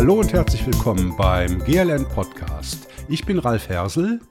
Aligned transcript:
Hallo 0.00 0.14
und 0.14 0.32
herzlich 0.32 0.64
willkommen 0.64 1.14
beim 1.14 1.62
GLN 1.62 2.08
Podcast. 2.08 2.88
Ich 3.10 3.26
bin 3.26 3.38
Ralf 3.38 3.68
Hersel. 3.68 4.22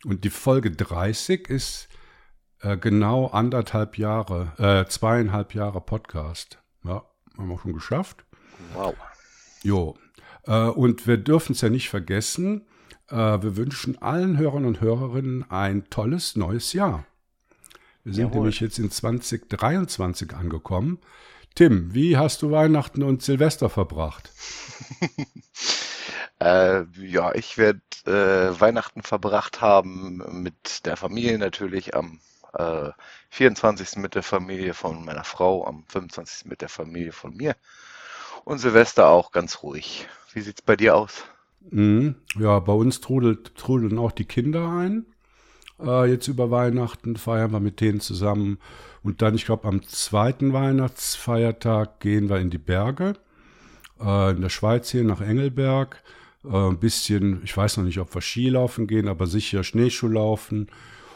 Und 0.03 0.25
die 0.25 0.29
Folge 0.29 0.71
30 0.71 1.47
ist 1.47 1.87
äh, 2.59 2.75
genau 2.75 3.27
anderthalb 3.27 3.97
Jahre, 3.97 4.51
äh, 4.57 4.89
zweieinhalb 4.89 5.55
Jahre 5.55 5.79
Podcast. 5.79 6.61
Ja, 6.83 7.05
haben 7.37 7.47
wir 7.47 7.57
schon 7.57 7.71
geschafft. 7.71 8.25
Wow. 8.73 8.93
Jo. 9.63 9.95
Äh, 10.47 10.65
und 10.65 11.07
wir 11.07 11.15
dürfen 11.15 11.53
es 11.53 11.61
ja 11.61 11.69
nicht 11.69 11.87
vergessen, 11.87 12.65
wir 13.11 13.57
wünschen 13.57 14.01
allen 14.01 14.37
Hörern 14.37 14.65
und 14.65 14.81
Hörerinnen 14.81 15.49
ein 15.49 15.89
tolles 15.89 16.35
neues 16.35 16.73
Jahr. 16.73 17.05
Wir 18.03 18.13
sind 18.13 18.27
Jawohl. 18.27 18.41
nämlich 18.41 18.59
jetzt 18.59 18.79
in 18.79 18.91
2023 18.91 20.33
angekommen. 20.33 20.99
Tim, 21.55 21.93
wie 21.93 22.17
hast 22.17 22.41
du 22.41 22.51
Weihnachten 22.51 23.03
und 23.03 23.21
Silvester 23.21 23.69
verbracht? 23.69 24.31
Äh, 26.41 26.85
ja, 26.95 27.35
ich 27.35 27.57
werde 27.57 27.81
äh, 28.05 28.59
Weihnachten 28.61 29.01
verbracht 29.03 29.59
haben 29.59 30.41
mit 30.41 30.85
der 30.85 30.95
Familie 30.95 31.37
natürlich 31.37 31.95
am 31.95 32.21
äh, 32.53 32.91
24. 33.29 33.97
mit 33.97 34.15
der 34.15 34.23
Familie 34.23 34.73
von 34.73 35.03
meiner 35.03 35.25
Frau, 35.25 35.65
am 35.67 35.83
25. 35.87 36.45
mit 36.45 36.61
der 36.61 36.69
Familie 36.69 37.11
von 37.11 37.35
mir 37.35 37.57
und 38.45 38.59
Silvester 38.59 39.07
auch 39.07 39.31
ganz 39.31 39.63
ruhig. 39.63 40.07
Wie 40.31 40.39
sieht's 40.39 40.61
bei 40.61 40.77
dir 40.77 40.95
aus? 40.95 41.25
Mhm. 41.71 42.15
Ja, 42.39 42.59
bei 42.59 42.73
uns 42.73 43.01
trudelt, 43.01 43.55
trudeln 43.55 43.97
auch 43.97 44.11
die 44.11 44.25
Kinder 44.25 44.69
ein. 44.69 45.05
Äh, 45.79 46.11
jetzt 46.11 46.27
über 46.27 46.51
Weihnachten 46.51 47.15
feiern 47.15 47.51
wir 47.51 47.59
mit 47.59 47.81
denen 47.81 47.99
zusammen. 47.99 48.57
Und 49.03 49.21
dann, 49.21 49.35
ich 49.35 49.45
glaube, 49.45 49.67
am 49.67 49.83
zweiten 49.83 50.51
Weihnachtsfeiertag 50.53 51.99
gehen 51.99 52.29
wir 52.29 52.39
in 52.39 52.49
die 52.49 52.57
Berge. 52.57 53.13
Äh, 53.99 54.31
in 54.31 54.41
der 54.41 54.49
Schweiz 54.49 54.89
hier 54.89 55.03
nach 55.03 55.21
Engelberg. 55.21 56.03
Äh, 56.43 56.49
ein 56.49 56.79
bisschen, 56.79 57.41
ich 57.43 57.55
weiß 57.55 57.77
noch 57.77 57.85
nicht, 57.85 57.99
ob 57.99 58.13
wir 58.13 58.21
Skilaufen 58.21 58.87
gehen, 58.87 59.07
aber 59.07 59.27
sicher 59.27 59.63
Schneeschuhlaufen. 59.63 60.67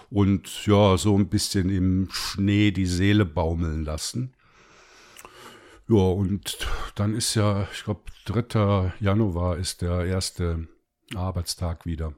Und 0.09 0.65
ja, 0.65 0.97
so 0.97 1.17
ein 1.17 1.27
bisschen 1.27 1.69
im 1.69 2.07
Schnee 2.11 2.71
die 2.71 2.85
Seele 2.85 3.25
baumeln 3.25 3.83
lassen. 3.83 4.33
Ja, 5.89 5.95
und 5.97 6.57
dann 6.95 7.13
ist 7.13 7.35
ja, 7.35 7.67
ich 7.73 7.83
glaube, 7.83 8.01
3. 8.25 8.93
Januar 8.99 9.57
ist 9.57 9.81
der 9.81 10.05
erste 10.05 10.67
Arbeitstag 11.13 11.85
wieder. 11.85 12.13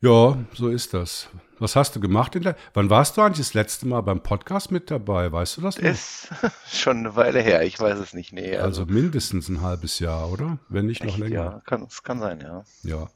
Ja, 0.00 0.38
so 0.52 0.68
ist 0.68 0.92
das. 0.92 1.28
Was 1.58 1.76
hast 1.76 1.96
du 1.96 2.00
gemacht 2.00 2.34
in 2.36 2.42
der. 2.42 2.56
Wann 2.74 2.90
warst 2.90 3.16
du 3.16 3.22
eigentlich 3.22 3.46
das 3.46 3.54
letzte 3.54 3.86
Mal 3.86 4.02
beim 4.02 4.22
Podcast 4.22 4.70
mit 4.70 4.90
dabei? 4.90 5.32
Weißt 5.32 5.56
du 5.56 5.60
das 5.62 5.78
noch? 5.78 5.88
Ist 5.88 6.28
schon 6.70 6.98
eine 6.98 7.16
Weile 7.16 7.40
her, 7.40 7.62
ich 7.62 7.80
weiß 7.80 7.98
es 7.98 8.12
nicht. 8.12 8.32
Nee, 8.32 8.56
also 8.56 8.84
mindestens 8.84 9.48
ein 9.48 9.62
halbes 9.62 10.00
Jahr, 10.00 10.30
oder? 10.30 10.58
Wenn 10.68 10.86
nicht 10.86 11.02
noch 11.02 11.10
echt, 11.10 11.18
länger. 11.18 11.34
ja, 11.34 11.62
kann, 11.64 11.84
es 11.84 12.02
kann 12.02 12.20
sein, 12.20 12.40
ja. 12.40 12.64
Ja. 12.82 13.08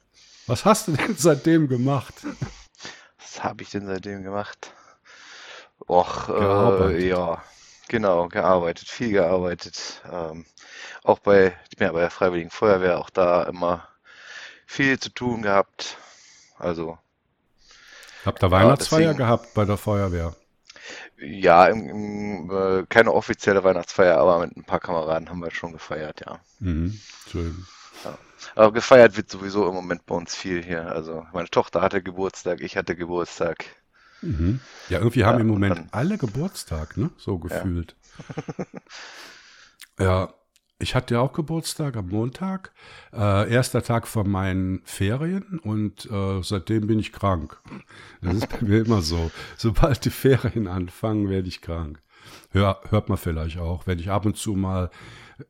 Was 0.47 0.65
hast 0.65 0.89
du 0.89 0.93
denn 0.93 1.15
seitdem 1.19 1.69
gemacht? 1.69 2.15
Was 3.19 3.45
habe 3.45 3.63
ich 3.63 3.71
denn 3.71 3.87
seitdem 3.87 4.23
gemacht? 4.23 4.73
Och, 5.87 6.29
äh, 6.31 7.07
ja, 7.07 7.43
genau, 7.89 8.29
gearbeitet, 8.29 8.89
viel 8.89 9.11
gearbeitet. 9.13 10.03
Ähm, 10.11 10.47
auch 11.03 11.19
bei, 11.19 11.57
ja 11.79 11.93
bei 11.93 12.01
der 12.01 12.11
Freiwilligen 12.11 12.51
Feuerwehr, 12.51 12.99
auch 12.99 13.11
da 13.11 13.45
immer 13.45 13.89
viel 14.67 14.99
zu 14.99 15.11
tun 15.11 15.43
gehabt. 15.43 15.97
Also, 16.59 16.99
Habt 18.25 18.43
ihr 18.43 18.51
Weihnachtsfeier 18.51 19.01
deswegen- 19.01 19.19
gehabt 19.19 19.55
bei 19.55 19.65
der 19.65 19.77
Feuerwehr? 19.77 20.35
ja, 21.21 21.67
im, 21.67 21.89
im, 21.89 22.51
äh, 22.51 22.87
keine 22.89 23.13
offizielle 23.13 23.65
Weihnachtsfeier, 23.65 24.17
aber 24.19 24.39
mit 24.39 24.57
ein 24.57 24.65
paar 24.65 24.81
Kameraden 24.81 25.29
haben 25.29 25.41
wir 25.41 25.51
schon 25.51 25.73
gefeiert, 25.73 26.21
ja. 26.25 26.39
Mhm. 26.61 26.99
Schön. 27.31 27.67
Aber 28.55 28.73
gefeiert 28.73 29.17
wird 29.17 29.29
sowieso 29.29 29.67
im 29.69 29.75
Moment 29.75 30.07
bei 30.07 30.15
uns 30.15 30.35
viel 30.37 30.63
hier. 30.63 30.87
Also, 30.87 31.27
meine 31.33 31.49
Tochter 31.51 31.83
hatte 31.83 32.03
Geburtstag, 32.03 32.61
ich 32.61 32.77
hatte 32.77 32.95
Geburtstag. 32.95 33.65
Mhm. 34.23 34.61
Ja, 34.89 34.99
irgendwie 34.99 35.25
haben 35.25 35.37
Ja, 35.37 35.41
im 35.43 35.47
Moment 35.49 35.77
dann- 35.77 35.89
alle 35.93 36.19
Geburtstag, 36.19 36.97
ne? 36.97 37.11
So 37.19 37.39
gefühlt. 37.39 37.95
Ja, 39.99 40.33
ich 40.79 40.95
hatte 40.95 41.15
ja 41.15 41.21
auch 41.21 41.33
Geburtstag 41.33 41.97
am 41.97 42.09
Montag. 42.09 42.73
Äh, 43.13 43.53
erster 43.53 43.83
Tag 43.83 44.07
von 44.07 44.31
meinen 44.31 44.81
Ferien 44.85 45.59
und 45.59 46.09
äh, 46.11 46.41
seitdem 46.43 46.87
bin 46.87 47.01
ich 47.01 47.13
krank. 47.13 47.61
Das 48.23 48.35
ist 48.37 48.49
bei 48.49 48.61
mir 48.63 48.85
immer 48.85 49.03
so. 49.03 49.31
Sobald 49.57 50.05
die 50.05 50.11
Ferien 50.11 50.69
anfangen, 50.69 51.29
werde 51.29 51.49
ich 51.49 51.63
krank. 51.63 52.01
Hör, 52.51 52.81
hört 52.91 53.09
man 53.09 53.19
vielleicht 53.19 53.59
auch. 53.59 53.87
Wenn 53.89 53.99
ich 53.99 54.11
ab 54.11 54.25
und 54.25 54.37
zu 54.37 54.53
mal 54.55 54.91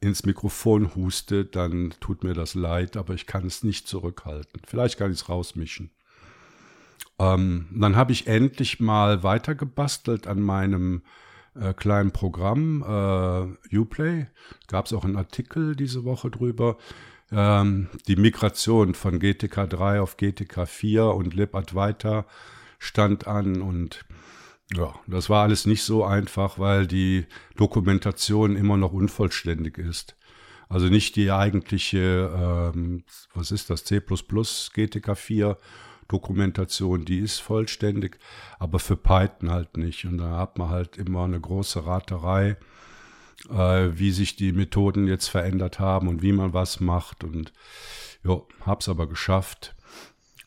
ins 0.01 0.25
Mikrofon 0.25 0.95
huste, 0.95 1.45
dann 1.45 1.93
tut 2.01 2.25
mir 2.25 2.33
das 2.35 2.55
leid, 2.55 2.97
aber 2.97 3.13
ich 3.15 3.27
kann 3.27 3.47
es 3.47 3.63
nicht 3.63 3.87
zurückhalten. 3.87 4.63
Vielleicht 4.67 4.99
kann 4.99 5.11
ich 5.13 5.19
es 5.21 5.29
rausmischen. 5.29 5.91
Ähm, 7.19 7.69
dann 7.73 7.97
habe 7.97 8.13
ich 8.13 8.27
endlich 8.27 8.81
mal 8.81 9.23
weitergebastelt 9.23 10.27
an 10.27 10.41
meinem 10.41 11.03
äh, 11.55 11.75
kleinen 11.75 12.13
Programm 12.13 12.83
äh, 12.83 13.77
Uplay. 13.77 14.27
Gab 14.69 14.87
es 14.87 14.93
auch 14.93 15.05
einen 15.05 15.17
Artikel 15.17 15.75
diese 15.75 16.05
Woche 16.05 16.31
drüber. 16.31 16.77
Ähm, 17.31 17.89
die 18.07 18.17
Migration 18.17 18.95
von 18.95 19.19
GTK 19.19 19.69
3 19.69 20.01
auf 20.01 20.17
GTK 20.17 20.67
4 20.67 21.07
und 21.07 21.35
LibAdvaita 21.35 22.25
stand 22.79 23.27
an 23.27 23.61
und 23.61 24.05
ja, 24.75 24.95
das 25.07 25.31
war 25.31 25.43
alles 25.43 25.67
nicht 25.67 25.83
so 25.83 26.05
einfach, 26.05 26.59
weil 26.59 26.87
die 26.87 27.27
Dokumentation 27.57 28.55
immer 28.55 28.77
noch 28.77 28.93
unvollständig 28.93 29.79
ist. 29.79 30.15
Also 30.69 30.87
nicht 30.89 31.17
die 31.17 31.33
eigentliche, 31.33 32.73
ähm, 32.75 33.05
was 33.35 33.51
ist 33.51 33.71
das, 33.71 33.85
C++ 33.85 34.01
GTK 34.01 35.17
4 35.17 35.57
Dokumentation, 36.09 37.05
die 37.05 37.19
ist 37.19 37.39
vollständig, 37.41 38.19
aber 38.59 38.79
für 38.79 38.97
Python 38.97 39.51
halt 39.51 39.77
nicht. 39.77 40.05
Und 40.07 40.19
da 40.19 40.39
hat 40.39 40.59
man 40.59 40.71
halt 40.71 40.97
immer 40.97 41.25
eine 41.25 41.41
große 41.41 41.85
Raterei, 41.87 42.57
äh, 43.51 43.91
wie 43.93 44.11
sich 44.11 44.37
die 44.37 44.53
Methoden 44.53 45.07
jetzt 45.07 45.29
verändert 45.29 45.79
haben 45.79 46.09
und 46.09 46.23
wie 46.23 46.33
man 46.33 46.55
was 46.55 46.81
macht. 46.81 47.25
Und 47.25 47.53
ja, 48.25 48.41
hab's 48.65 48.89
aber 48.89 49.07
geschafft. 49.07 49.75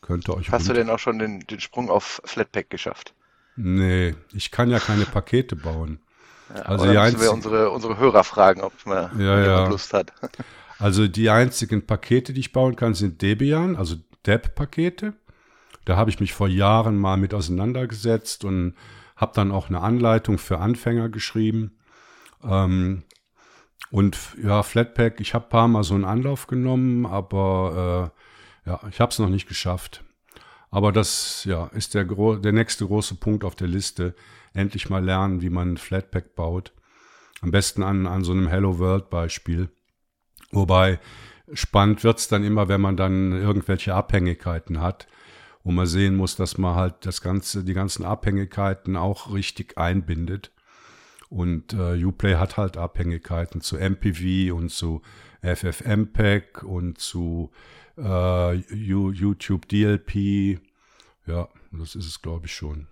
Könnte 0.02 0.36
euch 0.36 0.52
Hast 0.52 0.68
du 0.68 0.74
denn 0.74 0.90
auch 0.90 0.98
schon 1.00 1.20
den, 1.20 1.42
den 1.42 1.60
Sprung 1.60 1.90
auf 1.92 2.22
Flatpak 2.26 2.70
geschafft? 2.72 3.14
Nee, 3.56 4.16
ich 4.34 4.50
kann 4.50 4.70
ja 4.72 4.80
keine 4.80 5.06
Pakete 5.06 5.56
bauen. 5.56 6.00
Ja, 6.50 6.62
Also 6.64 6.92
die 6.92 6.98
müssen 6.98 7.22
wir 7.22 7.32
unsere, 7.32 7.70
unsere 7.70 7.98
Hörer 7.98 8.24
fragen, 8.24 8.62
ob 8.62 8.74
mal 8.86 9.12
Ja, 9.18 9.40
ja. 9.40 9.68
Lust 9.68 9.94
hat. 9.94 10.12
Also 10.80 11.08
die 11.08 11.30
einzigen 11.30 11.86
Pakete, 11.86 12.34
die 12.34 12.40
ich 12.40 12.52
bauen 12.52 12.76
kann, 12.76 12.96
sind 12.96 13.22
Debian, 13.22 13.76
also 13.76 13.98
Deb-Pakete. 14.26 15.14
Da 15.86 15.98
habe 15.98 16.10
ich 16.10 16.20
mich 16.20 16.34
vor 16.34 16.48
Jahren 16.48 16.98
mal 16.98 17.18
mit 17.18 17.34
auseinandergesetzt 17.34 18.44
und 18.44 18.76
habe 19.16 19.34
dann 19.36 19.52
auch 19.52 19.70
eine 19.70 19.82
Anleitung 19.82 20.38
für 20.38 20.60
Anfänger 20.60 21.10
geschrieben. 21.10 21.78
Ähm, 22.44 23.04
und 23.90 24.18
ja, 24.42 24.64
Flatpak, 24.64 25.20
ich 25.20 25.34
habe 25.34 25.46
ein 25.46 25.50
paar 25.50 25.68
Mal 25.68 25.84
so 25.84 25.96
einen 25.96 26.06
Anlauf 26.06 26.48
genommen, 26.48 27.06
aber 27.06 28.12
äh, 28.66 28.70
ja, 28.70 28.80
ich 28.90 29.00
habe 29.00 29.12
es 29.12 29.20
noch 29.20 29.30
nicht 29.30 29.48
geschafft. 29.48 30.04
Aber 30.70 30.94
das 30.94 31.44
ja, 31.44 31.68
ist 31.68 31.94
der, 31.94 32.06
der 32.06 32.52
nächste 32.54 32.88
große 32.88 33.16
Punkt 33.16 33.44
auf 33.44 33.56
der 33.56 33.68
Liste. 33.68 34.16
Endlich 34.54 34.90
mal 34.90 35.04
lernen, 35.04 35.42
wie 35.42 35.50
man 35.50 35.78
Flatpak 35.78 36.36
baut. 36.36 36.72
Am 37.42 37.52
besten 37.52 37.84
an, 37.84 38.08
an 38.08 38.24
so 38.24 38.32
einem 38.32 38.48
Hello 38.48 38.80
World 38.80 39.10
Beispiel. 39.10 39.70
Wobei 40.52 41.00
spannend 41.54 42.04
wird's 42.04 42.30
dann 42.30 42.44
immer, 42.44 42.70
wenn 42.70 42.82
man 42.82 42.96
dann 42.96 43.34
irgendwelche 43.34 43.94
Abhängigkeiten 43.94 44.80
hat, 44.80 45.08
wo 45.64 45.72
man 45.72 45.86
sehen 45.86 46.16
muss, 46.16 46.36
dass 46.36 46.58
man 46.58 46.76
halt 46.76 47.06
das 47.06 47.22
ganze, 47.22 47.64
die 47.64 47.74
ganzen 47.74 48.06
Abhängigkeiten 48.06 48.96
auch 48.96 49.34
richtig 49.34 49.78
einbindet. 49.78 50.52
Und 51.30 51.74
äh, 51.74 52.04
Uplay 52.04 52.36
hat 52.36 52.58
halt 52.58 52.78
Abhängigkeiten 52.78 53.62
zu 53.62 53.78
MPV 53.78 54.54
und 54.54 54.70
zu 54.70 55.02
FFmpeg 55.42 56.64
und 56.64 56.98
zu 56.98 57.52
äh, 57.98 58.56
YouTube 58.56 59.68
DLP. 59.68 60.60
Ja, 61.26 61.48
das 61.72 61.96
ist 61.96 62.08
es, 62.08 62.22
glaube 62.22 62.48
ich, 62.48 62.54
schon. 62.54 62.88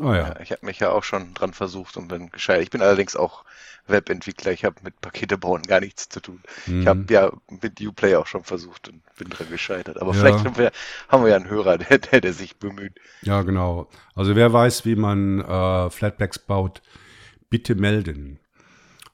Ah 0.00 0.14
ja. 0.16 0.28
Ja, 0.28 0.40
ich 0.40 0.50
habe 0.52 0.66
mich 0.66 0.80
ja 0.80 0.90
auch 0.90 1.04
schon 1.04 1.34
dran 1.34 1.52
versucht 1.54 1.96
und 1.96 2.08
bin 2.08 2.30
gescheitert. 2.30 2.62
Ich 2.64 2.70
bin 2.70 2.82
allerdings 2.82 3.16
auch 3.16 3.44
Webentwickler. 3.86 4.52
Ich 4.52 4.64
habe 4.64 4.76
mit 4.82 5.00
Pakete 5.00 5.36
bauen 5.38 5.62
gar 5.62 5.80
nichts 5.80 6.08
zu 6.08 6.20
tun. 6.20 6.42
Ich 6.66 6.72
Mhm. 6.72 6.86
habe 6.86 7.12
ja 7.12 7.32
mit 7.48 7.80
Uplay 7.80 8.16
auch 8.16 8.26
schon 8.26 8.44
versucht 8.44 8.88
und 8.88 9.02
bin 9.16 9.28
dran 9.30 9.48
gescheitert. 9.50 10.00
Aber 10.00 10.12
Ja. 10.12 10.20
vielleicht 10.20 10.44
haben 10.44 10.56
wir, 10.56 10.72
haben 11.08 11.22
wir 11.24 11.30
ja 11.30 11.36
einen 11.36 11.48
Hörer, 11.48 11.78
der, 11.78 11.98
der, 11.98 12.20
der 12.20 12.32
sich 12.32 12.56
bemüht. 12.56 12.98
Ja, 13.22 13.42
genau. 13.42 13.88
Also 14.14 14.36
wer 14.36 14.52
weiß, 14.52 14.84
wie 14.84 14.96
man 14.96 15.40
äh, 15.40 15.90
Flatpaks 15.90 16.38
baut, 16.40 16.82
bitte 17.50 17.74
melden. 17.74 18.38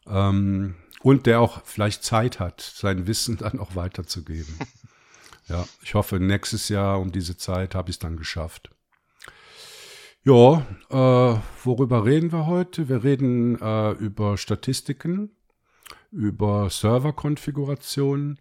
Ähm, 0.07 0.77
und 1.03 1.27
der 1.27 1.41
auch 1.41 1.63
vielleicht 1.65 2.05
Zeit 2.05 2.41
hat, 2.41 2.61
sein 2.61 3.07
Wissen 3.07 3.37
dann 3.39 3.59
auch 3.61 3.75
weiterzugeben. 3.77 4.59
Ja, 5.49 5.67
ich 5.83 5.95
hoffe, 5.95 6.21
nächstes 6.21 6.69
Jahr 6.69 7.01
um 7.01 7.13
diese 7.13 7.37
Zeit 7.37 7.75
habe 7.75 7.91
ich 7.91 7.97
es 7.97 7.99
dann 8.01 8.17
geschafft. 8.17 8.71
Ja, 10.23 10.67
äh, 10.91 11.41
worüber 11.65 12.05
reden 12.05 12.31
wir 12.31 12.45
heute? 12.45 12.91
Wir 12.91 13.03
reden 13.05 13.59
äh, 13.59 13.93
über 13.93 14.37
Statistiken, 14.37 15.31
über 16.13 16.69
Serverkonfigurationen. 16.69 18.39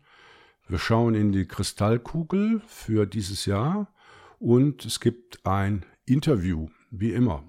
Wir 0.68 0.78
schauen 0.78 1.16
in 1.16 1.32
die 1.32 1.48
Kristallkugel 1.48 2.62
für 2.68 3.06
dieses 3.06 3.46
Jahr 3.46 3.94
und 4.40 4.84
es 4.84 5.00
gibt 5.00 5.46
ein 5.46 5.86
Interview, 6.06 6.68
wie 6.92 7.14
immer. 7.14 7.46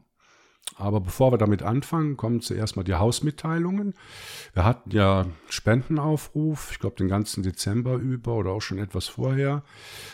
Aber 0.76 1.00
bevor 1.00 1.32
wir 1.32 1.38
damit 1.38 1.64
anfangen, 1.64 2.16
kommen 2.16 2.40
zuerst 2.40 2.76
mal 2.76 2.84
die 2.84 2.94
Hausmitteilungen. 2.94 3.94
Wir 4.54 4.64
hatten 4.64 4.90
ja 4.92 5.26
Spendenaufruf, 5.48 6.70
ich 6.70 6.78
glaube 6.78 6.96
den 6.96 7.08
ganzen 7.08 7.42
Dezember 7.42 7.96
über 7.96 8.36
oder 8.36 8.52
auch 8.52 8.62
schon 8.62 8.78
etwas 8.78 9.08
vorher. 9.08 9.64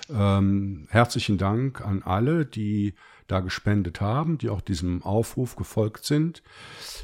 Ähm, 0.08 0.86
herzlichen 0.88 1.36
Dank 1.36 1.82
an 1.82 2.02
alle, 2.02 2.46
die 2.46 2.94
da 3.26 3.40
gespendet 3.40 4.00
haben, 4.00 4.38
die 4.38 4.48
auch 4.48 4.60
diesem 4.60 5.02
Aufruf 5.02 5.56
gefolgt 5.56 6.04
sind. 6.04 6.42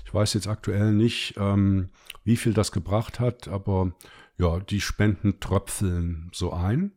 Ich 0.04 0.14
weiß 0.14 0.34
jetzt 0.34 0.48
aktuell 0.48 0.92
nicht, 0.92 1.34
ähm, 1.36 1.88
wie 2.24 2.36
viel 2.36 2.54
das 2.54 2.72
gebracht 2.72 3.20
hat, 3.20 3.48
aber 3.48 3.92
ja, 4.38 4.60
die 4.60 4.80
Spenden 4.80 5.40
tröpfeln 5.40 6.30
so 6.32 6.52
ein. 6.52 6.92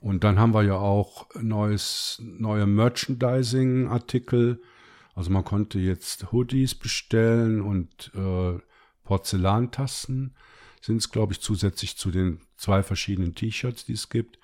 Und 0.00 0.24
dann 0.24 0.38
haben 0.38 0.54
wir 0.54 0.64
ja 0.64 0.76
auch 0.76 1.28
neues, 1.40 2.20
neue 2.22 2.66
Merchandising-Artikel 2.66 4.60
also 5.14 5.30
man 5.30 5.44
konnte 5.44 5.78
jetzt 5.78 6.32
Hoodies 6.32 6.74
bestellen 6.74 7.60
und 7.60 8.12
äh, 8.14 8.58
Porzellantassen 9.04 10.34
sind 10.80 10.96
es, 10.96 11.10
glaube 11.10 11.34
ich, 11.34 11.40
zusätzlich 11.40 11.96
zu 11.96 12.10
den 12.10 12.40
zwei 12.56 12.82
verschiedenen 12.82 13.34
T-Shirts, 13.34 13.84
die 13.84 13.92
es 13.92 14.08
gibt. 14.08 14.38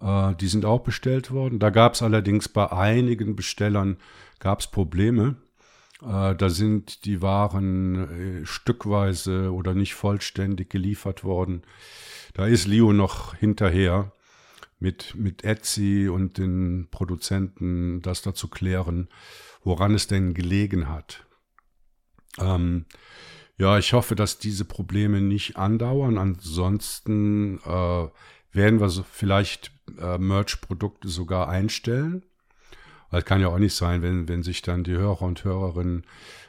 Äh, 0.00 0.34
die 0.36 0.48
sind 0.48 0.64
auch 0.64 0.80
bestellt 0.80 1.30
worden. 1.30 1.58
Da 1.58 1.70
gab 1.70 1.94
es 1.94 2.02
allerdings 2.02 2.48
bei 2.48 2.70
einigen 2.70 3.36
Bestellern 3.36 3.98
gab's 4.38 4.66
Probleme. 4.66 5.36
Äh, 6.02 6.34
da 6.34 6.50
sind 6.50 7.04
die 7.04 7.22
Waren 7.22 8.42
äh, 8.42 8.46
stückweise 8.46 9.52
oder 9.52 9.74
nicht 9.74 9.94
vollständig 9.94 10.70
geliefert 10.70 11.24
worden. 11.24 11.62
Da 12.34 12.46
ist 12.46 12.66
Leo 12.66 12.92
noch 12.92 13.34
hinterher 13.34 14.12
mit, 14.78 15.14
mit 15.14 15.44
Etsy 15.44 16.08
und 16.08 16.38
den 16.38 16.88
Produzenten 16.90 18.02
das 18.02 18.22
da 18.22 18.34
zu 18.34 18.48
klären 18.48 19.08
woran 19.66 19.94
es 19.94 20.06
denn 20.06 20.32
gelegen 20.32 20.88
hat. 20.88 21.26
Ähm, 22.38 22.86
ja, 23.58 23.78
ich 23.78 23.92
hoffe, 23.92 24.14
dass 24.14 24.38
diese 24.38 24.64
Probleme 24.64 25.20
nicht 25.20 25.56
andauern. 25.56 26.18
Ansonsten 26.18 27.58
äh, 27.58 28.06
werden 28.56 28.80
wir 28.80 28.88
so 28.88 29.04
vielleicht 29.04 29.70
äh, 30.00 30.18
Merch-Produkte 30.18 31.08
sogar 31.08 31.48
einstellen. 31.48 32.24
Weil 33.10 33.20
es 33.20 33.24
kann 33.24 33.40
ja 33.40 33.48
auch 33.48 33.58
nicht 33.58 33.76
sein, 33.76 34.02
wenn, 34.02 34.28
wenn 34.28 34.42
sich 34.42 34.62
dann 34.62 34.82
die 34.82 34.96
Hörer 34.96 35.22
und 35.22 35.44
Hörerinnen 35.44 36.04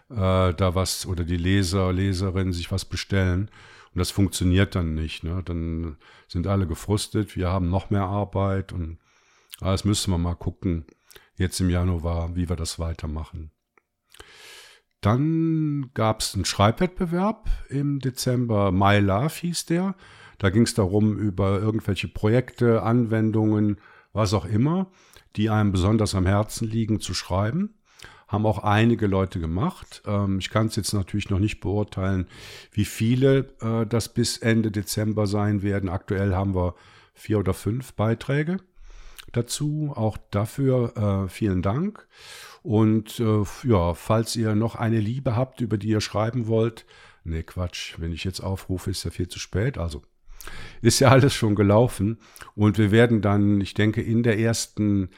äh, 0.09 0.53
da 0.53 0.73
was 0.73 1.05
oder 1.05 1.23
die 1.23 1.37
Leser, 1.37 1.93
Leserinnen 1.93 2.53
sich 2.53 2.71
was 2.71 2.85
bestellen 2.85 3.51
und 3.93 3.99
das 3.99 4.11
funktioniert 4.11 4.75
dann 4.75 4.93
nicht. 4.95 5.23
Ne? 5.23 5.41
Dann 5.43 5.97
sind 6.27 6.47
alle 6.47 6.67
gefrustet, 6.67 7.35
wir 7.35 7.49
haben 7.49 7.69
noch 7.69 7.89
mehr 7.89 8.05
Arbeit 8.05 8.71
und 8.71 8.97
ah, 9.59 9.71
das 9.71 9.85
müssen 9.85 10.11
wir 10.11 10.17
mal 10.17 10.35
gucken, 10.35 10.85
jetzt 11.35 11.59
im 11.59 11.69
Januar, 11.69 12.35
wie 12.35 12.49
wir 12.49 12.55
das 12.55 12.79
weitermachen. 12.79 13.51
Dann 15.01 15.91
gab 15.93 16.21
es 16.21 16.33
einen 16.33 16.45
Schreibwettbewerb 16.45 17.49
im 17.69 17.99
Dezember, 17.99 18.71
My 18.71 18.99
Love 18.99 19.33
hieß 19.41 19.65
der. 19.65 19.95
Da 20.37 20.49
ging 20.49 20.63
es 20.63 20.73
darum, 20.73 21.17
über 21.17 21.59
irgendwelche 21.59 22.07
Projekte, 22.07 22.83
Anwendungen, 22.83 23.77
was 24.13 24.33
auch 24.33 24.45
immer, 24.45 24.87
die 25.35 25.49
einem 25.49 25.71
besonders 25.71 26.15
am 26.15 26.25
Herzen 26.25 26.67
liegen, 26.67 26.99
zu 26.99 27.13
schreiben. 27.13 27.75
Haben 28.27 28.45
auch 28.45 28.59
einige 28.59 29.07
Leute 29.07 29.39
gemacht. 29.39 30.03
Ähm, 30.05 30.39
ich 30.39 30.49
kann 30.49 30.67
es 30.67 30.75
jetzt 30.75 30.93
natürlich 30.93 31.29
noch 31.29 31.39
nicht 31.39 31.61
beurteilen, 31.61 32.27
wie 32.71 32.85
viele 32.85 33.53
äh, 33.61 33.85
das 33.85 34.13
bis 34.13 34.37
Ende 34.37 34.69
Dezember 34.69 35.27
sein 35.27 35.61
werden. 35.61 35.89
Aktuell 35.89 36.35
haben 36.35 36.53
wir 36.53 36.75
vier 37.13 37.39
oder 37.39 37.53
fünf 37.53 37.93
Beiträge 37.93 38.57
dazu. 39.31 39.93
Auch 39.95 40.17
dafür 40.29 41.25
äh, 41.25 41.29
vielen 41.29 41.61
Dank. 41.61 42.07
Und 42.63 43.19
äh, 43.21 43.43
ja, 43.63 43.93
falls 43.93 44.35
ihr 44.35 44.55
noch 44.55 44.75
eine 44.75 44.99
Liebe 44.99 45.35
habt, 45.35 45.61
über 45.61 45.77
die 45.77 45.87
ihr 45.87 46.01
schreiben 46.01 46.47
wollt, 46.47 46.85
nee, 47.23 47.43
Quatsch, 47.43 47.95
wenn 47.97 48.11
ich 48.11 48.25
jetzt 48.25 48.41
aufrufe, 48.41 48.91
ist 48.91 49.05
ja 49.05 49.11
viel 49.11 49.29
zu 49.29 49.39
spät. 49.39 49.77
Also 49.77 50.03
ist 50.81 50.99
ja 50.99 51.09
alles 51.09 51.33
schon 51.33 51.55
gelaufen. 51.55 52.19
Und 52.55 52.77
wir 52.77 52.91
werden 52.91 53.21
dann, 53.21 53.61
ich 53.61 53.73
denke, 53.73 54.01
in 54.01 54.23
der 54.23 54.39
ersten 54.39 55.09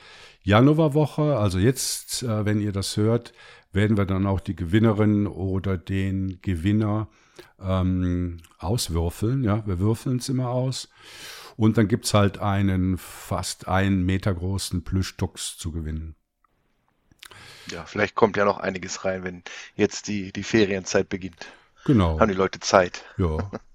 Januarwoche, 0.44 1.38
also 1.38 1.60
jetzt, 1.60 2.24
äh, 2.24 2.46
wenn 2.46 2.62
ihr 2.62 2.72
das 2.72 2.98
hört, 2.98 3.34
werden 3.72 3.98
wir 3.98 4.06
dann 4.06 4.26
auch 4.26 4.40
die 4.40 4.56
Gewinnerin 4.56 5.28
oder 5.28 5.78
den 5.78 6.40
Gewinner 6.42 7.08
ähm, 7.62 8.38
auswürfeln. 8.58 9.44
Ja, 9.44 9.66
wir 9.68 9.80
würfeln 9.80 10.18
es 10.18 10.30
immer 10.30 10.50
aus. 10.50 10.90
Und 11.56 11.78
dann 11.78 11.88
gibt 11.88 12.06
es 12.06 12.14
halt 12.14 12.40
einen 12.40 12.98
fast 12.98 13.68
einen 13.68 14.06
Meter 14.06 14.34
großen 14.34 14.84
Plüschduchs 14.84 15.58
zu 15.58 15.72
gewinnen. 15.72 16.16
Ja, 17.70 17.86
vielleicht 17.86 18.16
kommt 18.16 18.38
ja 18.38 18.46
noch 18.46 18.60
einiges 18.60 19.06
rein, 19.06 19.24
wenn 19.24 19.44
jetzt 19.76 20.08
die, 20.08 20.32
die 20.32 20.44
Ferienzeit 20.44 21.10
beginnt. 21.10 21.48
Genau. 21.86 22.20
Haben 22.20 22.30
die 22.30 22.36
Leute 22.38 22.60
Zeit. 22.60 23.04
Ja, 23.18 23.52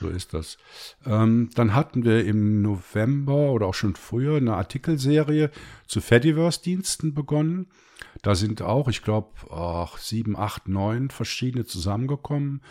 so 0.00 0.08
ist 0.08 0.34
das. 0.34 0.58
Ähm, 1.04 1.50
dann 1.54 1.74
hatten 1.74 2.04
wir 2.04 2.24
im 2.24 2.62
November 2.62 3.50
oder 3.50 3.66
auch 3.66 3.74
schon 3.74 3.96
früher 3.96 4.36
eine 4.36 4.54
Artikelserie 4.54 5.50
zu 5.86 6.00
Fediverse-Diensten 6.00 7.14
begonnen. 7.14 7.66
Da 8.22 8.34
sind 8.34 8.62
auch, 8.62 8.88
ich 8.88 9.02
glaube, 9.02 9.30
sieben, 9.98 10.36
acht, 10.36 10.68
neun 10.68 11.10
verschiedene 11.10 11.66
zusammengekommen. 11.66 12.62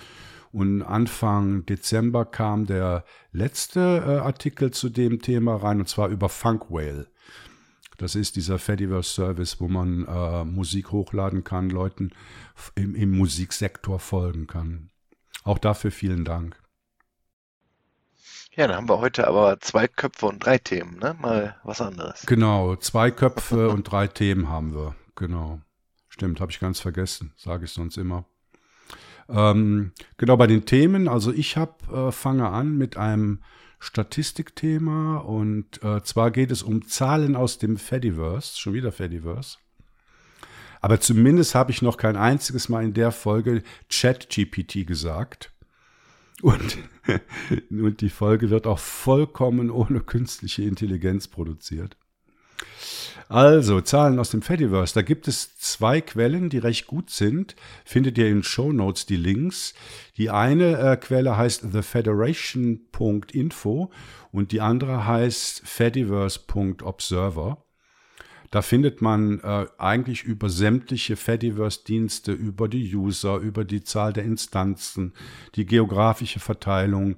Und 0.52 0.82
Anfang 0.82 1.66
Dezember 1.66 2.26
kam 2.26 2.66
der 2.66 3.04
letzte 3.32 3.80
äh, 3.80 4.18
Artikel 4.20 4.72
zu 4.72 4.90
dem 4.90 5.22
Thema 5.22 5.58
rein, 5.58 5.80
und 5.80 5.90
zwar 5.90 6.08
über 6.10 6.30
Funk 6.30 6.70
Whale. 6.70 7.08
Das 7.98 8.16
ist 8.16 8.36
dieser 8.36 8.60
Fediverse-Service, 8.60 9.60
wo 9.60 9.68
man 9.68 10.06
äh, 10.06 10.46
Musik 10.46 10.92
hochladen 10.92 11.44
kann, 11.44 11.70
Leuten 11.70 12.12
im, 12.76 12.96
im 12.96 13.18
Musiksektor 13.18 14.00
folgen 14.00 14.48
kann. 14.48 14.92
Auch 15.44 15.58
dafür 15.58 15.92
vielen 15.92 16.24
Dank. 16.24 16.58
Ja, 18.58 18.66
dann 18.66 18.76
haben 18.76 18.90
wir 18.90 18.98
heute 18.98 19.28
aber 19.28 19.60
zwei 19.60 19.88
Köpfe 19.88 20.26
und 20.26 20.44
drei 20.44 20.58
Themen, 20.58 20.98
ne? 20.98 21.16
Mal 21.22 21.56
was 21.64 21.80
anderes. 21.80 22.26
Genau, 22.26 22.76
zwei 22.76 23.12
Köpfe 23.12 23.70
und 23.70 23.84
drei 23.84 24.08
Themen 24.08 24.50
haben 24.50 24.74
wir. 24.74 24.96
Genau. 25.14 25.62
Stimmt, 26.10 26.42
habe 26.42 26.52
ich 26.52 26.60
ganz 26.60 26.80
vergessen, 26.80 27.34
sage 27.38 27.66
ich 27.66 27.72
sonst 27.72 27.98
immer. 27.98 28.26
Ähm, 29.30 29.92
genau 30.18 30.38
bei 30.38 30.48
den 30.48 30.66
Themen, 30.66 31.08
also 31.08 31.32
ich 31.32 31.56
hab, 31.56 31.88
äh, 31.94 32.12
fange 32.12 32.50
an 32.50 32.76
mit 32.76 32.98
einem 32.98 33.44
Statistikthema 33.78 35.18
und 35.18 35.84
äh, 35.84 36.02
zwar 36.02 36.32
geht 36.32 36.50
es 36.50 36.64
um 36.64 36.88
Zahlen 36.88 37.36
aus 37.36 37.60
dem 37.60 37.78
Fediverse, 37.78 38.58
schon 38.58 38.74
wieder 38.74 38.92
Fediverse. 38.92 39.60
Aber 40.82 41.00
zumindest 41.00 41.54
habe 41.54 41.70
ich 41.70 41.84
noch 41.84 41.98
kein 41.98 42.16
einziges 42.16 42.70
Mal 42.70 42.84
in 42.84 42.96
der 42.96 43.12
Folge 43.12 43.62
ChatGPT 43.88 44.88
gesagt. 44.88 45.52
Und, 46.42 46.78
und 47.70 48.02
die 48.02 48.10
Folge 48.10 48.50
wird 48.50 48.68
auch 48.68 48.80
vollkommen 48.80 49.70
ohne 49.70 50.02
künstliche 50.02 50.64
Intelligenz 50.64 51.28
produziert. 51.28 51.98
Also, 53.30 53.82
Zahlen 53.82 54.20
aus 54.20 54.30
dem 54.30 54.42
Fediverse. 54.42 54.94
Da 54.94 55.02
gibt 55.02 55.28
es 55.28 55.58
zwei 55.58 56.00
Quellen, 56.00 56.50
die 56.50 56.60
recht 56.60 56.88
gut 56.88 57.10
sind. 57.10 57.58
Findet 57.84 58.18
ihr 58.18 58.30
in 58.30 58.42
Show 58.42 58.72
Notes 58.72 59.06
die 59.06 59.18
Links. 59.18 59.74
Die 60.16 60.30
eine 60.30 60.78
äh, 60.78 60.96
Quelle 60.96 61.36
heißt 61.36 61.74
thefederation.info 61.74 63.92
und 64.32 64.54
die 64.54 64.62
andere 64.62 65.06
heißt 65.06 65.62
fediverse.observer. 65.66 67.67
Da 68.52 68.62
findet 68.62 69.02
man 69.02 69.40
äh, 69.42 69.66
eigentlich 69.78 70.24
über 70.24 70.50
sämtliche 70.50 71.16
Fediverse-Dienste, 71.16 72.32
über 72.32 72.68
die 72.68 72.96
User, 72.96 73.38
über 73.38 73.66
die 73.66 73.84
Zahl 73.84 74.14
der 74.14 74.24
Instanzen, 74.24 75.14
die 75.56 75.66
geografische 75.66 76.40
Verteilung, 76.40 77.18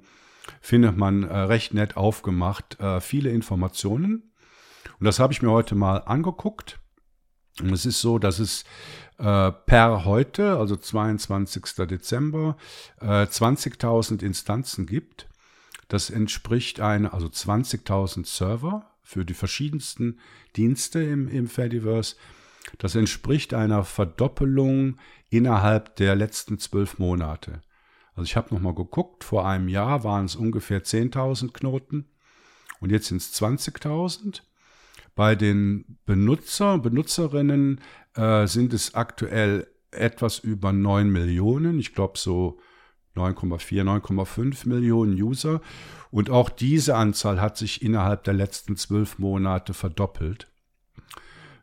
findet 0.60 0.96
man 0.96 1.22
äh, 1.22 1.36
recht 1.36 1.74
nett 1.74 1.96
aufgemacht. 1.96 2.80
Äh, 2.80 3.00
viele 3.00 3.30
Informationen. 3.30 4.32
Und 4.98 5.04
das 5.04 5.18
habe 5.20 5.32
ich 5.32 5.42
mir 5.42 5.50
heute 5.50 5.74
mal 5.74 5.98
angeguckt. 5.98 6.80
Und 7.60 7.72
es 7.72 7.86
ist 7.86 8.00
so, 8.00 8.18
dass 8.18 8.38
es 8.38 8.64
äh, 9.18 9.52
per 9.52 10.04
heute, 10.04 10.56
also 10.58 10.76
22. 10.76 11.86
Dezember, 11.86 12.56
äh, 13.00 13.24
20.000 13.24 14.22
Instanzen 14.22 14.86
gibt. 14.86 15.28
Das 15.88 16.10
entspricht 16.10 16.80
einer, 16.80 17.14
also 17.14 17.26
20.000 17.26 18.26
Server 18.26 18.89
für 19.10 19.24
die 19.24 19.34
verschiedensten 19.34 20.20
Dienste 20.54 21.02
im, 21.02 21.26
im 21.26 21.48
Fediverse. 21.48 22.14
Das 22.78 22.94
entspricht 22.94 23.54
einer 23.54 23.82
Verdoppelung 23.82 24.98
innerhalb 25.30 25.96
der 25.96 26.14
letzten 26.14 26.60
zwölf 26.60 27.00
Monate. 27.00 27.60
Also 28.14 28.22
ich 28.22 28.36
habe 28.36 28.54
nochmal 28.54 28.74
geguckt, 28.74 29.24
vor 29.24 29.48
einem 29.48 29.66
Jahr 29.66 30.04
waren 30.04 30.26
es 30.26 30.36
ungefähr 30.36 30.84
10.000 30.84 31.52
Knoten 31.52 32.08
und 32.78 32.90
jetzt 32.90 33.06
sind 33.06 33.16
es 33.16 33.34
20.000. 33.34 34.42
Bei 35.16 35.34
den 35.34 35.98
Benutzer, 36.06 36.78
Benutzerinnen 36.78 37.80
äh, 38.14 38.46
sind 38.46 38.72
es 38.72 38.94
aktuell 38.94 39.66
etwas 39.90 40.38
über 40.38 40.72
9 40.72 41.10
Millionen. 41.10 41.80
Ich 41.80 41.94
glaube 41.94 42.16
so 42.16 42.60
9,4, 43.16 43.82
9,5 43.84 44.68
Millionen 44.68 45.20
User. 45.20 45.60
Und 46.10 46.30
auch 46.30 46.50
diese 46.50 46.96
Anzahl 46.96 47.40
hat 47.40 47.56
sich 47.56 47.82
innerhalb 47.82 48.24
der 48.24 48.34
letzten 48.34 48.76
zwölf 48.76 49.18
Monate 49.18 49.74
verdoppelt. 49.74 50.48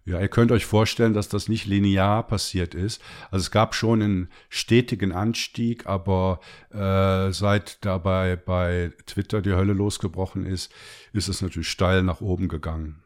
Ja, 0.08 0.22
ihr 0.22 0.30
könnt 0.30 0.54
euch 0.54 0.66
vorstellen, 0.66 1.14
dass 1.14 1.28
das 1.28 1.50
nicht 1.50 1.66
linear 1.66 2.26
passiert 2.26 2.74
ist. 2.74 3.02
Also 3.30 3.44
es 3.44 3.52
gab 3.52 3.76
schon 3.76 4.02
einen 4.02 4.30
stetigen 4.48 5.12
Anstieg, 5.12 5.86
aber 5.86 6.40
äh, 6.72 7.34
seit 7.34 7.84
dabei 7.84 8.38
bei 8.38 8.94
Twitter 9.06 9.42
die 9.42 9.52
Hölle 9.52 9.74
losgebrochen 9.74 10.46
ist, 10.46 10.72
ist 11.12 11.28
es 11.28 11.42
natürlich 11.42 11.68
steil 11.68 12.04
nach 12.04 12.22
oben 12.22 12.48
gegangen. 12.48 13.04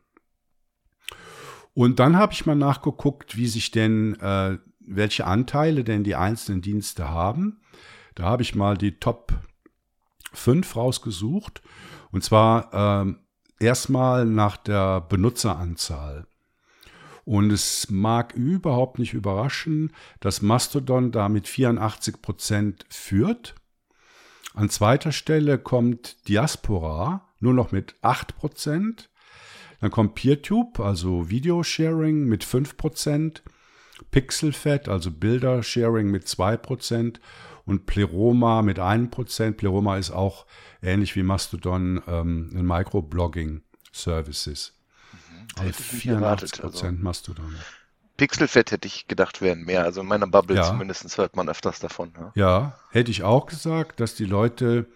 Und 1.74 2.00
dann 2.00 2.17
habe 2.17 2.33
ich 2.33 2.45
mal 2.45 2.55
nachgeguckt, 2.55 3.36
wie 3.36 3.48
sich 3.48 3.71
denn, 3.71 4.19
äh, 4.19 4.60
welche 4.79 5.25
Anteile 5.25 5.83
denn 5.83 6.03
die 6.03 6.15
einzelnen 6.15 6.62
Dienste 6.62 7.10
haben. 7.10 7.62
Da 8.15 8.23
habe 8.25 8.43
ich 8.43 8.55
mal 8.55 8.77
die 8.77 8.99
Top 8.99 9.33
5 10.33 10.75
rausgesucht. 10.75 11.61
Und 12.11 12.23
zwar 12.23 12.73
ähm, 12.73 13.19
erstmal 13.59 14.25
nach 14.25 14.57
der 14.57 15.01
Benutzeranzahl. 15.01 16.25
Und 17.23 17.51
es 17.51 17.89
mag 17.89 18.33
überhaupt 18.33 18.99
nicht 18.99 19.13
überraschen, 19.13 19.93
dass 20.19 20.41
Mastodon 20.41 21.11
da 21.11 21.29
mit 21.29 21.47
84 21.47 22.21
Prozent 22.21 22.85
führt. 22.89 23.55
An 24.53 24.69
zweiter 24.69 25.11
Stelle 25.11 25.57
kommt 25.57 26.27
Diaspora 26.27 27.27
nur 27.39 27.53
noch 27.53 27.71
mit 27.71 27.95
8 28.01 28.35
Prozent. 28.35 29.09
Dann 29.79 29.91
kommt 29.91 30.15
PeerTube, 30.15 30.79
also 30.79 31.29
Videosharing 31.29 32.25
mit 32.25 32.43
5 32.43 32.77
Prozent. 32.77 33.43
Pixelfed, 34.09 34.89
also 34.89 35.11
Bildersharing 35.11 36.09
mit 36.09 36.27
2 36.27 36.57
Prozent. 36.57 37.21
Und 37.65 37.85
Pleroma 37.85 38.61
mit 38.61 38.79
1 38.79 39.11
Prozent. 39.11 39.57
Pleroma 39.57 39.97
ist 39.97 40.11
auch 40.11 40.45
ähnlich 40.81 41.15
wie 41.15 41.23
Mastodon 41.23 42.01
ähm, 42.07 42.49
ein 42.53 42.65
Microblogging-Services. 42.65 44.73
Also 45.57 45.73
84 45.73 46.61
Prozent 46.61 46.97
also. 46.97 47.03
Mastodon. 47.03 47.55
Pixelfett 48.17 48.71
hätte 48.71 48.87
ich 48.87 49.07
gedacht, 49.07 49.41
wären 49.41 49.63
mehr. 49.63 49.83
Also 49.83 50.01
in 50.01 50.07
meiner 50.07 50.27
Bubble 50.27 50.55
ja. 50.55 50.63
zumindest 50.63 51.17
hört 51.17 51.35
man 51.35 51.49
öfters 51.49 51.79
davon. 51.79 52.13
Ja. 52.17 52.31
ja, 52.35 52.79
hätte 52.91 53.11
ich 53.11 53.23
auch 53.23 53.47
gesagt, 53.47 53.99
dass 53.99 54.15
die 54.15 54.25
Leute 54.25 54.87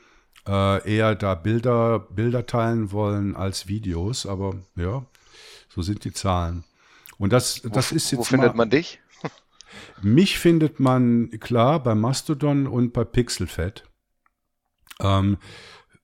äh, 0.48 0.96
eher 0.96 1.16
da 1.16 1.36
Bilder, 1.36 2.00
Bilder 2.00 2.46
teilen 2.46 2.92
wollen 2.92 3.36
als 3.36 3.68
Videos. 3.68 4.26
Aber 4.26 4.56
ja, 4.76 5.04
so 5.70 5.82
sind 5.82 6.04
die 6.04 6.14
Zahlen. 6.14 6.64
Und 7.18 7.34
das, 7.34 7.62
das 7.64 7.92
wo, 7.92 7.96
ist 7.96 8.12
jetzt. 8.12 8.20
Wo 8.20 8.24
findet 8.24 8.50
mal, 8.50 8.58
man 8.58 8.70
dich? 8.70 9.00
Mich 10.02 10.40
findet 10.40 10.80
man 10.80 11.30
klar 11.40 11.82
bei 11.82 11.96
Mastodon 11.96 12.68
und 12.68 12.94
bei 12.94 13.04
Pixelfett. 13.04 13.84
Ähm, 15.00 15.38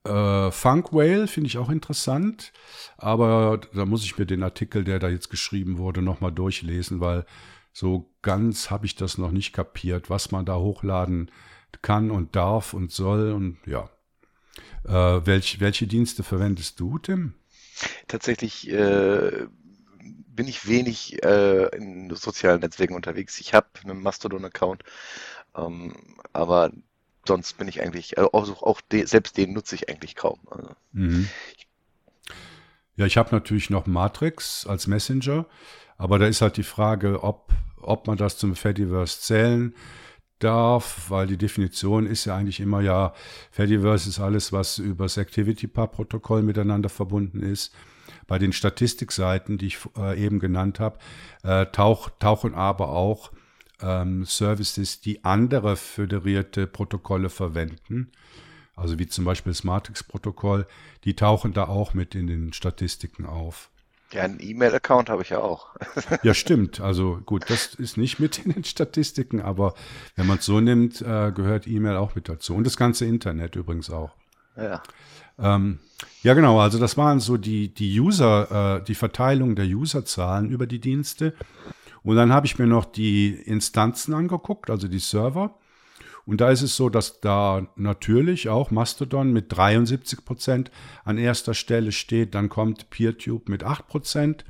äh, 0.04 0.50
Funk 0.50 0.92
Whale 0.92 1.28
finde 1.28 1.46
ich 1.46 1.58
auch 1.58 1.70
interessant, 1.70 2.52
aber 2.96 3.60
da 3.72 3.86
muss 3.86 4.04
ich 4.04 4.18
mir 4.18 4.26
den 4.26 4.42
Artikel, 4.42 4.84
der 4.84 4.98
da 4.98 5.08
jetzt 5.08 5.30
geschrieben 5.30 5.78
wurde, 5.78 6.02
nochmal 6.02 6.32
durchlesen, 6.32 7.00
weil 7.00 7.24
so 7.72 8.12
ganz 8.20 8.70
habe 8.70 8.86
ich 8.86 8.96
das 8.96 9.16
noch 9.16 9.30
nicht 9.30 9.52
kapiert, 9.52 10.10
was 10.10 10.30
man 10.30 10.44
da 10.44 10.56
hochladen 10.56 11.30
kann 11.80 12.10
und 12.10 12.36
darf 12.36 12.74
und 12.74 12.90
soll 12.92 13.32
und 13.32 13.58
ja. 13.66 13.88
Äh, 14.84 15.24
welch, 15.24 15.60
welche 15.60 15.86
Dienste 15.86 16.22
verwendest 16.22 16.80
du, 16.80 16.98
Tim? 16.98 17.34
Tatsächlich 18.08 18.68
äh, 18.70 19.46
bin 20.34 20.48
ich 20.48 20.66
wenig 20.66 21.22
äh, 21.22 21.66
in 21.76 22.14
sozialen 22.14 22.60
Netzwerken 22.60 22.94
unterwegs. 22.94 23.40
Ich 23.40 23.54
habe 23.54 23.66
einen 23.84 24.02
Mastodon-Account, 24.02 24.82
ähm, 25.56 25.94
aber 26.32 26.70
sonst 27.26 27.58
bin 27.58 27.68
ich 27.68 27.82
eigentlich, 27.82 28.18
also 28.18 28.32
auch, 28.32 28.62
auch 28.62 28.80
de, 28.80 29.04
selbst 29.04 29.36
den 29.36 29.52
nutze 29.52 29.74
ich 29.74 29.88
eigentlich 29.88 30.16
kaum. 30.16 30.40
Also. 30.50 30.70
Mhm. 30.92 31.28
Ja, 32.96 33.06
ich 33.06 33.16
habe 33.16 33.34
natürlich 33.34 33.70
noch 33.70 33.86
Matrix 33.86 34.66
als 34.66 34.86
Messenger, 34.86 35.46
aber 35.96 36.18
da 36.18 36.26
ist 36.26 36.42
halt 36.42 36.56
die 36.56 36.62
Frage, 36.62 37.22
ob, 37.22 37.52
ob 37.80 38.06
man 38.06 38.16
das 38.16 38.38
zum 38.38 38.56
Fediverse 38.56 39.20
zählen 39.20 39.74
darf, 40.38 41.08
weil 41.08 41.26
die 41.26 41.36
Definition 41.36 42.06
ist 42.06 42.24
ja 42.24 42.36
eigentlich 42.36 42.60
immer 42.60 42.80
ja, 42.80 43.14
Fediverse 43.50 44.08
ist 44.08 44.18
alles, 44.18 44.52
was 44.52 44.78
über 44.78 45.04
das 45.04 45.16
ActivityPub-Protokoll 45.16 46.42
miteinander 46.42 46.88
verbunden 46.88 47.42
ist. 47.42 47.72
Bei 48.32 48.38
den 48.38 48.54
Statistikseiten, 48.54 49.58
die 49.58 49.66
ich 49.66 49.78
äh, 49.94 50.18
eben 50.18 50.38
genannt 50.38 50.80
habe, 50.80 50.96
äh, 51.42 51.66
tauch, 51.66 52.08
tauchen 52.18 52.54
aber 52.54 52.88
auch 52.88 53.30
ähm, 53.82 54.24
Services, 54.24 55.02
die 55.02 55.22
andere 55.22 55.76
föderierte 55.76 56.66
Protokolle 56.66 57.28
verwenden, 57.28 58.10
also 58.74 58.98
wie 58.98 59.06
zum 59.06 59.26
Beispiel 59.26 59.52
das 59.52 59.64
Matrix-Protokoll, 59.64 60.66
die 61.04 61.14
tauchen 61.14 61.52
da 61.52 61.68
auch 61.68 61.92
mit 61.92 62.14
in 62.14 62.26
den 62.26 62.54
Statistiken 62.54 63.26
auf. 63.26 63.68
Ja, 64.12 64.22
einen 64.22 64.40
E-Mail-Account 64.40 65.10
habe 65.10 65.20
ich 65.20 65.28
ja 65.28 65.40
auch. 65.40 65.76
ja, 66.22 66.32
stimmt. 66.32 66.80
Also 66.80 67.20
gut, 67.26 67.50
das 67.50 67.74
ist 67.74 67.98
nicht 67.98 68.18
mit 68.18 68.38
in 68.38 68.54
den 68.54 68.64
Statistiken, 68.64 69.42
aber 69.42 69.74
wenn 70.16 70.26
man 70.26 70.38
es 70.38 70.46
so 70.46 70.58
nimmt, 70.58 71.02
äh, 71.02 71.32
gehört 71.32 71.66
E-Mail 71.66 71.96
auch 71.96 72.14
mit 72.14 72.30
dazu. 72.30 72.54
Und 72.54 72.64
das 72.64 72.78
ganze 72.78 73.04
Internet 73.04 73.56
übrigens 73.56 73.90
auch. 73.90 74.16
Ja. 74.56 74.82
Ähm, 75.38 75.78
ja, 76.22 76.34
genau. 76.34 76.60
Also 76.60 76.78
das 76.78 76.96
waren 76.96 77.20
so 77.20 77.36
die, 77.36 77.72
die 77.72 77.98
User, 77.98 78.78
äh, 78.78 78.84
die 78.84 78.94
Verteilung 78.94 79.56
der 79.56 79.66
Userzahlen 79.66 80.50
über 80.50 80.66
die 80.66 80.80
Dienste. 80.80 81.34
Und 82.02 82.16
dann 82.16 82.32
habe 82.32 82.46
ich 82.46 82.58
mir 82.58 82.66
noch 82.66 82.84
die 82.84 83.30
Instanzen 83.30 84.14
angeguckt, 84.14 84.70
also 84.70 84.88
die 84.88 84.98
Server. 84.98 85.54
Und 86.24 86.40
da 86.40 86.50
ist 86.50 86.62
es 86.62 86.76
so, 86.76 86.88
dass 86.88 87.20
da 87.20 87.66
natürlich 87.74 88.48
auch 88.48 88.70
Mastodon 88.70 89.32
mit 89.32 89.56
73 89.56 90.24
Prozent 90.24 90.70
an 91.04 91.18
erster 91.18 91.54
Stelle 91.54 91.90
steht. 91.90 92.34
Dann 92.34 92.48
kommt 92.48 92.90
PeerTube 92.90 93.48
mit 93.48 93.64
8 93.64 93.88
Prozent. 93.88 94.44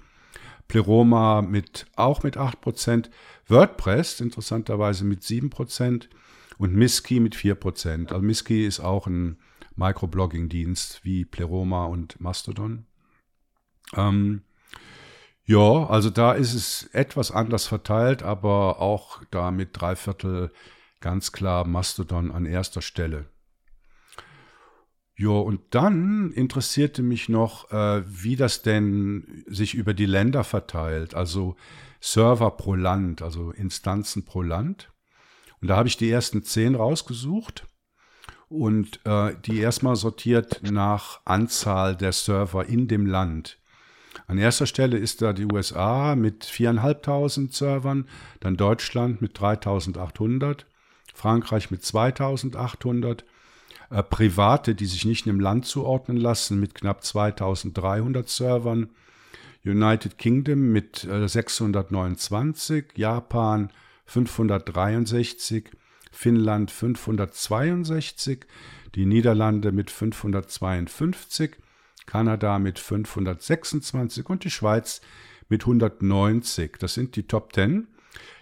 Pleroma 0.68 1.42
mit, 1.42 1.86
auch 1.96 2.22
mit 2.22 2.36
8 2.36 2.60
Prozent. 2.60 3.10
WordPress 3.48 4.20
interessanterweise 4.20 5.04
mit 5.04 5.22
7 5.22 5.48
Prozent. 5.48 6.10
Und 6.58 6.74
Miski 6.74 7.20
mit 7.20 7.34
4 7.34 7.54
Prozent. 7.54 8.12
Also 8.12 8.24
Miski 8.24 8.66
ist 8.66 8.80
auch 8.80 9.06
ein 9.06 9.38
Microblogging-Dienst 9.76 11.04
wie 11.04 11.24
Pleroma 11.24 11.86
und 11.86 12.20
Mastodon. 12.20 12.86
Ähm, 13.94 14.42
ja, 15.44 15.86
also 15.86 16.10
da 16.10 16.32
ist 16.32 16.54
es 16.54 16.84
etwas 16.92 17.30
anders 17.30 17.66
verteilt, 17.66 18.22
aber 18.22 18.80
auch 18.80 19.22
da 19.30 19.50
mit 19.50 19.70
drei 19.72 19.96
Viertel 19.96 20.52
ganz 21.00 21.32
klar 21.32 21.66
Mastodon 21.66 22.30
an 22.30 22.46
erster 22.46 22.80
Stelle. 22.80 23.26
Ja, 25.16 25.30
und 25.30 25.60
dann 25.70 26.32
interessierte 26.32 27.02
mich 27.02 27.28
noch, 27.28 27.70
äh, 27.70 28.02
wie 28.06 28.36
das 28.36 28.62
denn 28.62 29.44
sich 29.46 29.74
über 29.74 29.94
die 29.94 30.06
Länder 30.06 30.42
verteilt, 30.42 31.14
also 31.14 31.56
Server 32.00 32.50
pro 32.52 32.74
Land, 32.74 33.22
also 33.22 33.50
Instanzen 33.52 34.24
pro 34.24 34.42
Land. 34.42 34.92
Und 35.60 35.68
da 35.68 35.76
habe 35.76 35.88
ich 35.88 35.96
die 35.96 36.10
ersten 36.10 36.42
zehn 36.42 36.74
rausgesucht 36.74 37.66
und 38.52 39.00
äh, 39.04 39.34
die 39.46 39.58
erstmal 39.58 39.96
sortiert 39.96 40.60
nach 40.62 41.20
Anzahl 41.24 41.96
der 41.96 42.12
Server 42.12 42.66
in 42.66 42.86
dem 42.86 43.06
Land. 43.06 43.58
An 44.26 44.38
erster 44.38 44.66
Stelle 44.66 44.98
ist 44.98 45.22
da 45.22 45.32
die 45.32 45.46
USA 45.50 46.14
mit 46.14 46.44
4.500 46.44 47.52
Servern, 47.52 48.06
dann 48.40 48.56
Deutschland 48.56 49.22
mit 49.22 49.38
3.800, 49.38 50.64
Frankreich 51.14 51.70
mit 51.70 51.82
2.800, 51.82 53.24
äh, 53.90 54.02
Private, 54.02 54.74
die 54.74 54.86
sich 54.86 55.04
nicht 55.04 55.26
einem 55.26 55.40
Land 55.40 55.66
zuordnen 55.66 56.18
lassen, 56.18 56.60
mit 56.60 56.74
knapp 56.74 57.00
2.300 57.00 58.28
Servern, 58.28 58.90
United 59.64 60.18
Kingdom 60.18 60.72
mit 60.72 61.04
äh, 61.04 61.28
629, 61.28 62.84
Japan 62.96 63.70
563, 64.06 65.70
Finnland 66.12 66.70
562, 66.70 68.46
die 68.94 69.06
Niederlande 69.06 69.72
mit 69.72 69.90
552, 69.90 71.56
Kanada 72.06 72.58
mit 72.58 72.78
526 72.78 74.28
und 74.28 74.44
die 74.44 74.50
Schweiz 74.50 75.00
mit 75.48 75.62
190. 75.62 76.76
Das 76.78 76.94
sind 76.94 77.16
die 77.16 77.26
Top 77.26 77.52
10. 77.54 77.88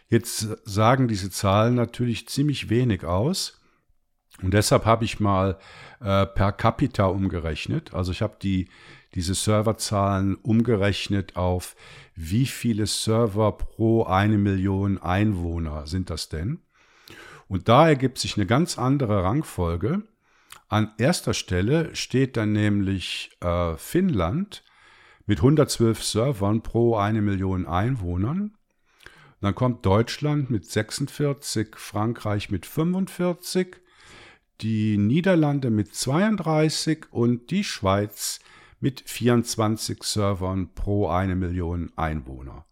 Jetzt 0.08 0.48
sagen 0.64 1.08
diese 1.08 1.30
Zahlen 1.30 1.76
natürlich 1.76 2.28
ziemlich 2.28 2.68
wenig 2.68 3.04
aus. 3.04 3.60
Und 4.42 4.54
deshalb 4.54 4.86
habe 4.86 5.04
ich 5.04 5.20
mal 5.20 5.58
äh, 6.00 6.26
per 6.26 6.52
capita 6.52 7.06
umgerechnet. 7.06 7.94
Also 7.94 8.10
ich 8.10 8.22
habe 8.22 8.36
die, 8.42 8.68
diese 9.14 9.34
Serverzahlen 9.34 10.34
umgerechnet 10.36 11.36
auf 11.36 11.76
wie 12.14 12.46
viele 12.46 12.86
Server 12.86 13.52
pro 13.52 14.04
eine 14.04 14.38
Million 14.38 14.98
Einwohner 14.98 15.86
sind 15.86 16.10
das 16.10 16.28
denn? 16.28 16.60
Und 17.50 17.69
da 17.69 17.88
ergibt 17.88 18.19
sich 18.19 18.37
eine 18.37 18.47
ganz 18.47 18.78
andere 18.78 19.25
Rangfolge. 19.25 20.02
An 20.69 20.92
erster 20.99 21.35
Stelle 21.35 21.97
steht 21.97 22.37
dann 22.37 22.52
nämlich 22.52 23.37
äh, 23.40 23.76
Finnland 23.76 24.62
mit 25.26 25.38
112 25.38 26.00
Servern 26.00 26.62
pro 26.62 26.95
eine 26.95 27.21
Million 27.23 27.66
Einwohnern. 27.66 28.57
Dann 29.40 29.57
kommt 29.57 29.85
Deutschland 29.85 30.49
mit 30.50 30.71
46, 30.71 31.75
Frankreich 31.75 32.50
mit 32.50 32.66
45, 32.66 33.78
die 34.61 34.97
Niederlande 34.97 35.71
mit 35.71 35.92
32 35.92 37.07
und 37.11 37.50
die 37.50 37.64
Schweiz 37.64 38.38
mit 38.78 39.02
24 39.04 40.04
Servern 40.04 40.73
pro 40.73 41.09
eine 41.09 41.35
Million 41.35 41.90
Einwohner. 41.97 42.64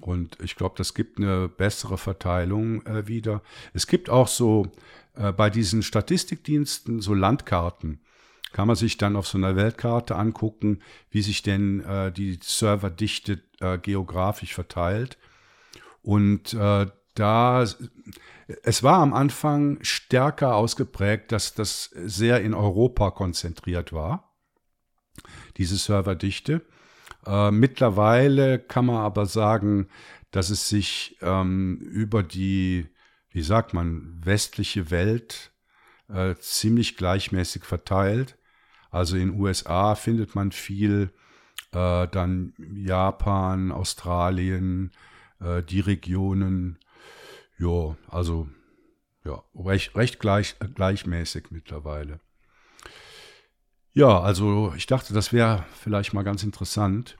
Und 0.00 0.38
ich 0.42 0.56
glaube, 0.56 0.74
das 0.78 0.94
gibt 0.94 1.18
eine 1.18 1.48
bessere 1.48 1.98
Verteilung 1.98 2.84
äh, 2.86 3.06
wieder. 3.08 3.42
Es 3.72 3.86
gibt 3.86 4.10
auch 4.10 4.28
so 4.28 4.70
äh, 5.14 5.32
bei 5.32 5.50
diesen 5.50 5.82
Statistikdiensten 5.82 7.00
so 7.00 7.14
Landkarten. 7.14 8.00
Kann 8.52 8.66
man 8.66 8.76
sich 8.76 8.96
dann 8.96 9.16
auf 9.16 9.26
so 9.26 9.36
einer 9.36 9.56
Weltkarte 9.56 10.16
angucken, 10.16 10.80
wie 11.10 11.22
sich 11.22 11.42
denn 11.42 11.80
äh, 11.84 12.10
die 12.12 12.38
Serverdichte 12.42 13.42
äh, 13.60 13.78
geografisch 13.78 14.54
verteilt. 14.54 15.18
Und 16.02 16.54
äh, 16.54 16.86
da, 17.14 17.64
es 18.62 18.82
war 18.82 19.00
am 19.00 19.12
Anfang 19.12 19.78
stärker 19.82 20.54
ausgeprägt, 20.54 21.32
dass 21.32 21.54
das 21.54 21.90
sehr 21.92 22.40
in 22.40 22.54
Europa 22.54 23.10
konzentriert 23.10 23.92
war, 23.92 24.32
diese 25.56 25.76
Serverdichte. 25.76 26.62
Äh, 27.28 27.50
mittlerweile 27.50 28.58
kann 28.58 28.86
man 28.86 28.96
aber 28.96 29.26
sagen, 29.26 29.88
dass 30.30 30.48
es 30.48 30.68
sich 30.68 31.18
ähm, 31.20 31.78
über 31.78 32.22
die, 32.22 32.86
wie 33.30 33.42
sagt 33.42 33.74
man, 33.74 34.18
westliche 34.24 34.90
Welt 34.90 35.52
äh, 36.08 36.36
ziemlich 36.36 36.96
gleichmäßig 36.96 37.64
verteilt. 37.64 38.38
Also 38.90 39.16
in 39.18 39.38
USA 39.38 39.94
findet 39.94 40.34
man 40.34 40.52
viel, 40.52 41.12
äh, 41.72 42.08
dann 42.08 42.54
Japan, 42.74 43.72
Australien, 43.72 44.92
äh, 45.40 45.62
die 45.62 45.80
Regionen. 45.80 46.78
Ja, 47.58 47.94
also 48.08 48.48
ja, 49.24 49.42
recht, 49.54 49.94
recht 49.96 50.18
gleich, 50.18 50.56
gleichmäßig 50.74 51.50
mittlerweile. 51.50 52.20
Ja, 53.92 54.20
also 54.20 54.72
ich 54.76 54.86
dachte, 54.86 55.14
das 55.14 55.32
wäre 55.32 55.64
vielleicht 55.74 56.12
mal 56.12 56.22
ganz 56.22 56.42
interessant, 56.42 57.16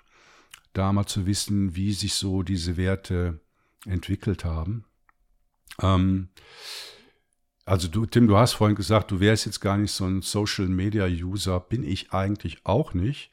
da 0.72 0.92
mal 0.92 1.06
zu 1.06 1.26
wissen, 1.26 1.74
wie 1.74 1.92
sich 1.92 2.14
so 2.14 2.42
diese 2.42 2.76
Werte 2.76 3.40
entwickelt 3.86 4.44
haben. 4.44 4.84
Ähm, 5.80 6.28
also 7.64 7.88
du, 7.88 8.06
Tim, 8.06 8.26
du 8.28 8.36
hast 8.36 8.54
vorhin 8.54 8.76
gesagt, 8.76 9.10
du 9.10 9.20
wärst 9.20 9.46
jetzt 9.46 9.60
gar 9.60 9.76
nicht 9.76 9.92
so 9.92 10.04
ein 10.04 10.22
Social-Media-User. 10.22 11.60
Bin 11.60 11.84
ich 11.84 12.12
eigentlich 12.12 12.64
auch 12.64 12.94
nicht. 12.94 13.30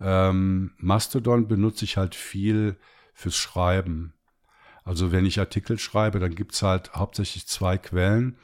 Ähm, 0.00 0.72
Mastodon 0.78 1.48
benutze 1.48 1.84
ich 1.84 1.96
halt 1.96 2.14
viel 2.14 2.76
fürs 3.12 3.36
Schreiben. 3.36 4.14
Also 4.84 5.12
wenn 5.12 5.26
ich 5.26 5.40
Artikel 5.40 5.78
schreibe, 5.78 6.20
dann 6.20 6.34
gibt's 6.34 6.62
halt 6.62 6.94
hauptsächlich 6.94 7.46
zwei 7.46 7.76
Quellen. 7.76 8.38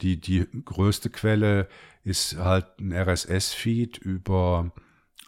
Die, 0.00 0.18
die 0.18 0.46
größte 0.64 1.10
Quelle 1.10 1.68
ist 2.04 2.36
halt 2.36 2.78
ein 2.78 2.92
RSS-Feed 2.92 3.98
über 3.98 4.72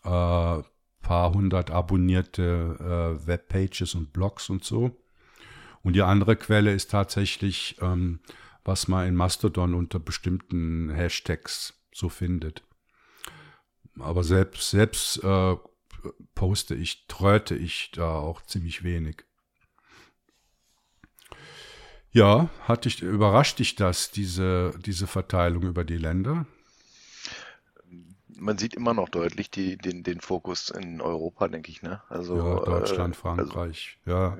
äh, 0.04 0.62
paar 1.02 1.34
hundert 1.34 1.70
abonnierte 1.70 3.18
äh, 3.22 3.26
Webpages 3.26 3.94
und 3.94 4.12
Blogs 4.12 4.48
und 4.48 4.64
so. 4.64 4.96
Und 5.82 5.94
die 5.94 6.02
andere 6.02 6.36
Quelle 6.36 6.72
ist 6.72 6.90
tatsächlich, 6.90 7.76
ähm, 7.80 8.20
was 8.64 8.88
man 8.88 9.06
in 9.06 9.16
Mastodon 9.16 9.74
unter 9.74 9.98
bestimmten 9.98 10.90
Hashtags 10.90 11.74
so 11.92 12.08
findet. 12.08 12.62
Aber 13.98 14.24
selbst, 14.24 14.70
selbst 14.70 15.22
äh, 15.22 15.56
poste 16.34 16.74
ich, 16.74 17.06
tröte 17.08 17.54
ich 17.56 17.90
da 17.92 18.14
auch 18.14 18.42
ziemlich 18.42 18.84
wenig. 18.84 19.24
Ja, 22.12 22.50
hat 22.62 22.84
dich, 22.84 23.02
überrascht 23.02 23.58
dich 23.58 23.74
das, 23.74 24.10
diese, 24.10 24.78
diese 24.84 25.06
Verteilung 25.06 25.62
über 25.62 25.84
die 25.84 25.96
Länder? 25.96 26.46
Man 28.42 28.58
sieht 28.58 28.74
immer 28.74 28.92
noch 28.92 29.08
deutlich 29.08 29.50
die, 29.50 29.76
den, 29.76 30.02
den 30.02 30.20
Fokus 30.20 30.70
in 30.70 31.00
Europa, 31.00 31.48
denke 31.48 31.70
ich, 31.70 31.82
ne? 31.82 32.02
Also, 32.08 32.36
ja, 32.36 32.64
Deutschland, 32.64 33.14
äh, 33.14 33.18
Frankreich, 33.18 33.98
also, 34.04 34.18
ja. 34.18 34.36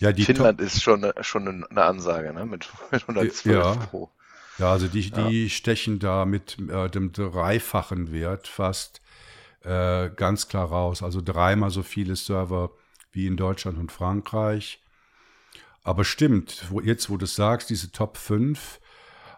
ja. 0.00 0.10
ja 0.12 0.24
Finnland 0.24 0.60
ist 0.60 0.82
schon, 0.82 1.10
schon 1.22 1.64
eine 1.64 1.82
Ansage, 1.82 2.32
ne? 2.32 2.44
Mit, 2.44 2.68
mit 2.90 3.02
112 3.02 3.46
ja. 3.46 3.74
pro. 3.86 4.10
Ja, 4.58 4.72
also 4.72 4.88
die, 4.88 5.10
die 5.10 5.44
ja. 5.44 5.48
stechen 5.48 5.98
da 5.98 6.24
mit 6.24 6.58
äh, 6.68 6.88
dem 6.88 7.12
dreifachen 7.12 8.12
Wert 8.12 8.48
fast 8.48 9.02
äh, 9.62 10.10
ganz 10.10 10.48
klar 10.48 10.68
raus. 10.68 11.02
Also 11.02 11.20
dreimal 11.20 11.70
so 11.70 11.82
viele 11.82 12.16
Server 12.16 12.70
wie 13.12 13.26
in 13.26 13.36
Deutschland 13.36 13.78
und 13.78 13.92
Frankreich. 13.92 14.82
Aber 15.82 16.04
stimmt, 16.04 16.66
wo, 16.70 16.80
jetzt 16.80 17.10
wo 17.10 17.16
du 17.16 17.26
sagst, 17.26 17.70
diese 17.70 17.92
Top 17.92 18.16
5, 18.16 18.80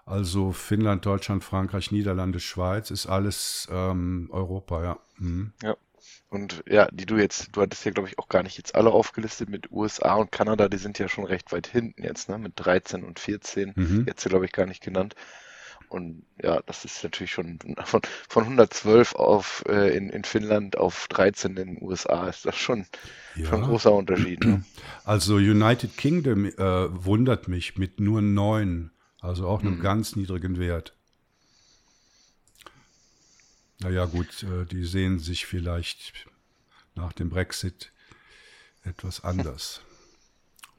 also 0.09 0.53
Finnland, 0.53 1.05
Deutschland, 1.05 1.45
Frankreich, 1.45 1.93
Niederlande, 1.93 2.41
Schweiz, 2.41 2.91
ist 2.91 3.07
alles 3.07 3.69
ähm, 3.71 4.29
Europa, 4.33 4.83
ja. 4.83 4.99
Mhm. 5.19 5.53
Ja. 5.63 5.77
Und 6.31 6.63
ja, 6.67 6.89
die 6.93 7.07
du 7.07 7.17
jetzt, 7.17 7.49
du 7.53 7.63
hattest 7.63 7.85
ja, 7.85 7.91
glaube 7.91 8.09
ich, 8.09 8.19
auch 8.19 8.29
gar 8.29 8.43
nicht 8.43 8.59
jetzt 8.59 8.75
alle 8.75 8.91
aufgelistet 8.91 9.49
mit 9.49 9.71
USA 9.71 10.15
und 10.15 10.31
Kanada, 10.31 10.69
die 10.69 10.77
sind 10.77 10.99
ja 10.99 11.09
schon 11.09 11.25
recht 11.25 11.53
weit 11.53 11.67
hinten 11.67 12.03
jetzt, 12.05 12.29
ne? 12.29 12.39
Mit 12.39 12.53
13 12.57 13.03
und 13.03 13.19
14. 13.19 13.73
Mhm. 13.75 14.05
Jetzt 14.07 14.27
glaube 14.27 14.45
ich, 14.45 14.53
gar 14.53 14.67
nicht 14.67 14.83
genannt. 14.83 15.15
Und 15.89 16.25
ja, 16.43 16.61
das 16.67 16.85
ist 16.85 17.03
natürlich 17.03 17.33
schon 17.33 17.59
von, 17.85 18.03
von 18.29 18.45
112 18.45 19.15
auf 19.15 19.65
äh, 19.69 19.97
in, 19.97 20.11
in 20.11 20.25
Finnland 20.25 20.77
auf 20.77 21.09
13 21.09 21.57
in 21.57 21.77
den 21.77 21.83
USA 21.83 22.29
ist 22.29 22.45
das 22.45 22.57
schon, 22.57 22.87
ja. 23.35 23.47
schon 23.47 23.63
ein 23.63 23.69
großer 23.69 23.93
Unterschied. 23.93 24.45
Ne? 24.45 24.65
Also 25.05 25.37
United 25.37 25.97
Kingdom 25.97 26.45
äh, 26.45 26.55
wundert 26.59 27.49
mich 27.49 27.79
mit 27.79 28.01
nur 28.01 28.21
9, 28.21 28.91
also 29.21 29.49
auch 29.49 29.61
einem 29.61 29.77
hm. 29.77 29.83
ganz 29.83 30.17
niedrigen 30.17 30.59
Wert. 30.59 30.95
Naja 33.81 34.07
gut, 34.07 34.43
äh, 34.43 34.65
die 34.67 34.85
sehen 34.85 35.19
sich 35.19 35.47
vielleicht 35.47 36.27
nach 36.95 37.13
dem 37.13 37.31
Brexit 37.31 37.93
etwas 38.83 39.23
anders. 39.25 39.83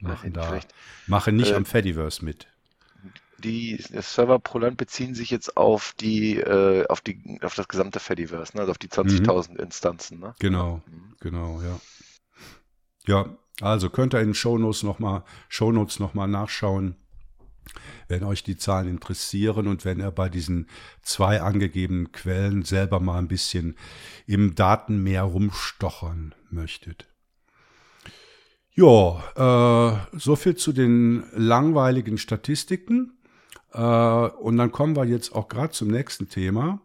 Machen, 0.02 0.32
da, 0.32 0.62
machen 1.08 1.36
nicht 1.36 1.52
äh, 1.52 1.56
am 1.56 1.66
Fediverse 1.66 2.24
mit 2.24 2.48
die 3.40 3.78
Server 3.78 4.40
pro 4.40 4.60
Land 4.60 4.78
beziehen 4.78 5.16
sich 5.16 5.30
jetzt 5.30 5.58
auf 5.58 5.94
die, 6.00 6.38
äh, 6.38 6.86
auf 6.88 7.02
die, 7.02 7.40
auf 7.42 7.56
das 7.56 7.68
gesamte 7.68 8.00
Fediverse, 8.00 8.56
ne? 8.56 8.62
also 8.62 8.72
auf 8.72 8.78
die 8.78 8.90
20.000 8.90 9.52
mhm. 9.52 9.58
Instanzen. 9.58 10.20
Ne? 10.20 10.36
Genau, 10.40 10.82
mhm. 10.86 11.16
genau, 11.20 11.62
ja. 11.62 11.80
Ja, 13.08 13.38
also 13.62 13.90
könnt 13.90 14.14
ihr 14.14 14.20
in 14.20 14.30
den 14.30 14.36
Shownotes 14.36 14.84
nochmal, 14.84 15.24
Shownotes 15.48 16.00
nochmal 16.00 16.28
nachschauen, 16.28 16.96
wenn 18.08 18.24
euch 18.24 18.44
die 18.44 18.58
Zahlen 18.58 18.88
interessieren 18.88 19.68
und 19.68 19.86
wenn 19.86 20.00
ihr 20.00 20.12
bei 20.12 20.30
diesen 20.30 20.68
zwei 21.02 21.42
angegebenen 21.42 22.12
Quellen 22.12 22.64
selber 22.64 23.00
mal 23.00 23.20
ein 23.20 23.28
bisschen 23.28 23.76
im 24.26 24.56
Datenmeer 24.56 25.24
rumstochern 25.24 26.36
möchtet. 26.50 27.08
Ja, 28.74 30.00
äh, 30.14 30.18
so 30.18 30.36
viel 30.36 30.56
zu 30.56 30.72
den 30.72 31.26
langweiligen 31.34 32.18
Statistiken. 32.18 33.18
Äh, 33.74 33.82
und 33.82 34.58
dann 34.58 34.72
kommen 34.72 34.96
wir 34.96 35.06
jetzt 35.06 35.36
auch 35.36 35.48
gerade 35.48 35.72
zum 35.72 35.90
nächsten 35.90 36.30
Thema. 36.30 36.82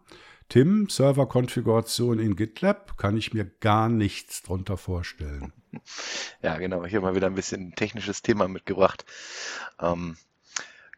Tim, 0.49 0.88
Serverkonfiguration 0.88 2.18
in 2.18 2.37
GitLab, 2.37 2.99
kann 2.99 3.16
ich 3.16 3.33
mir 3.33 3.44
gar 3.44 3.88
nichts 3.88 4.42
drunter 4.42 4.77
vorstellen. 4.77 5.53
Ja, 6.40 6.57
genau. 6.59 6.85
Hier 6.85 7.01
mal 7.01 7.16
wieder 7.16 7.27
ein 7.27 7.35
bisschen 7.35 7.75
technisches 7.75 8.23
Thema 8.23 8.47
mitgebracht. 8.47 9.05
Ähm, 9.81 10.16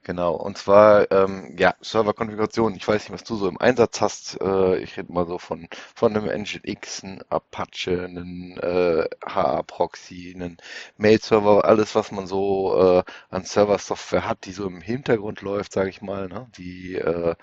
Genau, 0.06 0.34
und 0.36 0.56
zwar, 0.56 1.10
ähm, 1.10 1.56
ja, 1.58 1.74
Serverkonfiguration. 1.80 2.76
Ich 2.76 2.86
weiß 2.86 3.02
nicht, 3.02 3.12
was 3.12 3.24
du 3.24 3.34
so 3.34 3.48
im 3.48 3.60
Einsatz 3.60 4.00
hast. 4.00 4.40
Äh, 4.40 4.76
ich 4.78 4.96
rede 4.96 5.12
mal 5.12 5.26
so 5.26 5.38
von, 5.38 5.68
von 5.96 6.16
einem 6.16 6.26
Nginx, 6.28 7.02
einem 7.02 7.22
Apache, 7.28 8.04
einem 8.04 8.56
äh, 8.62 9.08
HA-Proxy, 9.26 10.32
einem 10.36 10.58
Mail-Server, 10.96 11.64
alles, 11.64 11.96
was 11.96 12.12
man 12.12 12.28
so 12.28 13.00
äh, 13.00 13.02
an 13.30 13.44
Server-Software 13.44 14.28
hat, 14.28 14.44
die 14.44 14.52
so 14.52 14.66
im 14.68 14.80
Hintergrund 14.80 15.40
läuft, 15.40 15.72
sage 15.72 15.90
ich 15.90 16.00
mal, 16.02 16.28
ne? 16.28 16.46
die 16.56 16.94
äh, 16.94 17.34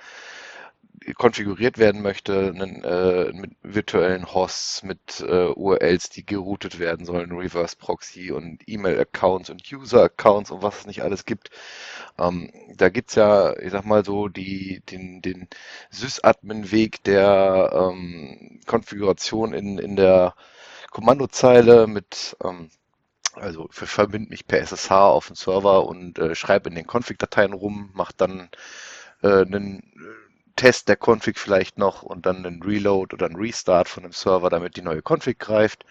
konfiguriert 1.16 1.78
werden 1.78 2.02
möchte, 2.02 2.54
einen, 2.56 2.84
äh, 2.84 3.32
mit 3.34 3.52
virtuellen 3.62 4.34
Hosts, 4.34 4.84
mit 4.84 5.22
äh, 5.22 5.48
URLs, 5.48 6.10
die 6.10 6.26
geroutet 6.26 6.80
werden 6.80 7.06
sollen, 7.06 7.32
Reverse 7.32 7.76
Proxy 7.76 8.32
und 8.32 8.64
E-Mail-Accounts 8.68 9.50
und 9.50 9.64
User-Accounts 9.72 10.52
und 10.52 10.62
was 10.62 10.80
es 10.80 10.86
nicht 10.86 11.04
alles 11.04 11.26
gibt. 11.26 11.50
Ähm, 12.18 12.52
da 12.76 12.90
gibt's 12.90 13.16
ja, 13.16 13.58
ich 13.60 13.72
sag 13.72 13.86
mal 13.86 14.06
so, 14.06 14.28
die, 14.28 14.82
den, 14.90 15.22
den 15.22 15.48
Sys-Admin-Weg 15.92 17.04
der 17.04 17.72
ähm, 17.92 18.62
Konfiguration 18.66 19.54
in, 19.54 19.78
in 19.80 19.96
der 19.96 20.36
Kommandozeile 20.92 21.88
mit 21.88 22.38
ähm, 22.44 22.70
also 23.36 23.68
verbinde 23.72 24.30
mich 24.30 24.46
per 24.48 24.60
SSH 24.60 24.92
auf 24.92 25.28
den 25.28 25.36
Server 25.36 25.88
und 25.88 26.20
äh, 26.20 26.36
schreibe 26.36 26.70
in 26.70 26.76
den 26.76 26.86
Config-Dateien 26.86 27.54
rum, 27.54 27.90
mache 27.94 28.14
dann 28.16 28.50
äh, 29.24 29.42
einen 29.42 29.82
Test 30.56 30.88
der 30.90 30.98
Config 30.98 31.38
vielleicht 31.40 31.78
noch 31.78 32.04
und 32.04 32.26
dann 32.26 32.46
einen 32.46 32.64
Reload 32.64 33.14
oder 33.16 33.26
einen 33.28 33.36
Restart 33.38 33.90
von 33.90 34.04
dem 34.04 34.12
Server, 34.12 34.50
damit 34.50 34.76
die 34.78 34.82
neue 34.82 35.02
Config 35.02 35.40
greift. 35.40 35.86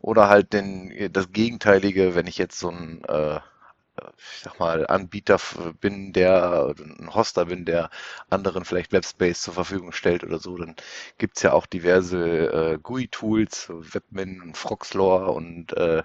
Oder 0.00 0.28
halt 0.28 0.52
den, 0.52 1.12
das 1.12 1.32
Gegenteilige, 1.32 2.14
wenn 2.14 2.26
ich 2.26 2.38
jetzt 2.38 2.58
so 2.58 2.70
ein, 2.70 3.04
äh, 3.04 3.40
ich 4.16 4.40
sag 4.42 4.58
mal, 4.58 4.86
Anbieter 4.86 5.38
bin, 5.80 6.12
der 6.12 6.74
ein 6.78 7.14
Hoster 7.14 7.46
bin, 7.46 7.64
der 7.64 7.90
anderen 8.30 8.64
vielleicht 8.64 8.92
Webspace 8.92 9.42
zur 9.42 9.54
Verfügung 9.54 9.92
stellt 9.92 10.24
oder 10.24 10.38
so, 10.38 10.56
dann 10.56 10.76
gibt's 11.18 11.42
ja 11.42 11.52
auch 11.52 11.66
diverse 11.66 12.74
äh, 12.74 12.78
GUI-Tools, 12.78 13.68
Webmin 13.70 14.40
und 14.42 14.56
Froxlore 14.56 15.30
und 15.32 15.72
äh, 15.76 16.02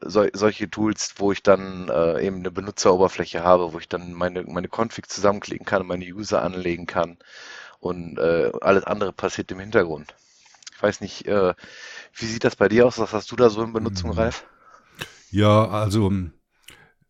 so, 0.00 0.26
solche 0.32 0.70
Tools, 0.70 1.14
wo 1.16 1.32
ich 1.32 1.42
dann 1.42 1.88
äh, 1.88 2.24
eben 2.24 2.36
eine 2.36 2.50
Benutzeroberfläche 2.50 3.42
habe, 3.42 3.72
wo 3.72 3.78
ich 3.78 3.88
dann 3.88 4.12
meine, 4.12 4.42
meine 4.44 4.68
Config 4.68 5.08
zusammenklicken 5.08 5.66
kann, 5.66 5.86
meine 5.86 6.04
User 6.04 6.42
anlegen 6.42 6.86
kann 6.86 7.18
und 7.80 8.18
äh, 8.18 8.52
alles 8.60 8.84
andere 8.84 9.12
passiert 9.12 9.50
im 9.50 9.60
Hintergrund. 9.60 10.14
Ich 10.74 10.82
weiß 10.82 11.00
nicht, 11.00 11.26
äh, 11.26 11.54
wie 12.14 12.24
sieht 12.24 12.44
das 12.44 12.56
bei 12.56 12.68
dir 12.68 12.86
aus? 12.86 12.98
Was 12.98 13.12
hast 13.12 13.30
du 13.30 13.36
da 13.36 13.50
so 13.50 13.62
in 13.62 13.72
Benutzung, 13.72 14.10
hm. 14.10 14.18
Ralf? 14.18 14.46
Ja, 15.30 15.68
also 15.68 16.08
hm, 16.08 16.32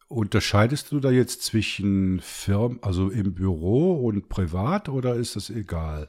unterscheidest 0.09 0.90
du 0.93 1.01
da 1.01 1.11
jetzt 1.11 1.43
zwischen 1.43 2.21
Firmen, 2.21 2.83
also 2.83 3.11
im 3.11 3.35
Büro 3.35 4.07
und 4.07 4.29
privat 4.29 4.88
oder 4.88 5.14
ist 5.14 5.37
das 5.37 5.51
egal? 5.51 6.09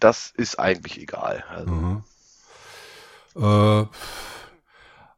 Das 0.00 0.32
ist 0.36 0.58
eigentlich 0.58 1.00
egal. 1.00 1.44
Also. 1.48 2.02
Äh, 3.34 3.84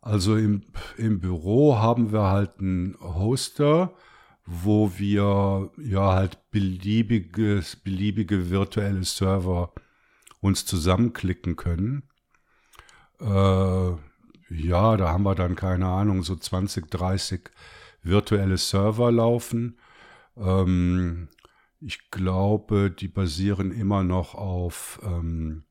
also 0.00 0.36
im, 0.36 0.62
im 0.96 1.20
Büro 1.20 1.78
haben 1.78 2.12
wir 2.12 2.22
halt 2.22 2.60
einen 2.60 2.96
Hoster, 3.00 3.94
wo 4.44 4.92
wir 4.96 5.70
ja 5.78 6.12
halt 6.12 6.50
beliebiges, 6.50 7.76
beliebige 7.76 8.50
virtuelle 8.50 9.04
Server 9.04 9.72
uns 10.40 10.64
zusammenklicken 10.64 11.56
können. 11.56 12.04
Äh, 13.20 13.90
ja, 14.48 14.96
da 14.96 15.08
haben 15.08 15.24
wir 15.24 15.34
dann 15.34 15.56
keine 15.56 15.86
Ahnung, 15.86 16.22
so 16.22 16.36
20, 16.36 16.88
30 16.88 17.50
virtuelle 18.02 18.56
Server 18.58 19.10
laufen. 19.10 19.78
Ähm, 20.36 21.28
ich 21.80 22.10
glaube, 22.10 22.90
die 22.90 23.08
basieren 23.08 23.72
immer 23.72 24.04
noch 24.04 24.34
auf 24.34 25.00
ähm, 25.02 25.65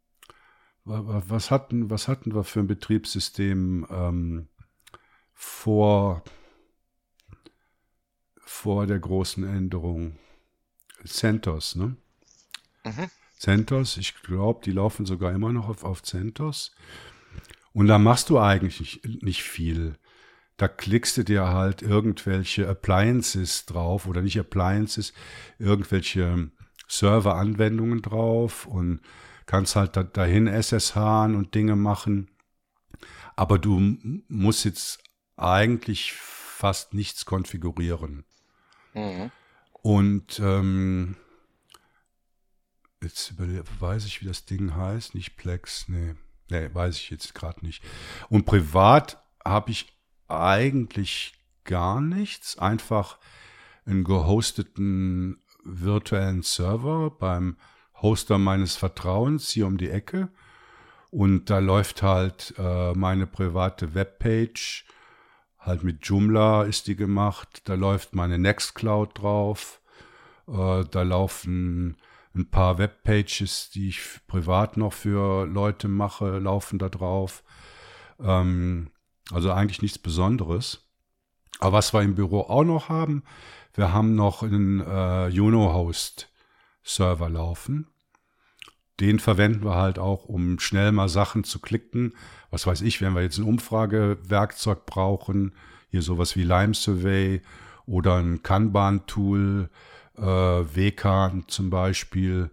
was 0.86 1.52
hatten, 1.52 1.90
was 1.90 2.08
hatten 2.08 2.34
wir 2.34 2.44
für 2.44 2.60
ein 2.60 2.68
Betriebssystem 2.68 3.88
ähm, 3.90 4.48
vor, 5.34 6.24
vor 8.38 8.86
der 8.86 9.00
großen 9.00 9.44
Änderung? 9.44 10.18
CentOS, 11.04 11.76
ne? 11.76 11.98
Mhm. 12.84 13.10
CentOS, 13.38 13.98
ich 13.98 14.22
glaube, 14.22 14.62
die 14.64 14.72
laufen 14.72 15.06
sogar 15.06 15.34
immer 15.34 15.52
noch 15.52 15.70
auf, 15.70 15.84
auf 15.84 16.04
CentOS. 16.04 16.74
Und 17.74 17.88
da 17.88 17.98
machst 17.98 18.30
du 18.30 18.40
eigentlich 18.40 18.80
nicht, 18.80 19.24
nicht 19.24 19.44
viel. 19.44 19.98
Da 20.58 20.68
klickst 20.68 21.18
du 21.18 21.24
dir 21.24 21.50
halt 21.50 21.82
irgendwelche 21.82 22.70
Appliances 22.70 23.66
drauf 23.66 24.08
oder 24.08 24.22
nicht 24.22 24.40
Appliances, 24.40 25.14
irgendwelche 25.60 26.50
Server-Anwendungen 26.88 28.02
drauf 28.02 28.66
und 28.66 29.02
kannst 29.46 29.76
halt 29.76 29.96
da, 29.96 30.04
dahin 30.04 30.48
SSH 30.48 30.98
und 30.98 31.54
Dinge 31.56 31.76
machen. 31.76 32.30
Aber 33.36 33.60
du 33.60 33.98
musst 34.28 34.66
jetzt 34.66 35.04
eigentlich 35.38 36.14
fast 36.14 36.94
nichts 36.94 37.26
konfigurieren. 37.26 38.26
Mhm. 38.94 39.32
Und 39.82 40.40
ähm, 40.40 41.18
jetzt 43.02 43.34
weiß 43.38 44.06
ich, 44.06 44.22
wie 44.22 44.26
das 44.26 44.46
Ding 44.46 44.76
heißt. 44.76 45.16
Nicht 45.16 45.36
Plex, 45.36 45.88
nee. 45.90 46.16
Nee, 46.50 46.70
weiß 46.74 46.96
ich 46.98 47.10
jetzt 47.10 47.34
gerade 47.36 47.66
nicht. 47.66 47.84
Und 48.30 48.46
privat 48.46 49.24
habe 49.44 49.72
ich 49.72 49.94
eigentlich 50.28 51.34
gar 51.64 52.02
nichts. 52.02 52.58
Einfach 52.58 53.20
einen 53.86 54.04
gehosteten 54.04 55.44
virtuellen 55.64 56.44
Server 56.44 57.12
beim 57.12 57.58
Hoster 58.06 58.38
meines 58.38 58.76
Vertrauens 58.76 59.50
hier 59.50 59.66
um 59.66 59.78
die 59.78 59.90
Ecke. 59.90 60.30
Und 61.10 61.50
da 61.50 61.60
läuft 61.60 62.04
halt 62.04 62.54
äh, 62.58 62.94
meine 62.94 63.26
private 63.26 63.96
Webpage, 63.96 64.86
halt 65.58 65.84
mit 65.84 66.06
Joomla 66.06 66.64
ist 66.64 66.88
die 66.88 66.96
gemacht. 66.96 67.64
Da 67.66 67.74
läuft 67.74 68.14
meine 68.14 68.38
Nextcloud 68.38 69.20
drauf. 69.20 69.82
Äh, 70.48 70.84
da 70.86 71.02
laufen 71.02 71.98
ein 72.36 72.50
paar 72.52 72.78
Webpages, 72.78 73.72
die 73.72 73.90
ich 73.90 74.02
privat 74.28 74.78
noch 74.78 74.94
für 74.94 75.46
Leute 75.48 75.88
mache, 75.88 76.38
laufen 76.38 76.78
da 76.78 76.90
drauf. 76.90 77.44
Ähm, 78.20 78.92
also 79.32 79.52
eigentlich 79.52 79.82
nichts 79.82 79.98
Besonderes. 79.98 80.86
Aber 81.60 81.78
was 81.78 81.94
wir 81.94 82.02
im 82.02 82.16
Büro 82.16 82.42
auch 82.42 82.66
noch 82.66 82.90
haben, 82.90 83.24
wir 83.74 83.92
haben 83.94 84.16
noch 84.16 84.44
einen 84.44 84.82
äh, 84.82 85.28
Juno-Host 85.30 86.30
Server 86.84 87.30
laufen. 87.30 87.88
Den 89.00 89.20
verwenden 89.20 89.64
wir 89.64 89.76
halt 89.76 90.00
auch, 90.00 90.26
um 90.26 90.60
schnell 90.60 90.92
mal 90.92 91.10
Sachen 91.10 91.44
zu 91.44 91.60
klicken. 91.60 92.14
Was 92.50 92.66
weiß 92.66 92.82
ich, 92.82 93.02
wenn 93.02 93.14
wir 93.14 93.22
jetzt 93.22 93.38
ein 93.38 93.44
Umfragewerkzeug 93.44 94.86
brauchen, 94.86 95.54
hier 95.90 96.02
sowas 96.02 96.36
wie 96.36 96.44
Lime 96.44 96.74
Survey 96.74 97.42
oder 97.86 98.16
ein 98.18 98.42
Kanban-Tool, 98.42 99.70
äh, 100.18 100.22
WCAN 100.22 101.44
zum 101.48 101.70
Beispiel, 101.70 102.50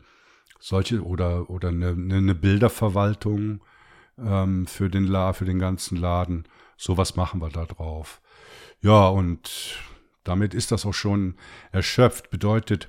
solche 0.59 1.05
oder, 1.05 1.50
oder 1.50 1.68
eine, 1.68 1.90
eine 1.90 2.35
Bilderverwaltung 2.35 3.61
ähm, 4.18 4.66
für, 4.66 4.90
den 4.90 5.07
La 5.07 5.33
für 5.33 5.44
den 5.44 5.59
ganzen 5.59 5.96
Laden. 5.96 6.44
Sowas 6.76 7.16
machen 7.16 7.40
wir 7.40 7.48
da 7.50 7.64
drauf. 7.66 8.20
Ja, 8.81 9.09
und 9.09 9.76
damit 10.24 10.55
ist 10.55 10.72
das 10.72 10.87
auch 10.87 10.94
schon 10.94 11.37
erschöpft. 11.70 12.31
Bedeutet, 12.31 12.88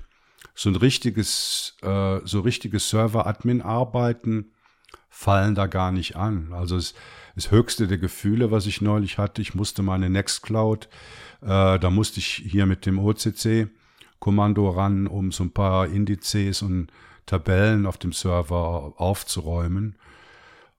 so 0.54 0.70
ein 0.70 0.76
richtiges, 0.76 1.76
äh, 1.82 2.20
so 2.24 2.40
richtige 2.40 2.78
Server-Admin-Arbeiten 2.78 4.52
fallen 5.08 5.54
da 5.54 5.66
gar 5.66 5.92
nicht 5.92 6.16
an. 6.16 6.52
Also 6.52 6.76
es, 6.76 6.94
das 7.34 7.50
höchste 7.50 7.88
der 7.88 7.98
Gefühle, 7.98 8.50
was 8.50 8.66
ich 8.66 8.80
neulich 8.80 9.18
hatte, 9.18 9.42
ich 9.42 9.54
musste 9.54 9.82
meine 9.82 10.10
Nextcloud, 10.10 10.88
äh, 11.42 11.78
da 11.78 11.90
musste 11.90 12.20
ich 12.20 12.42
hier 12.46 12.66
mit 12.66 12.86
dem 12.86 12.98
OCC-Kommando 12.98 14.70
ran, 14.70 15.06
um 15.06 15.32
so 15.32 15.44
ein 15.44 15.52
paar 15.52 15.88
Indizes 15.88 16.62
und 16.62 16.88
Tabellen 17.26 17.86
auf 17.86 17.98
dem 17.98 18.12
Server 18.12 18.94
aufzuräumen. 18.96 19.96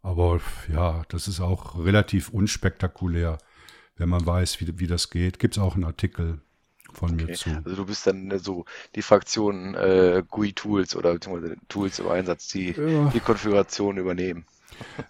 Aber 0.01 0.39
ja, 0.71 1.03
das 1.09 1.27
ist 1.27 1.39
auch 1.39 1.83
relativ 1.83 2.29
unspektakulär, 2.29 3.39
wenn 3.97 4.09
man 4.09 4.25
weiß, 4.25 4.61
wie, 4.61 4.79
wie 4.79 4.87
das 4.87 5.09
geht. 5.09 5.39
Gibt 5.39 5.57
es 5.57 5.63
auch 5.63 5.75
einen 5.75 5.85
Artikel 5.85 6.41
von 6.95 7.13
okay. 7.13 7.25
mir 7.25 7.33
zu. 7.33 7.49
Also 7.49 7.75
du 7.75 7.85
bist 7.85 8.07
dann 8.07 8.37
so 8.39 8.65
die 8.95 9.01
Fraktion 9.01 9.75
äh, 9.75 10.23
GUI-Tools 10.29 10.95
oder 10.95 11.13
beziehungsweise 11.13 11.55
Tools 11.67 11.99
im 11.99 12.07
Einsatz, 12.07 12.47
die 12.47 12.71
ja. 12.71 13.09
die 13.09 13.19
Konfiguration 13.19 13.97
übernehmen. 13.97 14.45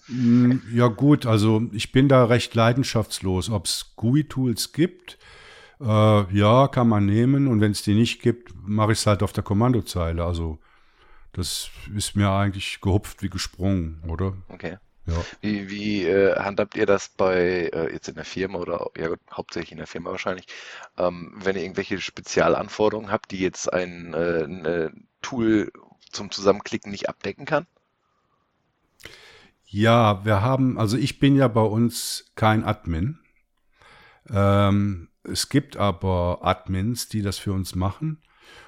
Mm, 0.07 0.57
ja 0.73 0.87
gut, 0.87 1.25
also 1.25 1.63
ich 1.71 1.91
bin 1.91 2.07
da 2.07 2.25
recht 2.25 2.53
leidenschaftslos. 2.55 3.49
Ob 3.49 3.65
es 3.65 3.93
GUI-Tools 3.95 4.73
gibt, 4.73 5.17
äh, 5.79 6.35
ja, 6.35 6.67
kann 6.67 6.87
man 6.87 7.05
nehmen. 7.05 7.47
Und 7.47 7.61
wenn 7.61 7.71
es 7.71 7.81
die 7.81 7.95
nicht 7.95 8.21
gibt, 8.21 8.53
mache 8.63 8.91
ich 8.91 8.99
es 8.99 9.07
halt 9.07 9.23
auf 9.23 9.33
der 9.33 9.43
Kommandozeile. 9.43 10.23
Also 10.23 10.59
das 11.33 11.69
ist 11.95 12.15
mir 12.15 12.29
eigentlich 12.29 12.79
gehupft 12.81 13.21
wie 13.21 13.29
gesprungen, 13.29 14.01
oder? 14.07 14.33
Okay. 14.47 14.77
Ja. 15.07 15.23
Wie, 15.41 15.69
wie 15.69 16.05
äh, 16.05 16.35
handhabt 16.35 16.75
ihr 16.75 16.85
das 16.85 17.09
bei 17.09 17.69
äh, 17.71 17.93
jetzt 17.93 18.07
in 18.07 18.15
der 18.15 18.25
Firma 18.25 18.57
oder 18.57 18.89
ja, 18.97 19.09
hauptsächlich 19.31 19.71
in 19.71 19.77
der 19.77 19.87
Firma 19.87 20.09
wahrscheinlich, 20.09 20.47
ähm, 20.97 21.33
wenn 21.35 21.55
ihr 21.55 21.61
irgendwelche 21.61 22.01
Spezialanforderungen 22.01 23.11
habt, 23.11 23.31
die 23.31 23.39
jetzt 23.39 23.71
ein, 23.71 24.13
äh, 24.13 24.43
ein 24.43 24.65
äh, 24.65 24.89
Tool 25.21 25.71
zum 26.11 26.31
Zusammenklicken 26.31 26.91
nicht 26.91 27.07
abdecken 27.07 27.45
kann? 27.45 27.67
Ja, 29.65 30.25
wir 30.25 30.41
haben, 30.41 30.79
also 30.79 30.97
ich 30.97 31.19
bin 31.19 31.35
ja 31.35 31.47
bei 31.47 31.61
uns 31.61 32.31
kein 32.35 32.63
Admin. 32.63 33.19
Ähm, 34.29 35.09
es 35.23 35.49
gibt 35.49 35.77
aber 35.77 36.39
Admins, 36.41 37.09
die 37.09 37.21
das 37.21 37.37
für 37.37 37.53
uns 37.53 37.75
machen. 37.75 38.21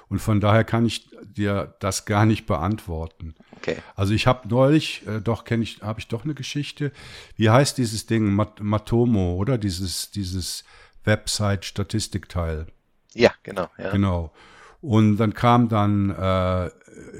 Und 0.08 0.20
von 0.20 0.40
daher 0.40 0.64
kann 0.64 0.86
ich 0.86 1.10
dir 1.22 1.74
das 1.80 2.04
gar 2.04 2.26
nicht 2.26 2.46
beantworten. 2.46 3.34
Okay. 3.58 3.76
Also 3.96 4.14
ich 4.14 4.26
habe 4.26 4.48
neulich, 4.48 5.06
äh, 5.06 5.20
doch 5.20 5.44
kenne 5.44 5.62
ich, 5.62 5.82
habe 5.82 6.00
ich 6.00 6.08
doch 6.08 6.24
eine 6.24 6.34
Geschichte. 6.34 6.92
Wie 7.36 7.50
heißt 7.50 7.78
dieses 7.78 8.06
Ding? 8.06 8.32
Mat 8.32 8.60
Matomo, 8.60 9.34
oder? 9.34 9.58
Dieses, 9.58 10.10
dieses 10.10 10.64
Website-Statistikteil. 11.04 12.66
Ja, 13.14 13.32
genau. 13.42 13.68
Ja. 13.78 13.90
Genau. 13.90 14.32
Und 14.80 15.16
dann 15.16 15.34
kam 15.34 15.68
dann 15.68 16.10
äh, 16.10 16.70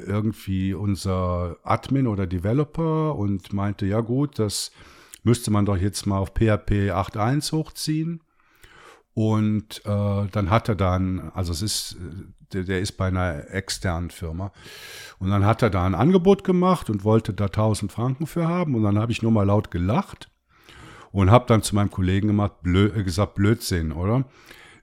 irgendwie 0.06 0.74
unser 0.74 1.56
Admin 1.64 2.06
oder 2.06 2.26
Developer 2.26 3.16
und 3.16 3.52
meinte, 3.52 3.86
ja 3.86 4.00
gut, 4.00 4.38
das 4.38 4.70
müsste 5.24 5.50
man 5.50 5.66
doch 5.66 5.76
jetzt 5.76 6.06
mal 6.06 6.18
auf 6.18 6.30
PHP 6.30 6.92
8.1 6.92 7.52
hochziehen. 7.52 8.20
Und 9.18 9.84
äh, 9.84 10.28
dann 10.30 10.48
hat 10.48 10.68
er 10.68 10.76
dann, 10.76 11.32
also 11.34 11.50
es 11.50 11.60
ist, 11.60 11.96
der, 12.52 12.62
der 12.62 12.78
ist 12.78 12.92
bei 12.92 13.08
einer 13.08 13.50
externen 13.50 14.10
Firma. 14.10 14.52
Und 15.18 15.30
dann 15.30 15.44
hat 15.44 15.60
er 15.60 15.70
da 15.70 15.84
ein 15.84 15.96
Angebot 15.96 16.44
gemacht 16.44 16.88
und 16.88 17.02
wollte 17.02 17.34
da 17.34 17.46
1000 17.46 17.90
Franken 17.90 18.28
für 18.28 18.46
haben. 18.46 18.76
Und 18.76 18.84
dann 18.84 18.96
habe 18.96 19.10
ich 19.10 19.20
nur 19.20 19.32
mal 19.32 19.42
laut 19.42 19.72
gelacht 19.72 20.30
und 21.10 21.32
habe 21.32 21.46
dann 21.48 21.62
zu 21.62 21.74
meinem 21.74 21.90
Kollegen 21.90 22.28
gemacht, 22.28 22.62
blöd, 22.62 22.96
äh, 22.96 23.02
gesagt, 23.02 23.34
Blödsinn, 23.34 23.90
oder? 23.90 24.24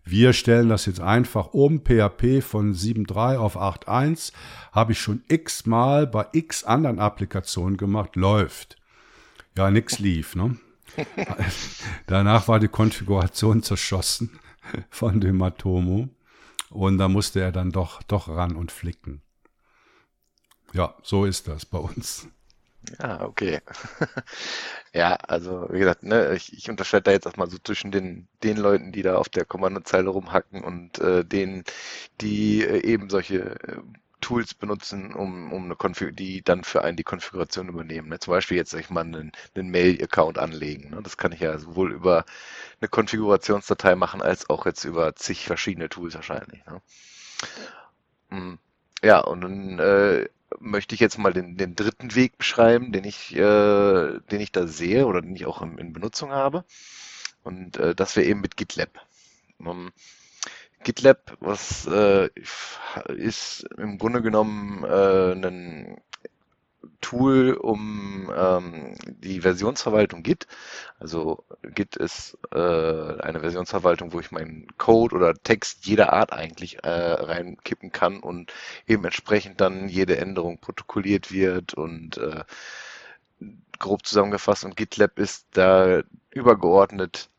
Wir 0.03 0.33
stellen 0.33 0.67
das 0.67 0.85
jetzt 0.85 0.99
einfach 0.99 1.53
um, 1.53 1.79
PHP 1.79 2.41
von 2.41 2.73
7.3 2.73 3.37
auf 3.37 3.55
8.1, 3.55 4.33
habe 4.73 4.91
ich 4.91 4.99
schon 4.99 5.23
x-mal 5.29 6.07
bei 6.07 6.27
x 6.33 6.65
anderen 6.65 6.99
Applikationen 6.99 7.77
gemacht, 7.77 8.17
läuft. 8.17 8.75
Ja, 9.57 9.71
nix 9.71 9.99
lief, 9.99 10.35
ne? 10.35 10.57
Danach 12.07 12.47
war 12.47 12.59
die 12.59 12.67
Konfiguration 12.67 13.63
zerschossen 13.63 14.39
von 14.89 15.19
dem 15.21 15.41
Atomo 15.41 16.09
und 16.69 16.97
da 16.97 17.07
musste 17.07 17.41
er 17.41 17.51
dann 17.51 17.71
doch, 17.71 18.03
doch 18.03 18.27
ran 18.27 18.55
und 18.55 18.71
flicken. 18.71 19.21
Ja, 20.73 20.95
so 21.03 21.25
ist 21.25 21.47
das 21.47 21.65
bei 21.65 21.77
uns. 21.77 22.27
Ja, 22.99 23.21
okay. 23.21 23.61
Ja, 24.93 25.15
also 25.15 25.67
wie 25.71 25.79
gesagt, 25.79 26.03
ne, 26.03 26.33
ich, 26.35 26.53
ich 26.53 26.69
unterscheide 26.69 27.03
da 27.03 27.11
jetzt 27.11 27.25
erstmal 27.25 27.49
so 27.49 27.57
zwischen 27.57 27.91
den, 27.91 28.29
den 28.43 28.55
Leuten, 28.55 28.93
die 28.93 29.01
da 29.01 29.17
auf 29.17 29.27
der 29.27 29.43
Kommandozeile 29.43 30.09
rumhacken 30.09 30.63
und 30.63 30.99
äh, 30.99 31.25
denen, 31.25 31.65
die 32.21 32.63
äh, 32.63 32.81
eben 32.81 33.09
solche 33.09 33.59
äh, 33.61 33.81
Tools 34.25 34.55
benutzen, 34.55 35.13
um, 35.13 35.53
um 35.53 35.65
eine 35.65 35.75
Konfig 35.75 36.17
die 36.17 36.41
dann 36.41 36.63
für 36.63 36.83
einen 36.83 36.97
die 36.97 37.03
Konfiguration 37.03 37.69
übernehmen. 37.69 38.09
Ne? 38.09 38.17
Zum 38.17 38.31
Beispiel 38.31 38.57
jetzt 38.57 38.71
sag 38.71 38.79
ich 38.79 38.89
mal 38.89 39.01
einen, 39.01 39.31
einen 39.53 39.69
Mail-Account 39.69 40.39
anlegen. 40.39 40.89
Ne? 40.89 41.01
Das 41.03 41.17
kann 41.17 41.31
ich 41.31 41.41
ja 41.41 41.59
sowohl 41.59 41.93
über 41.93 42.25
eine 42.81 42.89
Konfigurationsdatei 42.89 43.95
machen, 43.95 44.23
als 44.23 44.49
auch 44.49 44.65
jetzt 44.65 44.83
über 44.83 45.15
zig 45.15 45.45
verschiedene 45.45 45.89
Tools 45.89 46.15
wahrscheinlich. 46.15 46.65
Ne? 46.65 46.81
Hm. 48.29 48.57
Ja, 49.03 49.19
und 49.19 49.41
dann 49.41 49.77
äh, 49.77 50.27
möchte 50.59 50.95
ich 50.95 51.01
jetzt 51.01 51.19
mal 51.19 51.31
den, 51.31 51.55
den 51.55 51.75
dritten 51.75 52.15
Weg 52.15 52.39
beschreiben, 52.39 52.91
den 52.91 53.03
ich, 53.03 53.35
äh, 53.35 53.39
den 53.39 54.41
ich 54.41 54.51
da 54.51 54.65
sehe 54.65 55.05
oder 55.05 55.21
den 55.21 55.35
ich 55.35 55.45
auch 55.45 55.61
in, 55.61 55.77
in 55.77 55.93
Benutzung 55.93 56.31
habe. 56.31 56.65
Und 57.43 57.77
äh, 57.77 57.93
das 57.93 58.15
wäre 58.15 58.25
eben 58.25 58.41
mit 58.41 58.57
GitLab. 58.57 58.89
Um, 59.59 59.67
ähm, 59.67 59.91
GitLab, 60.85 61.35
was 61.39 61.87
äh, 61.87 62.29
ist 63.17 63.67
im 63.77 63.97
Grunde 63.97 64.21
genommen 64.21 64.83
äh, 64.83 65.31
ein 65.33 65.97
Tool, 67.01 67.53
um 67.53 68.31
ähm, 68.35 68.95
die 69.05 69.41
Versionsverwaltung 69.41 70.21
Git. 70.21 70.47
Also 70.99 71.43
Git 71.63 71.95
ist 71.95 72.37
äh, 72.51 72.57
eine 72.57 73.39
Versionsverwaltung, 73.39 74.13
wo 74.13 74.19
ich 74.19 74.31
meinen 74.31 74.67
Code 74.77 75.15
oder 75.15 75.33
Text 75.33 75.87
jeder 75.87 76.13
Art 76.13 76.31
eigentlich 76.31 76.83
äh, 76.83 76.89
reinkippen 76.89 77.91
kann 77.91 78.19
und 78.19 78.53
eben 78.87 79.03
entsprechend 79.05 79.61
dann 79.61 79.89
jede 79.89 80.17
Änderung 80.17 80.59
protokolliert 80.59 81.31
wird 81.31 81.73
und 81.73 82.17
äh, 82.17 82.43
grob 83.79 84.05
zusammengefasst. 84.05 84.65
Und 84.65 84.77
GitLab 84.77 85.17
ist 85.17 85.47
da 85.51 86.03
übergeordnet 86.29 87.29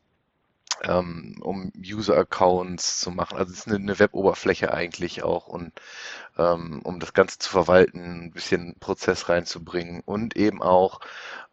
ähm, 0.83 1.35
um 1.41 1.71
User-Accounts 1.77 2.99
zu 2.99 3.11
machen. 3.11 3.37
Also 3.37 3.51
es 3.51 3.59
ist 3.59 3.67
eine, 3.67 3.77
eine 3.77 3.99
Web-Oberfläche 3.99 4.73
eigentlich 4.73 5.23
auch 5.23 5.47
und 5.47 5.73
ähm, 6.37 6.81
um 6.83 6.99
das 6.99 7.13
Ganze 7.13 7.39
zu 7.39 7.49
verwalten, 7.49 8.25
ein 8.25 8.31
bisschen 8.31 8.75
Prozess 8.79 9.29
reinzubringen 9.29 10.01
und 10.05 10.35
eben 10.35 10.61
auch 10.61 10.99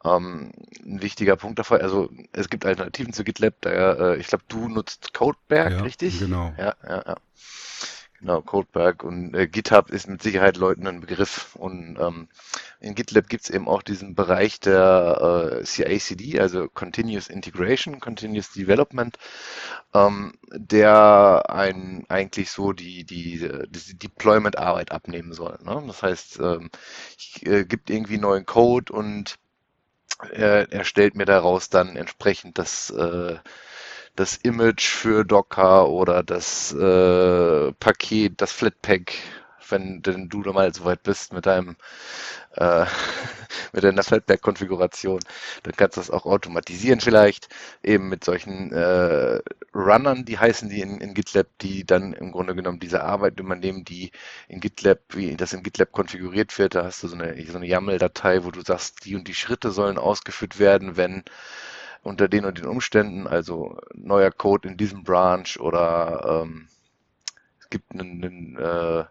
ähm, 0.04 0.52
ein 0.84 1.02
wichtiger 1.02 1.36
Punkt 1.36 1.58
davon, 1.58 1.80
also 1.80 2.10
es 2.32 2.50
gibt 2.50 2.66
Alternativen 2.66 3.12
zu 3.12 3.24
GitLab, 3.24 3.54
da 3.62 4.12
äh, 4.12 4.16
ich 4.16 4.26
glaube, 4.26 4.44
du 4.48 4.68
nutzt 4.68 5.14
Codeberg, 5.14 5.72
ja, 5.72 5.82
richtig? 5.82 6.18
Genau. 6.18 6.52
Ja, 6.58 6.74
ja, 6.86 7.02
ja. 7.06 7.16
Genau, 8.24 8.40
Codeberg 8.40 9.04
und 9.04 9.34
äh, 9.34 9.46
GitHub 9.46 9.90
ist 9.90 10.08
mit 10.08 10.22
Sicherheit 10.22 10.56
Leuten 10.56 10.86
ein 10.86 11.00
Begriff. 11.02 11.54
Und 11.56 11.98
ähm, 12.00 12.28
in 12.80 12.94
GitLab 12.94 13.28
gibt 13.28 13.44
es 13.44 13.50
eben 13.50 13.68
auch 13.68 13.82
diesen 13.82 14.14
Bereich 14.14 14.60
der 14.60 15.58
äh, 15.60 15.62
CI/CD, 15.62 16.40
also 16.40 16.66
Continuous 16.70 17.28
Integration, 17.28 18.00
Continuous 18.00 18.50
Development, 18.52 19.18
ähm, 19.92 20.32
der 20.50 21.50
ein 21.50 22.06
eigentlich 22.08 22.50
so 22.50 22.72
die 22.72 23.04
die, 23.04 23.46
die 23.68 23.98
Deployment-Arbeit 23.98 24.90
abnehmen 24.90 25.34
soll. 25.34 25.58
Ne? 25.62 25.84
Das 25.86 26.02
heißt, 26.02 26.38
ähm, 26.40 26.70
ich 27.18 27.44
äh, 27.44 27.66
gibt 27.66 27.90
irgendwie 27.90 28.16
neuen 28.16 28.46
Code 28.46 28.90
und 28.90 29.36
er, 30.32 30.72
er 30.72 30.84
stellt 30.84 31.14
mir 31.14 31.26
daraus 31.26 31.68
dann 31.68 31.94
entsprechend 31.96 32.56
das 32.56 32.88
äh, 32.88 33.36
das 34.16 34.36
Image 34.36 34.86
für 34.86 35.24
Docker 35.24 35.88
oder 35.88 36.22
das 36.22 36.72
äh, 36.72 37.72
Paket, 37.74 38.40
das 38.40 38.52
Flatpak, 38.52 39.12
wenn 39.68 40.02
denn 40.02 40.28
du 40.28 40.42
da 40.42 40.52
mal 40.52 40.72
so 40.74 40.84
weit 40.84 41.02
bist 41.02 41.32
mit 41.32 41.46
deinem 41.46 41.76
äh, 42.56 42.86
mit 43.72 43.82
deiner 43.82 44.04
Flatpak-Konfiguration, 44.04 45.20
dann 45.64 45.74
kannst 45.76 45.96
du 45.96 46.00
das 46.00 46.10
auch 46.10 46.26
automatisieren 46.26 47.00
vielleicht, 47.00 47.48
eben 47.82 48.08
mit 48.08 48.24
solchen 48.24 48.72
äh, 48.72 49.40
Runnern, 49.74 50.24
die 50.24 50.38
heißen 50.38 50.68
die 50.68 50.80
in, 50.80 51.00
in 51.00 51.14
GitLab, 51.14 51.48
die 51.60 51.84
dann 51.84 52.12
im 52.12 52.30
Grunde 52.30 52.54
genommen 52.54 52.78
diese 52.78 53.02
Arbeit 53.02 53.40
übernehmen, 53.40 53.84
die 53.84 54.12
in 54.48 54.60
GitLab, 54.60 55.00
wie 55.10 55.36
das 55.36 55.52
in 55.52 55.62
GitLab 55.64 55.92
konfiguriert 55.92 56.56
wird, 56.58 56.76
da 56.76 56.84
hast 56.84 57.02
du 57.02 57.08
so 57.08 57.16
eine, 57.16 57.34
so 57.46 57.56
eine 57.56 57.66
YAML-Datei, 57.66 58.44
wo 58.44 58.50
du 58.52 58.60
sagst, 58.60 59.04
die 59.04 59.16
und 59.16 59.26
die 59.26 59.34
Schritte 59.34 59.72
sollen 59.72 59.98
ausgeführt 59.98 60.58
werden, 60.60 60.96
wenn 60.96 61.24
unter 62.04 62.28
den 62.28 62.44
und 62.44 62.58
den 62.58 62.66
Umständen, 62.66 63.26
also 63.26 63.78
neuer 63.94 64.30
Code 64.30 64.68
in 64.68 64.76
diesem 64.76 65.04
Branch 65.04 65.58
oder 65.58 66.42
ähm, 66.44 66.68
es 67.60 67.70
gibt 67.70 67.92
einen, 67.92 68.24
einen 68.24 68.56
äh, 68.58 69.04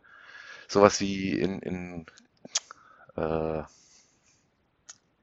sowas 0.67 1.01
wie 1.01 1.32
in, 1.32 1.60
in 1.60 2.06
äh, 3.17 3.63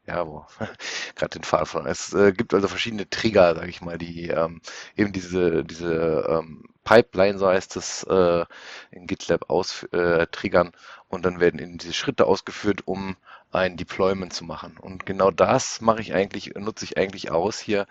ja, 0.06 0.26
wo 0.26 0.44
gerade 1.14 1.38
den 1.38 1.44
Fall 1.44 1.66
von. 1.66 1.86
Es 1.86 2.12
äh, 2.12 2.32
gibt 2.32 2.52
also 2.54 2.68
verschiedene 2.68 3.08
Trigger, 3.08 3.54
sage 3.54 3.70
ich 3.70 3.80
mal, 3.80 3.98
die 3.98 4.28
ähm, 4.28 4.60
eben 4.96 5.12
diese 5.12 5.64
diese 5.64 6.26
ähm, 6.28 6.64
Pipeline, 6.84 7.38
so 7.38 7.46
heißt 7.46 7.76
es, 7.76 8.02
äh, 8.04 8.44
in 8.90 9.06
GitLab 9.06 9.48
aus 9.48 9.84
äh, 9.92 10.26
triggern 10.28 10.72
und 11.08 11.24
dann 11.24 11.40
werden 11.40 11.60
in 11.60 11.78
diese 11.78 11.92
Schritte 11.92 12.26
ausgeführt, 12.26 12.82
um 12.86 13.16
ein 13.52 13.76
Deployment 13.76 14.32
zu 14.32 14.44
machen. 14.44 14.76
Und 14.80 15.06
genau 15.06 15.30
das 15.30 15.80
mache 15.80 16.00
ich 16.00 16.14
eigentlich, 16.14 16.54
nutze 16.56 16.84
ich 16.84 16.96
eigentlich 16.96 17.30
aus 17.30 17.58
hier 17.58 17.86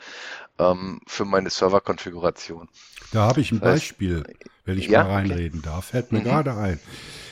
ähm, 0.58 1.02
für 1.06 1.26
meine 1.26 1.50
Serverkonfiguration. 1.50 2.70
Da 3.12 3.28
habe 3.28 3.42
ich 3.42 3.52
ein 3.52 3.60
das 3.60 3.70
heißt, 3.70 3.82
Beispiel, 3.82 4.24
wenn 4.66 4.78
ich 4.78 4.88
ja, 4.88 5.04
mal 5.04 5.12
reinreden 5.12 5.60
okay. 5.60 5.70
darf. 5.70 5.86
Fällt 5.86 6.12
mir 6.12 6.20
mhm. 6.20 6.24
gerade 6.24 6.56
ein. 6.56 6.80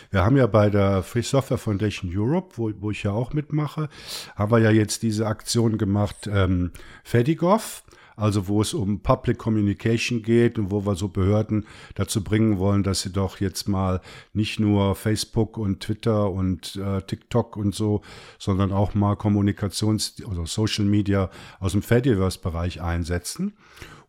Wir 0.09 0.23
haben 0.23 0.37
ja 0.37 0.47
bei 0.47 0.69
der 0.69 1.03
Free 1.03 1.21
Software 1.21 1.57
Foundation 1.57 2.11
Europe, 2.13 2.53
wo, 2.55 2.71
wo 2.79 2.91
ich 2.91 3.03
ja 3.03 3.11
auch 3.11 3.33
mitmache, 3.33 3.89
haben 4.35 4.51
wir 4.51 4.59
ja 4.59 4.71
jetzt 4.71 5.03
diese 5.03 5.27
Aktion 5.27 5.77
gemacht, 5.77 6.27
ähm, 6.31 6.71
Fedigoff 7.03 7.83
also 8.17 8.47
wo 8.47 8.61
es 8.61 8.73
um 8.73 8.99
Public 8.99 9.37
Communication 9.37 10.23
geht 10.23 10.57
und 10.57 10.71
wo 10.71 10.85
wir 10.85 10.95
so 10.95 11.07
Behörden 11.07 11.65
dazu 11.95 12.23
bringen 12.23 12.57
wollen, 12.57 12.83
dass 12.83 13.01
sie 13.01 13.13
doch 13.13 13.39
jetzt 13.39 13.69
mal 13.69 14.01
nicht 14.33 14.59
nur 14.59 14.95
Facebook 14.95 15.57
und 15.57 15.81
Twitter 15.81 16.31
und 16.31 16.75
äh, 16.75 17.01
TikTok 17.03 17.55
und 17.55 17.75
so, 17.75 18.01
sondern 18.39 18.73
auch 18.73 18.95
mal 18.95 19.13
Kommunikations- 19.13 20.25
oder 20.25 20.47
Social 20.47 20.85
Media 20.85 21.29
aus 21.59 21.73
dem 21.73 21.83
Fediverse-Bereich 21.83 22.81
einsetzen. 22.81 23.53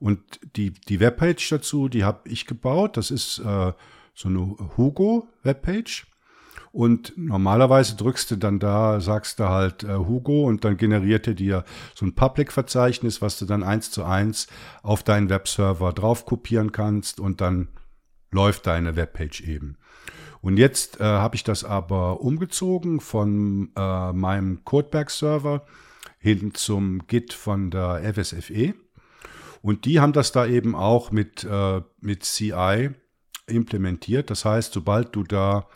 Und 0.01 0.41
die, 0.57 0.71
die 0.73 1.01
Webpage 1.01 1.51
dazu, 1.51 1.89
die 1.89 2.05
habe 2.05 2.29
ich 2.29 2.47
gebaut. 2.47 2.97
Das 2.97 3.11
ist 3.11 3.41
äh, 3.41 3.73
so 4.15 4.29
eine 4.29 4.57
Hugo-Webpage. 4.77 6.07
Und 6.73 7.15
normalerweise 7.17 7.97
drückst 7.97 8.31
du 8.31 8.37
dann 8.37 8.59
da, 8.59 9.01
sagst 9.01 9.41
du 9.41 9.49
halt 9.49 9.85
äh, 9.85 9.95
Hugo 9.95 10.45
und 10.45 10.65
dann 10.65 10.77
generiert 10.77 11.27
er 11.27 11.35
dir 11.35 11.65
so 11.95 12.05
ein 12.05 12.15
Public-Verzeichnis, 12.15 13.23
was 13.23 13.39
du 13.39 13.47
dann 13.47 13.63
eins 13.63 13.91
zu 13.91 14.05
eins 14.05 14.49
auf 14.83 15.03
deinen 15.03 15.31
Webserver 15.31 15.93
drauf 15.93 16.27
kopieren 16.27 16.73
kannst 16.73 17.21
und 17.21 17.41
dann 17.41 17.69
läuft 18.31 18.67
deine 18.67 18.97
Webpage 18.97 19.41
eben. 19.43 19.79
Und 20.41 20.57
jetzt 20.57 21.01
äh, 21.01 21.05
habe 21.05 21.37
ich 21.37 21.45
das 21.45 21.65
aber 21.65 22.21
umgezogen 22.21 23.01
von 23.01 23.71
äh, 23.75 24.13
meinem 24.13 24.65
Codeberg-Server 24.65 25.67
hin 26.19 26.55
zum 26.55 27.07
Git 27.07 27.33
von 27.33 27.71
der 27.71 28.15
FSFE. 28.15 28.75
Und 29.63 29.85
die 29.85 30.01
haben 30.01 30.13
das 30.13 30.33
da 30.33 30.47
eben 30.47 30.77
auch 30.77 31.11
mit, 31.11 31.45
äh, 31.45 31.81
mit 32.01 32.25
CI 32.25 32.91
implementiert. 33.47 34.31
Das 34.31 34.45
heißt, 34.45 34.73
sobald 34.73 35.15
du 35.17 35.25
da 35.25 35.67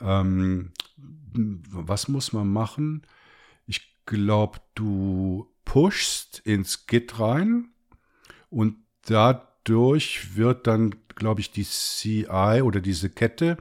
ähm, 0.00 0.72
was 1.34 2.08
muss 2.08 2.32
man 2.32 2.48
machen? 2.48 3.06
Ich 3.66 3.96
glaube, 4.06 4.58
du 4.74 5.50
pushst 5.64 6.40
ins 6.44 6.86
Git 6.86 7.20
rein 7.20 7.68
und 8.50 8.76
dadurch 9.06 10.36
wird 10.36 10.66
dann, 10.66 10.94
glaube 11.14 11.40
ich, 11.40 11.50
die 11.50 11.64
CI 11.64 12.62
oder 12.62 12.80
diese 12.80 13.10
Kette 13.10 13.58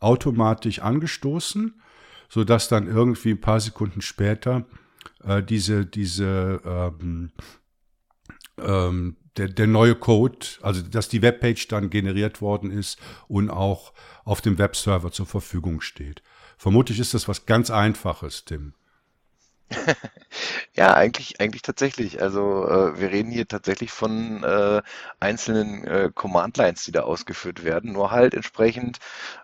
automatisch 0.00 0.80
angestoßen, 0.80 1.80
sodass 2.28 2.68
dann 2.68 2.86
irgendwie 2.86 3.30
ein 3.30 3.40
paar 3.40 3.60
Sekunden 3.60 4.00
später 4.02 4.66
äh, 5.22 5.42
diese, 5.42 5.86
diese, 5.86 6.60
ähm, 6.64 7.30
ähm, 8.58 9.16
der, 9.36 9.48
der 9.48 9.66
neue 9.66 9.94
Code, 9.94 10.46
also 10.62 10.82
dass 10.82 11.08
die 11.08 11.22
Webpage 11.22 11.68
dann 11.68 11.90
generiert 11.90 12.40
worden 12.40 12.70
ist 12.70 12.98
und 13.28 13.50
auch 13.50 13.92
auf 14.24 14.40
dem 14.40 14.58
Webserver 14.58 15.12
zur 15.12 15.26
Verfügung 15.26 15.80
steht. 15.80 16.22
Vermutlich 16.56 16.98
ist 17.00 17.14
das 17.14 17.28
was 17.28 17.46
ganz 17.46 17.70
Einfaches, 17.70 18.44
Tim. 18.44 18.74
Ja, 20.76 20.94
eigentlich, 20.94 21.40
eigentlich 21.40 21.62
tatsächlich. 21.62 22.20
Also 22.20 22.66
äh, 22.68 22.98
wir 22.98 23.10
reden 23.10 23.30
hier 23.30 23.46
tatsächlich 23.46 23.92
von 23.92 24.42
äh, 24.42 24.82
einzelnen 25.20 25.84
äh, 25.84 26.10
Command-Lines, 26.12 26.84
die 26.84 26.92
da 26.92 27.02
ausgeführt 27.02 27.64
werden. 27.64 27.92
Nur 27.92 28.10
halt 28.10 28.34
entsprechend 28.34 28.98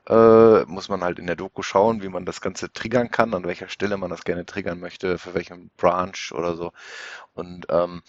äh, 0.08 0.64
muss 0.64 0.88
man 0.88 1.02
halt 1.04 1.18
in 1.20 1.26
der 1.28 1.36
Doku 1.36 1.62
schauen, 1.62 2.02
wie 2.02 2.08
man 2.08 2.26
das 2.26 2.40
Ganze 2.40 2.72
triggern 2.72 3.10
kann, 3.12 3.34
an 3.34 3.44
welcher 3.44 3.68
Stelle 3.68 3.96
man 3.96 4.10
das 4.10 4.24
gerne 4.24 4.44
triggern 4.44 4.80
möchte, 4.80 5.18
für 5.18 5.34
welchen 5.34 5.70
Branch 5.76 6.32
oder 6.32 6.56
so. 6.56 6.72
Und 7.34 7.66
ähm, 7.70 8.02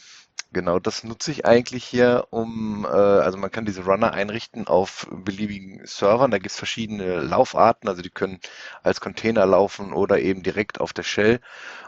Genau, 0.54 0.80
das 0.80 1.06
nutze 1.06 1.32
ich 1.32 1.46
eigentlich 1.46 1.86
hier, 1.86 2.28
um, 2.30 2.84
äh, 2.84 2.88
also 2.90 3.38
man 3.38 3.52
kann 3.52 3.64
diese 3.66 3.86
Runner 3.86 4.12
einrichten 4.12 4.68
auf 4.68 5.08
beliebigen 5.10 5.80
Servern. 5.86 6.30
Da 6.30 6.40
gibt 6.40 6.52
es 6.52 6.58
verschiedene 6.58 7.22
Laufarten, 7.22 7.88
also 7.88 8.02
die 8.02 8.10
können 8.10 8.40
als 8.84 9.00
Container 9.00 9.46
laufen 9.46 9.94
oder 9.94 10.20
eben 10.20 10.44
direkt 10.44 10.82
auf 10.82 10.92
der 10.92 11.04
Shell. 11.04 11.40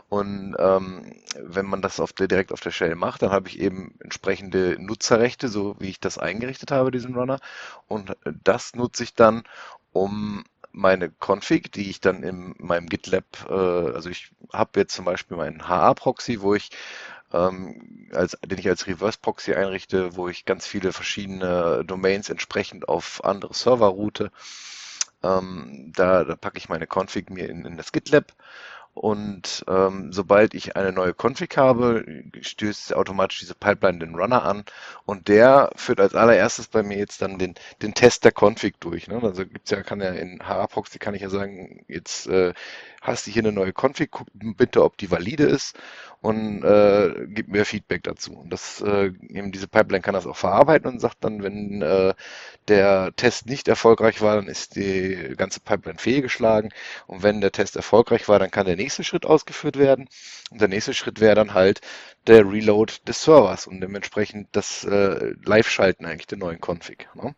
Und 0.09 0.55
ähm, 0.59 1.13
wenn 1.41 1.65
man 1.65 1.81
das 1.81 1.99
auf 2.01 2.13
der, 2.13 2.27
direkt 2.27 2.53
auf 2.53 2.61
der 2.61 2.71
Shell 2.71 2.95
macht, 2.95 3.21
dann 3.23 3.31
habe 3.31 3.49
ich 3.49 3.59
eben 3.59 3.95
entsprechende 4.01 4.77
Nutzerrechte, 4.79 5.49
so 5.49 5.75
wie 5.79 5.89
ich 5.89 5.99
das 6.01 6.17
eingerichtet 6.17 6.71
habe, 6.71 6.91
diesen 6.91 7.15
Runner. 7.15 7.39
Und 7.87 8.15
das 8.43 8.75
nutze 8.75 9.03
ich 9.03 9.15
dann, 9.15 9.43
um 9.93 10.43
meine 10.73 11.11
Config, 11.21 11.71
die 11.71 11.89
ich 11.89 12.01
dann 12.01 12.23
in 12.23 12.55
meinem 12.59 12.87
GitLab, 12.89 13.25
äh, 13.49 13.53
also 13.53 14.09
ich 14.09 14.31
habe 14.53 14.81
jetzt 14.81 14.95
zum 14.95 15.05
Beispiel 15.05 15.37
meinen 15.37 15.67
HA-Proxy, 15.67 16.41
wo 16.41 16.55
ich 16.55 16.71
ähm, 17.33 18.09
als, 18.13 18.37
den 18.45 18.59
ich 18.59 18.69
als 18.69 18.87
Reverse 18.87 19.17
Proxy 19.21 19.53
einrichte, 19.53 20.15
wo 20.15 20.29
ich 20.29 20.45
ganz 20.45 20.67
viele 20.67 20.93
verschiedene 20.93 21.83
Domains 21.85 22.29
entsprechend 22.29 22.87
auf 22.87 23.23
andere 23.23 23.53
Server 23.53 23.87
route. 23.87 24.31
Ähm, 25.23 25.91
da, 25.95 26.23
da 26.23 26.35
packe 26.35 26.57
ich 26.57 26.69
meine 26.69 26.87
Config 26.87 27.29
mir 27.29 27.49
in, 27.49 27.65
in 27.65 27.77
das 27.77 27.91
GitLab 27.91 28.33
und 28.93 29.65
ähm, 29.67 30.13
sobald 30.13 30.53
ich 30.53 30.75
eine 30.75 30.91
neue 30.91 31.15
Config 31.15 31.57
habe, 31.57 32.05
stößt 32.39 32.93
automatisch 32.93 33.39
diese 33.39 33.55
Pipeline 33.55 33.97
den 33.99 34.13
Runner 34.15 34.43
an 34.43 34.65
und 35.05 35.29
der 35.29 35.71
führt 35.75 35.99
als 35.99 36.13
allererstes 36.13 36.67
bei 36.67 36.83
mir 36.83 36.97
jetzt 36.97 37.21
dann 37.23 37.39
den, 37.39 37.55
den 37.81 37.95
Test 37.95 38.23
der 38.23 38.33
Config 38.33 38.79
durch. 38.79 39.07
Ne? 39.07 39.19
Also 39.23 39.47
gibt's 39.47 39.71
ja, 39.71 39.81
kann 39.81 39.99
ja 39.99 40.09
in 40.11 40.47
HA-Proxy 40.47 40.99
kann 40.99 41.15
ich 41.15 41.23
ja 41.23 41.29
sagen, 41.29 41.83
jetzt 41.87 42.27
äh, 42.27 42.53
hast 43.01 43.25
du 43.25 43.31
hier 43.31 43.41
eine 43.41 43.51
neue 43.51 43.73
Config, 43.73 44.11
guck 44.11 44.27
bitte, 44.33 44.83
ob 44.83 44.97
die 44.97 45.09
valide 45.09 45.45
ist 45.45 45.75
und 46.23 46.63
äh, 46.63 47.27
gib 47.27 47.49
mir 47.49 47.65
Feedback 47.65 48.03
dazu. 48.03 48.31
Und 48.31 48.49
das 48.49 48.79
äh, 48.79 49.07
eben 49.27 49.51
diese 49.51 49.67
Pipeline 49.67 50.01
kann 50.01 50.13
das 50.13 50.25
auch 50.25 50.37
verarbeiten 50.37 50.89
und 50.89 51.01
sagt 51.01 51.17
dann, 51.19 51.43
wenn 51.43 51.81
äh, 51.81 52.13
der 52.69 53.13
Test 53.17 53.45
nicht 53.47 53.67
erfolgreich 53.67 54.21
war, 54.21 54.37
dann 54.37 54.47
ist 54.47 54.77
die 54.77 55.33
ganze 55.35 55.59
Pipeline 55.59 55.99
fehlgeschlagen. 55.99 56.71
Und 57.07 57.23
wenn 57.23 57.41
der 57.41 57.51
Test 57.51 57.75
erfolgreich 57.75 58.29
war, 58.29 58.39
dann 58.39 58.51
kann 58.51 58.65
der 58.65 58.77
nächste 58.77 59.03
Schritt 59.03 59.25
ausgeführt 59.25 59.77
werden. 59.77 60.07
Und 60.49 60.61
der 60.61 60.69
nächste 60.69 60.93
Schritt 60.93 61.19
wäre 61.19 61.35
dann 61.35 61.53
halt 61.53 61.81
der 62.25 62.49
Reload 62.49 62.93
des 63.05 63.21
Servers 63.21 63.67
und 63.67 63.81
dementsprechend 63.81 64.47
das 64.53 64.85
äh, 64.85 65.33
Live-Schalten 65.43 66.05
eigentlich 66.05 66.27
der 66.27 66.37
neuen 66.37 66.59
Config. 66.61 67.09
Ne? 67.15 67.35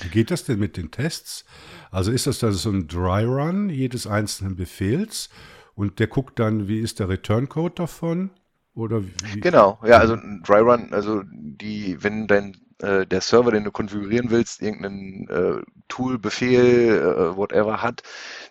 Wie 0.00 0.08
geht 0.08 0.30
das 0.30 0.44
denn 0.44 0.58
mit 0.58 0.78
den 0.78 0.90
Tests? 0.90 1.44
Also 1.90 2.10
ist 2.10 2.26
das 2.26 2.38
dann 2.38 2.52
so 2.52 2.70
ein 2.70 2.88
Dry 2.88 3.24
Run 3.24 3.68
jedes 3.68 4.06
einzelnen 4.06 4.56
Befehls 4.56 5.28
und 5.74 5.98
der 5.98 6.06
guckt 6.06 6.38
dann, 6.38 6.68
wie 6.68 6.80
ist 6.80 7.00
der 7.00 7.08
Return 7.08 7.48
Code 7.48 7.74
davon? 7.74 8.30
Oder 8.74 9.02
wie? 9.02 9.40
Genau, 9.40 9.78
ja, 9.84 9.98
also 9.98 10.14
ein 10.14 10.42
Dry 10.44 10.60
Run, 10.60 10.92
also 10.92 11.22
die, 11.26 12.02
wenn 12.02 12.26
dein 12.26 12.56
äh, 12.80 13.06
der 13.06 13.20
Server, 13.20 13.52
den 13.52 13.64
du 13.64 13.70
konfigurieren 13.70 14.30
willst, 14.30 14.62
irgendeinen 14.62 15.28
äh, 15.28 15.62
Tool, 15.88 16.18
Befehl, 16.18 16.98
äh, 16.98 17.36
whatever 17.36 17.82
hat, 17.82 18.02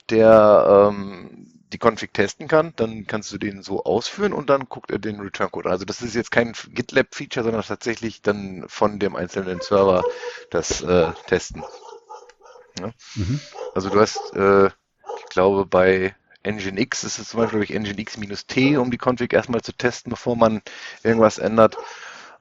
der 0.10 0.92
ähm, 0.92 1.48
die 1.74 1.80
Config 1.80 2.14
testen 2.14 2.48
kann, 2.48 2.74
dann 2.76 3.08
kannst 3.08 3.34
du 3.34 3.38
den 3.38 3.64
so 3.64 3.84
ausführen 3.84 4.32
und 4.32 4.50
dann 4.50 4.70
guckt 4.70 4.92
er 4.92 5.00
den 5.00 5.20
Return 5.20 5.52
Code. 5.52 5.70
Also 5.70 5.86
das 5.86 6.02
ist 6.02 6.16
jetzt 6.16 6.32
kein 6.32 6.54
GitLab 6.70 7.08
Feature, 7.14 7.44
sondern 7.44 7.64
tatsächlich 7.64 8.22
dann 8.22 8.66
von 8.68 9.00
dem 9.00 9.16
einzelnen 9.16 9.60
Server 9.60 10.04
das 10.52 10.82
äh, 10.82 11.12
Testen. 11.28 11.64
Ja? 12.80 12.92
Mhm. 13.16 13.40
Also 13.74 13.90
du 13.90 14.00
hast, 14.00 14.36
äh, 14.36 14.68
ich 14.68 15.26
glaube, 15.30 15.66
bei 15.66 16.16
Nginx 16.46 17.04
ist 17.04 17.20
es 17.20 17.30
zum 17.30 17.40
Beispiel, 17.40 17.64
ich, 17.64 17.72
Nginx-T, 17.72 18.78
um 18.78 18.92
die 18.92 18.98
Config 18.98 19.34
erstmal 19.34 19.62
zu 19.62 19.74
testen, 19.74 20.10
bevor 20.10 20.36
man 20.36 20.62
irgendwas 21.04 21.38
ändert. 21.38 21.78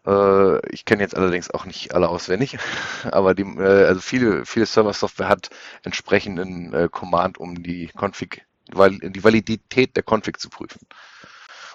Äh, 0.07 0.67
ich 0.71 0.85
kenne 0.85 1.03
jetzt 1.03 1.17
allerdings 1.17 1.51
auch 1.51 1.65
nicht 1.65 1.95
alle 1.95 2.09
auswendig, 2.09 2.59
aber 3.11 3.35
die, 3.35 3.43
äh, 3.43 3.87
also 3.87 4.01
viele, 4.01 4.45
viele 4.47 4.67
Server-Software 4.67 5.29
hat 5.29 5.51
entsprechenden 5.83 6.73
äh, 6.73 6.89
Command, 6.91 7.39
um 7.39 7.63
die 7.63 7.91
Config, 7.97 8.45
die 8.69 9.25
Validität 9.25 9.97
der 9.97 10.05
Config 10.05 10.41
zu 10.41 10.49
prüfen. 10.49 10.81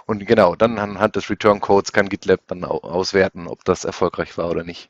Und 0.06 0.26
genau, 0.26 0.56
dann 0.56 0.80
anhand 0.80 1.18
des 1.18 1.30
Return 1.30 1.60
Codes 1.60 1.92
kann 1.92 2.10
GitLab 2.10 2.42
dann 2.48 2.64
auswerten, 2.64 3.48
ob 3.48 3.66
das 3.66 3.84
erfolgreich 3.84 4.38
war 4.38 4.50
oder 4.50 4.64
nicht. 4.64 4.90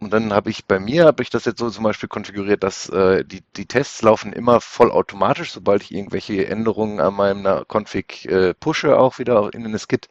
Und 0.00 0.12
dann 0.12 0.32
habe 0.32 0.50
ich 0.50 0.64
bei 0.66 0.78
mir, 0.78 1.06
habe 1.06 1.22
ich 1.24 1.30
das 1.30 1.44
jetzt 1.44 1.58
so 1.58 1.70
zum 1.70 1.82
Beispiel 1.82 2.08
konfiguriert, 2.08 2.62
dass 2.62 2.88
äh, 2.88 3.24
die, 3.24 3.42
die 3.56 3.66
Tests 3.66 4.00
laufen 4.02 4.32
immer 4.32 4.60
vollautomatisch, 4.60 5.50
sobald 5.52 5.82
ich 5.82 5.92
irgendwelche 5.92 6.46
Änderungen 6.46 7.00
an 7.00 7.14
meiner 7.14 7.64
Config 7.66 8.24
äh, 8.26 8.54
pushe, 8.54 8.96
auch 8.96 9.18
wieder 9.18 9.52
in 9.52 9.64
den 9.64 9.76
Skit. 9.78 10.08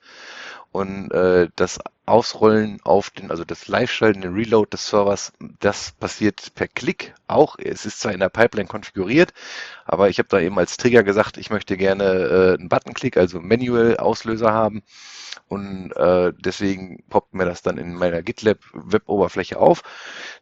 Und 0.71 1.12
äh, 1.12 1.49
das 1.56 1.80
Ausrollen 2.06 2.80
auf 2.84 3.10
den, 3.10 3.32
also 3.32 3.43
das 3.43 3.67
Live-Schalten, 3.67 4.21
den 4.21 4.34
Reload 4.34 4.69
des 4.71 4.88
Servers, 4.88 5.34
das 5.60 5.91
passiert 5.91 6.53
per 6.56 6.67
Klick 6.67 7.13
auch. 7.27 7.58
Es 7.60 7.86
ist 7.86 7.99
zwar 7.99 8.13
in 8.13 8.19
der 8.19 8.30
Pipeline 8.30 8.67
konfiguriert, 8.67 9.34
aber 9.86 10.10
ich 10.10 10.19
habe 10.19 10.30
da 10.30 10.39
eben 10.39 10.58
als 10.58 10.77
Trigger 10.77 11.03
gesagt, 11.03 11.38
ich 11.38 11.49
möchte 11.49 11.77
gerne 11.77 12.03
äh, 12.03 12.53
einen 12.58 12.69
Button-Klick, 12.69 13.17
also 13.17 13.39
Manual 13.39 13.97
Auslöser 13.97 14.53
haben. 14.53 14.84
Und 15.49 15.91
äh, 15.93 16.34
deswegen 16.38 17.03
poppt 17.10 17.34
mir 17.34 17.45
das 17.45 17.62
dann 17.62 17.77
in 17.77 17.93
meiner 17.93 18.21
GitLab-Web-Oberfläche 18.21 19.58
auf, 19.58 19.84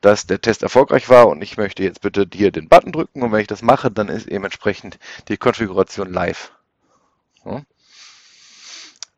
dass 0.02 0.26
der 0.26 0.42
Test 0.42 0.64
erfolgreich 0.64 1.10
war 1.10 1.28
und 1.28 1.42
ich 1.42 1.58
möchte 1.58 1.84
jetzt 1.84 2.02
bitte 2.02 2.28
hier 2.34 2.52
den 2.52 2.70
Button 2.70 2.92
drücken 2.92 3.22
und 3.22 3.32
wenn 3.32 3.42
ich 3.42 3.48
das 3.48 3.62
mache, 3.62 3.92
dann 3.92 4.10
ist 4.10 4.28
eben 4.28 4.44
entsprechend 4.44 4.98
die 5.28 5.38
Konfiguration 5.38 6.12
live. 6.12 6.52
Ja. 7.46 7.62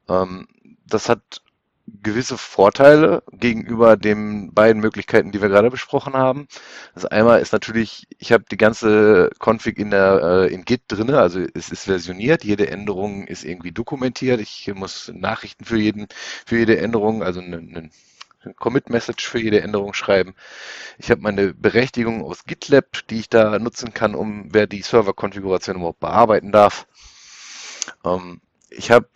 Ähm, 0.09 0.47
das 0.85 1.09
hat 1.09 1.41
gewisse 1.87 2.37
Vorteile 2.37 3.23
gegenüber 3.31 3.95
den 3.95 4.53
beiden 4.53 4.81
Möglichkeiten, 4.81 5.31
die 5.31 5.41
wir 5.41 5.47
gerade 5.49 5.71
besprochen 5.71 6.13
haben. 6.13 6.47
Das 6.93 7.05
einmal 7.05 7.39
ist 7.41 7.53
natürlich, 7.53 8.07
ich 8.19 8.33
habe 8.33 8.43
die 8.51 8.57
ganze 8.57 9.29
Config 9.39 9.79
in 9.79 9.91
der 9.91 10.21
äh, 10.21 10.53
in 10.53 10.65
Git 10.65 10.81
drinne, 10.89 11.17
also 11.19 11.39
es 11.53 11.69
ist 11.69 11.85
versioniert, 11.85 12.43
jede 12.43 12.69
Änderung 12.69 13.25
ist 13.27 13.45
irgendwie 13.45 13.71
dokumentiert. 13.71 14.41
Ich 14.41 14.69
muss 14.75 15.11
Nachrichten 15.13 15.63
für 15.63 15.77
jeden 15.77 16.07
für 16.45 16.57
jede 16.57 16.77
Änderung, 16.77 17.23
also 17.23 17.39
einen 17.39 17.91
Commit-Message 18.57 19.27
für 19.27 19.39
jede 19.39 19.61
Änderung 19.61 19.93
schreiben. 19.93 20.35
Ich 20.97 21.09
habe 21.09 21.21
meine 21.21 21.53
Berechtigung 21.53 22.23
aus 22.23 22.45
GitLab, 22.45 23.07
die 23.09 23.19
ich 23.19 23.29
da 23.29 23.59
nutzen 23.59 23.93
kann, 23.93 24.15
um 24.15 24.53
wer 24.53 24.67
die 24.67 24.81
Server-Konfiguration 24.81 25.77
überhaupt 25.77 25.99
bearbeiten 25.99 26.51
darf. 26.51 26.85
Ähm, 28.05 28.41
ich 28.69 28.91
habe 28.91 29.07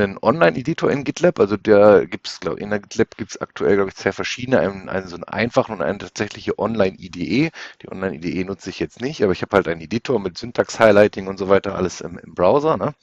einen 0.00 0.18
Online-Editor 0.20 0.90
in 0.90 1.04
GitLab, 1.04 1.40
also 1.40 1.56
der 1.56 2.06
gibt 2.06 2.26
es, 2.28 2.40
glaube 2.40 2.60
in 2.60 2.70
der 2.70 2.80
GitLab 2.80 3.16
gibt 3.16 3.32
es 3.32 3.40
aktuell, 3.40 3.76
glaube 3.76 3.90
ich, 3.90 3.96
zwei 3.96 4.12
verschiedene, 4.12 4.60
einen, 4.60 4.88
einen 4.88 5.08
so 5.08 5.14
einen 5.16 5.24
einfachen 5.24 5.72
und 5.72 5.82
eine 5.82 5.98
tatsächliche 5.98 6.58
Online-IDE. 6.58 7.50
Die 7.82 7.88
Online-IDE 7.92 8.44
nutze 8.44 8.70
ich 8.70 8.78
jetzt 8.78 9.00
nicht, 9.00 9.22
aber 9.22 9.32
ich 9.32 9.42
habe 9.42 9.56
halt 9.56 9.68
einen 9.68 9.80
Editor 9.80 10.18
mit 10.20 10.38
Syntax-Highlighting 10.38 11.26
und 11.26 11.38
so 11.38 11.48
weiter, 11.48 11.74
alles 11.74 12.00
im, 12.00 12.18
im 12.18 12.34
Browser. 12.34 12.76
Ne? 12.76 12.94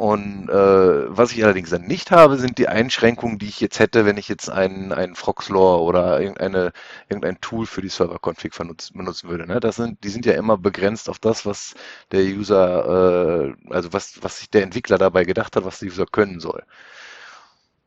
Und 0.00 0.48
äh, 0.48 1.14
was 1.14 1.32
ich 1.32 1.44
allerdings 1.44 1.68
dann 1.68 1.82
nicht 1.82 2.10
habe, 2.10 2.38
sind 2.38 2.56
die 2.56 2.68
Einschränkungen, 2.68 3.38
die 3.38 3.48
ich 3.48 3.60
jetzt 3.60 3.80
hätte, 3.80 4.06
wenn 4.06 4.16
ich 4.16 4.28
jetzt 4.30 4.48
einen, 4.48 4.92
einen 4.92 5.14
Froxlore 5.14 5.82
oder 5.82 6.18
irgendeine, 6.22 6.72
irgendein 7.10 7.38
Tool 7.42 7.66
für 7.66 7.82
die 7.82 7.90
Server-Config 7.90 8.54
benutzen 8.56 9.28
würde. 9.28 9.46
Ne? 9.46 9.60
Das 9.60 9.76
sind, 9.76 10.02
die 10.02 10.08
sind 10.08 10.24
ja 10.24 10.32
immer 10.32 10.56
begrenzt 10.56 11.10
auf 11.10 11.18
das, 11.18 11.44
was 11.44 11.74
der 12.12 12.22
User, 12.22 13.50
äh, 13.50 13.74
also 13.74 13.92
was, 13.92 14.22
was 14.22 14.38
sich 14.38 14.48
der 14.48 14.62
Entwickler 14.62 14.96
dabei 14.96 15.24
gedacht 15.24 15.54
hat, 15.54 15.66
was 15.66 15.80
der 15.80 15.88
User 15.90 16.06
können 16.06 16.40
soll. 16.40 16.62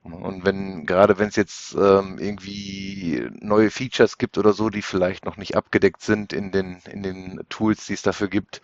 Und 0.04 0.46
wenn, 0.46 0.86
gerade 0.86 1.18
wenn 1.18 1.30
es 1.30 1.36
jetzt 1.36 1.74
ähm, 1.74 2.20
irgendwie 2.20 3.28
neue 3.40 3.72
Features 3.72 4.20
gibt 4.20 4.38
oder 4.38 4.54
so, 4.54 4.70
die 4.70 4.84
vielleicht 4.84 5.26
noch 5.26 5.38
nicht 5.38 5.56
abgedeckt 5.56 6.04
sind 6.04 6.32
in 6.32 6.52
den, 6.52 6.78
in 6.92 7.02
den 7.02 7.42
Tools, 7.50 7.88
die 7.88 7.94
es 7.94 8.04
dafür 8.04 8.28
gibt, 8.28 8.62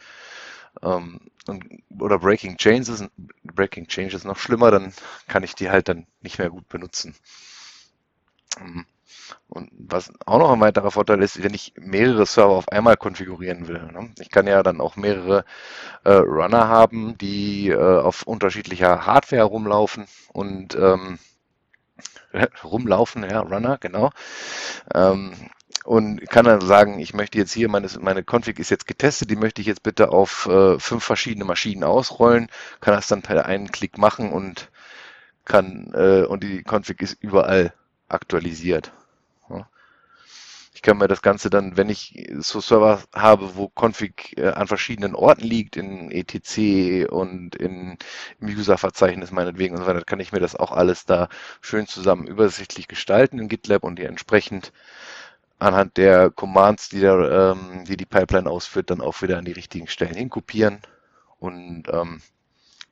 ähm, 0.83 1.19
und, 1.47 1.65
oder 1.99 2.19
Breaking 2.19 2.57
Changes, 2.57 3.03
Breaking 3.43 3.87
Changes 3.87 4.23
noch 4.23 4.37
schlimmer, 4.37 4.71
dann 4.71 4.93
kann 5.27 5.43
ich 5.43 5.55
die 5.55 5.69
halt 5.69 5.87
dann 5.89 6.07
nicht 6.21 6.39
mehr 6.39 6.49
gut 6.49 6.67
benutzen. 6.69 7.15
Ähm, 8.59 8.85
und 9.47 9.69
was 9.77 10.11
auch 10.25 10.39
noch 10.39 10.51
ein 10.51 10.59
weiterer 10.59 10.91
Vorteil 10.91 11.21
ist, 11.21 11.43
wenn 11.43 11.53
ich 11.53 11.73
mehrere 11.75 12.25
Server 12.25 12.53
auf 12.53 12.69
einmal 12.69 12.97
konfigurieren 12.97 13.67
will. 13.67 13.81
Ne? 13.91 14.11
Ich 14.19 14.29
kann 14.29 14.47
ja 14.47 14.63
dann 14.63 14.81
auch 14.81 14.95
mehrere 14.95 15.45
äh, 16.03 16.13
Runner 16.13 16.67
haben, 16.67 17.17
die 17.17 17.69
äh, 17.69 17.77
auf 17.77 18.23
unterschiedlicher 18.23 19.05
Hardware 19.05 19.43
rumlaufen 19.43 20.05
und 20.33 20.75
ähm, 20.75 21.19
rumlaufen, 22.63 23.23
ja, 23.29 23.41
Runner, 23.41 23.77
genau. 23.79 24.11
Ähm, 24.93 25.33
und 25.83 26.29
kann 26.29 26.45
dann 26.45 26.61
sagen, 26.61 26.99
ich 26.99 27.13
möchte 27.13 27.37
jetzt 27.37 27.53
hier, 27.53 27.69
meine, 27.69 27.87
meine 27.99 28.23
Config 28.23 28.59
ist 28.59 28.69
jetzt 28.69 28.87
getestet, 28.87 29.29
die 29.31 29.35
möchte 29.35 29.61
ich 29.61 29.67
jetzt 29.67 29.83
bitte 29.83 30.11
auf 30.11 30.47
äh, 30.47 30.79
fünf 30.79 31.03
verschiedene 31.03 31.45
Maschinen 31.45 31.83
ausrollen, 31.83 32.49
kann 32.81 32.93
das 32.93 33.07
dann 33.07 33.21
per 33.21 33.45
einen 33.45 33.71
Klick 33.71 33.97
machen 33.97 34.31
und 34.31 34.69
kann, 35.45 35.91
äh, 35.93 36.25
und 36.25 36.43
die 36.43 36.63
Config 36.63 37.01
ist 37.01 37.17
überall 37.21 37.73
aktualisiert. 38.07 38.91
Ja. 39.49 39.67
Ich 40.73 40.81
kann 40.81 40.97
mir 40.97 41.07
das 41.07 41.21
Ganze 41.21 41.49
dann, 41.49 41.75
wenn 41.75 41.89
ich 41.89 42.29
so 42.37 42.61
Server 42.61 43.01
habe, 43.13 43.55
wo 43.55 43.69
Config 43.69 44.37
äh, 44.37 44.49
an 44.49 44.67
verschiedenen 44.67 45.15
Orten 45.15 45.43
liegt, 45.43 45.75
in 45.75 46.11
ETC 46.11 47.11
und 47.11 47.55
in, 47.55 47.97
im 48.39 48.47
User-Verzeichnis 48.47 49.31
meinetwegen 49.31 49.75
und 49.75 49.81
so 49.81 49.87
weiter, 49.87 50.03
kann 50.03 50.19
ich 50.19 50.31
mir 50.31 50.39
das 50.39 50.55
auch 50.55 50.71
alles 50.71 51.05
da 51.05 51.29
schön 51.61 51.87
zusammen 51.87 52.27
übersichtlich 52.27 52.87
gestalten 52.87 53.39
in 53.39 53.47
GitLab 53.47 53.83
und 53.83 53.97
die 53.97 54.03
entsprechend 54.05 54.71
anhand 55.59 55.97
der 55.97 56.31
Commands, 56.31 56.89
die, 56.89 57.01
der, 57.01 57.55
ähm, 57.55 57.85
die 57.85 57.97
die 57.97 58.05
Pipeline 58.05 58.49
ausführt, 58.49 58.89
dann 58.89 59.01
auch 59.01 59.21
wieder 59.21 59.37
an 59.37 59.45
die 59.45 59.51
richtigen 59.51 59.87
Stellen 59.87 60.15
hinkopieren. 60.15 60.79
Und 61.37 61.83
ähm, 61.91 62.21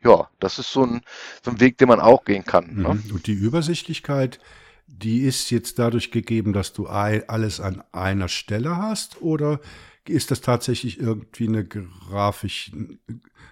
ja, 0.03 0.29
das 0.39 0.59
ist 0.59 0.71
so 0.71 0.85
ein, 0.85 1.01
so 1.43 1.51
ein 1.51 1.59
Weg, 1.59 1.77
den 1.77 1.87
man 1.87 1.99
auch 1.99 2.25
gehen 2.25 2.43
kann. 2.43 2.67
Ne? 2.67 2.93
Mhm. 2.93 3.03
Ne? 3.07 3.13
Und 3.13 3.27
die 3.27 3.33
Übersichtlichkeit, 3.33 4.39
die 4.87 5.21
ist 5.21 5.49
jetzt 5.49 5.79
dadurch 5.79 6.11
gegeben, 6.11 6.53
dass 6.53 6.73
du 6.73 6.87
alles 6.87 7.59
an 7.59 7.83
einer 7.91 8.27
Stelle 8.27 8.77
hast 8.77 9.21
oder 9.21 9.59
ist 10.05 10.31
das 10.31 10.39
tatsächlich 10.39 10.99
irgendwie 10.99 11.47
eine, 11.47 11.65
grafisch, 11.65 12.71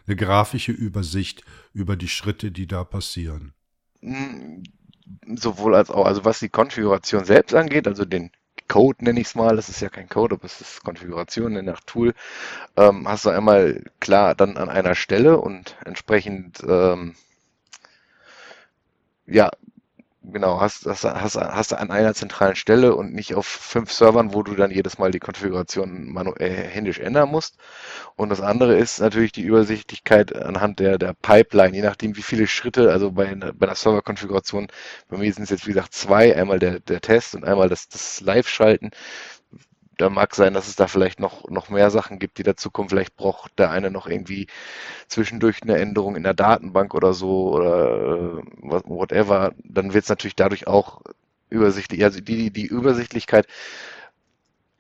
eine 0.08 0.16
grafische 0.16 0.72
Übersicht 0.72 1.44
über 1.74 1.98
die 1.98 2.08
Schritte, 2.08 2.52
die 2.52 2.68
da 2.68 2.86
passieren? 2.86 3.54
Mm, 4.00 4.64
sowohl 5.36 5.76
als 5.76 5.90
auch, 5.90 6.06
also 6.06 6.24
was 6.24 6.40
die 6.40 6.50
Konfiguration 6.50 7.26
selbst 7.26 7.54
angeht, 7.54 7.88
also 7.88 8.06
den 8.06 8.32
Code 8.68 9.04
nenne 9.04 9.20
ich 9.20 9.28
es 9.28 9.36
mal, 9.36 9.56
das 9.56 9.70
ist 9.70 9.82
ja 9.82 9.90
kein 9.90 10.10
Code, 10.10 10.36
aber 10.36 10.46
es 10.46 10.62
ist 10.62 10.84
Konfiguration 10.84 11.54
nach 11.66 11.82
Tool, 11.82 12.14
ähm, 12.78 13.08
hast 13.08 13.26
du 13.26 13.30
einmal 13.30 13.84
klar 14.00 14.36
dann 14.36 14.58
an 14.58 14.70
einer 14.70 14.96
Stelle 14.96 15.38
und 15.40 15.78
entsprechend 15.86 16.64
ähm, 16.68 17.16
ja, 19.28 19.52
genau, 20.32 20.60
hast, 20.62 20.86
hast, 20.86 21.04
hast, 21.04 21.36
hast 21.36 21.74
an 21.74 21.92
einer 21.92 22.14
zentralen 22.14 22.56
Stelle 22.56 22.96
und 22.96 23.14
nicht 23.14 23.36
auf 23.36 23.46
fünf 23.46 23.92
Servern, 23.92 24.34
wo 24.34 24.44
du 24.44 24.56
dann 24.56 24.72
jedes 24.72 24.98
Mal 24.98 25.12
die 25.12 25.20
Konfiguration 25.20 26.12
manuell 26.12 26.52
äh, 26.52 26.68
händisch 26.68 27.00
ändern 27.00 27.30
musst. 27.30 27.58
Und 28.16 28.30
das 28.30 28.42
andere 28.42 28.78
ist 28.78 29.00
natürlich 29.00 29.32
die 29.32 29.44
Übersichtlichkeit 29.44 30.36
anhand 30.36 30.80
der, 30.80 30.98
der 30.98 31.14
Pipeline, 31.14 31.76
je 31.76 31.82
nachdem 31.84 32.16
wie 32.16 32.22
viele 32.22 32.48
Schritte, 32.48 32.92
also 32.92 33.12
bei, 33.12 33.34
bei 33.36 33.68
einer 33.68 33.76
Serverkonfiguration, 33.76 34.68
bei 35.10 35.18
mir 35.18 35.32
sind 35.34 35.44
es 35.44 35.50
jetzt 35.50 35.68
wie 35.68 35.74
gesagt 35.74 35.94
zwei, 35.94 36.36
einmal 36.36 36.60
der, 36.60 36.80
der 36.80 37.02
Test 37.02 37.36
und 37.36 37.44
einmal 37.46 37.70
das, 37.70 37.88
das 37.90 38.22
Live-Schalten 38.22 38.92
da 39.98 40.10
mag 40.10 40.36
sein, 40.36 40.54
dass 40.54 40.68
es 40.68 40.76
da 40.76 40.88
vielleicht 40.88 41.20
noch, 41.20 41.50
noch 41.50 41.70
mehr 41.70 41.90
Sachen 41.92 42.20
gibt, 42.20 42.38
die 42.38 42.44
dazu 42.44 42.72
kommen. 42.72 42.90
Vielleicht 42.90 43.16
braucht 43.16 43.58
der 43.60 43.72
eine 43.72 43.92
noch 43.92 44.08
irgendwie 44.08 44.48
zwischendurch 45.08 45.62
eine 45.64 45.78
Änderung 45.78 46.16
in 46.16 46.24
der 46.24 46.34
Datenbank 46.34 46.94
oder 46.94 47.14
so 47.14 47.54
oder 47.54 48.40
äh, 48.40 48.82
whatever. 48.86 49.54
Dann 49.64 49.94
wird 49.94 50.04
es 50.04 50.10
natürlich 50.10 50.36
dadurch 50.36 50.68
auch 50.68 51.02
übersichtlich. 51.50 52.04
Also 52.04 52.22
die, 52.22 52.52
die 52.52 52.66
Übersichtlichkeit 52.66 53.48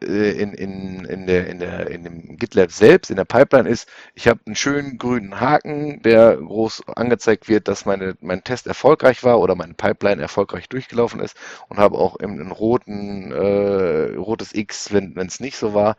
in, 0.01 0.53
in, 0.53 1.05
in, 1.05 1.27
der, 1.27 1.47
in, 1.47 1.59
der, 1.59 1.89
in 1.89 2.03
dem 2.03 2.37
GitLab 2.37 2.71
selbst, 2.71 3.09
in 3.09 3.15
der 3.17 3.25
Pipeline 3.25 3.69
ist, 3.69 3.89
ich 4.13 4.27
habe 4.27 4.39
einen 4.45 4.55
schönen 4.55 4.97
grünen 4.97 5.39
Haken, 5.39 6.01
der 6.01 6.35
groß 6.37 6.83
angezeigt 6.95 7.47
wird, 7.47 7.67
dass 7.67 7.85
meine, 7.85 8.15
mein 8.21 8.43
Test 8.43 8.67
erfolgreich 8.67 9.23
war 9.23 9.39
oder 9.39 9.55
meine 9.55 9.73
Pipeline 9.73 10.21
erfolgreich 10.21 10.67
durchgelaufen 10.69 11.19
ist 11.19 11.37
und 11.69 11.77
habe 11.77 11.97
auch 11.97 12.17
einen 12.17 12.51
roten, 12.51 13.31
äh, 13.31 14.15
rotes 14.15 14.53
X, 14.53 14.91
wenn 14.91 15.17
es 15.17 15.39
nicht 15.39 15.57
so 15.57 15.73
war 15.73 15.95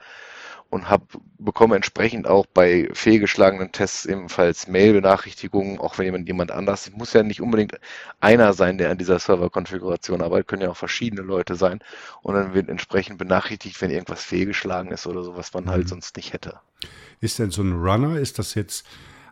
und 0.71 0.91
hab, 0.91 1.03
bekomme 1.39 1.77
entsprechend 1.77 2.27
auch 2.27 2.47
bei 2.47 2.89
fehlgeschlagenen 2.93 3.73
Tests 3.73 4.05
ebenfalls 4.05 4.67
Mail-Benachrichtigungen, 4.67 5.79
auch 5.79 5.99
wenn 5.99 6.07
jemand, 6.07 6.29
jemand 6.29 6.51
anders, 6.51 6.91
muss 6.93 7.12
ja 7.12 7.23
nicht 7.23 7.41
unbedingt 7.41 7.79
einer 8.21 8.53
sein, 8.53 8.79
der 8.79 8.91
an 8.91 8.99
dieser 8.99 9.19
Serverkonfiguration 9.19 10.23
arbeitet, 10.23 10.49
können 10.49 10.62
ja 10.62 10.71
auch 10.71 10.77
verschiedene 10.77 11.23
Leute 11.23 11.55
sein 11.55 11.81
und 12.23 12.35
dann 12.35 12.55
wird 12.55 12.69
entsprechend 12.69 13.19
benachrichtigt, 13.19 13.81
wenn 13.81 13.91
irgendwas 13.91 14.25
fehlgeschlagen 14.25 14.91
ist 14.91 15.07
oder 15.07 15.23
so, 15.23 15.37
was 15.37 15.55
man 15.55 15.69
halt 15.71 15.85
mhm. 15.85 15.89
sonst 15.89 16.17
nicht 16.17 16.33
hätte. 16.33 16.61
Ist 17.21 17.39
denn 17.39 17.51
so 17.51 17.62
ein 17.62 17.73
Runner, 17.73 18.19
ist 18.19 18.39
das 18.39 18.55
jetzt 18.55 18.87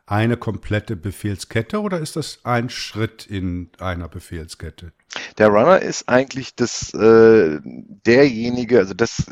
eine 0.07 0.37
komplette 0.37 0.97
Befehlskette 0.97 1.80
oder 1.80 1.99
ist 1.99 2.16
das 2.16 2.41
ein 2.45 2.68
Schritt 2.68 3.26
in 3.26 3.70
einer 3.78 4.09
Befehlskette? 4.09 4.93
Der 5.39 5.49
Runner 5.49 5.80
ist 5.80 6.09
eigentlich 6.09 6.55
das 6.55 6.93
äh, 6.95 7.61
derjenige, 7.62 8.78
also 8.78 8.95
das 8.95 9.26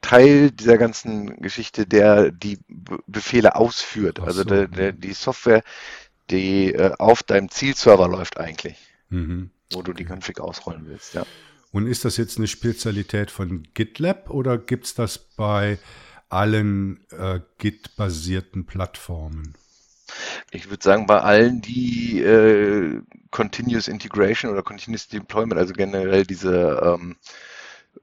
Teil 0.00 0.50
dieser 0.50 0.78
ganzen 0.78 1.40
Geschichte, 1.40 1.86
der 1.86 2.30
die 2.30 2.58
Befehle 3.06 3.56
ausführt. 3.56 4.20
Also 4.20 4.42
so. 4.42 4.48
der, 4.48 4.68
der, 4.68 4.92
die 4.92 5.12
Software, 5.12 5.62
die 6.30 6.72
äh, 6.72 6.92
auf 6.98 7.22
deinem 7.22 7.50
Zielserver 7.50 8.08
läuft 8.08 8.38
eigentlich, 8.38 8.76
mhm. 9.10 9.50
wo 9.72 9.82
du 9.82 9.92
die 9.92 10.04
Config 10.04 10.40
ausrollen 10.40 10.86
willst, 10.86 11.14
ja. 11.14 11.24
Und 11.70 11.86
ist 11.86 12.04
das 12.04 12.16
jetzt 12.16 12.38
eine 12.38 12.46
Spezialität 12.46 13.30
von 13.30 13.68
GitLab 13.74 14.30
oder 14.30 14.56
gibt 14.56 14.86
es 14.86 14.94
das 14.94 15.18
bei 15.18 15.78
allen 16.30 17.04
äh, 17.10 17.40
Git-basierten 17.58 18.64
Plattformen? 18.64 19.54
Ich 20.50 20.70
würde 20.70 20.82
sagen, 20.82 21.06
bei 21.06 21.20
allen, 21.20 21.60
die 21.60 22.22
äh, 22.22 23.02
Continuous 23.30 23.88
Integration 23.88 24.50
oder 24.50 24.62
Continuous 24.62 25.08
Deployment, 25.08 25.60
also 25.60 25.74
generell 25.74 26.24
diese 26.24 26.80
ähm, 26.82 27.16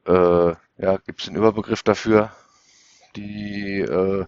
äh, 0.05 0.55
ja, 0.77 0.97
gibt 1.05 1.21
es 1.21 1.27
einen 1.27 1.37
Überbegriff 1.37 1.83
dafür, 1.83 2.31
die 3.15 3.79
äh, 3.81 4.25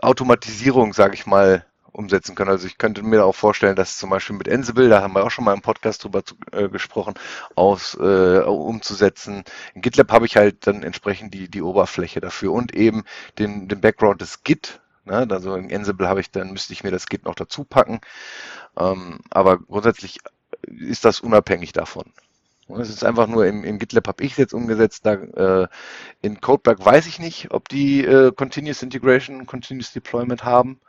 Automatisierung, 0.00 0.92
sage 0.92 1.14
ich 1.14 1.26
mal, 1.26 1.64
umsetzen 1.92 2.34
können. 2.34 2.50
Also 2.50 2.66
ich 2.66 2.78
könnte 2.78 3.02
mir 3.02 3.24
auch 3.24 3.34
vorstellen, 3.34 3.76
dass 3.76 3.98
zum 3.98 4.10
Beispiel 4.10 4.36
mit 4.36 4.48
Ansible, 4.48 4.88
da 4.88 5.02
haben 5.02 5.14
wir 5.14 5.24
auch 5.24 5.30
schon 5.30 5.44
mal 5.44 5.54
im 5.54 5.62
Podcast 5.62 6.04
drüber 6.04 6.24
zu, 6.24 6.36
äh, 6.52 6.68
gesprochen, 6.68 7.14
aus 7.56 7.94
äh, 8.00 8.38
umzusetzen. 8.40 9.44
In 9.74 9.82
GitLab 9.82 10.12
habe 10.12 10.26
ich 10.26 10.36
halt 10.36 10.66
dann 10.66 10.82
entsprechend 10.82 11.34
die, 11.34 11.48
die 11.48 11.62
Oberfläche 11.62 12.20
dafür 12.20 12.52
und 12.52 12.74
eben 12.74 13.04
den, 13.38 13.68
den 13.68 13.80
Background 13.80 14.20
des 14.20 14.44
Git. 14.44 14.80
Ne? 15.04 15.26
Also 15.30 15.54
in 15.56 15.74
Ansible 15.74 16.08
habe 16.08 16.20
ich 16.20 16.30
dann, 16.30 16.52
müsste 16.52 16.72
ich 16.72 16.84
mir 16.84 16.92
das 16.92 17.06
Git 17.06 17.24
noch 17.24 17.34
dazu 17.34 17.64
packen. 17.64 18.00
Ähm, 18.78 19.20
aber 19.30 19.58
grundsätzlich 19.58 20.20
ist 20.62 21.04
das 21.04 21.20
unabhängig 21.20 21.72
davon. 21.72 22.12
Es 22.76 22.90
ist 22.90 23.04
einfach 23.04 23.26
nur 23.26 23.46
im, 23.46 23.64
im 23.64 23.78
GitLab 23.78 24.08
habe 24.08 24.24
ich 24.24 24.32
es 24.32 24.38
jetzt 24.38 24.54
umgesetzt. 24.54 25.06
Da, 25.06 25.14
äh, 25.14 25.68
in 26.20 26.40
Codeberg 26.40 26.84
weiß 26.84 27.06
ich 27.06 27.18
nicht, 27.18 27.50
ob 27.50 27.68
die 27.68 28.04
äh, 28.04 28.32
Continuous 28.32 28.82
Integration, 28.82 29.46
Continuous 29.46 29.92
Deployment 29.92 30.44
haben. 30.44 30.80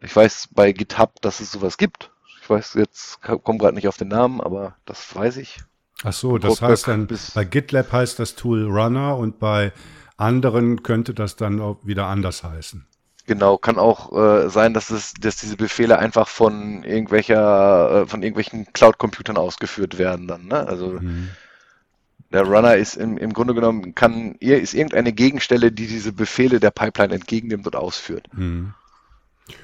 Ich 0.00 0.14
weiß 0.14 0.48
bei 0.52 0.72
GitHub, 0.72 1.20
dass 1.22 1.40
es 1.40 1.52
sowas 1.52 1.78
gibt. 1.78 2.10
Ich 2.42 2.50
weiß 2.50 2.74
jetzt, 2.74 3.20
komme 3.22 3.58
gerade 3.58 3.74
nicht 3.74 3.88
auf 3.88 3.96
den 3.96 4.08
Namen, 4.08 4.40
aber 4.40 4.76
das 4.84 5.14
weiß 5.14 5.38
ich. 5.38 5.58
Ach 6.02 6.12
so, 6.12 6.38
das 6.38 6.60
Codeberg 6.60 6.70
heißt 6.70 6.88
dann, 6.88 7.08
bei 7.34 7.44
GitLab 7.44 7.92
heißt 7.92 8.18
das 8.18 8.34
Tool 8.34 8.66
Runner 8.66 9.16
und 9.16 9.38
bei 9.38 9.72
anderen 10.16 10.82
könnte 10.82 11.14
das 11.14 11.36
dann 11.36 11.60
auch 11.60 11.78
wieder 11.82 12.06
anders 12.06 12.44
heißen. 12.44 12.86
Genau, 13.26 13.58
kann 13.58 13.76
auch 13.76 14.12
äh, 14.16 14.48
sein, 14.48 14.72
dass 14.72 14.90
es, 14.90 15.14
dass 15.14 15.36
diese 15.36 15.56
Befehle 15.56 15.98
einfach 15.98 16.28
von 16.28 16.84
irgendwelcher, 16.84 18.02
äh, 18.02 18.06
von 18.06 18.22
irgendwelchen 18.22 18.72
Cloud-Computern 18.72 19.36
ausgeführt 19.36 19.98
werden 19.98 20.28
dann. 20.28 20.46
Ne? 20.46 20.64
Also 20.66 21.00
mhm. 21.00 21.30
der 22.32 22.42
Runner 22.42 22.76
ist 22.76 22.94
im, 22.96 23.18
im 23.18 23.32
Grunde 23.32 23.54
genommen 23.54 23.96
kann 23.96 24.36
ist 24.36 24.74
irgendeine 24.74 25.12
Gegenstelle, 25.12 25.72
die 25.72 25.88
diese 25.88 26.12
Befehle 26.12 26.60
der 26.60 26.70
Pipeline 26.70 27.14
entgegennimmt 27.14 27.66
und 27.66 27.74
ausführt. 27.74 28.28
Mhm. 28.32 28.74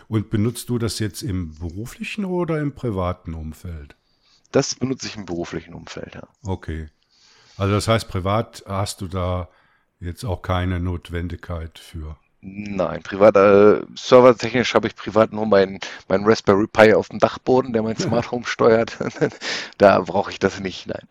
Und 0.08 0.30
benutzt 0.30 0.68
du 0.68 0.78
das 0.78 0.98
jetzt 0.98 1.22
im 1.22 1.56
beruflichen 1.58 2.24
oder 2.24 2.60
im 2.60 2.74
privaten 2.74 3.34
Umfeld? 3.34 3.94
Das 4.50 4.74
benutze 4.74 5.06
ich 5.06 5.16
im 5.16 5.24
beruflichen 5.24 5.72
Umfeld, 5.72 6.16
ja. 6.16 6.28
Okay. 6.42 6.88
Also 7.56 7.74
das 7.74 7.86
heißt, 7.86 8.08
privat 8.08 8.64
hast 8.66 9.00
du 9.00 9.08
da 9.08 9.48
jetzt 10.00 10.24
auch 10.24 10.42
keine 10.42 10.80
Notwendigkeit 10.80 11.78
für. 11.78 12.16
Nein, 12.44 13.02
privat, 13.04 13.36
äh, 13.36 13.82
servertechnisch 13.94 14.74
habe 14.74 14.88
ich 14.88 14.96
privat 14.96 15.32
nur 15.32 15.46
meinen 15.46 15.78
mein 16.08 16.24
Raspberry 16.24 16.66
Pi 16.66 16.92
auf 16.92 17.08
dem 17.08 17.20
Dachboden, 17.20 17.72
der 17.72 17.84
mein 17.84 17.96
Smart 17.98 18.32
Home 18.32 18.44
steuert. 18.44 18.98
da 19.78 20.00
brauche 20.00 20.32
ich 20.32 20.40
das 20.40 20.58
nicht, 20.58 20.88
nein. 20.88 21.06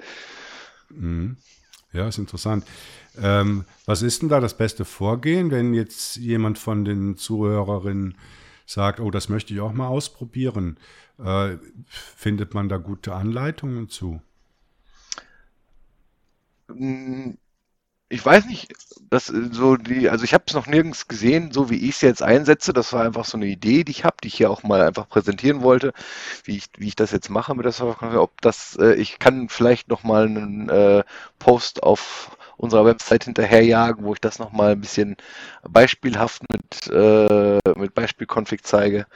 Mhm. 0.89 1.37
Ja, 1.93 2.09
ist 2.09 2.17
interessant. 2.17 2.65
Ähm, 3.17 3.63
was 3.85 4.01
ist 4.01 4.21
denn 4.21 4.29
da 4.29 4.41
das 4.41 4.57
beste 4.57 4.83
Vorgehen, 4.83 5.51
wenn 5.51 5.73
jetzt 5.73 6.17
jemand 6.17 6.57
von 6.59 6.83
den 6.83 7.15
Zuhörerinnen 7.15 8.17
sagt, 8.65 8.99
oh, 8.99 9.09
das 9.09 9.29
möchte 9.29 9.53
ich 9.53 9.61
auch 9.61 9.73
mal 9.73 9.87
ausprobieren? 9.87 10.77
Äh, 11.17 11.57
findet 11.87 12.53
man 12.53 12.67
da 12.67 12.75
gute 12.75 13.13
Anleitungen 13.13 13.87
zu? 13.87 14.21
Ich 18.11 18.25
weiß 18.25 18.45
nicht, 18.45 18.73
das 19.09 19.29
äh, 19.29 19.49
so 19.51 19.77
die, 19.77 20.09
also 20.09 20.25
ich 20.25 20.33
habe 20.33 20.43
es 20.47 20.53
noch 20.53 20.67
nirgends 20.67 21.07
gesehen, 21.07 21.51
so 21.51 21.69
wie 21.69 21.77
ich 21.87 21.95
es 21.95 22.01
jetzt 22.01 22.21
einsetze. 22.23 22.73
Das 22.73 22.91
war 22.93 23.03
einfach 23.03 23.25
so 23.25 23.37
eine 23.37 23.45
Idee, 23.45 23.83
die 23.83 23.91
ich 23.91 24.03
habe, 24.03 24.17
die 24.21 24.27
ich 24.27 24.35
hier 24.35 24.51
auch 24.51 24.63
mal 24.63 24.81
einfach 24.81 25.07
präsentieren 25.07 25.61
wollte, 25.61 25.93
wie 26.43 26.57
ich, 26.57 26.65
wie 26.77 26.89
ich 26.89 26.95
das 26.95 27.11
jetzt 27.11 27.29
mache 27.29 27.55
mit 27.55 27.65
der 27.65 27.71
Software. 27.71 28.21
Ob 28.21 28.41
das, 28.41 28.77
äh, 28.79 28.95
ich 28.95 29.19
kann 29.19 29.47
vielleicht 29.49 29.87
noch 29.87 30.03
mal 30.03 30.25
einen 30.25 30.69
äh, 30.69 31.03
Post 31.39 31.83
auf 31.83 32.37
unserer 32.57 32.85
Website 32.85 33.23
hinterherjagen, 33.23 34.03
wo 34.03 34.13
ich 34.13 34.21
das 34.21 34.39
noch 34.39 34.51
mal 34.51 34.73
ein 34.73 34.81
bisschen 34.81 35.15
beispielhaft 35.67 36.43
mit 36.51 36.87
äh, 36.93 37.59
mit 37.75 37.93
Beispielkonfig 37.95 38.63
zeige. 38.63 39.07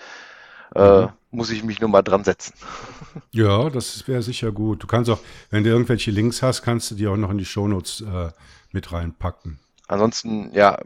Äh, 0.74 1.02
mhm. 1.04 1.10
muss 1.32 1.52
ich 1.52 1.64
mich 1.64 1.80
nur 1.80 1.90
mal 1.90 2.02
dran 2.02 2.24
setzen. 2.24 2.54
Ja, 3.32 3.70
das 3.70 4.06
wäre 4.10 4.22
sicher 4.22 4.52
gut. 4.52 4.84
Du 4.84 4.88
kannst 4.88 5.10
auch, 5.10 5.20
wenn 5.50 5.64
du 5.64 5.70
irgendwelche 5.70 6.12
Links 6.12 6.42
hast, 6.42 6.64
kannst 6.64 6.92
du 6.92 6.96
die 6.96 7.08
auch 7.08 7.16
noch 7.16 7.30
in 7.30 7.38
die 7.38 7.46
Shownotes 7.46 8.02
äh, 8.02 8.30
mit 8.76 8.92
reinpacken. 8.92 9.58
Ansonsten, 9.88 10.52
ja, 10.54 10.78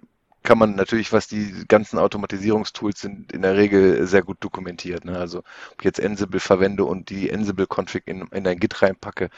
kann 0.44 0.58
man 0.58 0.76
natürlich, 0.76 1.12
was 1.12 1.28
die 1.28 1.66
ganzen 1.68 2.00
Automatisierungstools 2.00 3.02
sind, 3.02 3.34
in 3.34 3.42
der 3.42 3.58
Regel 3.58 4.08
sehr 4.08 4.24
gut 4.24 4.38
dokumentiert. 4.40 5.04
Ne? 5.04 5.18
Also 5.18 5.40
ob 5.40 5.80
ich 5.80 5.86
jetzt 5.86 6.02
Ansible 6.02 6.40
verwende 6.40 6.86
und 6.86 7.10
die 7.10 7.32
Ansible-Config 7.32 8.04
in, 8.06 8.22
in 8.28 8.48
ein 8.48 8.60
Git 8.60 8.82
reinpacke 8.82 9.30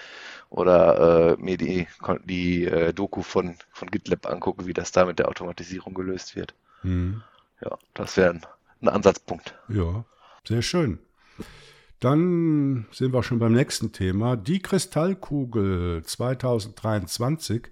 oder 0.49 1.37
äh, 1.39 1.41
mir 1.41 1.57
die, 1.57 1.87
die 2.25 2.65
äh, 2.65 2.93
Doku 2.93 3.23
von, 3.23 3.55
von 3.71 3.89
GitLab 3.89 4.27
angucke, 4.27 4.67
wie 4.67 4.73
das 4.73 4.91
da 4.91 5.05
mit 5.05 5.17
der 5.17 5.27
Automatisierung 5.27 5.95
gelöst 5.95 6.35
wird. 6.35 6.53
Mhm. 6.83 7.23
Ja, 7.61 7.77
das 7.95 8.15
wäre 8.17 8.31
ein, 8.31 8.45
ein 8.81 8.89
Ansatzpunkt. 8.89 9.55
Ja, 9.69 10.05
sehr 10.47 10.61
schön. 10.61 10.99
Dann 11.99 12.87
sind 12.91 13.13
wir 13.13 13.23
schon 13.23 13.39
beim 13.39 13.53
nächsten 13.53 13.91
Thema. 13.91 14.35
Die 14.35 14.59
Kristallkugel 14.59 16.03
2023 16.03 17.69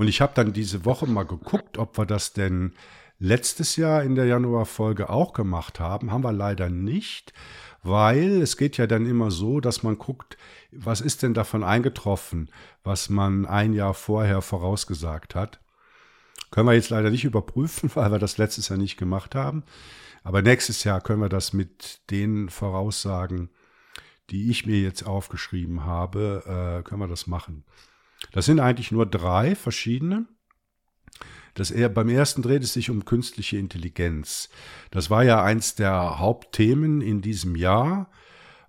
und 0.00 0.08
ich 0.08 0.22
habe 0.22 0.32
dann 0.34 0.54
diese 0.54 0.86
Woche 0.86 1.06
mal 1.06 1.26
geguckt, 1.26 1.76
ob 1.76 1.98
wir 1.98 2.06
das 2.06 2.32
denn 2.32 2.72
letztes 3.18 3.76
Jahr 3.76 4.02
in 4.02 4.14
der 4.14 4.24
Januarfolge 4.24 5.10
auch 5.10 5.34
gemacht 5.34 5.78
haben. 5.78 6.10
Haben 6.10 6.24
wir 6.24 6.32
leider 6.32 6.70
nicht, 6.70 7.34
weil 7.82 8.40
es 8.40 8.56
geht 8.56 8.78
ja 8.78 8.86
dann 8.86 9.04
immer 9.04 9.30
so, 9.30 9.60
dass 9.60 9.82
man 9.82 9.98
guckt, 9.98 10.38
was 10.72 11.02
ist 11.02 11.22
denn 11.22 11.34
davon 11.34 11.62
eingetroffen, 11.62 12.48
was 12.82 13.10
man 13.10 13.44
ein 13.44 13.74
Jahr 13.74 13.92
vorher 13.92 14.40
vorausgesagt 14.40 15.34
hat. 15.34 15.60
Können 16.50 16.68
wir 16.68 16.74
jetzt 16.76 16.88
leider 16.88 17.10
nicht 17.10 17.24
überprüfen, 17.24 17.90
weil 17.94 18.10
wir 18.10 18.18
das 18.18 18.38
letztes 18.38 18.70
Jahr 18.70 18.78
nicht 18.78 18.96
gemacht 18.96 19.34
haben. 19.34 19.64
Aber 20.24 20.40
nächstes 20.40 20.82
Jahr 20.82 21.02
können 21.02 21.20
wir 21.20 21.28
das 21.28 21.52
mit 21.52 22.00
den 22.08 22.48
Voraussagen, 22.48 23.50
die 24.30 24.50
ich 24.50 24.64
mir 24.64 24.80
jetzt 24.80 25.02
aufgeschrieben 25.02 25.84
habe, 25.84 26.78
äh, 26.80 26.88
können 26.88 27.02
wir 27.02 27.06
das 27.06 27.26
machen. 27.26 27.64
Das 28.32 28.46
sind 28.46 28.60
eigentlich 28.60 28.92
nur 28.92 29.06
drei 29.06 29.54
verschiedene. 29.54 30.26
Das 31.54 31.70
eher, 31.70 31.88
beim 31.88 32.08
ersten 32.08 32.42
dreht 32.42 32.62
es 32.62 32.72
sich 32.72 32.90
um 32.90 33.04
künstliche 33.04 33.56
Intelligenz. 33.56 34.48
Das 34.90 35.10
war 35.10 35.24
ja 35.24 35.42
eins 35.42 35.74
der 35.74 36.18
Hauptthemen 36.18 37.00
in 37.00 37.22
diesem 37.22 37.56
Jahr. 37.56 38.10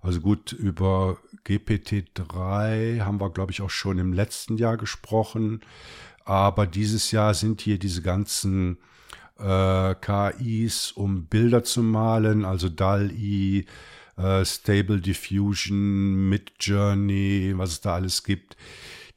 Also 0.00 0.20
gut, 0.20 0.52
über 0.52 1.18
GPT-3 1.46 3.00
haben 3.02 3.20
wir, 3.20 3.30
glaube 3.30 3.52
ich, 3.52 3.62
auch 3.62 3.70
schon 3.70 3.98
im 3.98 4.12
letzten 4.12 4.56
Jahr 4.56 4.76
gesprochen. 4.76 5.60
Aber 6.24 6.66
dieses 6.66 7.12
Jahr 7.12 7.34
sind 7.34 7.60
hier 7.60 7.78
diese 7.78 8.02
ganzen 8.02 8.78
äh, 9.38 9.94
KIs, 9.94 10.92
um 10.92 11.26
Bilder 11.26 11.64
zu 11.64 11.82
malen, 11.82 12.44
also 12.44 12.68
DAL-I, 12.68 13.66
äh, 14.16 14.44
Stable 14.44 15.00
Diffusion, 15.00 16.28
Midjourney, 16.28 17.54
was 17.56 17.70
es 17.70 17.80
da 17.80 17.94
alles 17.94 18.24
gibt. 18.24 18.56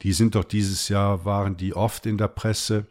Die 0.02 0.14
sind 0.14 0.36
doch 0.36 0.44
dieses 0.44 0.90
Jahr, 0.90 1.26
waren 1.26 1.58
die 1.58 1.74
oft 1.74 2.06
in 2.06 2.18
der 2.18 2.28
Presse. 2.28 2.86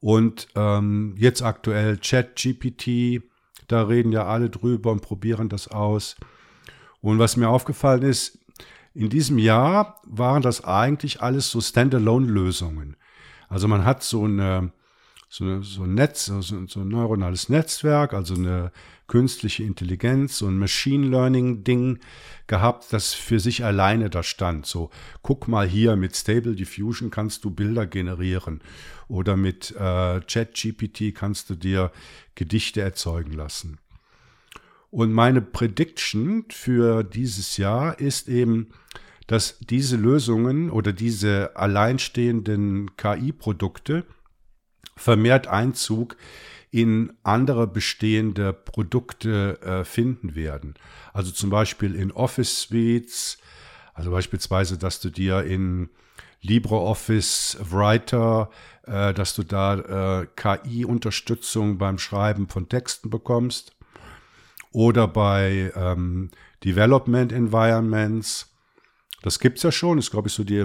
Und 0.00 0.48
ähm, 0.54 1.14
jetzt 1.16 1.42
aktuell 1.42 1.98
ChatGPT, 1.98 3.22
da 3.68 3.82
reden 3.82 4.12
ja 4.12 4.26
alle 4.26 4.50
drüber 4.50 4.92
und 4.92 5.00
probieren 5.00 5.48
das 5.48 5.68
aus. 5.68 6.16
Und 7.00 7.18
was 7.18 7.36
mir 7.36 7.48
aufgefallen 7.48 8.02
ist, 8.02 8.38
in 8.94 9.10
diesem 9.10 9.38
Jahr 9.38 10.00
waren 10.04 10.42
das 10.42 10.64
eigentlich 10.64 11.20
alles 11.20 11.50
so 11.50 11.60
Standalone-Lösungen. 11.60 12.96
Also 13.48 13.66
man 13.68 13.84
hat 13.84 14.02
so 14.02 14.24
eine 14.24 14.72
so, 15.28 15.62
so 15.62 15.82
ein 15.82 15.94
Netz, 15.94 16.26
so, 16.26 16.40
so 16.40 16.80
ein 16.80 16.88
neuronales 16.88 17.48
Netzwerk, 17.48 18.14
also 18.14 18.34
eine 18.34 18.70
künstliche 19.06 19.62
Intelligenz, 19.62 20.38
so 20.38 20.46
ein 20.46 20.58
Machine 20.58 21.06
Learning-Ding 21.06 21.98
gehabt, 22.46 22.92
das 22.92 23.12
für 23.12 23.40
sich 23.40 23.64
alleine 23.64 24.10
da 24.10 24.22
stand. 24.22 24.66
So, 24.66 24.90
guck 25.22 25.48
mal 25.48 25.66
hier, 25.66 25.96
mit 25.96 26.16
Stable 26.16 26.54
Diffusion 26.54 27.10
kannst 27.10 27.44
du 27.44 27.50
Bilder 27.50 27.86
generieren 27.86 28.60
oder 29.08 29.36
mit 29.36 29.72
äh, 29.72 30.20
ChatGPT 30.20 31.14
kannst 31.14 31.50
du 31.50 31.54
dir 31.54 31.92
Gedichte 32.34 32.80
erzeugen 32.80 33.32
lassen. 33.32 33.78
Und 34.90 35.12
meine 35.12 35.42
Prediction 35.42 36.44
für 36.50 37.02
dieses 37.02 37.56
Jahr 37.56 37.98
ist 37.98 38.28
eben, 38.28 38.68
dass 39.26 39.58
diese 39.58 39.96
Lösungen 39.96 40.70
oder 40.70 40.92
diese 40.92 41.56
alleinstehenden 41.56 42.96
KI-Produkte 42.96 44.04
vermehrt 44.96 45.48
Einzug 45.48 46.16
in 46.74 47.12
andere 47.22 47.68
bestehende 47.68 48.52
Produkte 48.52 49.60
äh, 49.62 49.84
finden 49.84 50.34
werden. 50.34 50.74
Also 51.12 51.30
zum 51.30 51.48
Beispiel 51.48 51.94
in 51.94 52.10
Office 52.10 52.62
Suites, 52.62 53.38
also 53.94 54.10
beispielsweise, 54.10 54.76
dass 54.76 54.98
du 54.98 55.10
dir 55.10 55.44
in 55.44 55.88
LibreOffice 56.42 57.58
Writer, 57.70 58.50
äh, 58.88 59.14
dass 59.14 59.36
du 59.36 59.44
da 59.44 60.22
äh, 60.22 60.26
KI-Unterstützung 60.34 61.78
beim 61.78 61.98
Schreiben 61.98 62.48
von 62.48 62.68
Texten 62.68 63.08
bekommst 63.08 63.76
oder 64.72 65.06
bei 65.06 65.72
ähm, 65.76 66.32
Development 66.64 67.30
Environments. 67.30 68.52
Das 69.22 69.38
gibt's 69.38 69.62
ja 69.62 69.70
schon, 69.70 69.98
ist 69.98 70.10
glaube 70.10 70.26
ich 70.26 70.34
so 70.34 70.42
die, 70.42 70.64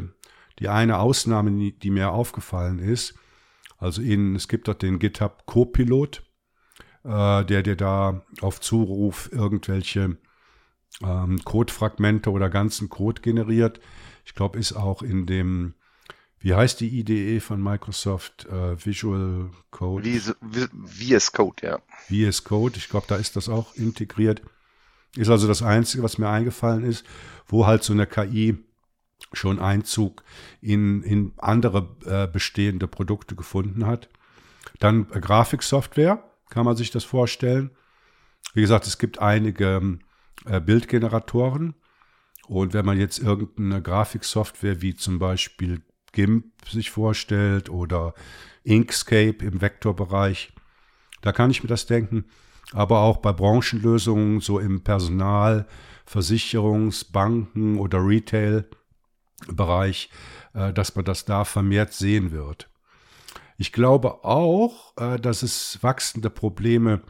die 0.57 0.69
eine 0.69 0.97
Ausnahme, 0.97 1.71
die 1.71 1.91
mir 1.91 2.09
aufgefallen 2.09 2.79
ist. 2.79 3.13
Also 3.79 4.01
in, 4.01 4.35
es 4.35 4.47
gibt 4.47 4.67
dort 4.67 4.81
den 4.81 4.99
GitHub 4.99 5.45
Copilot, 5.45 6.21
äh, 7.03 7.45
der 7.45 7.63
dir 7.63 7.75
da 7.75 8.25
auf 8.41 8.59
Zuruf 8.59 9.29
irgendwelche 9.31 10.17
ähm, 11.01 11.41
Codefragmente 11.43 12.29
oder 12.29 12.49
ganzen 12.49 12.89
Code 12.89 13.21
generiert. 13.21 13.79
Ich 14.25 14.35
glaube, 14.35 14.59
ist 14.59 14.73
auch 14.73 15.01
in 15.01 15.25
dem, 15.25 15.75
wie 16.39 16.53
heißt 16.53 16.81
die 16.81 16.99
IDE 16.99 17.39
von 17.39 17.63
Microsoft? 17.63 18.45
Äh, 18.45 18.85
Visual 18.85 19.49
Code. 19.71 20.09
VS 20.85 21.31
Code, 21.31 21.65
ja. 21.65 21.79
VS 22.09 22.43
Code, 22.43 22.77
ich 22.77 22.89
glaube, 22.89 23.07
da 23.07 23.15
ist 23.15 23.37
das 23.37 23.47
auch 23.47 23.75
integriert. 23.75 24.41
Ist 25.15 25.29
also 25.29 25.47
das 25.47 25.63
Einzige, 25.63 26.03
was 26.03 26.17
mir 26.17 26.29
eingefallen 26.29 26.83
ist, 26.83 27.05
wo 27.47 27.65
halt 27.65 27.83
so 27.83 27.93
eine 27.93 28.05
KI 28.05 28.57
schon 29.33 29.59
Einzug 29.59 30.23
in, 30.61 31.03
in 31.03 31.33
andere 31.37 31.95
äh, 32.05 32.27
bestehende 32.27 32.87
Produkte 32.87 33.35
gefunden 33.35 33.85
hat. 33.85 34.09
Dann 34.79 35.07
äh, 35.11 35.19
Grafiksoftware, 35.19 36.23
kann 36.49 36.65
man 36.65 36.75
sich 36.75 36.91
das 36.91 37.03
vorstellen. 37.03 37.71
Wie 38.53 38.61
gesagt, 38.61 38.87
es 38.87 38.97
gibt 38.97 39.19
einige 39.19 39.99
äh, 40.45 40.59
Bildgeneratoren. 40.59 41.75
Und 42.47 42.73
wenn 42.73 42.85
man 42.85 42.97
jetzt 42.97 43.19
irgendeine 43.19 43.81
Grafiksoftware 43.81 44.81
wie 44.81 44.95
zum 44.95 45.19
Beispiel 45.19 45.83
GIMP 46.13 46.45
sich 46.67 46.89
vorstellt 46.89 47.69
oder 47.69 48.15
Inkscape 48.63 49.45
im 49.45 49.61
Vektorbereich, 49.61 50.51
da 51.21 51.31
kann 51.31 51.51
ich 51.51 51.61
mir 51.61 51.69
das 51.69 51.85
denken. 51.85 52.25
Aber 52.73 53.01
auch 53.01 53.17
bei 53.17 53.33
Branchenlösungen, 53.33 54.41
so 54.41 54.57
im 54.57 54.83
Personal, 54.83 55.67
Versicherungs-, 56.07 57.11
Banken 57.11 57.77
oder 57.77 57.99
Retail, 57.99 58.65
Bereich, 59.47 60.09
äh, 60.53 60.73
dass 60.73 60.95
man 60.95 61.05
das 61.05 61.25
da 61.25 61.45
vermehrt 61.45 61.93
sehen 61.93 62.31
wird. 62.31 62.69
Ich 63.57 63.71
glaube 63.71 64.23
auch, 64.23 64.93
äh, 64.97 65.19
dass 65.19 65.43
es 65.43 65.79
wachsende 65.81 66.29
Probleme 66.29 67.01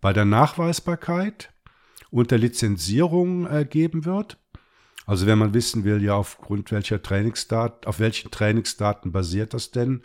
bei 0.00 0.12
der 0.12 0.24
Nachweisbarkeit 0.24 1.52
und 2.10 2.30
der 2.30 2.38
Lizenzierung 2.38 3.46
äh, 3.46 3.64
geben 3.64 4.04
wird. 4.04 4.38
Also 5.06 5.26
wenn 5.26 5.38
man 5.38 5.54
wissen 5.54 5.84
will, 5.84 6.02
ja, 6.02 6.14
aufgrund 6.14 6.70
welcher 6.70 7.02
Trainingsdaten, 7.02 7.88
auf 7.88 7.98
welchen 7.98 8.30
Trainingsdaten 8.30 9.10
basiert 9.10 9.52
das 9.52 9.72
denn? 9.72 10.02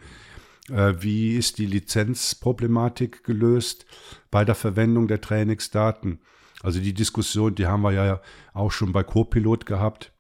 Wie 0.70 1.38
ist 1.38 1.60
die 1.60 1.66
Lizenzproblematik 1.66 3.24
gelöst 3.24 3.86
bei 4.32 4.44
der 4.44 4.56
Verwendung 4.56 5.08
der 5.08 5.22
Trainingsdaten? 5.22 6.20
Also 6.62 6.82
die 6.82 6.94
Diskussion, 6.94 7.56
die 7.56 7.68
haben 7.68 7.84
wir 7.84 7.94
ja 7.94 8.22
auch 8.54 8.72
schon 8.72 8.92
bei 8.92 9.04
Copilot 9.04 9.66
gehabt 9.66 10.12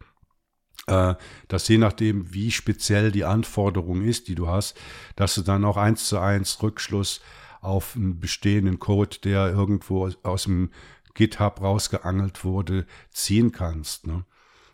dass 0.88 1.67
je 1.67 1.77
nachdem, 1.77 2.33
wie 2.33 2.49
speziell 2.49 3.11
die 3.11 3.25
Anforderung 3.25 4.03
ist, 4.03 4.29
die 4.29 4.35
du 4.35 4.47
hast, 4.47 4.77
dass 5.17 5.35
du 5.35 5.41
dann 5.41 5.65
auch 5.65 5.75
eins 5.75 6.07
zu 6.07 6.17
eins 6.17 6.63
Rückschluss 6.63 7.21
auf 7.61 7.95
einen 7.95 8.19
bestehenden 8.19 8.79
Code, 8.79 9.17
der 9.23 9.49
irgendwo 9.49 10.09
aus 10.23 10.43
dem 10.43 10.69
GitHub 11.13 11.61
rausgeangelt 11.61 12.45
wurde, 12.45 12.85
ziehen 13.11 13.51
kannst. 13.51 14.07
Ne? 14.07 14.23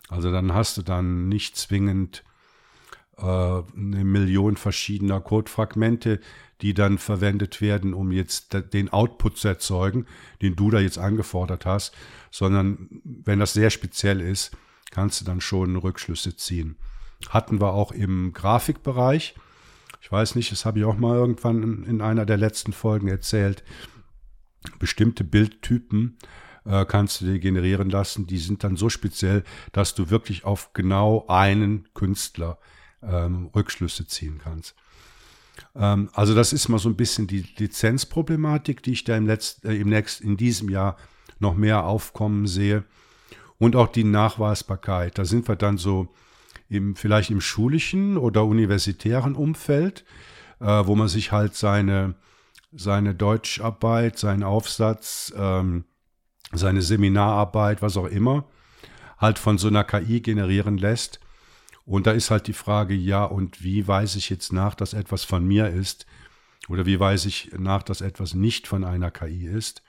Also 0.09 0.31
dann 0.31 0.53
hast 0.53 0.77
du 0.77 0.83
dann 0.83 1.29
nicht 1.29 1.57
zwingend 1.57 2.23
äh, 3.17 3.23
eine 3.23 4.03
Million 4.03 4.57
verschiedener 4.57 5.21
Codefragmente, 5.21 6.19
die 6.61 6.73
dann 6.73 6.97
verwendet 6.97 7.61
werden, 7.61 7.93
um 7.93 8.11
jetzt 8.11 8.55
den 8.73 8.89
Output 8.89 9.37
zu 9.37 9.47
erzeugen, 9.47 10.05
den 10.41 10.55
du 10.55 10.69
da 10.69 10.79
jetzt 10.79 10.97
angefordert 10.97 11.65
hast, 11.65 11.95
sondern 12.31 12.89
wenn 13.03 13.39
das 13.39 13.53
sehr 13.53 13.69
speziell 13.69 14.21
ist, 14.21 14.55
kannst 14.93 15.19
du 15.19 15.25
dann 15.25 15.41
schon 15.41 15.75
Rückschlüsse 15.75 16.35
ziehen. 16.35 16.77
Hatten 17.29 17.59
wir 17.59 17.73
auch 17.73 17.91
im 17.91 18.31
Grafikbereich. 18.31 19.35
Ich 20.01 20.11
weiß 20.11 20.35
nicht, 20.35 20.51
das 20.51 20.65
habe 20.65 20.79
ich 20.79 20.85
auch 20.85 20.97
mal 20.97 21.15
irgendwann 21.15 21.83
in 21.83 22.01
einer 22.01 22.25
der 22.25 22.37
letzten 22.37 22.73
Folgen 22.73 23.07
erzählt. 23.07 23.63
Bestimmte 24.77 25.23
Bildtypen 25.23 26.17
äh, 26.65 26.85
kannst 26.85 27.21
du 27.21 27.25
dir 27.25 27.39
generieren 27.39 27.89
lassen. 27.89 28.27
Die 28.27 28.37
sind 28.37 28.63
dann 28.63 28.77
so 28.77 28.89
speziell, 28.89 29.43
dass 29.71 29.95
du 29.95 30.11
wirklich 30.11 30.45
auf 30.45 30.73
genau 30.73 31.25
einen 31.27 31.87
Künstler 31.95 32.59
ähm, 33.01 33.49
Rückschlüsse 33.55 34.05
ziehen 34.05 34.37
kannst. 34.37 34.75
Ähm, 35.75 36.09
also 36.13 36.35
das 36.35 36.53
ist 36.53 36.69
mal 36.69 36.79
so 36.79 36.89
ein 36.89 36.97
bisschen 36.97 37.25
die 37.25 37.45
Lizenzproblematik, 37.57 38.83
die 38.83 38.91
ich 38.91 39.05
da 39.05 39.17
im, 39.17 39.25
letzten, 39.25 39.67
äh, 39.67 39.75
im 39.75 39.89
nächsten, 39.89 40.27
in 40.27 40.37
diesem 40.37 40.69
Jahr 40.69 40.97
noch 41.39 41.55
mehr 41.55 41.85
aufkommen 41.85 42.45
sehe. 42.45 42.83
Und 43.63 43.77
auch 43.77 43.87
die 43.87 44.03
Nachweisbarkeit. 44.03 45.17
Da 45.17 45.23
sind 45.23 45.47
wir 45.47 45.55
dann 45.55 45.77
so 45.77 46.09
im, 46.67 46.97
vielleicht 46.97 47.29
im 47.29 47.39
schulischen 47.39 48.17
oder 48.17 48.43
universitären 48.43 49.35
Umfeld, 49.35 50.03
äh, 50.59 50.65
wo 50.65 50.95
man 50.95 51.07
sich 51.07 51.31
halt 51.31 51.55
seine, 51.55 52.15
seine 52.73 53.15
Deutscharbeit, 53.15 54.19
seinen 54.19 54.43
Aufsatz, 54.43 55.33
ähm, 55.37 55.85
seine 56.51 56.81
Seminararbeit, 56.81 57.81
was 57.81 57.95
auch 57.95 58.07
immer, 58.07 58.43
halt 59.17 59.39
von 59.39 59.57
so 59.57 59.69
einer 59.69 59.85
KI 59.85 60.19
generieren 60.19 60.77
lässt. 60.77 61.21
Und 61.85 62.05
da 62.05 62.11
ist 62.11 62.31
halt 62.31 62.47
die 62.47 62.51
Frage, 62.51 62.93
ja, 62.93 63.23
und 63.23 63.63
wie 63.63 63.87
weise 63.87 64.17
ich 64.17 64.29
jetzt 64.29 64.51
nach, 64.51 64.75
dass 64.75 64.93
etwas 64.93 65.23
von 65.23 65.47
mir 65.47 65.69
ist? 65.69 66.05
Oder 66.67 66.85
wie 66.85 66.99
weise 66.99 67.29
ich 67.29 67.51
nach, 67.57 67.83
dass 67.83 68.01
etwas 68.01 68.33
nicht 68.33 68.67
von 68.67 68.83
einer 68.83 69.09
KI 69.09 69.47
ist? 69.47 69.83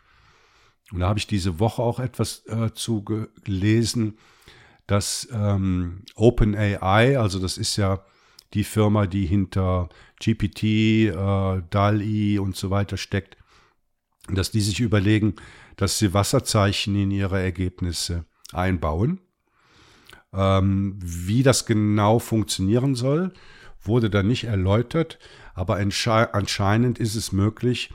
Und 0.93 1.01
da 1.01 1.09
habe 1.09 1.18
ich 1.18 1.26
diese 1.26 1.59
Woche 1.61 1.82
auch 1.82 1.99
etwas 1.99 2.47
äh, 2.47 2.72
zu 2.74 3.03
gelesen, 3.03 4.18
dass 4.87 5.28
ähm, 5.32 6.03
OpenAI, 6.14 7.18
also 7.18 7.39
das 7.39 7.57
ist 7.57 7.76
ja 7.76 8.05
die 8.53 8.64
Firma, 8.64 9.07
die 9.07 9.26
hinter 9.26 9.89
GPT, 10.20 10.62
äh, 10.62 11.62
DALI 11.70 12.39
und 12.39 12.57
so 12.57 12.70
weiter 12.70 12.97
steckt, 12.97 13.37
dass 14.28 14.51
die 14.51 14.61
sich 14.61 14.80
überlegen, 14.80 15.35
dass 15.76 15.99
sie 15.99 16.14
Wasserzeichen 16.14 16.95
in 16.95 17.11
ihre 17.11 17.43
Ergebnisse 17.43 18.26
einbauen. 18.53 19.20
Ähm, 20.32 20.99
wie 21.01 21.43
das 21.43 21.66
genau 21.66 22.18
funktionieren 22.18 22.95
soll, 22.95 23.32
wurde 23.82 24.11
da 24.11 24.22
nicht 24.22 24.45
erläutert, 24.45 25.18
aber 25.55 25.76
anscheinend 25.76 26.99
ist 26.99 27.14
es 27.14 27.32
möglich, 27.32 27.93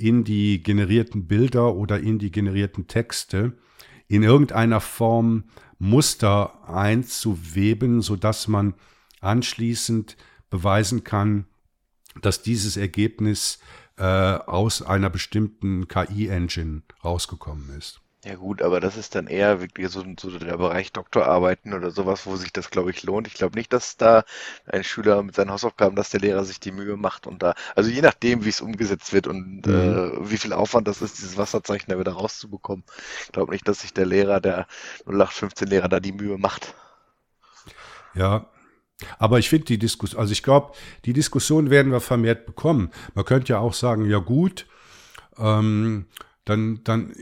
in 0.00 0.24
die 0.24 0.62
generierten 0.62 1.26
Bilder 1.26 1.74
oder 1.74 2.00
in 2.00 2.18
die 2.18 2.30
generierten 2.30 2.86
Texte 2.86 3.58
in 4.08 4.22
irgendeiner 4.22 4.80
Form 4.80 5.44
Muster 5.78 6.68
einzuweben, 6.68 8.02
sodass 8.02 8.48
man 8.48 8.74
anschließend 9.20 10.16
beweisen 10.50 11.04
kann, 11.04 11.46
dass 12.20 12.42
dieses 12.42 12.76
Ergebnis 12.76 13.60
äh, 13.96 14.02
aus 14.04 14.82
einer 14.82 15.10
bestimmten 15.10 15.86
KI-Engine 15.86 16.82
rausgekommen 17.04 17.70
ist. 17.78 18.00
Ja 18.22 18.34
gut, 18.34 18.60
aber 18.60 18.80
das 18.80 18.98
ist 18.98 19.14
dann 19.14 19.28
eher 19.28 19.62
wirklich 19.62 19.88
so, 19.88 20.04
so 20.18 20.38
der 20.38 20.58
Bereich 20.58 20.92
Doktorarbeiten 20.92 21.72
oder 21.72 21.90
sowas, 21.90 22.26
wo 22.26 22.36
sich 22.36 22.52
das, 22.52 22.68
glaube 22.68 22.90
ich, 22.90 23.02
lohnt. 23.02 23.26
Ich 23.26 23.32
glaube 23.32 23.56
nicht, 23.56 23.72
dass 23.72 23.96
da 23.96 24.24
ein 24.66 24.84
Schüler 24.84 25.22
mit 25.22 25.36
seinen 25.36 25.50
Hausaufgaben, 25.50 25.96
dass 25.96 26.10
der 26.10 26.20
Lehrer 26.20 26.44
sich 26.44 26.60
die 26.60 26.70
Mühe 26.70 26.98
macht 26.98 27.26
und 27.26 27.42
da, 27.42 27.54
also 27.74 27.88
je 27.88 28.02
nachdem, 28.02 28.44
wie 28.44 28.50
es 28.50 28.60
umgesetzt 28.60 29.14
wird 29.14 29.26
und 29.26 29.66
mhm. 29.66 29.74
äh, 29.74 30.30
wie 30.30 30.36
viel 30.36 30.52
Aufwand 30.52 30.86
das 30.86 31.00
ist, 31.00 31.16
dieses 31.16 31.38
Wasserzeichen 31.38 31.90
da 31.90 31.98
wieder 31.98 32.12
rauszubekommen. 32.12 32.84
Ich 33.24 33.32
glaube 33.32 33.52
nicht, 33.52 33.66
dass 33.66 33.80
sich 33.80 33.94
der 33.94 34.04
Lehrer, 34.04 34.40
der 34.40 34.66
0815-Lehrer 35.06 35.88
da 35.88 35.98
die 35.98 36.12
Mühe 36.12 36.36
macht. 36.36 36.74
Ja, 38.14 38.50
aber 39.18 39.38
ich 39.38 39.48
finde 39.48 39.64
die 39.64 39.78
Diskussion, 39.78 40.20
also 40.20 40.32
ich 40.32 40.42
glaube, 40.42 40.74
die 41.06 41.14
Diskussion 41.14 41.70
werden 41.70 41.90
wir 41.90 42.00
vermehrt 42.00 42.44
bekommen. 42.44 42.90
Man 43.14 43.24
könnte 43.24 43.54
ja 43.54 43.60
auch 43.60 43.72
sagen, 43.72 44.04
ja 44.04 44.18
gut, 44.18 44.66
ähm, 45.38 46.06
dann, 46.44 46.82
dann 46.84 47.14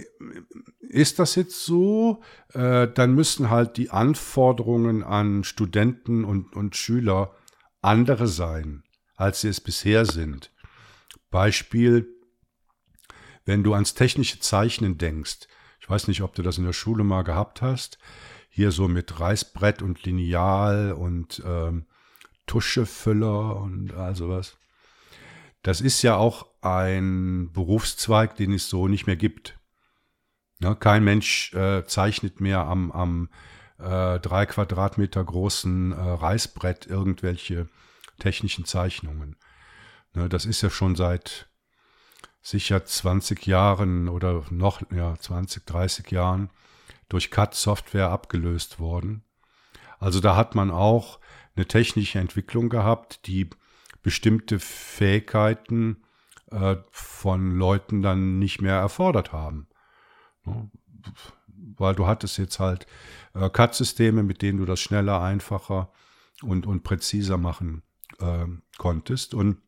ist 0.81 1.19
das 1.19 1.35
jetzt 1.35 1.65
so, 1.65 2.23
äh, 2.55 2.89
dann 2.89 3.15
müssen 3.15 3.51
halt 3.51 3.77
die 3.77 3.91
Anforderungen 3.91 5.03
an 5.03 5.45
Studenten 5.45 6.25
und, 6.25 6.55
und 6.55 6.77
Schüler 6.77 7.35
andere 7.81 8.27
sein, 8.27 8.85
als 9.17 9.41
sie 9.43 9.49
es 9.49 9.61
bisher 9.61 10.07
sind. 10.07 10.53
Beispiel, 11.31 12.09
wenn 13.45 13.63
du 13.63 13.75
ans 13.75 13.95
technische 13.95 14.41
Zeichnen 14.41 14.99
denkst, 14.99 15.49
ich 15.81 15.89
weiß 15.89 16.09
nicht, 16.09 16.23
ob 16.23 16.35
du 16.35 16.43
das 16.43 16.59
in 16.59 16.65
der 16.65 16.73
Schule 16.73 17.05
mal 17.05 17.23
gehabt 17.23 17.63
hast, 17.63 17.99
hier 18.51 18.73
so 18.73 18.89
mit 18.89 19.21
Reißbrett 19.21 19.83
und 19.83 20.03
Lineal 20.05 20.93
und 20.93 21.43
ähm, 21.45 21.87
Tuschefüller 22.47 23.57
und 23.57 23.93
all 23.95 24.17
sowas. 24.17 24.59
Das 25.63 25.81
ist 25.81 26.03
ja 26.03 26.17
auch 26.17 26.47
ein 26.61 27.51
Berufszweig, 27.53 28.37
den 28.37 28.53
es 28.53 28.69
so 28.69 28.89
nicht 28.89 29.07
mehr 29.07 29.17
gibt. 29.17 29.59
Ja, 30.61 30.75
kein 30.75 31.05
Mensch 31.05 31.53
äh, 31.55 31.85
zeichnet 31.87 32.41
mehr 32.41 32.61
am, 32.61 32.91
am 32.91 33.29
äh, 33.79 34.19
drei 34.19 34.47
Quadratmeter 34.47 35.25
großen 35.25 35.93
äh, 35.93 35.95
Reißbrett 35.95 36.87
irgendwelche 36.87 37.69
technischen 38.19 38.65
Zeichnungen. 38.65 39.37
Ne, 40.15 40.29
das 40.29 40.47
ist 40.47 40.63
ja 40.63 40.71
schon 40.71 40.97
seit 40.97 41.49
sicher 42.43 42.85
20 42.85 43.47
Jahren 43.47 44.09
oder 44.09 44.45
noch 44.51 44.83
ja, 44.91 45.17
20, 45.17 45.67
30 45.67 46.11
Jahren 46.11 46.51
durch 47.09 47.31
CAD-Software 47.31 48.11
abgelöst 48.11 48.81
worden. 48.81 49.23
Also 49.99 50.21
da 50.21 50.37
hat 50.37 50.55
man 50.55 50.71
auch 50.71 51.21
eine 51.57 51.67
technische 51.67 52.19
Entwicklung 52.19 52.69
gehabt, 52.69 53.27
die 53.27 53.51
bestimmte 54.09 54.59
Fähigkeiten 54.59 55.99
äh, 56.51 56.77
von 56.91 57.59
Leuten 57.59 58.01
dann 58.01 58.39
nicht 58.39 58.63
mehr 58.63 58.77
erfordert 58.77 59.35
haben. 59.35 59.69
Ne? 60.47 60.71
Weil 61.77 61.95
du 61.95 62.07
hattest 62.07 62.39
jetzt 62.39 62.59
halt 62.59 62.87
äh, 63.35 63.51
CAD-Systeme, 63.51 64.23
mit 64.23 64.41
denen 64.41 64.57
du 64.57 64.65
das 64.65 64.81
schneller, 64.81 65.21
einfacher 65.21 65.93
und, 66.41 66.67
und 66.67 66.85
präziser 66.85 67.37
machen 67.37 67.83
äh, 68.19 68.47
konntest. 68.79 69.35
Und 69.35 69.59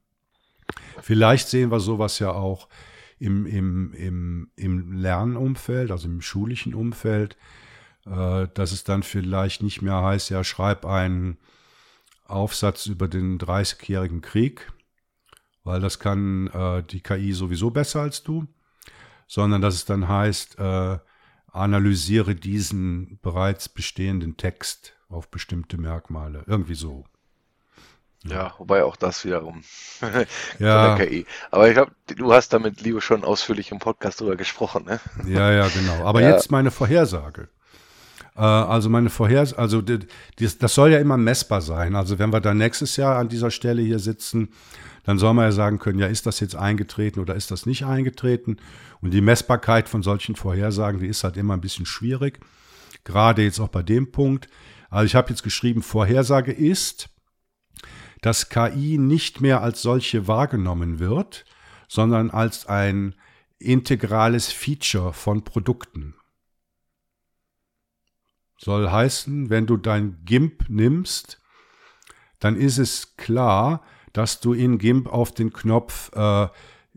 vielleicht 1.03 1.49
sehen 1.49 1.71
wir 1.71 1.81
sowas 1.81 2.19
ja 2.19 2.33
auch 2.33 2.71
im, 3.19 3.45
im, 3.45 3.93
im, 3.93 4.51
im 4.57 4.93
Lernumfeld, 4.93 5.91
also 5.91 6.09
im 6.09 6.23
schulischen 6.23 6.73
Umfeld, 6.73 7.37
äh, 8.07 8.49
dass 8.55 8.73
es 8.73 8.85
dann 8.85 9.03
vielleicht 9.03 9.63
nicht 9.63 9.83
mehr 9.83 10.01
heißt, 10.01 10.31
ja, 10.31 10.45
schreib 10.45 10.87
einen 10.87 11.37
Aufsatz 12.31 12.87
über 12.87 13.09
den 13.09 13.39
30-jährigen 13.39 14.21
Krieg, 14.21 14.73
weil 15.65 15.81
das 15.81 15.99
kann 15.99 16.49
äh, 16.49 16.83
die 16.83 17.03
KI 17.03 17.33
sowieso 17.33 17.71
besser 17.71 18.01
als 18.01 18.23
du, 18.23 18.47
sondern 19.27 19.61
dass 19.61 19.75
es 19.75 19.85
dann 19.85 20.09
heißt, 20.09 20.59
äh, 20.59 20.99
analysiere 21.53 22.35
diesen 22.35 23.19
bereits 23.23 23.69
bestehenden 23.69 24.37
Text 24.37 24.95
auf 25.09 25.29
bestimmte 25.29 25.79
Merkmale. 25.79 26.45
Irgendwie 26.47 26.75
so. 26.75 27.05
Ja, 28.25 28.55
wobei 28.59 28.85
auch 28.85 28.97
das 28.97 29.25
wiederum 29.25 29.63
ja. 30.59 30.95
der 30.97 31.07
KI. 31.07 31.27
Aber 31.51 31.69
ich 31.69 31.75
glaube, 31.75 31.93
du 32.07 32.33
hast 32.33 32.53
da 32.53 32.59
mit 32.59 32.83
Leo 32.83 33.01
schon 33.01 33.25
ausführlich 33.25 33.73
im 33.73 33.79
Podcast 33.79 34.21
drüber 34.21 34.37
gesprochen, 34.37 34.85
ne? 34.85 35.01
Ja, 35.27 35.51
ja, 35.51 35.69
genau. 35.69 36.05
Aber 36.05 36.21
ja. 36.21 36.31
jetzt 36.31 36.51
meine 36.51 36.71
Vorhersage. 36.71 37.49
Äh, 38.37 38.41
also 38.41 38.89
meine 38.89 39.11
Vorhersage, 39.11 39.61
also 39.61 39.83
das 39.83 40.75
soll 40.75 40.93
ja 40.93 40.99
immer 40.99 41.17
messbar 41.17 41.61
sein. 41.61 41.97
Also 41.97 42.19
wenn 42.19 42.33
wir 42.33 42.41
dann 42.41 42.59
nächstes 42.59 42.97
Jahr 42.97 43.19
an 43.19 43.29
dieser 43.29 43.51
Stelle 43.51 43.83
hier 43.83 43.99
sitzen, 43.99 44.49
dann 45.05 45.19
soll 45.19 45.35
man 45.35 45.47
ja 45.47 45.53
sagen 45.53 45.79
können, 45.79 45.99
ja, 45.99 46.07
ist 46.07 46.27
das 46.27 46.41
jetzt 46.41 46.57
eingetreten 46.57 47.21
oder 47.21 47.35
ist 47.35 47.51
das 47.51 47.67
nicht 47.67 47.85
eingetreten? 47.85 48.59
Und 49.01 49.13
die 49.13 49.23
Messbarkeit 49.23 49.89
von 49.89 50.03
solchen 50.03 50.37
Vorhersagen, 50.37 51.01
die 51.01 51.07
ist 51.07 51.25
halt 51.25 51.37
immer 51.37 51.55
ein 51.55 51.61
bisschen 51.61 51.87
schwierig. 51.87 52.41
Gerade 53.05 53.43
jetzt 53.43 53.61
auch 53.61 53.69
bei 53.69 53.83
dem 53.83 54.13
Punkt. 54.13 54.49
Also 54.91 55.07
ich 55.07 55.15
habe 55.15 55.31
jetzt 55.31 55.43
geschrieben, 55.43 55.83
Vorhersage 55.83 56.53
ist, 56.53 57.09
dass 58.21 58.51
KI 58.51 58.99
nicht 58.99 59.41
mehr 59.41 59.63
als 59.63 59.81
solche 59.81 60.29
wahrgenommen 60.29 60.99
wird, 60.99 61.47
sondern 61.89 62.31
als 62.31 62.67
ein 62.67 63.15
integrales 63.59 64.53
Feature 64.53 65.13
von 65.13 65.43
Produkten. 65.43 66.15
Soll 68.63 68.91
heißen, 68.91 69.49
wenn 69.49 69.67
du 69.67 69.79
dein 69.79 70.23
GIMP 70.27 70.69
nimmst, 70.69 71.41
dann 72.41 72.57
ist 72.57 72.77
es 72.77 73.17
klar, 73.17 73.83
dass 74.13 74.41
du 74.41 74.53
in 74.53 74.77
GIMP 74.77 75.09
auf 75.09 75.33
den 75.33 75.51
Knopf 75.51 76.11
äh, 76.15 76.49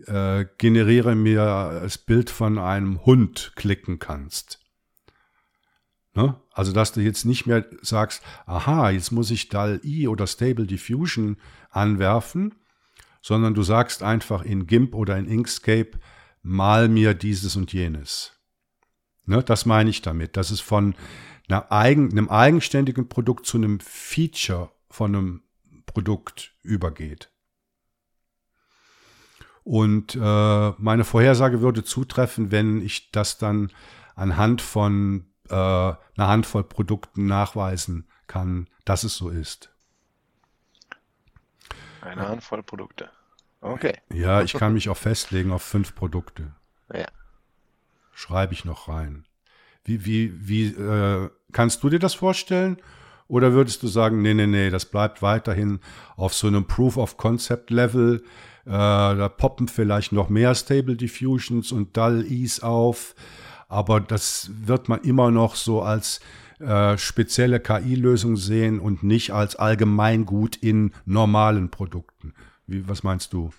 äh, 0.07 0.45
generiere 0.57 1.15
mir 1.15 1.79
das 1.81 1.97
Bild 1.97 2.29
von 2.29 2.57
einem 2.57 3.05
Hund 3.05 3.53
klicken 3.55 3.97
kannst. 3.97 4.59
Ne? 6.15 6.35
Also, 6.51 6.73
dass 6.73 6.91
du 6.91 6.99
jetzt 6.99 7.23
nicht 7.23 7.45
mehr 7.45 7.65
sagst, 7.81 8.23
aha, 8.45 8.89
jetzt 8.89 9.11
muss 9.11 9.31
ich 9.31 9.47
DAL-I 9.47 10.09
oder 10.09 10.27
Stable 10.27 10.67
Diffusion 10.67 11.37
anwerfen, 11.69 12.55
sondern 13.21 13.53
du 13.53 13.63
sagst 13.63 14.03
einfach 14.03 14.43
in 14.43 14.67
GIMP 14.67 14.95
oder 14.95 15.17
in 15.17 15.27
Inkscape, 15.27 15.91
mal 16.41 16.89
mir 16.89 17.13
dieses 17.13 17.55
und 17.55 17.71
jenes. 17.71 18.33
Ne? 19.25 19.41
Das 19.43 19.65
meine 19.65 19.89
ich 19.89 20.01
damit, 20.01 20.35
dass 20.35 20.51
es 20.51 20.59
von 20.59 20.95
einer 21.47 21.71
eigen, 21.71 22.11
einem 22.11 22.29
eigenständigen 22.29 23.09
Produkt 23.09 23.45
zu 23.45 23.57
einem 23.57 23.79
Feature 23.79 24.71
von 24.89 25.15
einem 25.15 25.43
Produkt 25.85 26.55
übergeht. 26.61 27.29
Und 29.63 30.15
äh, 30.15 30.69
meine 30.77 31.03
Vorhersage 31.03 31.61
würde 31.61 31.83
zutreffen, 31.83 32.51
wenn 32.51 32.81
ich 32.81 33.11
das 33.11 33.37
dann 33.37 33.71
anhand 34.15 34.61
von 34.61 35.25
äh, 35.49 35.53
einer 35.55 35.97
Handvoll 36.17 36.63
Produkten 36.63 37.25
nachweisen 37.25 38.07
kann, 38.27 38.67
dass 38.85 39.03
es 39.03 39.15
so 39.15 39.29
ist. 39.29 39.69
Eine 42.01 42.27
Handvoll 42.27 42.63
Produkte. 42.63 43.09
Okay. 43.61 43.97
Ja, 44.11 44.41
ich 44.41 44.53
kann 44.53 44.73
mich 44.73 44.89
auch 44.89 44.97
festlegen 44.97 45.51
auf 45.51 45.63
fünf 45.63 45.95
Produkte. 45.95 46.53
Ja. 46.93 47.07
Schreibe 48.11 48.53
ich 48.53 48.65
noch 48.65 48.89
rein. 48.89 49.25
Wie, 49.85 50.05
wie, 50.05 50.33
wie, 50.35 50.67
äh, 50.67 51.29
kannst 51.51 51.83
du 51.83 51.89
dir 51.89 51.99
das 51.99 52.13
vorstellen? 52.13 52.77
Oder 53.27 53.53
würdest 53.53 53.83
du 53.83 53.87
sagen, 53.87 54.21
nee, 54.21 54.33
nee, 54.33 54.47
nee, 54.47 54.69
das 54.69 54.85
bleibt 54.85 55.21
weiterhin 55.21 55.79
auf 56.15 56.33
so 56.33 56.47
einem 56.47 56.65
Proof 56.65 56.97
of 56.97 57.17
Concept 57.17 57.69
Level? 57.69 58.23
Äh, 58.65 58.69
da 58.69 59.29
poppen 59.29 59.67
vielleicht 59.67 60.11
noch 60.11 60.29
mehr 60.29 60.55
Stable 60.55 60.95
Diffusions 60.95 61.71
und 61.71 61.97
Dull 61.97 62.25
Ease 62.29 62.63
auf. 62.63 63.15
Aber 63.67 63.99
das 63.99 64.51
wird 64.53 64.87
man 64.87 65.01
immer 65.01 65.31
noch 65.31 65.55
so 65.55 65.81
als 65.81 66.19
äh, 66.59 66.97
spezielle 66.97 67.59
KI-Lösung 67.59 68.37
sehen 68.37 68.79
und 68.79 69.03
nicht 69.03 69.31
als 69.31 69.55
Allgemeingut 69.55 70.55
in 70.57 70.91
normalen 71.05 71.69
Produkten. 71.69 72.33
Wie, 72.67 72.87
was 72.87 73.03
meinst 73.03 73.33
du? 73.33 73.51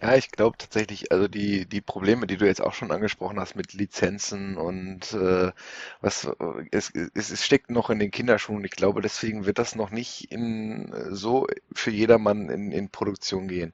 Ja, 0.00 0.14
ich 0.16 0.30
glaube 0.30 0.56
tatsächlich, 0.58 1.12
also 1.12 1.28
die, 1.28 1.66
die 1.66 1.80
Probleme, 1.80 2.26
die 2.26 2.36
du 2.36 2.46
jetzt 2.46 2.60
auch 2.62 2.72
schon 2.74 2.90
angesprochen 2.90 3.38
hast 3.38 3.56
mit 3.56 3.72
Lizenzen 3.74 4.56
und 4.56 5.12
äh, 5.12 5.52
was 6.00 6.28
es, 6.70 6.90
es, 7.14 7.30
es 7.30 7.44
steckt 7.44 7.70
noch 7.70 7.90
in 7.90 7.98
den 7.98 8.10
Kinderschuhen. 8.10 8.64
Ich 8.64 8.72
glaube, 8.72 9.02
deswegen 9.02 9.46
wird 9.46 9.58
das 9.58 9.74
noch 9.74 9.90
nicht 9.90 10.32
in 10.32 10.92
so 11.10 11.46
für 11.74 11.90
jedermann 11.90 12.48
in, 12.48 12.72
in 12.72 12.88
Produktion 12.90 13.48
gehen. 13.48 13.72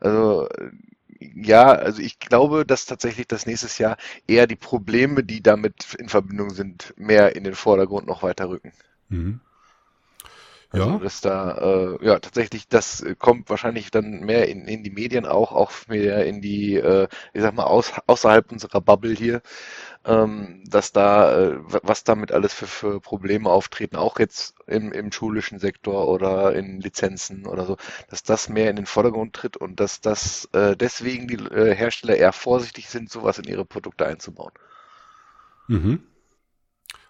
Also 0.00 0.48
ja, 1.20 1.72
also 1.72 2.02
ich 2.02 2.18
glaube, 2.20 2.64
dass 2.66 2.86
tatsächlich 2.86 3.28
das 3.28 3.46
nächstes 3.46 3.78
Jahr 3.78 3.96
eher 4.26 4.46
die 4.46 4.56
Probleme, 4.56 5.24
die 5.24 5.42
damit 5.42 5.94
in 5.98 6.08
Verbindung 6.08 6.50
sind, 6.50 6.94
mehr 6.96 7.36
in 7.36 7.44
den 7.44 7.54
Vordergrund 7.54 8.06
noch 8.06 8.22
weiter 8.22 8.48
rücken. 8.48 8.72
Mhm. 9.08 9.40
Also 10.70 10.90
ja. 10.90 10.98
dass 10.98 11.22
da, 11.22 11.56
äh, 11.56 12.04
ja, 12.04 12.18
tatsächlich, 12.18 12.68
das 12.68 13.02
kommt 13.18 13.48
wahrscheinlich 13.48 13.90
dann 13.90 14.20
mehr 14.20 14.48
in, 14.48 14.68
in 14.68 14.82
die 14.82 14.90
Medien 14.90 15.24
auch, 15.24 15.52
auch 15.52 15.72
mehr 15.88 16.26
in 16.26 16.42
die, 16.42 16.74
äh, 16.74 17.08
ich 17.32 17.40
sag 17.40 17.54
mal, 17.54 17.64
aus, 17.64 17.92
außerhalb 18.06 18.52
unserer 18.52 18.82
Bubble 18.82 19.14
hier, 19.14 19.40
ähm, 20.04 20.62
dass 20.66 20.92
da, 20.92 21.38
äh, 21.38 21.58
was 21.82 22.04
damit 22.04 22.32
alles 22.32 22.52
für, 22.52 22.66
für 22.66 23.00
Probleme 23.00 23.48
auftreten, 23.48 23.96
auch 23.96 24.18
jetzt 24.18 24.56
im, 24.66 24.92
im 24.92 25.10
schulischen 25.10 25.58
Sektor 25.58 26.06
oder 26.06 26.54
in 26.54 26.82
Lizenzen 26.82 27.46
oder 27.46 27.64
so, 27.64 27.78
dass 28.10 28.22
das 28.22 28.50
mehr 28.50 28.68
in 28.68 28.76
den 28.76 28.86
Vordergrund 28.86 29.34
tritt 29.34 29.56
und 29.56 29.80
dass 29.80 30.02
das 30.02 30.50
äh, 30.52 30.76
deswegen 30.76 31.28
die 31.28 31.36
äh, 31.36 31.74
Hersteller 31.74 32.16
eher 32.16 32.32
vorsichtig 32.32 32.90
sind, 32.90 33.10
sowas 33.10 33.38
in 33.38 33.44
ihre 33.44 33.64
Produkte 33.64 34.06
einzubauen. 34.06 34.52
Mhm. 35.66 36.02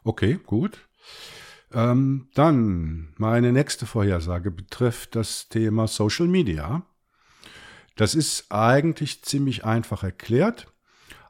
Okay, 0.04 0.38
gut. 0.46 0.78
Ähm, 1.72 2.28
dann 2.34 3.14
meine 3.16 3.52
nächste 3.52 3.86
Vorhersage 3.86 4.50
betrifft 4.50 5.14
das 5.16 5.48
Thema 5.48 5.86
Social 5.86 6.26
Media. 6.26 6.82
Das 7.96 8.14
ist 8.14 8.46
eigentlich 8.50 9.22
ziemlich 9.24 9.64
einfach 9.64 10.02
erklärt. 10.02 10.68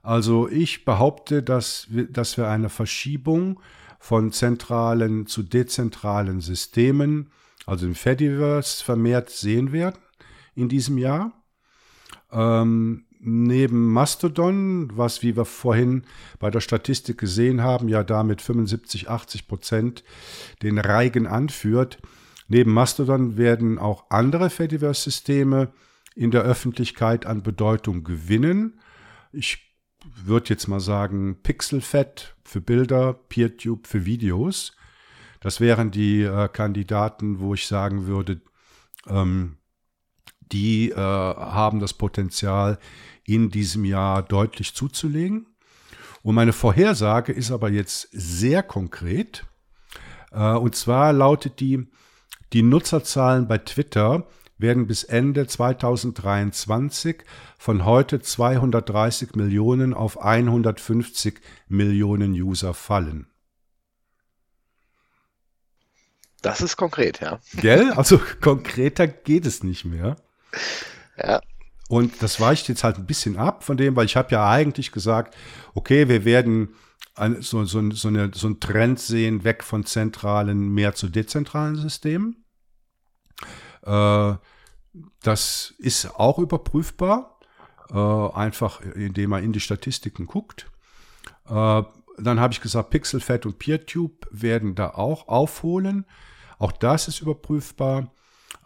Also 0.03 0.49
ich 0.49 0.85
behaupte, 0.85 1.43
dass 1.43 1.87
wir, 1.91 2.07
dass 2.07 2.37
wir 2.37 2.49
eine 2.49 2.69
Verschiebung 2.69 3.61
von 3.99 4.33
zentralen 4.33 5.27
zu 5.27 5.43
dezentralen 5.43 6.41
Systemen, 6.41 7.33
also 7.67 7.87
im 7.87 7.95
Fediverse, 7.95 8.85
vermehrt 8.85 9.31
sehen 9.31 9.73
werden 9.73 9.99
in 10.55 10.69
diesem 10.69 10.99
Jahr. 10.99 11.33
Ähm, 12.31 13.07
neben 13.21 13.93
Mastodon, 13.93 14.91
was, 14.97 15.23
wie 15.23 15.37
wir 15.37 15.45
vorhin 15.45 16.05
bei 16.39 16.51
der 16.51 16.61
Statistik 16.61 17.19
gesehen 17.19 17.63
haben, 17.63 17.89
ja 17.89 18.05
damit 18.05 18.43
75, 18.43 19.09
80 19.09 19.49
Prozent 19.49 20.05
den 20.63 20.79
Reigen 20.79 21.27
anführt, 21.27 21.99
neben 22.49 22.73
Mastodon 22.73 23.37
werden 23.37 23.79
auch 23.79 24.11
andere 24.11 24.51
Fediverse-Systeme 24.51 25.73
in 26.15 26.31
der 26.31 26.43
Öffentlichkeit 26.43 27.27
an 27.27 27.43
Bedeutung 27.43 28.05
gewinnen. 28.05 28.81
Ich 29.33 29.69
würde 30.25 30.51
jetzt 30.51 30.69
mal 30.69 30.81
sagen 30.81 31.39
Pixelfed 31.43 32.37
für 32.45 32.61
Bilder, 32.61 33.15
PeerTube 33.15 33.87
für 33.87 34.05
Videos. 34.05 34.73
Das 35.41 35.61
wären 35.61 35.91
die 35.91 36.23
äh, 36.23 36.49
Kandidaten, 36.49 37.39
wo 37.39 37.55
ich 37.55 37.67
sagen 37.67 38.07
würde, 38.07 38.41
ähm, 39.07 39.59
die 40.53 40.91
äh, 40.91 40.97
haben 40.97 41.81
das 41.81 41.95
Potenzial, 41.95 42.79
in 43.25 43.51
diesem 43.51 43.85
Jahr 43.85 44.23
deutlich 44.23 44.75
zuzulegen. 44.75 45.47
Und 46.23 46.35
meine 46.35 46.53
Vorhersage 46.53 47.33
ist 47.33 47.51
aber 47.51 47.71
jetzt 47.71 48.09
sehr 48.13 48.63
konkret. 48.63 49.45
Äh, 50.33 50.55
und 50.55 50.75
zwar 50.75 51.13
lautet 51.13 51.61
die, 51.61 51.87
die 52.53 52.63
Nutzerzahlen 52.63 53.47
bei 53.47 53.59
Twitter 53.59 54.27
werden 54.57 54.87
bis 54.87 55.05
Ende 55.05 55.47
2023 55.47 57.23
von 57.59 57.85
heute 57.85 58.21
230 58.21 59.35
Millionen 59.37 59.95
auf 59.95 60.21
150 60.21 61.41
Millionen 61.69 62.33
User 62.33 62.75
fallen. 62.75 63.29
Das 66.43 66.61
ist 66.61 66.77
konkret, 66.77 67.21
ja. 67.21 67.41
Gell? 67.55 67.93
Also 67.93 68.21
konkreter 68.41 69.07
geht 69.07 69.47
es 69.47 69.63
nicht 69.63 69.85
mehr. 69.85 70.17
Ja. 71.17 71.41
Und 71.89 72.23
das 72.23 72.39
weicht 72.39 72.69
jetzt 72.69 72.85
halt 72.85 72.99
ein 72.99 73.07
bisschen 73.07 73.39
ab 73.39 73.65
von 73.65 73.77
dem, 73.77 73.97
weil 73.97 74.05
ich 74.05 74.17
habe 74.17 74.31
ja 74.31 74.49
eigentlich 74.49 74.93
gesagt, 74.93 75.35
okay, 75.75 76.09
wir 76.09 76.25
werden 76.25 76.75
so, 77.41 77.65
so, 77.65 77.91
so, 77.91 78.09
eine, 78.09 78.31
so 78.35 78.47
einen 78.47 78.61
Trend 78.61 79.01
sehen, 79.01 79.43
weg 79.45 79.65
von 79.65 79.85
zentralen, 79.85 80.69
mehr 80.69 80.95
zu 80.95 81.09
dezentralen 81.09 81.77
Systemen. 81.77 82.45
Äh, 83.83 84.35
das 85.23 85.75
ist 85.79 86.15
auch 86.15 86.39
überprüfbar, 86.39 87.41
äh, 87.91 87.97
einfach 87.97 88.81
indem 88.81 89.31
man 89.31 89.45
in 89.45 89.53
die 89.53 89.61
Statistiken 89.61 90.27
guckt. 90.27 90.71
Äh, 91.47 91.83
dann 92.21 92.41
habe 92.41 92.53
ich 92.53 92.61
gesagt, 92.61 92.91
Pixelfed 92.91 93.47
und 93.47 93.59
PeerTube 93.59 94.27
werden 94.31 94.75
da 94.75 94.91
auch 94.91 95.29
aufholen. 95.29 96.05
Auch 96.59 96.73
das 96.73 97.09
ist 97.09 97.21
überprüfbar. 97.21 98.13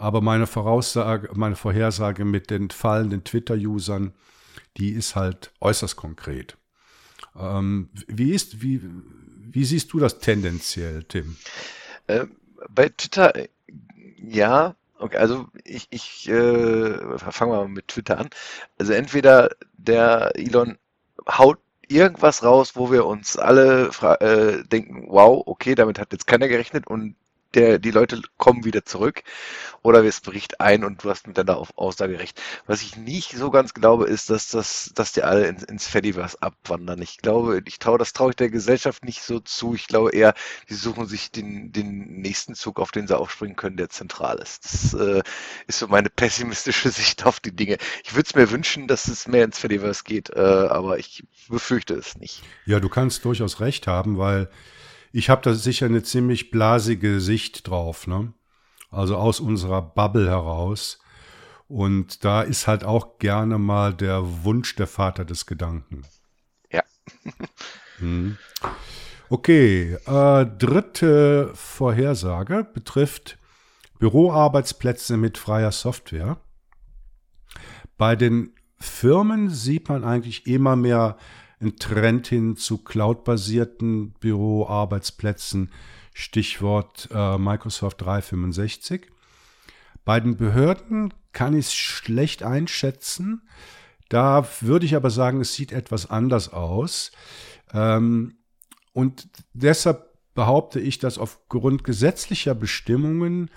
Aber 0.03 0.21
meine 0.21 0.49
Voraussage, 0.49 1.31
meine 1.33 1.55
Vorhersage 1.55 2.25
mit 2.25 2.51
den 2.51 2.71
fallenden 2.71 3.23
Twitter-Usern, 3.23 4.13
die 4.77 4.91
ist 4.91 5.15
halt 5.15 5.53
äußerst 5.61 5.95
konkret. 5.95 6.57
Ähm, 7.39 7.89
wie 8.09 8.33
ist, 8.33 8.63
wie, 8.63 8.81
wie 8.83 9.65
siehst 9.65 9.93
du 9.93 10.01
das 10.01 10.19
tendenziell, 10.19 11.05
Tim? 11.05 11.37
Äh, 12.09 12.27
bei 12.69 12.89
Twitter, 12.89 13.33
ja, 14.17 14.75
okay, 14.99 15.19
also 15.19 15.47
ich, 15.63 15.87
ich 15.91 16.29
äh, 16.29 17.19
fangen 17.19 17.53
mal 17.53 17.69
mit 17.69 17.87
Twitter 17.87 18.19
an. 18.19 18.31
Also 18.81 18.95
entweder 18.95 19.51
der 19.75 20.33
Elon 20.35 20.79
haut 21.31 21.61
irgendwas 21.87 22.43
raus, 22.43 22.73
wo 22.75 22.91
wir 22.91 23.07
uns 23.07 23.37
alle 23.37 23.91
äh, 24.19 24.65
denken, 24.65 25.05
wow, 25.07 25.45
okay, 25.47 25.77
damit 25.77 26.01
hat 26.01 26.11
jetzt 26.11 26.27
keiner 26.27 26.49
gerechnet 26.49 26.89
und 26.89 27.15
der, 27.55 27.79
die 27.79 27.91
Leute 27.91 28.21
kommen 28.37 28.65
wieder 28.65 28.85
zurück 28.85 29.23
oder 29.83 30.05
es 30.05 30.21
bricht 30.21 30.61
ein 30.61 30.85
und 30.85 31.03
du 31.03 31.11
hast 31.11 31.27
mit 31.27 31.37
deiner 31.37 31.63
Aussage 31.77 32.19
recht. 32.19 32.41
Was 32.67 32.83
ich 32.83 32.97
nicht 32.97 33.33
so 33.33 33.51
ganz 33.51 33.75
glaube, 33.75 34.07
ist, 34.07 34.31
dass 34.31 34.49
das, 34.49 34.93
dass 34.95 35.13
die 35.13 35.23
alle 35.23 35.47
ins, 35.49 35.63
ins 35.65 35.87
Fediverse 35.87 36.41
abwandern. 36.41 37.03
Ich 37.03 37.19
glaube, 37.19 37.63
ich 37.67 37.79
traue, 37.79 37.99
das 37.99 38.13
traue 38.13 38.31
ich 38.31 38.37
der 38.37 38.51
Gesellschaft 38.51 39.05
nicht 39.05 39.23
so 39.23 39.41
zu. 39.41 39.75
Ich 39.75 39.89
glaube 39.89 40.11
eher, 40.13 40.35
die 40.69 40.75
suchen 40.75 41.07
sich 41.07 41.31
den, 41.31 41.73
den 41.73 42.21
nächsten 42.21 42.55
Zug, 42.55 42.79
auf 42.79 42.93
den 42.93 43.07
sie 43.07 43.19
aufspringen 43.19 43.57
können, 43.57 43.77
der 43.77 43.89
zentral 43.89 44.39
ist. 44.39 44.65
Das 44.65 44.95
äh, 44.95 45.23
ist 45.67 45.81
so 45.81 45.89
meine 45.89 46.11
pessimistische 46.11 46.91
Sicht 46.91 47.27
auf 47.27 47.41
die 47.41 47.55
Dinge. 47.55 47.79
Ich 48.05 48.15
würde 48.15 48.29
es 48.29 48.35
mir 48.35 48.51
wünschen, 48.51 48.87
dass 48.87 49.09
es 49.09 49.27
mehr 49.27 49.45
ins 49.45 49.59
Fediverse 49.59 50.05
geht, 50.05 50.31
äh, 50.31 50.41
aber 50.41 50.99
ich 50.99 51.25
befürchte 51.49 51.95
es 51.95 52.17
nicht. 52.17 52.43
Ja, 52.67 52.81
du 52.81 52.89
kannst 52.89 53.25
durchaus 53.25 53.61
recht 53.61 53.87
haben, 53.87 54.19
weil 54.19 54.49
ich 55.13 55.31
habe 55.31 55.43
da 55.43 55.55
sicher 55.55 55.87
eine 55.87 56.03
ziemlich 56.03 56.51
blasige 56.51 57.21
Sicht 57.21 57.69
drauf, 57.69 58.07
ne? 58.07 58.33
Also 58.91 59.17
aus 59.17 59.41
unserer 59.41 59.83
Bubble 59.83 60.29
heraus. 60.29 60.99
Und 61.69 62.25
da 62.25 62.43
ist 62.43 62.67
halt 62.67 62.85
auch 62.85 63.19
gerne 63.19 63.59
mal 63.59 63.95
der 63.95 64.45
Wunsch 64.45 64.75
der 64.77 64.87
Vater 64.87 65.25
des 65.25 65.47
Gedanken. 65.47 66.03
Ja. 66.71 66.83
hm. 67.99 68.37
Okay, 69.31 69.95
äh, 70.07 70.47
dritte 70.59 71.51
Vorhersage 71.55 72.67
betrifft 72.75 73.39
Büroarbeitsplätze 73.99 75.17
mit 75.17 75.39
freier 75.39 75.73
Software. 75.73 76.37
Bei 77.97 78.17
den 78.17 78.53
Firmen 78.79 79.49
sieht 79.49 79.89
man 79.89 80.05
eigentlich 80.05 80.47
immer 80.47 80.77
mehr 80.77 81.17
einen 81.63 81.79
Trend 81.79 82.27
hin 82.27 82.57
zu 82.57 82.79
cloudbasierten 82.79 84.13
Büroarbeitsplätzen, 84.13 85.71
Stichwort 86.13 87.09
äh, 87.13 87.39
Microsoft 87.39 88.01
365. 88.03 89.07
Bei 90.05 90.21
den 90.21 90.37
Behörden 90.37 91.15
kann 91.33 91.55
ich 91.55 91.67
es 91.67 91.75
schlecht 91.75 92.43
einschätzen. 92.43 93.43
Da 94.09 94.47
würde 94.61 94.85
ich 94.85 94.95
aber 94.95 95.11
sagen, 95.11 95.41
es 95.41 95.55
sieht 95.55 95.73
etwas 95.73 96.11
anders 96.11 96.53
aus. 96.53 97.13
Ähm, 97.73 98.35
und 98.93 99.29
deshalb 99.55 100.11
behaupte 100.35 100.81
ich, 100.81 100.99
dass 100.99 101.19
aufgrund 101.19 101.85
gesetzlicher 101.85 102.55
Bestimmungen 102.55 103.51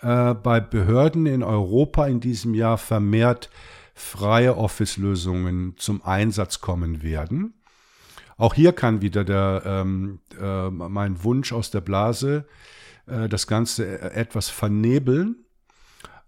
äh, 0.00 0.34
bei 0.34 0.60
Behörden 0.60 1.26
in 1.26 1.42
Europa 1.42 2.06
in 2.06 2.20
diesem 2.20 2.54
Jahr 2.54 2.78
vermehrt 2.78 3.50
freie 3.98 4.56
Office-Lösungen 4.56 5.74
zum 5.76 6.02
Einsatz 6.02 6.60
kommen 6.60 7.02
werden. 7.02 7.54
Auch 8.36 8.54
hier 8.54 8.72
kann 8.72 9.02
wieder 9.02 9.24
der, 9.24 9.62
ähm, 9.66 10.20
äh, 10.40 10.70
mein 10.70 11.24
Wunsch 11.24 11.52
aus 11.52 11.72
der 11.72 11.80
Blase 11.80 12.46
äh, 13.06 13.28
das 13.28 13.48
Ganze 13.48 13.84
e-, 13.84 14.14
etwas 14.14 14.48
vernebeln. 14.48 15.44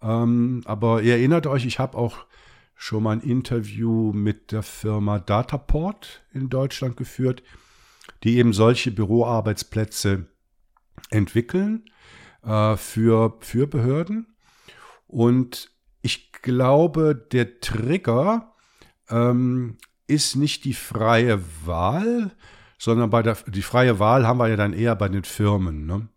Ähm, 0.02 0.62
aber 0.64 1.02
ihr 1.02 1.14
erinnert 1.14 1.46
euch, 1.46 1.64
ich 1.64 1.78
habe 1.78 1.96
auch 1.96 2.26
schon 2.74 3.04
mal 3.04 3.12
ein 3.12 3.20
Interview 3.20 4.12
mit 4.12 4.50
der 4.50 4.64
Firma 4.64 5.20
Dataport 5.20 6.24
in 6.32 6.48
Deutschland 6.48 6.96
geführt, 6.96 7.42
die 8.24 8.38
eben 8.38 8.52
solche 8.52 8.90
Büroarbeitsplätze 8.90 10.26
entwickeln 11.10 11.84
äh, 12.42 12.76
für, 12.76 13.36
für 13.40 13.68
Behörden. 13.68 14.34
Und 15.06 15.70
glaube, 16.42 17.14
der 17.14 17.60
Trigger 17.60 18.52
ähm, 19.08 19.76
ist 20.06 20.36
nicht 20.36 20.64
die 20.64 20.74
freie 20.74 21.40
Wahl, 21.64 22.32
sondern 22.78 23.10
bei 23.10 23.22
der 23.22 23.36
die 23.46 23.62
freie 23.62 23.98
Wahl 23.98 24.26
haben 24.26 24.38
wir 24.38 24.48
ja 24.48 24.56
dann 24.56 24.72
eher 24.72 24.96
bei 24.96 25.08
den 25.08 25.24
Firmen, 25.24 25.86
ne? 25.86 26.08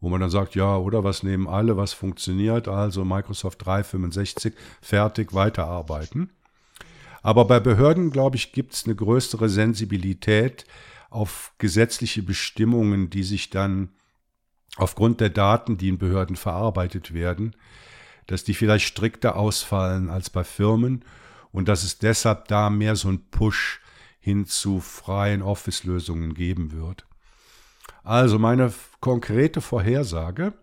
wo 0.00 0.08
man 0.08 0.20
dann 0.20 0.30
sagt, 0.30 0.56
ja, 0.56 0.76
oder 0.76 1.04
was 1.04 1.22
nehmen 1.22 1.46
alle, 1.46 1.76
was 1.76 1.92
funktioniert, 1.92 2.66
also 2.66 3.04
Microsoft 3.04 3.64
365, 3.64 4.52
fertig, 4.80 5.32
weiterarbeiten. 5.32 6.30
Aber 7.22 7.44
bei 7.44 7.60
Behörden, 7.60 8.10
glaube 8.10 8.36
ich, 8.36 8.52
gibt 8.52 8.74
es 8.74 8.84
eine 8.84 8.96
größere 8.96 9.48
Sensibilität 9.48 10.66
auf 11.08 11.52
gesetzliche 11.58 12.22
Bestimmungen, 12.22 13.10
die 13.10 13.22
sich 13.22 13.50
dann 13.50 13.90
aufgrund 14.76 15.20
der 15.20 15.30
Daten, 15.30 15.76
die 15.76 15.88
in 15.88 15.98
Behörden 15.98 16.34
verarbeitet 16.34 17.14
werden, 17.14 17.54
dass 18.26 18.44
die 18.44 18.54
vielleicht 18.54 18.86
strikter 18.86 19.36
ausfallen 19.36 20.08
als 20.10 20.30
bei 20.30 20.44
Firmen 20.44 21.04
und 21.50 21.68
dass 21.68 21.84
es 21.84 21.98
deshalb 21.98 22.48
da 22.48 22.70
mehr 22.70 22.96
so 22.96 23.08
ein 23.08 23.28
Push 23.30 23.80
hin 24.20 24.46
zu 24.46 24.80
freien 24.80 25.42
Office-Lösungen 25.42 26.34
geben 26.34 26.72
wird. 26.72 27.06
Also 28.04 28.38
meine 28.38 28.72
konkrete 29.00 29.60
Vorhersage. 29.60 30.54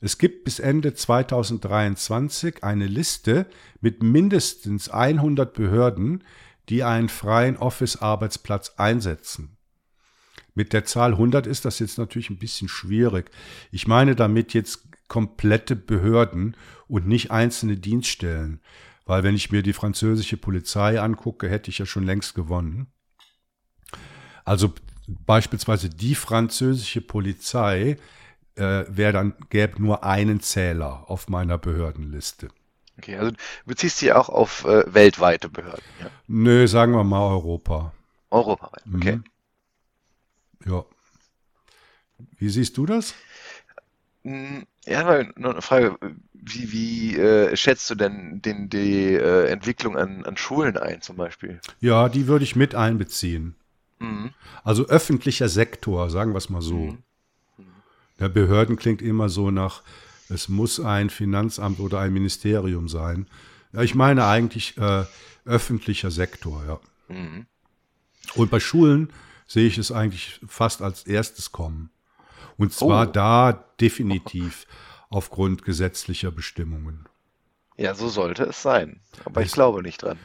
Es 0.00 0.18
gibt 0.18 0.44
bis 0.44 0.58
Ende 0.58 0.94
2023 0.94 2.62
eine 2.62 2.86
Liste 2.86 3.46
mit 3.80 4.02
mindestens 4.02 4.90
100 4.90 5.54
Behörden, 5.54 6.24
die 6.68 6.84
einen 6.84 7.08
freien 7.08 7.56
Office-Arbeitsplatz 7.56 8.74
einsetzen. 8.76 9.56
Mit 10.54 10.72
der 10.72 10.84
Zahl 10.84 11.12
100 11.12 11.46
ist 11.46 11.64
das 11.64 11.78
jetzt 11.78 11.98
natürlich 11.98 12.30
ein 12.30 12.38
bisschen 12.38 12.68
schwierig. 12.68 13.30
Ich 13.72 13.86
meine 13.86 14.14
damit 14.14 14.54
jetzt 14.54 14.84
komplette 15.08 15.76
Behörden 15.76 16.56
und 16.88 17.06
nicht 17.06 17.30
einzelne 17.30 17.76
Dienststellen. 17.76 18.60
Weil 19.06 19.22
wenn 19.22 19.34
ich 19.34 19.52
mir 19.52 19.62
die 19.62 19.72
französische 19.72 20.36
Polizei 20.36 21.00
angucke, 21.00 21.48
hätte 21.48 21.70
ich 21.70 21.78
ja 21.78 21.86
schon 21.86 22.04
längst 22.04 22.34
gewonnen. 22.34 22.86
Also 24.44 24.72
beispielsweise 25.06 25.90
die 25.90 26.14
französische 26.14 27.00
Polizei 27.00 27.98
äh, 28.56 28.84
wäre 28.88 29.12
dann, 29.12 29.34
gäbe 29.50 29.82
nur 29.82 30.04
einen 30.04 30.40
Zähler 30.40 31.04
auf 31.10 31.28
meiner 31.28 31.58
Behördenliste. 31.58 32.48
Okay, 32.98 33.16
also 33.16 33.32
du 33.32 33.36
beziehst 33.66 34.00
dich 34.00 34.12
auch 34.12 34.28
auf 34.28 34.64
äh, 34.64 34.84
weltweite 34.92 35.48
Behörden, 35.48 35.82
ja? 36.00 36.10
Nö, 36.28 36.68
sagen 36.68 36.92
wir 36.92 37.04
mal 37.04 37.28
Europa. 37.28 37.92
Europaweit, 38.30 38.84
okay. 38.94 39.16
Mhm. 39.16 39.24
Ja. 40.66 40.84
Wie 42.38 42.48
siehst 42.48 42.76
du 42.76 42.86
das? 42.86 43.14
Ja, 44.86 45.04
mal 45.04 45.32
noch 45.36 45.52
eine 45.52 45.62
Frage. 45.62 45.96
Wie, 46.32 46.72
wie 46.72 47.16
äh, 47.16 47.56
schätzt 47.56 47.88
du 47.88 47.94
denn 47.94 48.42
den, 48.42 48.68
die 48.68 49.14
äh, 49.14 49.46
Entwicklung 49.46 49.96
an, 49.96 50.24
an 50.26 50.36
Schulen 50.36 50.76
ein, 50.76 51.00
zum 51.00 51.16
Beispiel? 51.16 51.60
Ja, 51.80 52.08
die 52.08 52.26
würde 52.26 52.44
ich 52.44 52.54
mit 52.54 52.74
einbeziehen. 52.74 53.54
Mhm. 53.98 54.30
Also 54.62 54.86
öffentlicher 54.86 55.48
Sektor, 55.48 56.10
sagen 56.10 56.32
wir 56.32 56.38
es 56.38 56.50
mal 56.50 56.60
so. 56.60 56.76
Mhm. 56.76 56.98
Der 58.20 58.28
Behörden 58.28 58.76
klingt 58.76 59.02
immer 59.02 59.28
so 59.28 59.50
nach, 59.50 59.82
es 60.28 60.48
muss 60.48 60.80
ein 60.80 61.10
Finanzamt 61.10 61.80
oder 61.80 62.00
ein 62.00 62.12
Ministerium 62.12 62.88
sein. 62.88 63.26
Ja, 63.72 63.82
ich 63.82 63.94
meine 63.94 64.26
eigentlich 64.26 64.76
äh, 64.76 65.04
öffentlicher 65.44 66.10
Sektor, 66.10 66.64
ja. 66.66 67.14
Mhm. 67.14 67.46
Und 68.34 68.50
bei 68.50 68.60
Schulen 68.60 69.12
sehe 69.46 69.66
ich 69.66 69.78
es 69.78 69.92
eigentlich 69.92 70.40
fast 70.46 70.82
als 70.82 71.04
erstes 71.06 71.52
kommen. 71.52 71.90
Und 72.56 72.72
zwar 72.72 73.08
oh. 73.08 73.10
da 73.10 73.64
definitiv 73.80 74.66
aufgrund 75.10 75.64
gesetzlicher 75.64 76.30
Bestimmungen. 76.30 77.08
Ja, 77.76 77.94
so 77.94 78.08
sollte 78.08 78.44
es 78.44 78.62
sein. 78.62 79.00
Aber 79.24 79.40
ich, 79.40 79.48
ich 79.48 79.52
glaube 79.52 79.82
nicht 79.82 80.02
dran. 80.02 80.18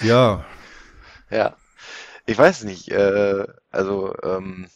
ja. 0.00 0.44
Ja. 1.30 1.56
Ich 2.26 2.36
weiß 2.36 2.64
nicht. 2.64 2.90
Äh, 2.90 3.46
also 3.70 4.14
ähm, 4.22 4.68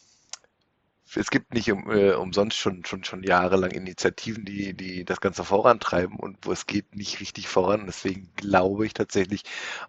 es 1.14 1.30
gibt 1.30 1.54
nicht 1.54 1.70
um, 1.72 1.90
äh, 1.90 2.12
umsonst 2.12 2.56
schon, 2.56 2.84
schon, 2.84 3.04
schon 3.04 3.22
jahrelang 3.22 3.70
Initiativen, 3.70 4.44
die, 4.44 4.74
die 4.74 5.04
das 5.04 5.20
Ganze 5.20 5.44
vorantreiben 5.44 6.16
und 6.16 6.38
wo 6.42 6.52
es 6.52 6.66
geht 6.66 6.94
nicht 6.94 7.20
richtig 7.20 7.48
voran. 7.48 7.84
Deswegen 7.86 8.30
glaube 8.36 8.86
ich 8.86 8.94
tatsächlich 8.94 9.42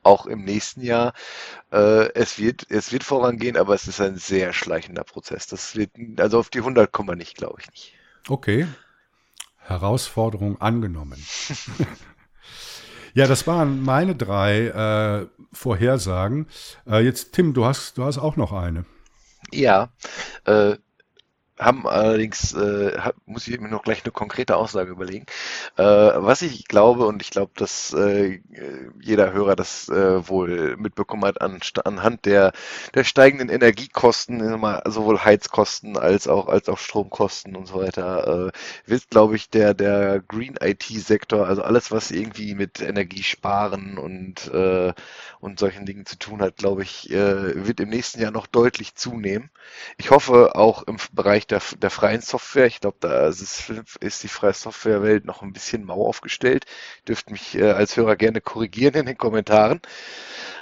auch 0.04 0.26
im 0.26 0.44
nächsten 0.44 0.82
Jahr, 0.82 1.14
äh, 1.72 2.12
es, 2.14 2.40
wird, 2.40 2.66
es 2.70 2.92
wird 2.92 3.04
vorangehen, 3.04 3.58
aber 3.58 3.74
es 3.74 3.88
ist 3.88 4.00
ein 4.00 4.18
sehr 4.18 4.54
schleichender 4.54 5.04
Prozess. 5.04 5.48
Das 5.48 5.76
wird, 5.76 5.92
also 6.18 6.40
auf 6.40 6.50
die 6.50 6.60
100 6.60 6.92
kommen 6.92 7.10
wir 7.10 7.16
nicht, 7.16 7.36
glaube 7.36 7.60
ich 7.62 7.70
nicht. 7.70 7.94
Okay. 8.28 8.68
Herausforderung 9.60 10.60
angenommen. 10.62 11.24
ja, 13.14 13.28
das 13.28 13.46
waren 13.46 13.84
meine 13.84 14.16
drei 14.16 14.68
äh, 15.22 15.28
Vorhersagen. 15.54 16.48
Äh, 16.88 17.04
jetzt, 17.04 17.34
Tim, 17.34 17.54
du 17.54 17.66
hast, 17.66 17.98
du 17.98 18.04
hast 18.04 18.18
auch 18.18 18.36
noch 18.36 18.52
eine. 18.52 18.86
Ja, 19.52 19.90
äh, 20.46 20.78
haben 21.60 21.86
allerdings, 21.88 22.54
äh, 22.54 22.98
muss 23.26 23.48
ich 23.48 23.60
mir 23.60 23.68
noch 23.68 23.84
gleich 23.84 24.04
eine 24.06 24.14
konkrete 24.14 24.56
Aussage 24.56 24.92
überlegen. 24.92 25.26
Äh, 25.78 25.84
was 25.84 26.42
ich 26.42 26.68
glaube, 26.68 27.06
und 27.06 27.22
ich 27.22 27.32
glaube, 27.32 27.52
dass 27.56 27.94
äh, 27.94 28.40
jeder 29.02 29.34
Hörer 29.34 29.56
das 29.58 29.90
äh, 29.90 30.28
wohl 30.28 30.78
mitbekommen 30.78 31.26
hat, 31.26 31.42
an, 31.42 31.60
anhand 31.84 32.26
der, 32.26 32.54
der 32.96 33.04
steigenden 33.04 33.50
Energiekosten, 33.50 34.40
sowohl 34.86 35.20
Heizkosten 35.20 35.98
als 35.98 36.28
auch, 36.30 36.48
als 36.48 36.70
auch 36.70 36.78
Stromkosten 36.78 37.56
und 37.58 37.68
so 37.68 37.76
weiter, 37.82 38.48
äh, 38.48 38.52
wird, 38.90 39.10
glaube 39.10 39.36
ich, 39.36 39.50
der, 39.50 39.74
der 39.74 40.22
Green 40.22 40.56
IT-Sektor, 40.62 41.46
also 41.46 41.62
alles, 41.62 41.92
was 41.92 42.12
irgendwie 42.12 42.56
mit 42.56 42.80
Energiesparen 42.82 43.98
und, 43.98 44.48
äh, 44.54 44.94
und 45.42 45.60
solchen 45.60 45.86
Dingen 45.86 46.06
zu 46.06 46.18
tun 46.18 46.42
hat, 46.42 46.56
glaube 46.58 46.84
ich, 46.84 47.10
wird 47.10 47.80
im 47.80 47.90
nächsten 47.90 48.22
Jahr 48.22 48.32
noch 48.32 48.48
deutlich 48.48 48.96
zunehmen. 48.96 49.50
Ich 49.98 50.12
hoffe 50.12 50.56
auch 50.56 50.84
im 50.84 50.98
Bereich 51.14 51.48
der, 51.50 51.62
der 51.78 51.90
freien 51.90 52.22
Software. 52.22 52.68
Ich 52.68 52.80
glaube, 52.80 52.98
da 53.00 53.28
ist, 53.28 53.72
ist 54.00 54.24
die 54.24 54.28
freie 54.28 54.54
Softwarewelt 54.54 55.26
noch 55.26 55.42
ein 55.42 55.54
bisschen 55.54 55.84
mau 55.84 56.06
aufgestellt. 56.06 56.66
Dürft 57.08 57.32
mich 57.32 57.56
äh, 57.56 57.72
als 57.72 57.98
Hörer 57.98 58.16
gerne 58.16 58.42
korrigieren 58.42 58.96
in 58.96 59.06
den 59.06 59.18
Kommentaren. 59.18 59.82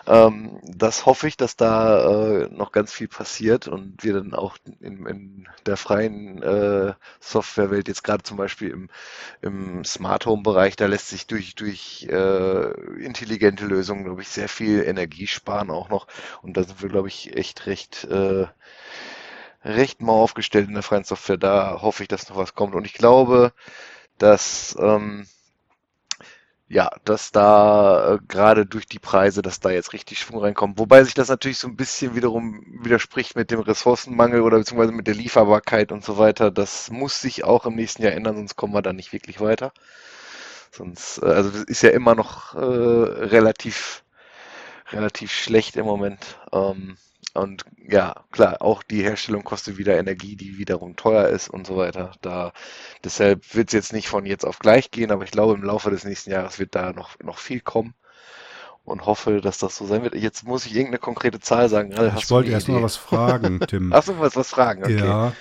Ähm, 0.07 0.61
das 0.63 1.05
hoffe 1.05 1.27
ich, 1.27 1.35
dass 1.35 1.57
da 1.57 2.43
äh, 2.45 2.49
noch 2.49 2.71
ganz 2.71 2.93
viel 2.93 3.09
passiert 3.09 3.67
und 3.67 4.03
wir 4.03 4.13
dann 4.13 4.33
auch 4.33 4.57
in, 4.79 5.05
in 5.05 5.47
der 5.65 5.75
freien 5.75 6.41
äh, 6.41 6.93
Softwarewelt, 7.19 7.89
jetzt 7.89 8.03
gerade 8.03 8.23
zum 8.23 8.37
Beispiel 8.37 8.69
im, 8.71 8.89
im 9.41 9.83
Smart 9.83 10.25
Home 10.25 10.43
Bereich, 10.43 10.77
da 10.77 10.85
lässt 10.85 11.09
sich 11.09 11.27
durch, 11.27 11.55
durch 11.55 12.07
äh, 12.09 12.71
intelligente 13.03 13.65
Lösungen, 13.65 14.05
glaube 14.05 14.21
ich, 14.21 14.29
sehr 14.29 14.47
viel 14.47 14.83
Energie 14.83 15.27
sparen 15.27 15.71
auch 15.71 15.89
noch. 15.89 16.07
Und 16.41 16.55
da 16.55 16.63
sind 16.63 16.81
wir, 16.81 16.89
glaube 16.89 17.09
ich, 17.09 17.35
echt 17.35 17.65
recht 17.65 18.05
äh, 18.05 18.47
recht 19.67 20.01
mau 20.01 20.23
aufgestellt 20.23 20.67
in 20.67 20.73
der 20.73 20.83
freien 20.83 21.03
Software. 21.03 21.37
Da 21.37 21.81
hoffe 21.81 22.03
ich, 22.03 22.09
dass 22.09 22.29
noch 22.29 22.37
was 22.37 22.55
kommt. 22.55 22.75
Und 22.75 22.85
ich 22.85 22.93
glaube, 22.93 23.53
dass 24.17 24.75
ähm, 24.79 25.27
ja, 26.69 26.91
dass 27.05 27.31
da 27.31 28.15
äh, 28.15 28.19
gerade 28.27 28.65
durch 28.65 28.87
die 28.87 28.99
Preise, 28.99 29.41
dass 29.41 29.59
da 29.61 29.69
jetzt 29.69 29.93
richtig 29.93 30.19
Schwung 30.19 30.41
reinkommt. 30.41 30.79
Wobei 30.79 31.03
sich 31.03 31.13
das 31.13 31.29
natürlich 31.29 31.59
so 31.59 31.67
ein 31.67 31.77
bisschen 31.77 32.13
wiederum 32.15 32.61
widerspricht 32.83 33.35
mit 33.35 33.51
dem 33.51 33.61
Ressourcenmangel 33.61 34.41
oder 34.41 34.57
beziehungsweise 34.57 34.91
mit 34.91 35.07
der 35.07 35.15
Lieferbarkeit 35.15 35.91
und 35.93 36.03
so 36.03 36.17
weiter. 36.17 36.51
Das 36.51 36.91
muss 36.91 37.21
sich 37.21 37.45
auch 37.45 37.65
im 37.65 37.75
nächsten 37.75 38.03
Jahr 38.03 38.11
ändern, 38.13 38.35
sonst 38.35 38.57
kommen 38.57 38.73
wir 38.73 38.81
da 38.81 38.91
nicht 38.93 39.13
wirklich 39.13 39.39
weiter. 39.39 39.71
Sonst, 40.71 41.19
äh, 41.23 41.27
also 41.27 41.51
ist 41.63 41.83
ja 41.83 41.91
immer 41.91 42.15
noch 42.15 42.55
äh, 42.55 42.59
relativ, 42.59 44.03
relativ 44.91 45.31
schlecht 45.31 45.77
im 45.77 45.85
Moment. 45.85 46.37
Ähm, 46.51 46.97
und 47.33 47.65
ja, 47.87 48.23
klar, 48.31 48.61
auch 48.61 48.83
die 48.83 49.03
Herstellung 49.03 49.43
kostet 49.43 49.77
wieder 49.77 49.97
Energie, 49.97 50.35
die 50.35 50.57
wiederum 50.57 50.95
teuer 50.95 51.27
ist 51.27 51.49
und 51.49 51.67
so 51.67 51.77
weiter. 51.77 52.11
Da, 52.21 52.51
deshalb 53.03 53.55
wird 53.55 53.69
es 53.69 53.73
jetzt 53.73 53.93
nicht 53.93 54.07
von 54.07 54.25
jetzt 54.25 54.45
auf 54.45 54.59
gleich 54.59 54.91
gehen, 54.91 55.11
aber 55.11 55.23
ich 55.23 55.31
glaube, 55.31 55.53
im 55.53 55.63
Laufe 55.63 55.89
des 55.89 56.03
nächsten 56.03 56.31
Jahres 56.31 56.59
wird 56.59 56.75
da 56.75 56.93
noch, 56.93 57.19
noch 57.19 57.37
viel 57.37 57.59
kommen 57.59 57.93
und 58.83 59.05
hoffe, 59.05 59.41
dass 59.41 59.57
das 59.57 59.75
so 59.75 59.85
sein 59.85 60.03
wird. 60.03 60.15
Jetzt 60.15 60.45
muss 60.45 60.65
ich 60.65 60.73
irgendeine 60.73 60.99
konkrete 60.99 61.39
Zahl 61.39 61.69
sagen. 61.69 61.93
Hast 61.95 62.23
ich 62.23 62.29
wollte 62.31 62.51
erst 62.51 62.69
mal 62.69 62.81
was 62.81 62.95
fragen, 62.95 63.59
Tim. 63.67 63.91
Ach 63.93 64.03
so, 64.03 64.17
was, 64.19 64.35
was 64.35 64.49
fragen, 64.49 64.83
okay. 64.83 65.05
Ja. 65.05 65.33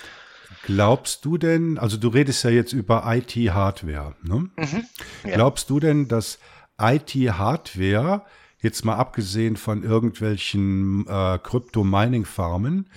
Glaubst 0.65 1.25
du 1.25 1.39
denn, 1.39 1.79
also 1.79 1.97
du 1.97 2.09
redest 2.09 2.43
ja 2.43 2.51
jetzt 2.51 2.73
über 2.73 3.05
IT-Hardware, 3.07 4.15
ne? 4.23 4.51
Mhm, 4.57 4.85
ja. 5.25 5.35
Glaubst 5.35 5.71
du 5.71 5.79
denn, 5.79 6.09
dass 6.09 6.41
IT-Hardware 6.79 8.23
jetzt 8.67 8.85
mal 8.85 8.97
abgesehen 8.97 9.57
von 9.57 9.83
irgendwelchen 9.85 11.07
äh, 11.07 11.39
Krypto-Mining-Farmen, 11.39 12.91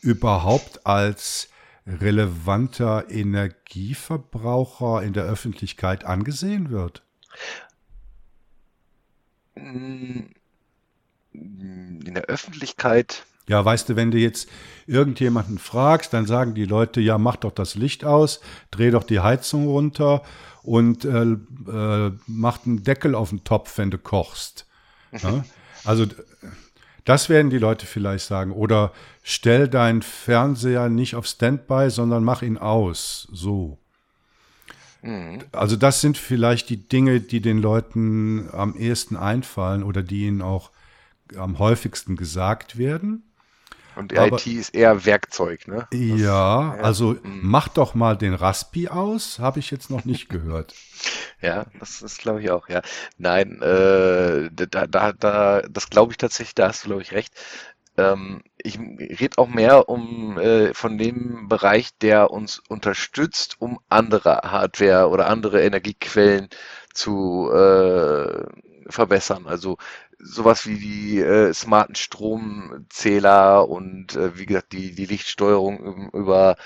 überhaupt 0.00 0.86
als 0.86 1.50
relevanter 1.86 3.10
Energieverbraucher 3.10 5.02
in 5.02 5.12
der 5.12 5.24
Öffentlichkeit 5.24 6.04
angesehen 6.04 6.70
wird? 6.70 7.02
In 9.54 10.34
der 11.32 12.24
Öffentlichkeit. 12.24 13.26
Ja, 13.48 13.64
weißt 13.64 13.88
du, 13.88 13.96
wenn 13.96 14.12
du 14.12 14.18
jetzt 14.18 14.48
irgendjemanden 14.86 15.58
fragst, 15.58 16.12
dann 16.12 16.26
sagen 16.26 16.54
die 16.54 16.66
Leute, 16.66 17.00
ja, 17.00 17.18
mach 17.18 17.36
doch 17.36 17.52
das 17.52 17.74
Licht 17.74 18.04
aus, 18.04 18.40
dreh 18.70 18.90
doch 18.90 19.04
die 19.04 19.20
Heizung 19.20 19.66
runter 19.66 20.22
und 20.62 21.04
äh, 21.04 21.22
äh, 21.22 22.12
mach 22.26 22.66
einen 22.66 22.84
Deckel 22.84 23.16
auf 23.16 23.30
den 23.30 23.42
Topf, 23.42 23.78
wenn 23.78 23.90
du 23.90 23.98
kochst. 23.98 24.67
Ja? 25.12 25.44
Also 25.84 26.06
das 27.04 27.28
werden 27.28 27.50
die 27.50 27.58
Leute 27.58 27.86
vielleicht 27.86 28.26
sagen. 28.26 28.52
Oder 28.52 28.92
stell 29.22 29.68
deinen 29.68 30.02
Fernseher 30.02 30.88
nicht 30.88 31.14
auf 31.14 31.26
Standby, 31.26 31.90
sondern 31.90 32.24
mach 32.24 32.42
ihn 32.42 32.58
aus. 32.58 33.28
So. 33.32 33.78
Mhm. 35.02 35.38
Also 35.52 35.76
das 35.76 36.00
sind 36.00 36.18
vielleicht 36.18 36.68
die 36.68 36.88
Dinge, 36.88 37.20
die 37.20 37.40
den 37.40 37.58
Leuten 37.58 38.50
am 38.52 38.76
ehesten 38.76 39.16
einfallen 39.16 39.82
oder 39.82 40.02
die 40.02 40.26
ihnen 40.26 40.42
auch 40.42 40.70
am 41.36 41.58
häufigsten 41.58 42.16
gesagt 42.16 42.78
werden. 42.78 43.22
Und 43.98 44.16
Aber, 44.16 44.36
IT 44.36 44.46
ist 44.46 44.76
eher 44.76 45.04
Werkzeug, 45.04 45.66
ne? 45.66 45.88
Ja, 45.92 46.76
das, 46.76 46.84
also 46.84 47.14
ja. 47.14 47.20
Mhm. 47.24 47.40
mach 47.42 47.66
doch 47.66 47.96
mal 47.96 48.16
den 48.16 48.32
Raspi 48.32 48.86
aus, 48.86 49.40
habe 49.40 49.58
ich 49.58 49.72
jetzt 49.72 49.90
noch 49.90 50.04
nicht 50.04 50.28
gehört. 50.28 50.74
Ja, 51.40 51.66
das 51.78 52.02
ist 52.02 52.18
glaube 52.18 52.42
ich 52.42 52.50
auch, 52.50 52.68
ja. 52.68 52.82
Nein, 53.16 53.62
äh, 53.62 54.50
da, 54.52 54.88
da, 54.88 55.12
da, 55.12 55.62
das 55.70 55.88
glaube 55.88 56.10
ich 56.10 56.16
tatsächlich, 56.16 56.56
da 56.56 56.66
hast 56.66 56.82
du 56.82 56.88
glaube 56.88 57.02
ich 57.02 57.12
recht. 57.12 57.32
Ähm, 57.96 58.42
ich 58.56 58.76
rede 58.76 59.38
auch 59.38 59.46
mehr 59.46 59.88
um 59.88 60.36
äh, 60.38 60.74
von 60.74 60.98
dem 60.98 61.46
Bereich, 61.46 61.96
der 61.98 62.32
uns 62.32 62.60
unterstützt, 62.68 63.54
um 63.60 63.78
andere 63.88 64.40
Hardware 64.50 65.08
oder 65.10 65.28
andere 65.28 65.62
Energiequellen 65.62 66.48
zu 66.92 67.48
äh, 67.52 68.44
verbessern. 68.88 69.46
Also 69.46 69.78
sowas 70.18 70.66
wie 70.66 70.78
die 70.78 71.20
äh, 71.20 71.52
smarten 71.54 71.94
Stromzähler 71.94 73.68
und 73.68 74.16
äh, 74.16 74.36
wie 74.38 74.46
gesagt 74.46 74.72
die, 74.72 74.94
die 74.94 75.06
Lichtsteuerung 75.06 76.10
über, 76.12 76.56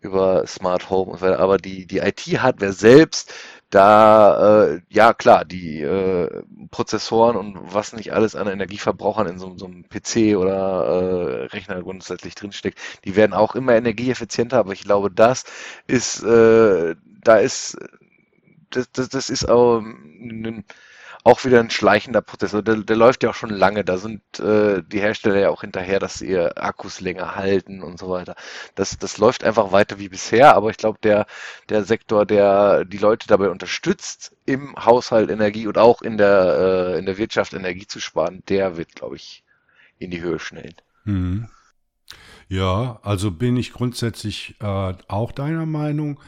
über 0.00 0.46
Smart 0.46 0.90
Home 0.90 1.12
und 1.12 1.18
so 1.20 1.26
weiter. 1.26 1.40
Aber 1.40 1.58
die, 1.58 1.86
die 1.86 1.98
IT-Hardware 1.98 2.72
selbst, 2.72 3.32
da, 3.70 4.64
äh, 4.66 4.80
ja 4.88 5.14
klar, 5.14 5.44
die 5.44 5.80
äh, 5.80 6.42
Prozessoren 6.70 7.36
und 7.36 7.58
was 7.72 7.92
nicht 7.92 8.12
alles 8.12 8.34
an 8.34 8.48
Energieverbrauchern 8.48 9.28
in 9.28 9.38
so, 9.38 9.56
so 9.56 9.66
einem 9.66 9.84
PC 9.88 10.36
oder 10.36 10.84
äh, 10.86 11.44
Rechner 11.46 11.80
grundsätzlich 11.82 12.34
drinsteckt, 12.34 12.78
die 13.04 13.14
werden 13.16 13.32
auch 13.32 13.54
immer 13.54 13.74
energieeffizienter, 13.74 14.58
aber 14.58 14.72
ich 14.72 14.82
glaube, 14.82 15.10
das 15.10 15.44
ist, 15.86 16.22
äh, 16.24 16.96
da 17.22 17.36
ist, 17.36 17.78
das, 18.70 18.90
das, 18.92 19.08
das 19.08 19.30
ist 19.30 19.48
auch 19.48 19.78
ein, 19.80 20.64
auch 21.22 21.44
wieder 21.44 21.60
ein 21.60 21.70
schleichender 21.70 22.22
Prozess. 22.22 22.52
Der, 22.52 22.62
der 22.76 22.96
läuft 22.96 23.22
ja 23.22 23.30
auch 23.30 23.34
schon 23.34 23.50
lange. 23.50 23.84
Da 23.84 23.98
sind 23.98 24.22
äh, 24.40 24.82
die 24.82 25.00
Hersteller 25.00 25.38
ja 25.38 25.50
auch 25.50 25.60
hinterher, 25.60 25.98
dass 25.98 26.22
ihr 26.22 26.62
Akkus 26.62 27.00
länger 27.00 27.36
halten 27.36 27.82
und 27.82 27.98
so 27.98 28.08
weiter. 28.10 28.36
Das, 28.74 28.98
das 28.98 29.18
läuft 29.18 29.44
einfach 29.44 29.72
weiter 29.72 29.98
wie 29.98 30.08
bisher, 30.08 30.54
aber 30.54 30.70
ich 30.70 30.76
glaube, 30.76 30.98
der, 31.02 31.26
der 31.68 31.84
Sektor, 31.84 32.24
der 32.24 32.84
die 32.84 32.98
Leute 32.98 33.26
dabei 33.28 33.50
unterstützt, 33.50 34.34
im 34.46 34.74
Haushalt 34.76 35.30
Energie 35.30 35.66
und 35.66 35.78
auch 35.78 36.02
in 36.02 36.16
der, 36.16 36.94
äh, 36.94 36.98
in 36.98 37.06
der 37.06 37.18
Wirtschaft 37.18 37.52
Energie 37.52 37.86
zu 37.86 38.00
sparen, 38.00 38.42
der 38.48 38.76
wird, 38.76 38.94
glaube 38.94 39.16
ich, 39.16 39.44
in 39.98 40.10
die 40.10 40.22
Höhe 40.22 40.38
schnellen. 40.38 40.74
Mhm. 41.04 41.48
Ja, 42.48 42.98
also 43.02 43.30
bin 43.30 43.56
ich 43.56 43.72
grundsätzlich 43.72 44.56
äh, 44.60 44.94
auch 45.06 45.30
deiner 45.30 45.66
Meinung. 45.66 46.18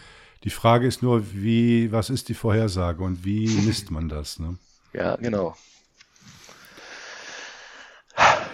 Die 0.45 0.51
Frage 0.51 0.87
ist 0.87 1.03
nur, 1.03 1.33
wie, 1.33 1.91
was 1.91 2.11
ist 2.11 2.29
die 2.29 2.35
Vorhersage 2.35 3.03
und 3.03 3.25
wie 3.25 3.49
misst 3.67 3.91
man 3.91 4.09
das? 4.09 4.39
Ne? 4.39 4.57
Ja, 4.93 5.17
genau. 5.17 5.57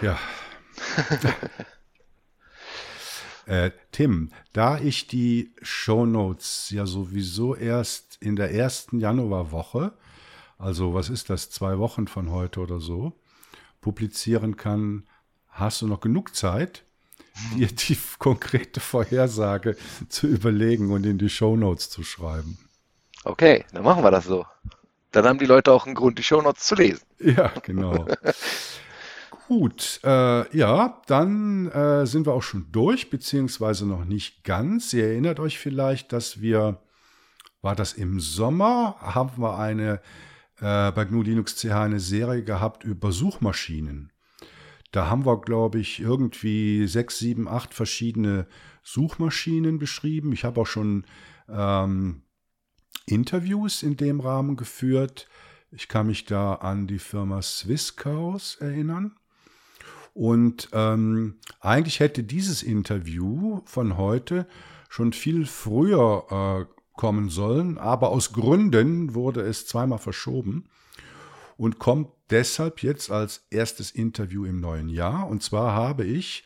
Ja. 0.00 0.16
äh, 3.46 3.72
Tim, 3.90 4.30
da 4.52 4.78
ich 4.78 5.08
die 5.08 5.52
Shownotes 5.60 6.70
ja 6.70 6.86
sowieso 6.86 7.56
erst 7.56 8.18
in 8.20 8.36
der 8.36 8.52
ersten 8.52 9.00
Januarwoche, 9.00 9.92
also 10.58 10.94
was 10.94 11.08
ist 11.08 11.30
das, 11.30 11.50
zwei 11.50 11.78
Wochen 11.78 12.06
von 12.06 12.30
heute 12.30 12.60
oder 12.60 12.78
so, 12.78 13.12
publizieren 13.80 14.56
kann, 14.56 15.08
hast 15.48 15.82
du 15.82 15.88
noch 15.88 16.00
genug 16.00 16.36
Zeit, 16.36 16.84
dir 17.56 17.68
die 17.68 17.98
konkrete 18.18 18.80
Vorhersage 18.80 19.76
zu 20.08 20.28
überlegen 20.28 20.92
und 20.92 21.04
in 21.04 21.18
die 21.18 21.28
Shownotes 21.28 21.90
zu 21.90 22.04
schreiben. 22.04 22.58
Okay, 23.24 23.64
dann 23.72 23.82
machen 23.82 24.04
wir 24.04 24.12
das 24.12 24.26
so. 24.26 24.46
Dann 25.22 25.30
haben 25.30 25.38
die 25.38 25.46
Leute 25.46 25.72
auch 25.72 25.86
einen 25.86 25.94
Grund, 25.94 26.18
die 26.18 26.22
Shownotes 26.22 26.64
zu 26.64 26.74
lesen. 26.74 27.02
Ja, 27.18 27.52
genau. 27.62 28.06
Gut, 29.48 30.00
äh, 30.04 30.56
ja, 30.56 31.00
dann 31.06 31.68
äh, 31.70 32.06
sind 32.06 32.26
wir 32.26 32.34
auch 32.34 32.42
schon 32.42 32.66
durch, 32.70 33.08
beziehungsweise 33.08 33.86
noch 33.86 34.04
nicht 34.04 34.44
ganz. 34.44 34.92
Ihr 34.92 35.06
erinnert 35.06 35.40
euch 35.40 35.58
vielleicht, 35.58 36.12
dass 36.12 36.42
wir, 36.42 36.82
war 37.62 37.74
das 37.74 37.94
im 37.94 38.20
Sommer, 38.20 38.96
haben 39.00 39.40
wir 39.42 39.58
eine 39.58 40.00
äh, 40.60 40.92
bei 40.92 41.04
GNU 41.04 41.22
Linux 41.22 41.56
CH 41.56 41.72
eine 41.72 42.00
Serie 42.00 42.42
gehabt 42.42 42.84
über 42.84 43.12
Suchmaschinen. 43.12 44.12
Da 44.90 45.08
haben 45.08 45.26
wir, 45.26 45.40
glaube 45.40 45.78
ich, 45.78 46.00
irgendwie 46.00 46.86
sechs, 46.86 47.18
sieben, 47.18 47.46
acht 47.48 47.74
verschiedene 47.74 48.46
Suchmaschinen 48.82 49.78
beschrieben. 49.78 50.32
Ich 50.32 50.44
habe 50.44 50.60
auch 50.60 50.66
schon 50.66 51.04
ähm, 51.48 52.22
Interviews 53.10 53.82
in 53.82 53.96
dem 53.96 54.20
Rahmen 54.20 54.56
geführt. 54.56 55.28
Ich 55.70 55.88
kann 55.88 56.06
mich 56.06 56.24
da 56.24 56.54
an 56.54 56.86
die 56.86 56.98
Firma 56.98 57.42
Swisscows 57.42 58.56
erinnern. 58.56 59.16
Und 60.14 60.68
ähm, 60.72 61.36
eigentlich 61.60 62.00
hätte 62.00 62.24
dieses 62.24 62.62
Interview 62.62 63.60
von 63.64 63.96
heute 63.96 64.46
schon 64.88 65.12
viel 65.12 65.46
früher 65.46 66.66
äh, 66.68 66.74
kommen 66.98 67.28
sollen, 67.28 67.78
aber 67.78 68.10
aus 68.10 68.32
Gründen 68.32 69.14
wurde 69.14 69.42
es 69.42 69.66
zweimal 69.66 69.98
verschoben 69.98 70.68
und 71.56 71.78
kommt 71.78 72.08
deshalb 72.30 72.82
jetzt 72.82 73.10
als 73.10 73.46
erstes 73.50 73.90
Interview 73.90 74.44
im 74.44 74.60
neuen 74.60 74.88
Jahr. 74.88 75.28
Und 75.28 75.42
zwar 75.42 75.74
habe 75.74 76.04
ich 76.04 76.44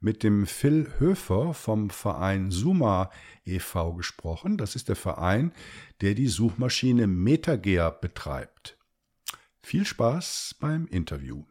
mit 0.00 0.22
dem 0.22 0.46
Phil 0.46 0.90
Höfer 0.98 1.52
vom 1.52 1.90
Verein 1.90 2.50
Suma 2.50 3.10
e.V. 3.44 3.92
gesprochen. 3.92 4.56
Das 4.56 4.74
ist 4.74 4.88
der 4.88 4.96
Verein, 4.96 5.52
der 6.00 6.14
die 6.14 6.28
Suchmaschine 6.28 7.06
MetaGear 7.06 7.92
betreibt. 7.92 8.78
Viel 9.62 9.84
Spaß 9.84 10.56
beim 10.58 10.86
Interview. 10.86 11.44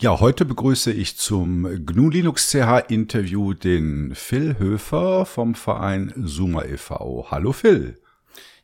Ja, 0.00 0.18
heute 0.18 0.44
begrüße 0.44 0.90
ich 0.90 1.16
zum 1.16 1.86
GNU 1.86 2.10
Linux 2.10 2.50
CH 2.50 2.88
Interview 2.88 3.54
den 3.54 4.16
Phil 4.16 4.58
Höfer 4.58 5.24
vom 5.24 5.54
Verein 5.54 6.12
Suma 6.16 6.64
e.V. 6.64 7.28
Hallo 7.30 7.52
Phil. 7.52 8.00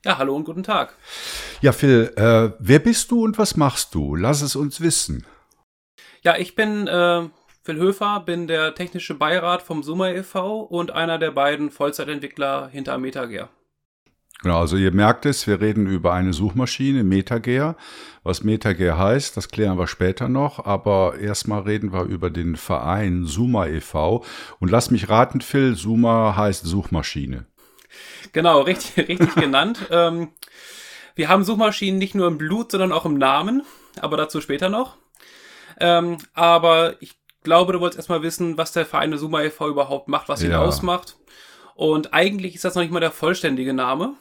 Ja, 0.05 0.19
hallo 0.19 0.35
und 0.35 0.45
guten 0.45 0.65
Tag. 0.65 0.97
Ja, 1.61 1.71
Phil, 1.71 2.13
äh, 2.17 2.51
wer 2.59 2.79
bist 2.81 3.13
du 3.13 3.23
und 3.23 3.39
was 3.39 3.57
machst 3.57 3.95
du? 3.95 4.17
Lass 4.17 4.43
es 4.43 4.57
uns 4.57 4.81
wissen. 4.81 5.25
Ja, 6.23 6.37
ich 6.37 6.57
bin 6.57 6.89
äh, 6.89 7.29
Phil 7.69 7.77
Höfer, 7.77 8.21
bin 8.21 8.47
der 8.47 8.75
technische 8.75 9.13
Beirat 9.13 9.61
vom 9.61 9.83
Summa 9.83 10.09
e.V. 10.09 10.61
und 10.61 10.91
einer 10.91 11.19
der 11.19 11.33
beiden 11.33 11.71
Vollzeitentwickler 11.71 12.71
hinter 12.73 12.97
MetaGear. 12.97 13.51
Genau, 14.41 14.61
also 14.61 14.79
ihr 14.79 14.91
merkt 14.91 15.27
es, 15.27 15.47
wir 15.47 15.61
reden 15.61 15.87
über 15.87 16.15
eine 16.15 16.33
Suchmaschine, 16.33 17.05
MetaGear. 17.05 17.77
Was 18.23 18.43
MetaGear 18.43 18.97
heißt, 18.97 19.37
das 19.37 19.51
klären 19.51 19.77
wir 19.77 19.87
später 19.87 20.31
noch, 20.31 20.65
aber 20.65 21.19
erstmal 21.19 21.61
reden 21.61 21.93
wir 21.93 22.05
über 22.05 22.31
den 22.31 22.57
Verein 22.57 23.27
Suma 23.27 23.67
e.V. 23.67 24.25
Und 24.61 24.71
lass 24.71 24.91
mich 24.91 25.11
raten, 25.11 25.43
Phil, 25.43 25.75
Suma 25.75 26.37
heißt 26.39 26.65
Suchmaschine. 26.65 27.45
Genau, 28.33 28.63
richtig, 28.63 28.97
richtig 29.09 29.35
genannt. 29.35 29.81
Ähm, 29.91 30.29
wir 31.17 31.29
haben 31.29 31.45
Suchmaschinen 31.45 31.99
nicht 31.99 32.15
nur 32.15 32.29
im 32.29 32.39
Blut, 32.39 32.71
sondern 32.71 32.93
auch 32.93 33.05
im 33.05 33.19
Namen, 33.19 33.63
aber 34.01 34.17
dazu 34.17 34.41
später 34.41 34.71
noch. 34.71 34.97
Ähm, 35.81 36.17
aber 36.33 36.97
ich 37.01 37.18
glaube, 37.43 37.73
du 37.73 37.81
wolltest 37.81 37.99
erstmal 37.99 38.23
wissen, 38.23 38.59
was 38.59 38.73
der 38.73 38.87
Verein 38.87 39.17
Suma 39.17 39.43
e.V. 39.43 39.69
überhaupt 39.69 40.09
macht, 40.09 40.29
was 40.29 40.43
ihn 40.43 40.51
Ja. 40.51 40.61
ausmacht. 40.61 41.17
Und 41.75 42.13
eigentlich 42.13 42.55
ist 42.55 42.65
das 42.65 42.75
noch 42.75 42.83
nicht 42.83 42.91
mal 42.93 43.01
der 43.01 43.13
vollständige 43.13 43.73
Name. 43.73 44.15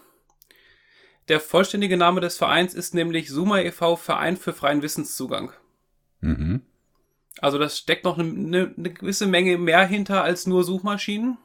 Der 1.27 1.39
vollständige 1.39 1.97
Name 1.97 2.21
des 2.21 2.37
Vereins 2.37 2.73
ist 2.73 2.93
nämlich 2.93 3.29
Suma 3.29 3.59
e.V. 3.59 3.95
Verein 3.95 4.37
für 4.37 4.53
freien 4.53 4.81
Wissenszugang. 4.81 5.51
Mhm. 6.21 6.61
Also 7.39 7.57
das 7.59 7.77
steckt 7.77 8.03
noch 8.05 8.17
eine, 8.17 8.29
eine, 8.31 8.73
eine 8.77 8.93
gewisse 8.93 9.27
Menge 9.27 9.57
mehr 9.57 9.85
hinter 9.85 10.23
als 10.23 10.47
nur 10.47 10.63
Suchmaschinen. 10.63 11.37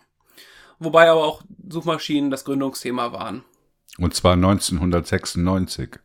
Wobei 0.79 1.09
aber 1.11 1.25
auch 1.25 1.43
Suchmaschinen 1.69 2.31
das 2.31 2.45
Gründungsthema 2.45 3.13
waren. 3.13 3.45
Und 3.99 4.15
zwar 4.15 4.33
1996. 4.35 5.99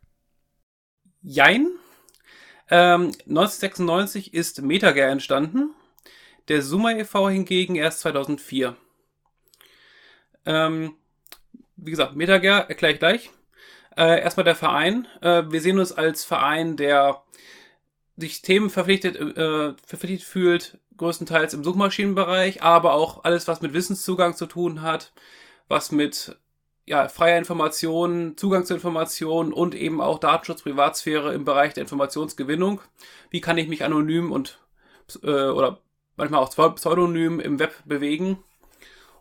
Jein. 1.21 1.67
Ähm, 2.69 3.11
1996 3.27 4.33
ist 4.33 4.61
MetaGear 4.61 5.09
entstanden. 5.09 5.73
Der 6.47 6.61
Summa 6.61 6.91
e.V. 6.91 7.29
hingegen 7.29 7.75
erst 7.75 8.01
2004. 8.01 8.75
Ähm, 10.45 10.95
wie 11.75 11.91
gesagt, 11.91 12.15
MetaGear 12.15 12.69
erkläre 12.69 12.93
ich 12.93 12.99
gleich. 12.99 13.29
Äh, 13.95 14.21
erstmal 14.21 14.43
der 14.43 14.55
Verein. 14.55 15.07
Äh, 15.21 15.43
wir 15.49 15.61
sehen 15.61 15.79
uns 15.79 15.91
als 15.91 16.23
Verein, 16.23 16.77
der 16.77 17.23
sich 18.15 18.41
Themen 18.41 18.69
verpflichtet, 18.69 19.15
äh, 19.15 19.73
verpflichtet 19.85 20.27
fühlt, 20.27 20.79
größtenteils 20.97 21.53
im 21.53 21.63
Suchmaschinenbereich, 21.63 22.63
aber 22.63 22.93
auch 22.93 23.23
alles, 23.23 23.47
was 23.47 23.61
mit 23.61 23.73
Wissenszugang 23.73 24.35
zu 24.35 24.47
tun 24.47 24.81
hat, 24.81 25.13
was 25.67 25.91
mit 25.91 26.35
ja, 26.87 27.09
freier 27.09 27.37
Information, 27.37 28.37
Zugang 28.37 28.65
zu 28.65 28.73
Informationen 28.73 29.51
und 29.51 29.75
eben 29.75 29.99
auch 30.01 30.19
Datenschutz, 30.19 30.61
Privatsphäre 30.61 31.33
im 31.33 31.43
Bereich 31.43 31.73
der 31.73 31.83
Informationsgewinnung. 31.83 32.81
Wie 33.29 33.41
kann 33.41 33.57
ich 33.57 33.67
mich 33.67 33.83
anonym 33.83 34.31
und 34.31 34.59
äh, 35.21 35.27
oder 35.27 35.81
manchmal 36.15 36.41
auch 36.41 36.75
pseudonym 36.75 37.41
im 37.41 37.59
Web 37.59 37.75
bewegen? 37.85 38.41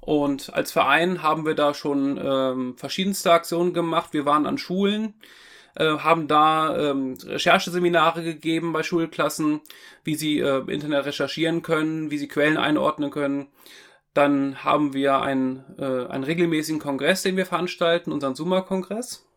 Und 0.00 0.54
als 0.54 0.70
Verein 0.70 1.24
haben 1.24 1.44
wir 1.44 1.56
da 1.56 1.74
schon 1.74 2.20
ähm, 2.22 2.76
verschiedenste 2.76 3.32
Aktionen 3.32 3.74
gemacht. 3.74 4.12
Wir 4.12 4.24
waren 4.24 4.46
an 4.46 4.58
Schulen, 4.58 5.14
äh, 5.74 5.98
haben 5.98 6.28
da 6.28 6.90
ähm, 6.90 7.18
Rechercheseminare 7.24 8.22
gegeben 8.22 8.72
bei 8.72 8.84
Schulklassen, 8.84 9.60
wie 10.04 10.14
sie 10.14 10.38
äh, 10.38 10.58
im 10.58 10.68
Internet 10.68 11.06
recherchieren 11.06 11.62
können, 11.62 12.12
wie 12.12 12.18
sie 12.18 12.28
Quellen 12.28 12.58
einordnen 12.58 13.10
können. 13.10 13.48
Dann 14.16 14.64
haben 14.64 14.94
wir 14.94 15.20
einen, 15.20 15.62
äh, 15.78 16.06
einen 16.06 16.24
regelmäßigen 16.24 16.80
Kongress, 16.80 17.22
den 17.22 17.36
wir 17.36 17.44
veranstalten, 17.44 18.12
unseren 18.12 18.34
Summa-Kongress. 18.34 19.28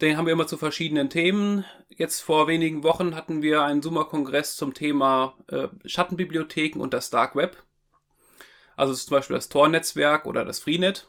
Den 0.00 0.16
haben 0.16 0.26
wir 0.26 0.34
immer 0.34 0.46
zu 0.46 0.56
verschiedenen 0.56 1.10
Themen. 1.10 1.64
Jetzt 1.88 2.20
vor 2.20 2.46
wenigen 2.46 2.84
Wochen 2.84 3.16
hatten 3.16 3.42
wir 3.42 3.62
einen 3.64 3.82
Summa-Kongress 3.82 4.54
zum 4.54 4.72
Thema 4.72 5.34
äh, 5.48 5.66
Schattenbibliotheken 5.84 6.78
und 6.80 6.94
das 6.94 7.10
Dark 7.10 7.34
Web. 7.34 7.64
Also 8.76 8.94
zum 8.94 9.16
Beispiel 9.16 9.34
das 9.34 9.48
Tor-Netzwerk 9.48 10.26
oder 10.26 10.44
das 10.44 10.60
Freenet. 10.60 11.08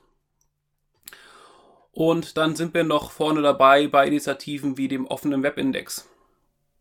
Und 1.92 2.38
dann 2.38 2.56
sind 2.56 2.74
wir 2.74 2.84
noch 2.84 3.12
vorne 3.12 3.44
dabei 3.44 3.88
bei 3.88 4.08
Initiativen 4.08 4.78
wie 4.78 4.88
dem 4.88 5.06
offenen 5.06 5.44
Webindex. 5.44 6.10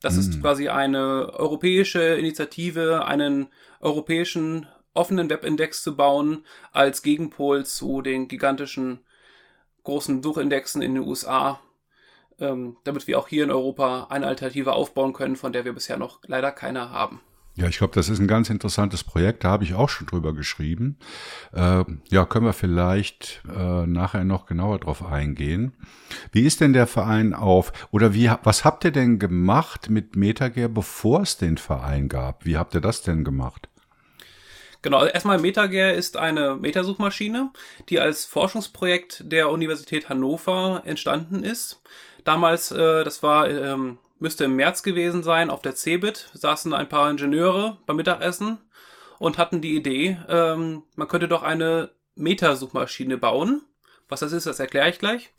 Das 0.00 0.14
Mhm. 0.14 0.20
ist 0.20 0.40
quasi 0.40 0.68
eine 0.70 1.34
europäische 1.34 2.00
Initiative, 2.00 3.04
einen 3.04 3.48
europäischen 3.80 4.68
offenen 4.96 5.30
Webindex 5.30 5.82
zu 5.82 5.96
bauen 5.96 6.44
als 6.72 7.02
Gegenpol 7.02 7.64
zu 7.64 8.02
den 8.02 8.28
gigantischen 8.28 9.00
großen 9.84 10.22
Suchindexen 10.22 10.82
in 10.82 10.94
den 10.94 11.04
USA, 11.04 11.60
ähm, 12.38 12.76
damit 12.84 13.06
wir 13.06 13.18
auch 13.18 13.28
hier 13.28 13.44
in 13.44 13.50
Europa 13.50 14.08
eine 14.10 14.26
Alternative 14.26 14.72
aufbauen 14.72 15.12
können, 15.12 15.36
von 15.36 15.52
der 15.52 15.64
wir 15.64 15.72
bisher 15.72 15.96
noch 15.96 16.20
leider 16.26 16.52
keine 16.52 16.90
haben. 16.90 17.20
Ja, 17.56 17.68
ich 17.68 17.78
glaube, 17.78 17.94
das 17.94 18.10
ist 18.10 18.18
ein 18.18 18.28
ganz 18.28 18.50
interessantes 18.50 19.02
Projekt. 19.02 19.42
Da 19.42 19.48
habe 19.48 19.64
ich 19.64 19.72
auch 19.72 19.88
schon 19.88 20.06
drüber 20.06 20.34
geschrieben. 20.34 20.98
Äh, 21.54 21.84
ja, 22.10 22.26
können 22.26 22.44
wir 22.44 22.52
vielleicht 22.52 23.42
äh, 23.48 23.86
nachher 23.86 24.24
noch 24.24 24.44
genauer 24.44 24.78
drauf 24.78 25.02
eingehen. 25.02 25.72
Wie 26.32 26.42
ist 26.42 26.60
denn 26.60 26.74
der 26.74 26.86
Verein 26.86 27.32
auf? 27.32 27.72
Oder 27.92 28.12
wie, 28.12 28.30
was 28.42 28.66
habt 28.66 28.84
ihr 28.84 28.90
denn 28.90 29.18
gemacht 29.18 29.88
mit 29.88 30.16
MetaGear, 30.16 30.68
bevor 30.68 31.22
es 31.22 31.38
den 31.38 31.56
Verein 31.56 32.10
gab? 32.10 32.44
Wie 32.44 32.58
habt 32.58 32.74
ihr 32.74 32.82
das 32.82 33.00
denn 33.00 33.24
gemacht? 33.24 33.70
Genau, 34.82 34.98
also 34.98 35.12
erstmal 35.12 35.38
MetaGear 35.38 35.92
ist 35.94 36.16
eine 36.16 36.56
Metasuchmaschine, 36.56 37.50
die 37.88 37.98
als 37.98 38.24
Forschungsprojekt 38.24 39.22
der 39.24 39.50
Universität 39.50 40.08
Hannover 40.08 40.82
entstanden 40.84 41.42
ist. 41.42 41.82
Damals, 42.24 42.70
äh, 42.70 43.04
das 43.04 43.22
war, 43.22 43.48
ähm, 43.48 43.98
müsste 44.18 44.44
im 44.44 44.56
März 44.56 44.82
gewesen 44.82 45.22
sein, 45.22 45.50
auf 45.50 45.62
der 45.62 45.74
CeBIT 45.74 46.30
saßen 46.34 46.72
ein 46.72 46.88
paar 46.88 47.10
Ingenieure 47.10 47.78
beim 47.86 47.96
Mittagessen 47.96 48.58
und 49.18 49.38
hatten 49.38 49.60
die 49.60 49.76
Idee, 49.76 50.18
ähm, 50.28 50.82
man 50.94 51.08
könnte 51.08 51.28
doch 51.28 51.42
eine 51.42 51.90
Metasuchmaschine 52.14 53.18
bauen. 53.18 53.62
Was 54.08 54.20
das 54.20 54.32
ist, 54.32 54.46
das 54.46 54.60
erkläre 54.60 54.90
ich 54.90 54.98
gleich. 54.98 55.30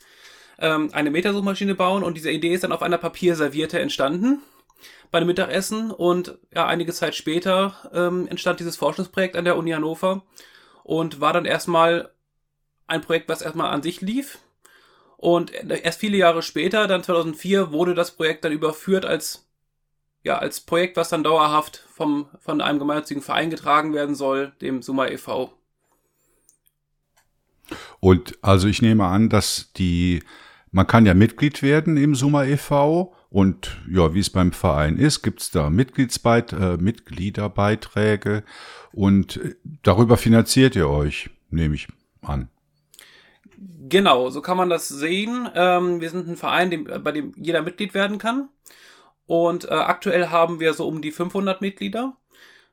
Ähm, 0.58 0.90
eine 0.92 1.10
Metasuchmaschine 1.10 1.74
bauen 1.74 2.02
und 2.02 2.16
diese 2.16 2.30
Idee 2.30 2.52
ist 2.52 2.64
dann 2.64 2.72
auf 2.72 2.82
einer 2.82 2.98
Papierserviette 2.98 3.78
entstanden 3.78 4.42
bei 5.10 5.20
dem 5.20 5.26
Mittagessen 5.26 5.90
und 5.90 6.38
ja, 6.54 6.66
einige 6.66 6.92
Zeit 6.92 7.14
später 7.14 7.90
ähm, 7.92 8.26
entstand 8.28 8.60
dieses 8.60 8.76
Forschungsprojekt 8.76 9.36
an 9.36 9.44
der 9.44 9.56
Uni 9.56 9.70
Hannover 9.70 10.22
und 10.84 11.20
war 11.20 11.32
dann 11.32 11.44
erstmal 11.44 12.10
ein 12.86 13.02
Projekt, 13.02 13.28
was 13.28 13.42
erstmal 13.42 13.70
an 13.70 13.82
sich 13.82 14.00
lief. 14.00 14.38
Und 15.16 15.52
erst 15.52 16.00
viele 16.00 16.16
Jahre 16.16 16.42
später, 16.42 16.86
dann 16.86 17.02
2004, 17.02 17.72
wurde 17.72 17.94
das 17.94 18.12
Projekt 18.12 18.44
dann 18.44 18.52
überführt 18.52 19.04
als, 19.04 19.48
ja, 20.22 20.38
als 20.38 20.60
Projekt, 20.60 20.96
was 20.96 21.08
dann 21.08 21.24
dauerhaft 21.24 21.84
vom, 21.92 22.28
von 22.38 22.60
einem 22.60 22.78
gemeinnützigen 22.78 23.22
Verein 23.22 23.50
getragen 23.50 23.92
werden 23.94 24.14
soll, 24.14 24.52
dem 24.60 24.80
Summa 24.80 25.06
e.V. 25.08 25.52
Und 28.00 28.38
also 28.42 28.68
ich 28.68 28.80
nehme 28.80 29.06
an, 29.06 29.28
dass 29.28 29.72
die, 29.74 30.22
man 30.70 30.86
kann 30.86 31.04
ja 31.04 31.14
Mitglied 31.14 31.62
werden 31.62 31.96
im 31.96 32.14
Summa 32.14 32.44
e.V. 32.44 33.14
Und 33.30 33.76
ja, 33.90 34.14
wie 34.14 34.20
es 34.20 34.30
beim 34.30 34.52
Verein 34.52 34.96
ist, 34.96 35.22
gibt 35.22 35.42
es 35.42 35.50
da 35.50 35.68
Mitgliedsbeit 35.68 36.52
äh, 36.52 36.78
Mitgliederbeiträge 36.78 38.42
und 38.92 39.36
äh, 39.36 39.54
darüber 39.82 40.16
finanziert 40.16 40.74
ihr 40.76 40.88
euch, 40.88 41.28
nehme 41.50 41.74
ich 41.74 41.88
an. 42.22 42.48
Genau, 43.88 44.30
so 44.30 44.40
kann 44.40 44.56
man 44.56 44.70
das 44.70 44.88
sehen. 44.88 45.48
Ähm, 45.54 46.00
wir 46.00 46.10
sind 46.10 46.28
ein 46.28 46.36
Verein, 46.36 46.70
dem, 46.70 46.84
bei 46.84 47.12
dem 47.12 47.32
jeder 47.36 47.62
Mitglied 47.62 47.92
werden 47.92 48.18
kann. 48.18 48.48
Und 49.26 49.66
äh, 49.66 49.74
aktuell 49.74 50.28
haben 50.28 50.58
wir 50.60 50.72
so 50.72 50.86
um 50.86 51.02
die 51.02 51.10
500 51.10 51.60
Mitglieder. 51.60 52.16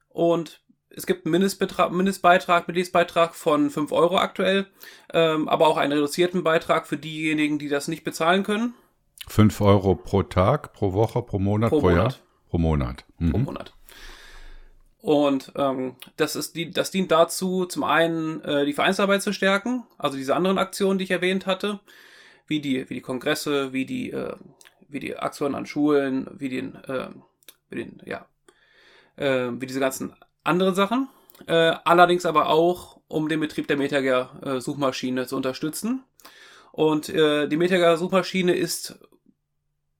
Und 0.09 0.61
es 0.89 1.05
gibt 1.05 1.25
einen 1.25 1.31
Mindestbeitrag, 1.31 2.67
Mitgliedsbeitrag 2.67 3.35
von 3.35 3.69
5 3.69 3.91
Euro 3.91 4.17
aktuell, 4.17 4.67
ähm, 5.13 5.49
aber 5.49 5.67
auch 5.67 5.75
einen 5.75 5.91
reduzierten 5.91 6.43
Beitrag 6.43 6.87
für 6.87 6.97
diejenigen, 6.97 7.59
die 7.59 7.67
das 7.67 7.89
nicht 7.89 8.05
bezahlen 8.05 8.43
können. 8.43 8.73
5 9.27 9.61
Euro 9.61 9.95
pro 9.95 10.23
Tag, 10.23 10.73
pro 10.73 10.93
Woche, 10.93 11.21
pro 11.21 11.39
Monat, 11.39 11.69
Pro 11.69 11.79
pro, 11.79 11.89
Jahr? 11.89 11.97
Monat. 11.97 12.23
Pro 12.49 12.57
Monat. 12.57 13.05
Mhm. 13.19 13.31
pro 13.31 13.37
Monat. 13.39 13.73
Und 15.05 15.51
ähm, 15.55 15.97
das, 16.17 16.35
ist 16.35 16.55
die, 16.55 16.71
das 16.71 16.89
dient 16.89 17.11
dazu, 17.11 17.65
zum 17.65 17.83
einen 17.83 18.41
äh, 18.41 18.65
die 18.65 18.73
Vereinsarbeit 18.73 19.21
zu 19.21 19.33
stärken, 19.33 19.83
also 19.99 20.17
diese 20.17 20.35
anderen 20.35 20.57
Aktionen, 20.57 20.97
die 20.97 21.03
ich 21.03 21.11
erwähnt 21.11 21.45
hatte, 21.45 21.79
wie 22.47 22.59
die, 22.59 22.89
wie 22.89 22.95
die 22.95 23.01
Kongresse, 23.01 23.71
wie 23.71 23.85
die, 23.85 24.09
äh, 24.09 24.33
wie 24.87 24.99
die 24.99 25.15
Aktionen 25.15 25.53
an 25.53 25.67
Schulen, 25.67 26.27
wie 26.33 26.49
den, 26.49 26.73
äh, 26.85 27.09
wie 27.69 27.75
den, 27.75 28.01
ja, 28.03 28.25
äh, 29.15 29.51
wie 29.51 29.67
diese 29.67 29.79
ganzen 29.79 30.15
anderen 30.43 30.73
Sachen. 30.73 31.07
Äh, 31.45 31.75
allerdings 31.83 32.25
aber 32.25 32.49
auch, 32.49 32.99
um 33.07 33.29
den 33.29 33.41
Betrieb 33.41 33.67
der 33.67 33.77
MetaGear-Suchmaschine 33.77 35.27
zu 35.27 35.35
unterstützen. 35.35 36.03
Und 36.71 37.09
äh, 37.09 37.47
die 37.47 37.57
MetaGear-Suchmaschine 37.57 38.55
ist 38.55 38.97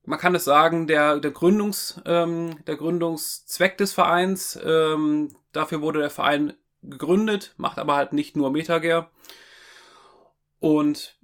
man 0.05 0.19
kann 0.19 0.35
es 0.35 0.45
sagen, 0.45 0.87
der, 0.87 1.19
der, 1.19 1.31
Gründungs, 1.31 2.01
ähm, 2.05 2.63
der 2.65 2.75
Gründungszweck 2.75 3.77
des 3.77 3.93
Vereins, 3.93 4.59
ähm, 4.63 5.35
dafür 5.51 5.81
wurde 5.81 5.99
der 5.99 6.09
Verein 6.09 6.53
gegründet, 6.83 7.53
macht 7.57 7.79
aber 7.79 7.95
halt 7.95 8.13
nicht 8.13 8.35
nur 8.35 8.51
MetaGear. 8.51 9.09
Und 10.59 11.17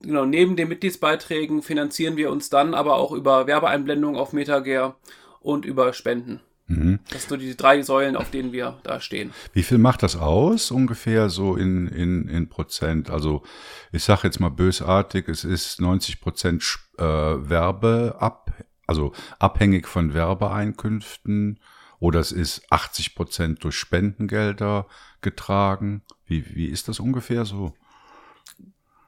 genau, 0.00 0.24
neben 0.24 0.56
den 0.56 0.68
Mitgliedsbeiträgen 0.68 1.62
finanzieren 1.62 2.16
wir 2.16 2.30
uns 2.30 2.50
dann 2.50 2.74
aber 2.74 2.96
auch 2.96 3.12
über 3.12 3.46
Werbeeinblendungen 3.46 4.18
auf 4.18 4.32
MetaGear 4.32 4.96
und 5.40 5.64
über 5.64 5.92
Spenden. 5.92 6.40
Mhm. 6.70 7.00
Das 7.10 7.22
sind 7.22 7.30
nur 7.30 7.38
die 7.38 7.56
drei 7.56 7.82
Säulen, 7.82 8.14
auf 8.14 8.30
denen 8.30 8.52
wir 8.52 8.78
da 8.84 9.00
stehen. 9.00 9.32
Wie 9.52 9.64
viel 9.64 9.78
macht 9.78 10.04
das 10.04 10.14
aus, 10.16 10.70
ungefähr 10.70 11.28
so 11.28 11.56
in, 11.56 11.88
in, 11.88 12.28
in 12.28 12.48
Prozent? 12.48 13.10
Also 13.10 13.42
ich 13.90 14.04
sage 14.04 14.20
jetzt 14.24 14.38
mal 14.38 14.50
bösartig, 14.50 15.28
es 15.28 15.42
ist 15.42 15.80
90 15.80 16.20
Prozent 16.20 16.62
äh, 16.96 17.02
Werbe 17.02 18.16
ab, 18.20 18.52
also 18.86 19.12
abhängig 19.40 19.88
von 19.88 20.14
Werbeeinkünften 20.14 21.58
oder 21.98 22.20
es 22.20 22.30
ist 22.30 22.62
80 22.70 23.16
Prozent 23.16 23.64
durch 23.64 23.74
Spendengelder 23.74 24.86
getragen. 25.22 26.02
Wie, 26.24 26.54
wie 26.54 26.66
ist 26.66 26.86
das 26.86 27.00
ungefähr 27.00 27.44
so? 27.44 27.74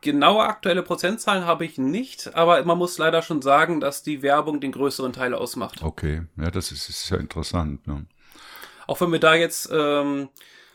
Genaue 0.02 0.42
aktuelle 0.42 0.82
Prozentzahlen 0.82 1.46
habe 1.46 1.64
ich 1.64 1.78
nicht, 1.78 2.34
aber 2.34 2.62
man 2.64 2.76
muss 2.76 2.98
leider 2.98 3.22
schon 3.22 3.40
sagen, 3.40 3.80
dass 3.80 4.02
die 4.02 4.20
Werbung 4.20 4.60
den 4.60 4.72
größeren 4.72 5.12
Teil 5.12 5.32
ausmacht. 5.32 5.82
Okay, 5.82 6.22
ja, 6.36 6.50
das 6.50 6.72
ist, 6.72 6.88
ist 6.88 7.08
ja 7.08 7.16
interessant. 7.16 7.86
Ne? 7.86 8.06
Auch 8.86 9.00
wenn 9.00 9.12
wir 9.12 9.20
da 9.20 9.34
jetzt 9.34 9.70
ähm, 9.72 10.28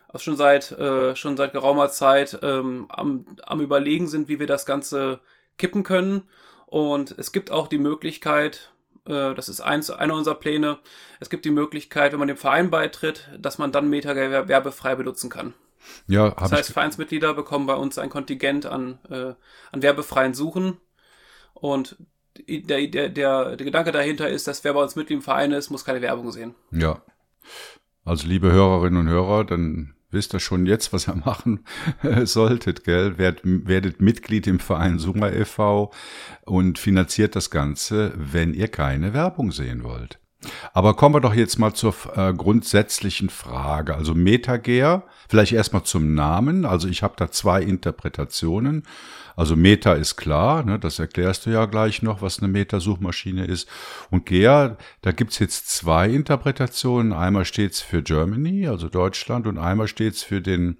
auch 0.08 0.22
schon 0.22 0.38
seit 0.38 0.72
äh, 0.72 1.16
schon 1.16 1.36
seit 1.36 1.52
geraumer 1.52 1.90
Zeit 1.90 2.40
ähm, 2.41 2.86
am, 2.90 3.26
am 3.44 3.60
überlegen 3.62 4.08
sind, 4.08 4.30
wie 4.30 4.40
wir 4.40 4.48
das 4.48 4.66
Ganze 4.66 5.20
kippen 5.58 5.84
können. 5.84 6.24
Und 6.66 7.12
es 7.18 7.32
gibt 7.32 7.52
auch 7.52 7.68
die 7.68 7.78
Möglichkeit, 7.78 8.72
äh, 9.06 9.34
das 9.36 9.49
ist 9.49 9.60
eins, 9.60 9.90
einer 9.90 10.14
unserer 10.14 10.36
Pläne, 10.36 10.80
es 11.20 11.30
gibt 11.30 11.44
die 11.44 11.52
Möglichkeit, 11.52 12.14
wenn 12.14 12.20
man 12.20 12.30
dem 12.30 12.38
Verein 12.38 12.70
beitritt, 12.70 13.30
dass 13.38 13.58
man 13.58 13.72
dann 13.72 13.90
Meta 13.90 14.16
werbefrei 14.16 14.95
benutzen 14.95 15.30
kann. 15.30 15.54
Ja, 16.08 16.32
das 16.32 16.52
heißt, 16.52 16.74
Vereinsmitglieder 16.74 17.34
bekommen 17.34 17.68
bei 17.68 17.76
uns 17.76 17.98
ein 17.98 18.10
Kontingent 18.10 18.66
an, 18.66 18.99
äh, 19.10 19.34
an 19.72 19.82
werbefreien 19.82 20.34
Suchen. 20.34 20.78
Und 21.54 21.98
der, 22.48 22.88
der, 22.88 23.10
der, 23.10 23.56
der 23.56 23.66
Gedanke 23.66 23.91
dahinter 23.91 24.30
ist, 24.30 24.48
dass 24.48 24.64
wer 24.64 24.74
bei 24.74 24.82
uns 24.82 24.95
Mitglied 24.95 25.18
im 25.18 25.24
Verein 25.24 25.52
ist, 25.52 25.70
muss 25.70 25.86
keine 25.86 26.02
Werbung 26.02 26.32
sehen. 26.32 26.56
Ja. 26.72 27.02
Also 28.06 28.28
liebe 28.28 28.52
Hörerinnen 28.52 29.02
und 29.02 29.08
Hörer, 29.10 29.44
dann 29.44 29.95
wisst 30.12 30.34
ihr 30.34 30.40
schon 30.40 30.66
jetzt, 30.66 30.94
was 30.94 31.08
ihr 31.08 31.16
machen 31.26 31.66
solltet, 32.24 32.84
gell? 32.84 33.18
Werd, 33.18 33.41
werdet 33.44 34.02
Mitglied 34.02 34.48
im 34.48 34.60
Verein 34.60 34.99
Summa 34.99 35.30
e.V. 35.30 35.91
und 36.45 36.80
finanziert 36.80 37.36
das 37.36 37.49
Ganze, 37.49 38.14
wenn 38.16 38.54
ihr 38.54 38.68
keine 38.68 39.14
Werbung 39.14 39.52
sehen 39.52 39.84
wollt. 39.84 40.20
Aber 40.74 40.95
kommen 40.95 41.15
wir 41.15 41.22
doch 41.22 41.34
jetzt 41.34 41.60
mal 41.60 41.74
zur 41.74 41.94
äh, 42.15 42.34
grundsätzlichen 42.34 43.30
Frage. 43.30 43.95
Also 43.95 44.14
Metager, 44.15 45.03
vielleicht 45.30 45.53
erstmal 45.53 45.84
zum 45.84 46.14
Namen. 46.14 46.65
Also 46.65 46.88
ich 46.88 47.03
habe 47.03 47.15
da 47.18 47.32
zwei 47.32 47.61
Interpretationen. 47.61 48.84
Also 49.38 49.56
Meta 49.56 49.94
ist 49.94 50.15
klar, 50.15 50.64
ne, 50.64 50.80
das 50.80 50.98
erklärst 50.98 51.45
du 51.45 51.52
ja 51.52 51.65
gleich 51.65 52.02
noch, 52.02 52.24
was 52.24 52.40
eine 52.40 52.48
Meta-Suchmaschine 52.48 53.45
ist. 53.45 53.69
Und 54.10 54.26
Gea, 54.26 54.78
da 55.03 55.11
gibt's 55.11 55.38
jetzt 55.38 55.69
zwei 55.69 56.10
Interpretationen. 56.10 57.14
Einmal 57.14 57.45
steht's 57.45 57.80
für 57.80 58.02
Germany, 58.02 58.68
also 58.68 58.90
Deutschland, 58.90 59.45
und 59.45 59.60
einmal 59.60 59.88
steht's 59.88 60.24
für 60.24 60.41
den 60.41 60.78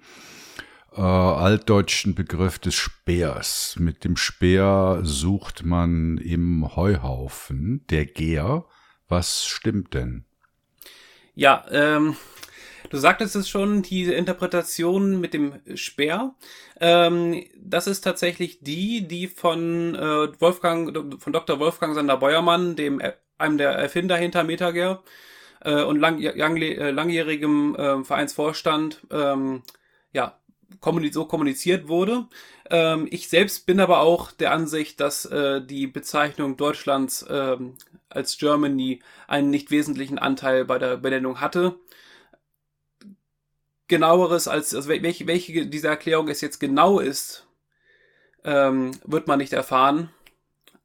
äh, 0.96 1.00
altdeutschen 1.00 2.16
Begriff 2.16 2.58
des 2.58 2.74
Speers. 2.74 3.76
Mit 3.78 4.02
dem 4.02 4.16
Speer 4.16 5.00
sucht 5.04 5.64
man 5.64 6.18
im 6.18 6.74
Heuhaufen, 6.74 7.86
der 7.90 8.06
Geer. 8.06 8.64
Was 9.08 9.46
stimmt 9.46 9.94
denn? 9.94 10.24
Ja, 11.34 11.64
ähm, 11.70 12.16
du 12.90 12.98
sagtest 12.98 13.36
es 13.36 13.48
schon, 13.48 13.82
diese 13.82 14.12
Interpretation 14.12 15.20
mit 15.20 15.34
dem 15.34 15.54
Speer, 15.74 16.34
ähm, 16.80 17.44
das 17.56 17.86
ist 17.86 18.02
tatsächlich 18.02 18.60
die, 18.60 19.06
die 19.08 19.28
von 19.28 19.94
äh, 19.94 20.40
Wolfgang, 20.40 21.20
von 21.20 21.32
Dr. 21.32 21.58
Wolfgang 21.58 21.94
Sander 21.94 22.16
Beuermann, 22.16 22.76
dem 22.76 23.00
einem 23.38 23.56
der 23.56 23.70
Erfinder 23.70 24.16
hinter 24.16 24.44
Metager 24.44 25.02
äh, 25.60 25.82
und 25.82 25.98
lang, 26.00 26.20
lang, 26.20 26.56
äh, 26.56 26.90
langjährigem 26.90 27.76
äh, 27.76 28.04
Vereinsvorstand, 28.04 29.06
ähm, 29.10 29.62
ja, 30.12 30.38
kommuni 30.80 31.12
so 31.12 31.24
kommuniziert 31.24 31.88
wurde. 31.88 32.26
Ähm, 32.70 33.08
ich 33.10 33.28
selbst 33.28 33.64
bin 33.66 33.80
aber 33.80 34.00
auch 34.00 34.32
der 34.32 34.52
Ansicht, 34.52 35.00
dass 35.00 35.24
äh, 35.24 35.62
die 35.64 35.86
Bezeichnung 35.86 36.56
Deutschlands 36.56 37.24
ähm, 37.30 37.74
als 38.10 38.38
Germany 38.38 39.00
einen 39.26 39.50
nicht 39.50 39.70
wesentlichen 39.70 40.18
Anteil 40.18 40.64
bei 40.64 40.78
der 40.78 40.96
Benennung 40.96 41.40
hatte. 41.40 41.76
Genaueres 43.86 44.48
als, 44.48 44.74
also 44.74 44.88
welche, 44.88 45.26
welche 45.26 45.66
dieser 45.66 45.90
Erklärung 45.90 46.28
es 46.28 46.40
jetzt 46.40 46.58
genau 46.58 47.00
ist, 47.00 47.46
ähm, 48.44 48.92
wird 49.04 49.26
man 49.26 49.38
nicht 49.38 49.52
erfahren. 49.52 50.10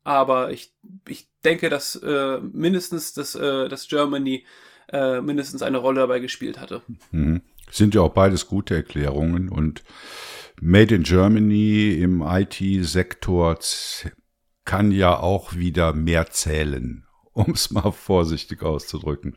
Aber 0.04 0.52
ich, 0.52 0.74
ich 1.08 1.28
denke, 1.44 1.70
dass 1.70 1.96
äh, 1.96 2.40
mindestens 2.40 3.14
das, 3.14 3.36
äh, 3.36 3.70
das 3.70 3.88
Germany 3.88 4.46
äh, 4.92 5.22
mindestens 5.22 5.62
eine 5.62 5.78
Rolle 5.78 6.02
dabei 6.02 6.20
gespielt 6.20 6.60
hatte. 6.60 6.82
Mhm. 7.12 7.42
Sind 7.72 7.96
ja 7.96 8.02
auch 8.02 8.14
beides 8.14 8.48
gute 8.48 8.76
Erklärungen 8.76 9.50
und 9.50 9.84
Made 10.62 10.96
in 10.96 11.04
Germany 11.04 11.94
im 11.94 12.22
IT-Sektor 12.22 13.58
kann 14.66 14.92
ja 14.92 15.18
auch 15.20 15.56
wieder 15.56 15.94
mehr 15.94 16.30
zählen 16.30 17.03
um 17.34 17.52
es 17.52 17.72
mal 17.72 17.92
vorsichtig 17.92 18.62
auszudrücken. 18.62 19.36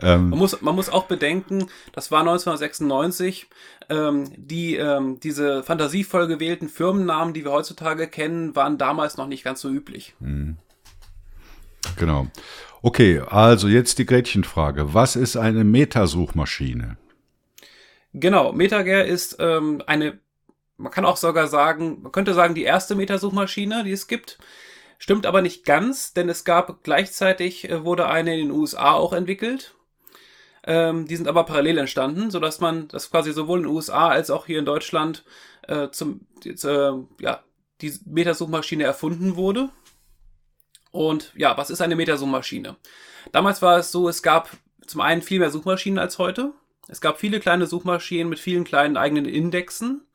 Ähm, 0.00 0.30
man, 0.30 0.38
muss, 0.38 0.60
man 0.62 0.74
muss 0.74 0.88
auch 0.88 1.04
bedenken, 1.04 1.68
das 1.92 2.10
war 2.10 2.20
1996, 2.20 3.48
ähm, 3.88 4.30
die, 4.36 4.76
ähm, 4.76 5.20
diese 5.20 5.62
fantasievoll 5.62 6.28
gewählten 6.28 6.68
Firmennamen, 6.68 7.34
die 7.34 7.44
wir 7.44 7.52
heutzutage 7.52 8.06
kennen, 8.06 8.54
waren 8.56 8.78
damals 8.78 9.16
noch 9.16 9.26
nicht 9.26 9.44
ganz 9.44 9.60
so 9.60 9.68
üblich. 9.68 10.14
Mhm. 10.20 10.56
Genau. 11.96 12.28
Okay, 12.82 13.20
also 13.20 13.68
jetzt 13.68 13.98
die 13.98 14.06
Gretchenfrage. 14.06 14.94
Was 14.94 15.16
ist 15.16 15.36
eine 15.36 15.64
Metasuchmaschine? 15.64 16.96
Genau, 18.12 18.52
Metager 18.52 19.04
ist 19.04 19.36
ähm, 19.40 19.82
eine, 19.86 20.18
man 20.76 20.92
kann 20.92 21.04
auch 21.04 21.16
sogar 21.16 21.48
sagen, 21.48 22.02
man 22.02 22.12
könnte 22.12 22.34
sagen, 22.34 22.54
die 22.54 22.62
erste 22.62 22.94
Metasuchmaschine, 22.94 23.84
die 23.84 23.92
es 23.92 24.06
gibt. 24.06 24.38
Stimmt 24.98 25.26
aber 25.26 25.42
nicht 25.42 25.64
ganz, 25.64 26.14
denn 26.14 26.28
es 26.28 26.44
gab 26.44 26.82
gleichzeitig 26.82 27.68
äh, 27.68 27.84
wurde 27.84 28.08
eine 28.08 28.34
in 28.34 28.48
den 28.48 28.56
USA 28.56 28.92
auch 28.92 29.12
entwickelt. 29.12 29.74
Ähm, 30.64 31.06
die 31.06 31.16
sind 31.16 31.28
aber 31.28 31.44
parallel 31.44 31.78
entstanden, 31.78 32.30
so 32.30 32.40
dass 32.40 32.60
man 32.60 32.88
das 32.88 33.10
quasi 33.10 33.32
sowohl 33.32 33.58
in 33.58 33.64
den 33.64 33.72
USA 33.72 34.08
als 34.08 34.30
auch 34.30 34.46
hier 34.46 34.58
in 34.58 34.64
Deutschland 34.64 35.24
äh, 35.68 35.90
zum 35.90 36.26
äh, 36.44 36.90
ja 37.20 37.42
die 37.80 37.94
Metasuchmaschine 38.06 38.84
erfunden 38.84 39.36
wurde. 39.36 39.70
Und 40.90 41.32
ja, 41.36 41.56
was 41.56 41.70
ist 41.70 41.82
eine 41.82 41.94
Metasuchmaschine? 41.94 42.76
Damals 43.32 43.60
war 43.60 43.78
es 43.78 43.92
so, 43.92 44.08
es 44.08 44.22
gab 44.22 44.50
zum 44.86 45.00
einen 45.02 45.22
viel 45.22 45.40
mehr 45.40 45.50
Suchmaschinen 45.50 45.98
als 45.98 46.18
heute. 46.18 46.52
Es 46.88 47.00
gab 47.00 47.18
viele 47.18 47.40
kleine 47.40 47.66
Suchmaschinen 47.66 48.28
mit 48.28 48.38
vielen 48.38 48.64
kleinen 48.64 48.96
eigenen 48.96 49.26
Indexen. 49.26 50.05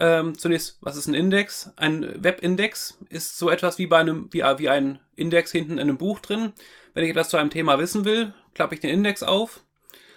Ähm, 0.00 0.36
zunächst, 0.36 0.78
was 0.80 0.96
ist 0.96 1.08
ein 1.08 1.14
Index? 1.14 1.70
Ein 1.76 2.24
Webindex 2.24 2.98
ist 3.10 3.36
so 3.36 3.50
etwas 3.50 3.76
wie 3.76 3.86
bei 3.86 3.98
einem, 3.98 4.32
wie, 4.32 4.40
wie 4.40 4.68
ein 4.70 4.98
Index 5.14 5.52
hinten 5.52 5.72
in 5.72 5.80
einem 5.80 5.98
Buch 5.98 6.20
drin. 6.20 6.54
Wenn 6.94 7.04
ich 7.04 7.10
etwas 7.10 7.28
zu 7.28 7.36
einem 7.36 7.50
Thema 7.50 7.78
wissen 7.78 8.06
will, 8.06 8.32
klappe 8.54 8.74
ich 8.74 8.80
den 8.80 8.90
Index 8.90 9.22
auf 9.22 9.60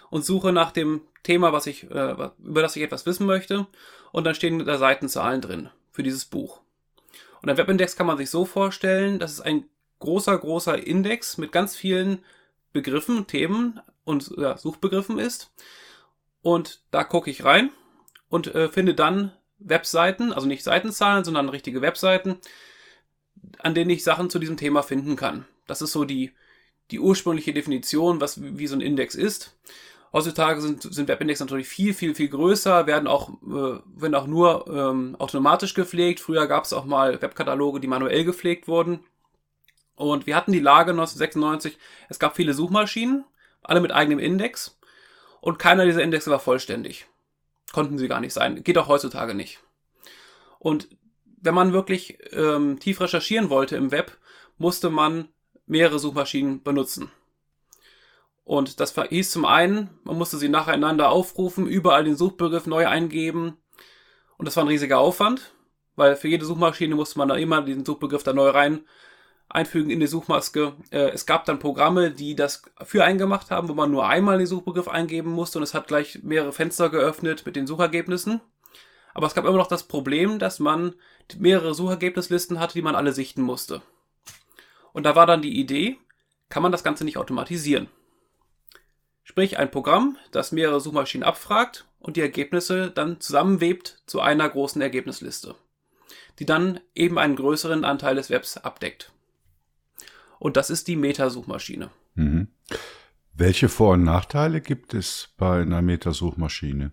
und 0.10 0.24
suche 0.24 0.54
nach 0.54 0.72
dem 0.72 1.02
Thema, 1.24 1.52
was 1.52 1.68
ich, 1.68 1.84
äh, 1.92 2.16
über 2.40 2.62
das 2.62 2.78
ich 2.78 2.82
etwas 2.82 3.06
wissen 3.06 3.26
möchte. 3.26 3.68
Und 4.14 4.24
dann 4.24 4.36
stehen 4.36 4.66
da 4.66 4.78
Seitenzahlen 4.78 5.42
drin 5.42 5.70
für 5.92 6.02
dieses 6.02 6.24
Buch. 6.24 6.62
Und 7.42 7.50
ein 7.50 7.58
Webindex 7.58 7.98
kann 7.98 8.08
man 8.08 8.18
sich 8.18 8.30
so 8.30 8.46
vorstellen, 8.46 9.20
dass 9.20 9.34
es 9.34 9.42
ein 9.42 9.66
großer, 10.00 10.38
großer 10.38 10.86
Index 10.88 11.38
mit 11.38 11.52
ganz 11.52 11.76
vielen 11.76 12.24
Begriffen, 12.72 13.28
Themen 13.28 13.82
und 14.06 14.32
ja, 14.38 14.58
Suchbegriffen 14.58 15.20
ist. 15.20 15.52
Und 16.42 16.82
da 16.92 17.04
gucke 17.04 17.30
ich 17.30 17.44
rein 17.44 17.70
und 18.30 18.54
äh, 18.56 18.70
finde 18.70 18.96
dann 18.96 19.34
Webseiten, 19.64 20.34
also 20.34 20.48
nicht 20.48 20.64
Seitenzahlen, 20.64 21.24
sondern 21.24 21.50
richtige 21.50 21.82
Webseiten, 21.82 22.38
an 23.60 23.74
denen 23.74 23.90
ich 23.90 24.04
Sachen 24.04 24.30
zu 24.30 24.40
diesem 24.40 24.58
Thema 24.58 24.84
finden 24.84 25.16
kann. 25.16 25.46
Das 25.68 25.82
ist 25.82 25.92
so 25.92 26.06
die, 26.06 26.32
die 26.92 27.00
ursprüngliche 27.00 27.54
Definition, 27.54 28.22
was 28.22 28.42
wie 28.42 28.68
so 28.68 28.76
ein 28.76 28.82
Index 28.82 29.16
ist. 29.16 29.56
Heutzutage 30.12 30.62
sind, 30.62 30.84
sind 30.84 31.08
Webindex 31.08 31.40
natürlich 31.40 31.68
viel, 31.68 31.94
viel, 31.96 32.14
viel 32.14 32.28
größer, 32.28 32.86
werden 32.86 33.08
auch, 33.08 33.30
äh, 33.30 33.80
werden 33.96 34.14
auch 34.14 34.28
nur 34.28 34.68
ähm, 34.68 35.16
automatisch 35.18 35.74
gepflegt. 35.74 36.20
Früher 36.20 36.46
gab 36.46 36.66
es 36.66 36.74
auch 36.74 36.86
mal 36.86 37.20
Webkataloge, 37.20 37.80
die 37.80 37.88
manuell 37.88 38.24
gepflegt 38.24 38.68
wurden. 38.68 39.00
Und 39.96 40.28
wir 40.28 40.36
hatten 40.36 40.52
die 40.52 40.60
Lage 40.60 40.92
1996, 40.92 41.78
es 42.10 42.20
gab 42.20 42.36
viele 42.36 42.54
Suchmaschinen, 42.54 43.26
alle 43.64 43.82
mit 43.82 43.92
eigenem 43.92 44.20
Index. 44.20 44.78
Und 45.42 45.58
keiner 45.60 45.86
dieser 45.86 46.04
Indexe 46.04 46.30
war 46.30 46.40
vollständig. 46.40 47.08
Konnten 47.74 47.98
sie 47.98 48.08
gar 48.08 48.22
nicht 48.22 48.34
sein. 48.34 48.64
Geht 48.64 48.78
auch 48.78 48.88
heutzutage 48.88 49.34
nicht. 49.34 49.60
Und 50.60 50.88
wenn 51.42 51.54
man 51.54 51.74
wirklich 51.74 52.20
ähm, 52.32 52.80
tief 52.80 53.02
recherchieren 53.02 53.50
wollte 53.50 53.76
im 53.76 53.92
Web, 53.92 54.18
musste 54.58 54.90
man 54.90 55.28
mehrere 55.66 56.00
Suchmaschinen 56.00 56.64
benutzen. 56.64 57.12
Und 58.46 58.80
das 58.80 58.94
hieß 58.96 59.32
zum 59.32 59.46
einen, 59.46 59.90
man 60.04 60.18
musste 60.18 60.38
sie 60.38 60.50
nacheinander 60.50 61.10
aufrufen, 61.10 61.68
überall 61.68 62.04
den 62.04 62.16
Suchbegriff 62.16 62.68
neu 62.68 62.88
eingeben. 62.88 63.58
Und 64.38 64.46
das 64.46 64.56
war 64.56 64.64
ein 64.64 64.70
riesiger 64.70 65.00
Aufwand, 65.00 65.54
weil 65.96 66.16
für 66.16 66.28
jede 66.28 66.46
Suchmaschine 66.46 66.96
musste 66.96 67.18
man 67.18 67.30
da 67.30 67.36
immer 67.36 67.62
diesen 67.62 67.86
Suchbegriff 67.86 68.24
da 68.24 68.34
neu 68.34 68.50
rein 68.50 68.86
einfügen 69.50 69.90
in 69.90 70.00
die 70.00 70.08
Suchmaske. 70.08 70.74
Äh, 70.92 71.10
es 71.10 71.26
gab 71.26 71.46
dann 71.46 71.60
Programme, 71.60 72.12
die 72.12 72.36
das 72.36 72.64
für 72.84 73.04
einen 73.04 73.20
gemacht 73.20 73.52
haben, 73.52 73.70
wo 73.70 73.74
man 73.74 73.92
nur 73.92 74.08
einmal 74.08 74.38
den 74.38 74.48
Suchbegriff 74.48 74.88
eingeben 74.88 75.32
musste 75.32 75.60
und 75.60 75.64
es 75.64 75.74
hat 75.74 75.88
gleich 75.88 76.24
mehrere 76.24 76.54
Fenster 76.54 76.90
geöffnet 76.90 77.46
mit 77.46 77.56
den 77.56 77.68
Suchergebnissen. 77.68 78.42
Aber 79.14 79.28
es 79.28 79.36
gab 79.36 79.46
immer 79.46 79.58
noch 79.58 79.68
das 79.68 79.84
Problem, 79.84 80.40
dass 80.40 80.60
man 80.60 80.96
mehrere 81.38 81.76
Suchergebnislisten 81.76 82.60
hatte, 82.60 82.74
die 82.74 82.82
man 82.82 82.96
alle 82.96 83.14
sichten 83.14 83.42
musste. 83.42 83.82
Und 84.92 85.06
da 85.06 85.16
war 85.16 85.26
dann 85.26 85.42
die 85.42 85.60
Idee, 85.60 85.98
kann 86.50 86.64
man 86.64 86.72
das 86.72 86.84
Ganze 86.84 87.06
nicht 87.06 87.18
automatisieren. 87.18 87.88
Sprich 89.24 89.58
ein 89.58 89.72
Programm, 89.72 90.18
das 90.32 90.52
mehrere 90.52 90.82
Suchmaschinen 90.82 91.26
abfragt 91.26 91.86
und 92.00 92.18
die 92.18 92.22
Ergebnisse 92.22 92.92
dann 92.92 93.22
zusammenwebt 93.22 94.02
zu 94.06 94.20
einer 94.20 94.50
großen 94.50 94.82
Ergebnisliste, 94.82 95.56
die 96.40 96.46
dann 96.46 96.80
eben 96.94 97.18
einen 97.18 97.36
größeren 97.36 97.86
Anteil 97.86 98.16
des 98.16 98.30
Webs 98.30 98.58
abdeckt. 98.58 99.12
Und 100.44 100.58
das 100.58 100.70
ist 100.70 100.90
die 100.90 100.98
Metasuchmaschine. 100.98 101.90
Mhm. 102.16 102.50
Welche 103.34 103.70
Vor- 103.70 103.94
und 103.94 104.04
Nachteile 104.04 104.60
gibt 104.60 104.94
es 104.94 105.30
bei 105.38 105.62
einer 105.62 105.82
Metasuchmaschine? 105.82 106.92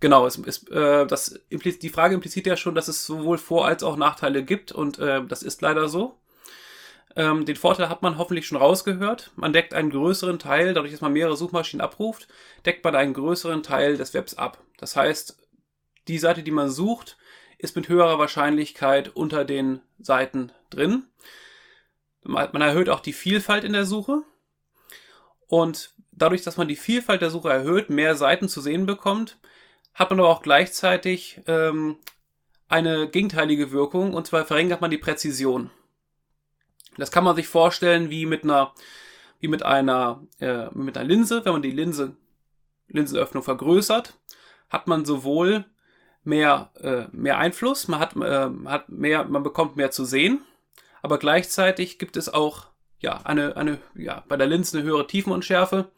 Genau, 0.00 0.26
es, 0.26 0.36
es, 0.36 0.68
äh, 0.68 1.06
das, 1.06 1.40
die 1.50 1.88
Frage 1.88 2.14
impliziert 2.14 2.46
ja 2.46 2.58
schon, 2.58 2.74
dass 2.74 2.88
es 2.88 3.06
sowohl 3.06 3.38
Vor- 3.38 3.66
als 3.66 3.82
auch 3.82 3.96
Nachteile 3.96 4.44
gibt 4.44 4.70
und 4.70 4.98
äh, 4.98 5.24
das 5.26 5.42
ist 5.42 5.62
leider 5.62 5.88
so. 5.88 6.20
Ähm, 7.16 7.46
den 7.46 7.56
Vorteil 7.56 7.88
hat 7.88 8.02
man 8.02 8.18
hoffentlich 8.18 8.46
schon 8.46 8.58
rausgehört. 8.58 9.32
Man 9.34 9.54
deckt 9.54 9.72
einen 9.72 9.88
größeren 9.88 10.38
Teil, 10.38 10.74
dadurch, 10.74 10.92
dass 10.92 11.00
man 11.00 11.14
mehrere 11.14 11.38
Suchmaschinen 11.38 11.80
abruft, 11.80 12.28
deckt 12.66 12.84
man 12.84 12.94
einen 12.94 13.14
größeren 13.14 13.62
Teil 13.62 13.96
des 13.96 14.12
Webs 14.12 14.34
ab. 14.34 14.62
Das 14.76 14.94
heißt, 14.94 15.38
die 16.06 16.18
Seite, 16.18 16.42
die 16.42 16.50
man 16.50 16.68
sucht, 16.68 17.16
ist 17.56 17.76
mit 17.76 17.88
höherer 17.88 18.18
Wahrscheinlichkeit 18.18 19.08
unter 19.08 19.46
den 19.46 19.80
Seiten 19.98 20.52
drin. 20.68 21.04
Man 22.28 22.60
erhöht 22.60 22.90
auch 22.90 23.00
die 23.00 23.14
Vielfalt 23.14 23.64
in 23.64 23.72
der 23.72 23.86
Suche. 23.86 24.22
Und 25.46 25.94
dadurch, 26.12 26.42
dass 26.42 26.58
man 26.58 26.68
die 26.68 26.76
Vielfalt 26.76 27.22
der 27.22 27.30
Suche 27.30 27.48
erhöht, 27.48 27.88
mehr 27.88 28.16
Seiten 28.16 28.50
zu 28.50 28.60
sehen 28.60 28.84
bekommt, 28.84 29.38
hat 29.94 30.10
man 30.10 30.20
aber 30.20 30.28
auch 30.28 30.42
gleichzeitig 30.42 31.40
ähm, 31.46 31.96
eine 32.68 33.08
gegenteilige 33.08 33.72
Wirkung, 33.72 34.12
und 34.12 34.26
zwar 34.26 34.44
verringert 34.44 34.82
man 34.82 34.90
die 34.90 34.98
Präzision. 34.98 35.70
Das 36.98 37.10
kann 37.10 37.24
man 37.24 37.34
sich 37.34 37.48
vorstellen 37.48 38.10
wie 38.10 38.26
mit 38.26 38.44
einer, 38.44 38.74
wie 39.40 39.48
mit 39.48 39.62
einer, 39.62 40.22
äh, 40.38 40.66
mit 40.74 40.98
einer 40.98 41.08
Linse. 41.08 41.46
Wenn 41.46 41.52
man 41.52 41.62
die 41.62 41.70
Linse, 41.70 42.14
Linsenöffnung 42.88 43.42
vergrößert, 43.42 44.18
hat 44.68 44.86
man 44.86 45.06
sowohl 45.06 45.64
mehr, 46.24 46.70
äh, 46.80 47.04
mehr 47.12 47.38
Einfluss, 47.38 47.88
man 47.88 48.00
hat, 48.00 48.14
äh, 48.16 48.50
hat 48.66 48.90
mehr, 48.90 49.24
man 49.24 49.42
bekommt 49.42 49.76
mehr 49.76 49.90
zu 49.90 50.04
sehen, 50.04 50.42
aber 51.02 51.18
gleichzeitig 51.18 51.98
gibt 51.98 52.16
es 52.16 52.32
auch 52.32 52.66
ja 53.00 53.20
eine, 53.24 53.56
eine, 53.56 53.78
ja, 53.94 54.24
bei 54.28 54.36
der 54.36 54.46
Linse 54.46 54.78
eine 54.78 54.86
höhere 54.86 55.06
Tiefenunschärfe 55.06 55.90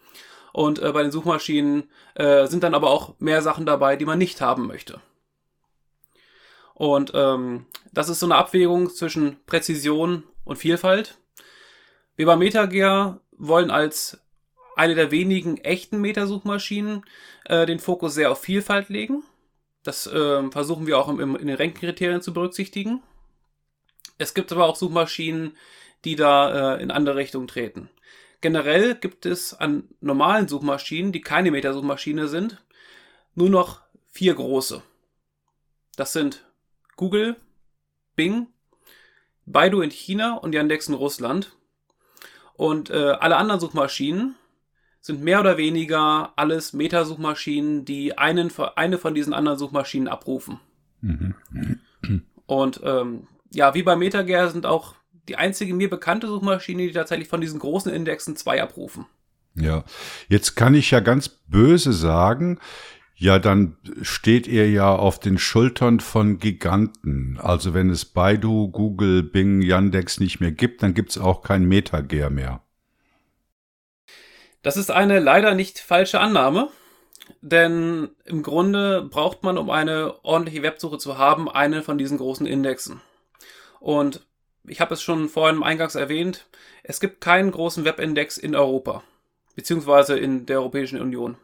und 0.53 0.79
äh, 0.81 0.93
bei 0.93 1.03
den 1.03 1.13
Suchmaschinen 1.13 1.91
äh, 2.15 2.47
sind 2.47 2.63
dann 2.63 2.75
aber 2.75 2.91
auch 2.91 3.15
mehr 3.19 3.43
Sachen 3.43 3.67
dabei, 3.67 3.97
die 3.97 4.05
man 4.05 4.19
nicht 4.19 4.41
haben 4.41 4.67
möchte. 4.67 5.01
Und 6.75 7.13
ähm, 7.15 7.67
das 7.93 8.09
ist 8.09 8.21
so 8.21 8.27
eine 8.27 8.37
Abwägung 8.37 8.91
zwischen 8.91 9.37
Präzision 9.45 10.25
und 10.45 10.57
Vielfalt. 10.57 11.19
Wir 12.17 12.27
bei 12.27 12.37
MetaGear 12.37 13.21
wollen 13.37 13.71
als 13.71 14.19
eine 14.77 14.95
der 14.95 15.11
wenigen 15.11 15.59
echten 15.59 16.01
Metasuchmaschinen 16.01 17.05
äh, 17.45 17.67
den 17.67 17.81
Fokus 17.81 18.15
sehr 18.15 18.33
auf 18.33 18.41
Vielfalt 18.41 18.89
legen. 18.89 19.23
Das 19.83 20.07
äh, 20.07 20.51
versuchen 20.51 20.87
wir 20.87 20.99
auch 20.99 21.09
im, 21.09 21.21
im, 21.21 21.37
in 21.37 21.47
den 21.49 21.57
Ranking-Kriterien 21.57 22.23
zu 22.23 22.33
berücksichtigen. 22.33 23.03
Es 24.21 24.35
gibt 24.35 24.53
aber 24.53 24.67
auch 24.67 24.77
Suchmaschinen, 24.77 25.57
die 26.05 26.15
da 26.15 26.75
äh, 26.75 26.83
in 26.83 26.91
andere 26.91 27.17
Richtungen 27.17 27.49
treten. 27.49 27.89
Generell 28.43 28.95
gibt 28.95 29.25
es 29.25 29.55
an 29.55 29.85
normalen 30.03 30.47
Suchmaschinen, 30.47 31.11
die 31.11 31.23
keine 31.23 31.51
Metasuchmaschine 31.51 32.29
sind, 32.29 32.63
nur 33.35 33.49
noch 33.49 33.81
vier 34.11 34.35
große. 34.35 34.83
Das 35.97 36.13
sind 36.13 36.45
Google, 36.97 37.37
Bing, 38.15 38.49
Baidu 39.47 39.81
in 39.81 39.91
China 39.91 40.35
und 40.35 40.55
Yandex 40.55 40.89
in 40.89 40.95
Russland. 40.95 41.57
Und 42.55 42.91
äh, 42.91 43.13
alle 43.21 43.39
anderen 43.39 43.61
Suchmaschinen 43.61 44.37
sind 45.01 45.23
mehr 45.23 45.41
oder 45.41 45.57
weniger 45.57 46.35
alles 46.37 46.75
Metasuchmaschinen, 46.75 47.87
die 47.87 48.19
einen, 48.19 48.53
eine 48.77 48.99
von 48.99 49.15
diesen 49.15 49.33
anderen 49.33 49.59
Suchmaschinen 49.59 50.09
abrufen. 50.09 50.61
Mhm. 51.01 51.35
Und 52.45 52.81
ähm, 52.85 53.27
ja, 53.51 53.75
wie 53.75 53.83
bei 53.83 53.97
MetaGear 53.97 54.51
sind 54.51 54.67
auch 54.67 54.95
die 55.29 55.37
einzige 55.37 55.75
mir 55.75 55.91
bekannte 55.91 56.27
Suchmaschine, 56.27 56.87
die 56.87 56.93
tatsächlich 56.93 57.29
von 57.29 57.41
diesen 57.41 57.61
großen 57.61 57.93
Indexen 57.93 58.37
zwei 58.37 58.63
abrufen. 58.63 59.07
Ja, 59.55 59.85
jetzt 60.29 60.55
kann 60.55 60.75
ich 60.75 60.91
ja 60.91 61.01
ganz 61.01 61.29
böse 61.29 61.93
sagen, 61.93 62.59
ja, 63.15 63.39
dann 63.39 63.77
steht 64.01 64.47
ihr 64.47 64.71
ja 64.71 64.95
auf 64.95 65.21
den 65.21 65.37
Schultern 65.37 66.01
von 66.01 66.39
Giganten. 66.39 67.39
Also 67.39 67.75
wenn 67.75 67.91
es 67.91 68.07
Baidu, 68.07 68.69
Google, 68.71 69.23
Bing, 69.23 69.61
Yandex 69.61 70.21
nicht 70.21 70.41
mehr 70.41 70.53
gibt, 70.53 70.83
dann 70.83 70.95
gibt 70.95 71.11
es 71.11 71.19
auch 71.19 71.43
kein 71.43 71.65
Metager 71.65 72.31
mehr. 72.31 72.63
Das 74.63 74.79
ist 74.79 74.91
eine 74.91 75.21
leider 75.21 75.55
nicht 75.55 75.81
falsche 75.81 76.19
Annahme, 76.19 76.71
denn 77.43 78.09
im 78.25 78.43
Grunde 78.43 79.03
braucht 79.03 79.43
man, 79.43 79.59
um 79.59 79.69
eine 79.69 80.25
ordentliche 80.25 80.63
Websuche 80.63 80.99
zu 80.99 81.19
haben, 81.19 81.51
eine 81.51 81.83
von 81.83 81.99
diesen 81.99 82.19
großen 82.19 82.47
Indexen. 82.47 83.03
Und 83.81 84.25
ich 84.69 84.81
habe 84.81 84.95
es 84.95 85.03
schon 85.03 85.29
vorhin 85.29 85.63
eingangs 85.63 85.97
erwähnt, 85.97 86.47
es 86.83 87.01
gibt 87.01 87.21
keinen 87.21 87.51
großen 87.51 87.85
Webindex 87.85 88.39
in 88.39 88.55
Europa, 88.55 89.03
beziehungsweise 89.57 90.19
in 90.19 90.47
der 90.47 90.61
Europäischen 90.61 91.01
Union. 91.01 91.37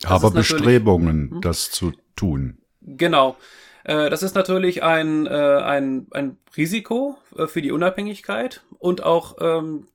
Das 0.00 0.10
Aber 0.10 0.30
Bestrebungen, 0.30 1.30
hm? 1.30 1.40
das 1.40 1.70
zu 1.70 1.92
tun. 2.16 2.58
Genau. 2.82 3.36
Äh, 3.84 4.10
das 4.10 4.22
ist 4.22 4.34
natürlich 4.34 4.82
ein, 4.82 5.26
äh, 5.26 5.30
ein, 5.30 6.06
ein 6.10 6.38
Risiko 6.56 7.16
äh, 7.36 7.46
für 7.46 7.62
die 7.62 7.72
Unabhängigkeit 7.72 8.62
und 8.78 9.02
auch 9.02 9.36
ähm, 9.40 9.88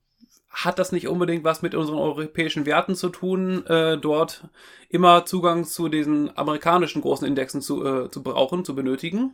hat 0.50 0.78
das 0.78 0.92
nicht 0.92 1.08
unbedingt 1.08 1.44
was 1.44 1.62
mit 1.62 1.74
unseren 1.74 1.98
europäischen 1.98 2.66
Werten 2.66 2.96
zu 2.96 3.10
tun, 3.10 3.66
äh, 3.66 3.98
dort 3.98 4.48
immer 4.90 5.26
Zugang 5.26 5.66
zu 5.66 5.90
diesen 5.90 6.36
amerikanischen 6.38 7.02
großen 7.02 7.28
Indexen 7.28 7.62
zu, 7.62 7.86
äh, 7.86 8.12
zu 8.12 8.22
brauchen, 8.22 8.64
zu 8.64 8.76
benötigen. 8.76 9.34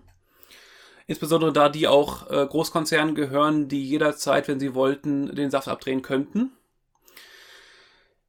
Insbesondere 1.09 1.51
da 1.51 1.69
die 1.69 1.87
auch 1.87 2.29
äh, 2.29 2.45
Großkonzernen 2.45 3.15
gehören, 3.15 3.67
die 3.67 3.83
jederzeit, 3.83 4.47
wenn 4.47 4.59
sie 4.59 4.75
wollten, 4.75 5.35
den 5.35 5.49
Saft 5.49 5.67
abdrehen 5.67 6.03
könnten. 6.03 6.51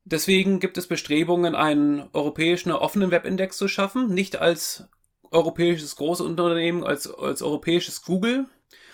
Deswegen 0.07 0.61
gibt 0.61 0.79
es 0.79 0.87
Bestrebungen, 0.87 1.55
einen 1.55 2.09
europäischen 2.15 2.73
offenen 2.73 3.11
Webindex 3.11 3.59
zu 3.59 3.69
schaffen, 3.69 4.15
nicht 4.15 4.37
als 4.37 4.89
europäisches 5.31 5.95
Großunternehmen, 5.97 6.83
als, 6.83 7.13
als 7.13 7.43
europäisches 7.43 8.01
Google, 8.01 8.47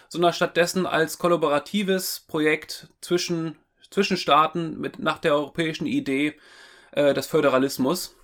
sondern 0.09 0.33
stattdessen 0.33 0.85
als 0.85 1.19
kollaboratives 1.19 2.25
Projekt 2.27 2.89
zwischen, 3.01 3.55
zwischen 3.89 4.17
Staaten 4.17 4.81
mit, 4.81 4.99
nach 4.99 5.19
der 5.19 5.35
europäischen 5.35 5.87
Idee 5.87 6.35
äh, 6.91 7.15
des 7.15 7.29
Föderalismus. 7.29 8.17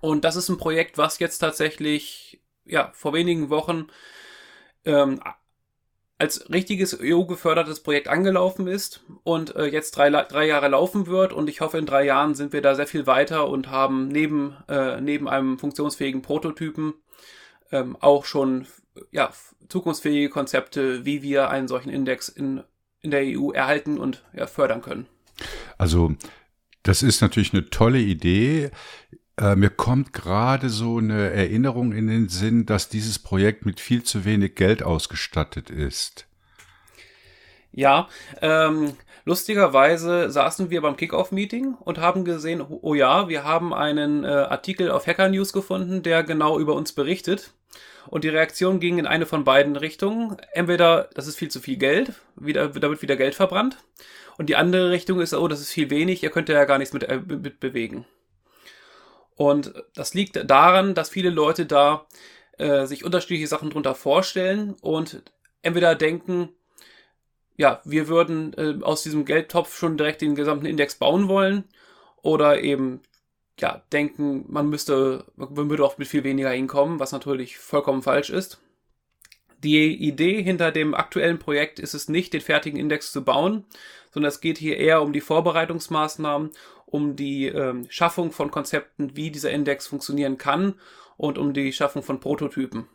Und 0.00 0.24
das 0.24 0.34
ist 0.34 0.48
ein 0.48 0.56
Projekt, 0.56 0.96
was 0.96 1.18
jetzt 1.18 1.40
tatsächlich 1.40 2.40
ja, 2.64 2.90
vor 2.94 3.12
wenigen 3.12 3.50
Wochen 3.50 3.88
ähm, 4.86 5.20
als 6.18 6.48
richtiges 6.50 6.98
EU-gefördertes 6.98 7.80
Projekt 7.80 8.08
angelaufen 8.08 8.66
ist 8.66 9.04
und 9.22 9.54
äh, 9.54 9.66
jetzt 9.66 9.96
drei, 9.96 10.08
drei 10.10 10.46
Jahre 10.46 10.68
laufen 10.68 11.06
wird. 11.06 11.32
Und 11.32 11.50
ich 11.50 11.60
hoffe, 11.60 11.76
in 11.78 11.86
drei 11.86 12.04
Jahren 12.04 12.34
sind 12.34 12.52
wir 12.52 12.62
da 12.62 12.74
sehr 12.74 12.86
viel 12.86 13.06
weiter 13.06 13.48
und 13.48 13.70
haben 13.70 14.08
neben, 14.08 14.56
äh, 14.68 15.00
neben 15.00 15.28
einem 15.28 15.58
funktionsfähigen 15.58 16.22
Prototypen 16.22 16.94
ähm, 17.70 17.96
auch 18.00 18.24
schon 18.24 18.66
ja, 19.10 19.30
zukunftsfähige 19.68 20.30
Konzepte, 20.30 21.04
wie 21.04 21.22
wir 21.22 21.50
einen 21.50 21.68
solchen 21.68 21.90
Index 21.90 22.30
in, 22.30 22.62
in 23.02 23.10
der 23.10 23.22
EU 23.24 23.50
erhalten 23.50 23.98
und 23.98 24.24
ja, 24.32 24.46
fördern 24.46 24.80
können. 24.80 25.06
Also 25.76 26.14
das 26.82 27.02
ist 27.02 27.20
natürlich 27.20 27.52
eine 27.52 27.68
tolle 27.68 27.98
Idee. 27.98 28.70
Äh, 29.38 29.54
mir 29.54 29.70
kommt 29.70 30.12
gerade 30.12 30.70
so 30.70 30.98
eine 30.98 31.30
Erinnerung 31.30 31.92
in 31.92 32.06
den 32.06 32.28
Sinn, 32.28 32.64
dass 32.64 32.88
dieses 32.88 33.18
Projekt 33.18 33.66
mit 33.66 33.80
viel 33.80 34.02
zu 34.02 34.24
wenig 34.24 34.54
Geld 34.54 34.82
ausgestattet 34.82 35.68
ist. 35.68 36.26
Ja, 37.70 38.08
ähm, 38.40 38.94
lustigerweise 39.26 40.30
saßen 40.30 40.70
wir 40.70 40.80
beim 40.80 40.96
Kickoff-Meeting 40.96 41.74
und 41.74 41.98
haben 41.98 42.24
gesehen, 42.24 42.64
oh 42.66 42.94
ja, 42.94 43.28
wir 43.28 43.44
haben 43.44 43.74
einen 43.74 44.24
äh, 44.24 44.28
Artikel 44.28 44.90
auf 44.90 45.06
Hacker 45.06 45.28
News 45.28 45.52
gefunden, 45.52 46.02
der 46.02 46.22
genau 46.22 46.58
über 46.58 46.74
uns 46.74 46.92
berichtet. 46.92 47.52
Und 48.08 48.24
die 48.24 48.28
Reaktion 48.30 48.80
ging 48.80 48.98
in 48.98 49.06
eine 49.06 49.26
von 49.26 49.44
beiden 49.44 49.76
Richtungen. 49.76 50.36
Entweder, 50.52 51.10
das 51.12 51.26
ist 51.26 51.36
viel 51.36 51.50
zu 51.50 51.60
viel 51.60 51.76
Geld, 51.76 52.14
wieder, 52.36 52.68
da 52.68 52.88
wird 52.88 53.02
wieder 53.02 53.16
Geld 53.16 53.34
verbrannt. 53.34 53.76
Und 54.38 54.48
die 54.48 54.56
andere 54.56 54.90
Richtung 54.90 55.20
ist, 55.20 55.34
oh, 55.34 55.48
das 55.48 55.60
ist 55.60 55.72
viel 55.72 55.90
wenig, 55.90 56.22
ihr 56.22 56.30
könnt 56.30 56.48
ja 56.48 56.64
gar 56.64 56.78
nichts 56.78 56.94
mit, 56.94 57.02
äh, 57.02 57.20
mit 57.26 57.60
bewegen. 57.60 58.06
Und 59.36 59.72
das 59.94 60.14
liegt 60.14 60.50
daran, 60.50 60.94
dass 60.94 61.10
viele 61.10 61.30
Leute 61.30 61.66
da 61.66 62.06
äh, 62.58 62.86
sich 62.86 63.04
unterschiedliche 63.04 63.46
Sachen 63.46 63.70
drunter 63.70 63.94
vorstellen 63.94 64.74
und 64.80 65.22
entweder 65.62 65.94
denken, 65.94 66.48
ja, 67.56 67.80
wir 67.84 68.08
würden 68.08 68.54
äh, 68.54 68.82
aus 68.82 69.02
diesem 69.02 69.24
Geldtopf 69.24 69.76
schon 69.76 69.96
direkt 69.96 70.22
den 70.22 70.34
gesamten 70.34 70.66
Index 70.66 70.96
bauen 70.96 71.28
wollen 71.28 71.64
oder 72.22 72.62
eben 72.62 73.00
ja, 73.58 73.82
denken, 73.92 74.44
man 74.48 74.68
müsste, 74.68 75.24
man 75.36 75.70
würde 75.70 75.84
auch 75.84 75.98
mit 75.98 76.08
viel 76.08 76.24
weniger 76.24 76.50
hinkommen, 76.50 77.00
was 77.00 77.12
natürlich 77.12 77.58
vollkommen 77.58 78.02
falsch 78.02 78.30
ist. 78.30 78.60
Die 79.62 79.94
Idee 79.94 80.42
hinter 80.42 80.70
dem 80.70 80.94
aktuellen 80.94 81.38
Projekt 81.38 81.78
ist 81.78 81.94
es 81.94 82.08
nicht, 82.08 82.34
den 82.34 82.42
fertigen 82.42 82.78
Index 82.78 83.12
zu 83.12 83.24
bauen, 83.24 83.64
sondern 84.12 84.28
es 84.28 84.40
geht 84.40 84.58
hier 84.58 84.76
eher 84.76 85.00
um 85.02 85.12
die 85.14 85.22
Vorbereitungsmaßnahmen, 85.22 86.50
um 86.86 87.16
die 87.16 87.46
ähm, 87.46 87.86
Schaffung 87.90 88.32
von 88.32 88.50
Konzepten, 88.50 89.16
wie 89.16 89.30
dieser 89.30 89.50
Index 89.50 89.86
funktionieren 89.86 90.38
kann 90.38 90.74
und 91.16 91.36
um 91.36 91.52
die 91.52 91.72
Schaffung 91.72 92.02
von 92.02 92.20
Prototypen. 92.20 92.86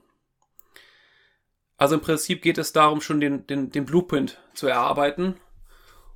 Also 1.77 1.95
im 1.95 2.01
Prinzip 2.01 2.41
geht 2.41 2.57
es 2.57 2.73
darum, 2.73 3.01
schon 3.01 3.19
den, 3.19 3.45
den, 3.47 3.71
den 3.71 3.85
Blueprint 3.85 4.39
zu 4.53 4.67
erarbeiten 4.67 5.35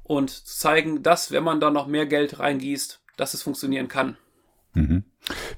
und 0.04 0.30
zu 0.30 0.46
zeigen, 0.46 1.04
dass, 1.04 1.32
wenn 1.32 1.44
man 1.44 1.60
da 1.60 1.72
noch 1.72 1.88
mehr 1.88 2.06
Geld 2.06 2.40
reingießt, 2.40 3.02
dass 3.18 3.34
es 3.34 3.44
funktionieren 3.44 3.88
kann. 3.88 4.18
Mhm. 4.74 5.06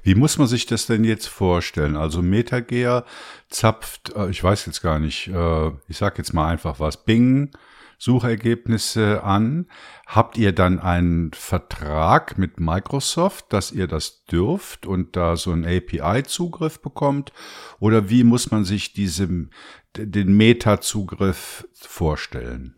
Wie 0.03 0.15
muss 0.15 0.37
man 0.37 0.47
sich 0.47 0.65
das 0.65 0.85
denn 0.85 1.03
jetzt 1.03 1.27
vorstellen? 1.27 1.97
Also 1.97 2.21
MetaGear 2.21 3.05
zapft, 3.49 4.15
äh, 4.15 4.29
ich 4.29 4.41
weiß 4.41 4.65
jetzt 4.65 4.81
gar 4.81 4.99
nicht, 4.99 5.27
äh, 5.27 5.71
ich 5.87 5.97
sag 5.97 6.17
jetzt 6.17 6.33
mal 6.33 6.47
einfach 6.47 6.79
was, 6.79 7.03
Bing, 7.03 7.51
Suchergebnisse 7.97 9.23
an. 9.23 9.67
Habt 10.05 10.37
ihr 10.37 10.51
dann 10.51 10.79
einen 10.79 11.33
Vertrag 11.33 12.37
mit 12.37 12.59
Microsoft, 12.59 13.51
dass 13.51 13.71
ihr 13.71 13.87
das 13.87 14.25
dürft 14.25 14.85
und 14.85 15.15
da 15.15 15.35
so 15.35 15.51
einen 15.51 15.65
API-Zugriff 15.65 16.81
bekommt? 16.81 17.33
Oder 17.79 18.09
wie 18.09 18.23
muss 18.23 18.51
man 18.51 18.65
sich 18.65 18.93
diesem, 18.93 19.49
den 19.95 20.35
Meta-Zugriff 20.37 21.67
vorstellen? 21.73 22.75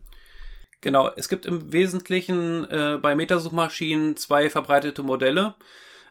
Genau, 0.81 1.09
es 1.17 1.27
gibt 1.27 1.45
im 1.45 1.73
Wesentlichen 1.73 2.63
äh, 2.69 2.97
bei 3.01 3.13
Metasuchmaschinen 3.15 4.15
zwei 4.15 4.49
verbreitete 4.49 5.03
Modelle. 5.03 5.55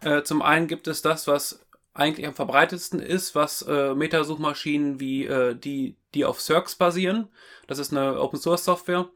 Äh, 0.03 0.23
zum 0.23 0.43
einen 0.43 0.67
gibt 0.67 0.87
es 0.89 1.01
das, 1.01 1.27
was 1.27 1.67
eigentlich 1.99 2.27
am 2.27 2.35
verbreitetsten 2.35 3.01
ist, 3.01 3.35
was 3.35 3.63
äh, 3.63 3.95
Metasuchmaschinen 3.95 5.01
wie 5.01 5.27
äh, 5.27 5.55
die, 5.55 5.97
die 6.15 6.25
auf 6.25 6.41
Circs 6.41 6.77
basieren. 6.77 7.29
Das 7.67 7.79
ist 7.79 7.93
eine 7.93 8.21
Open 8.21 8.39
Source 8.39 8.65
Software, 8.65 9.09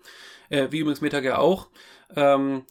äh, 0.49 0.69
wie 0.71 0.81
übrigens 0.81 1.01
MetaGear 1.01 1.39
auch. 1.39 1.69
Ähm, 2.17 2.65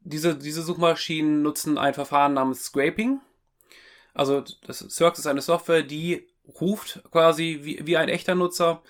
diese, 0.00 0.36
diese 0.36 0.62
Suchmaschinen 0.62 1.42
nutzen 1.42 1.78
ein 1.78 1.94
Verfahren 1.94 2.34
namens 2.34 2.64
Scraping. 2.66 3.20
Also 4.12 4.44
das 4.66 4.78
Circs 4.78 5.18
ist 5.18 5.26
eine 5.26 5.42
Software, 5.42 5.82
die 5.82 6.28
ruft 6.60 7.02
quasi 7.10 7.60
wie, 7.62 7.86
wie 7.86 7.96
ein 7.96 8.08
echter 8.08 8.34
Nutzer 8.34 8.82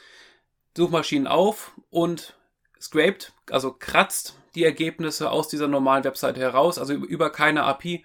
Suchmaschinen 0.76 1.26
auf 1.26 1.72
und 1.90 2.36
scraped, 2.80 3.32
also 3.50 3.72
kratzt 3.72 4.38
die 4.54 4.64
Ergebnisse 4.64 5.30
aus 5.30 5.48
dieser 5.48 5.68
normalen 5.68 6.04
Webseite 6.04 6.40
heraus, 6.40 6.78
also 6.78 6.92
über 6.92 7.30
keine 7.30 7.62
API, 7.62 8.04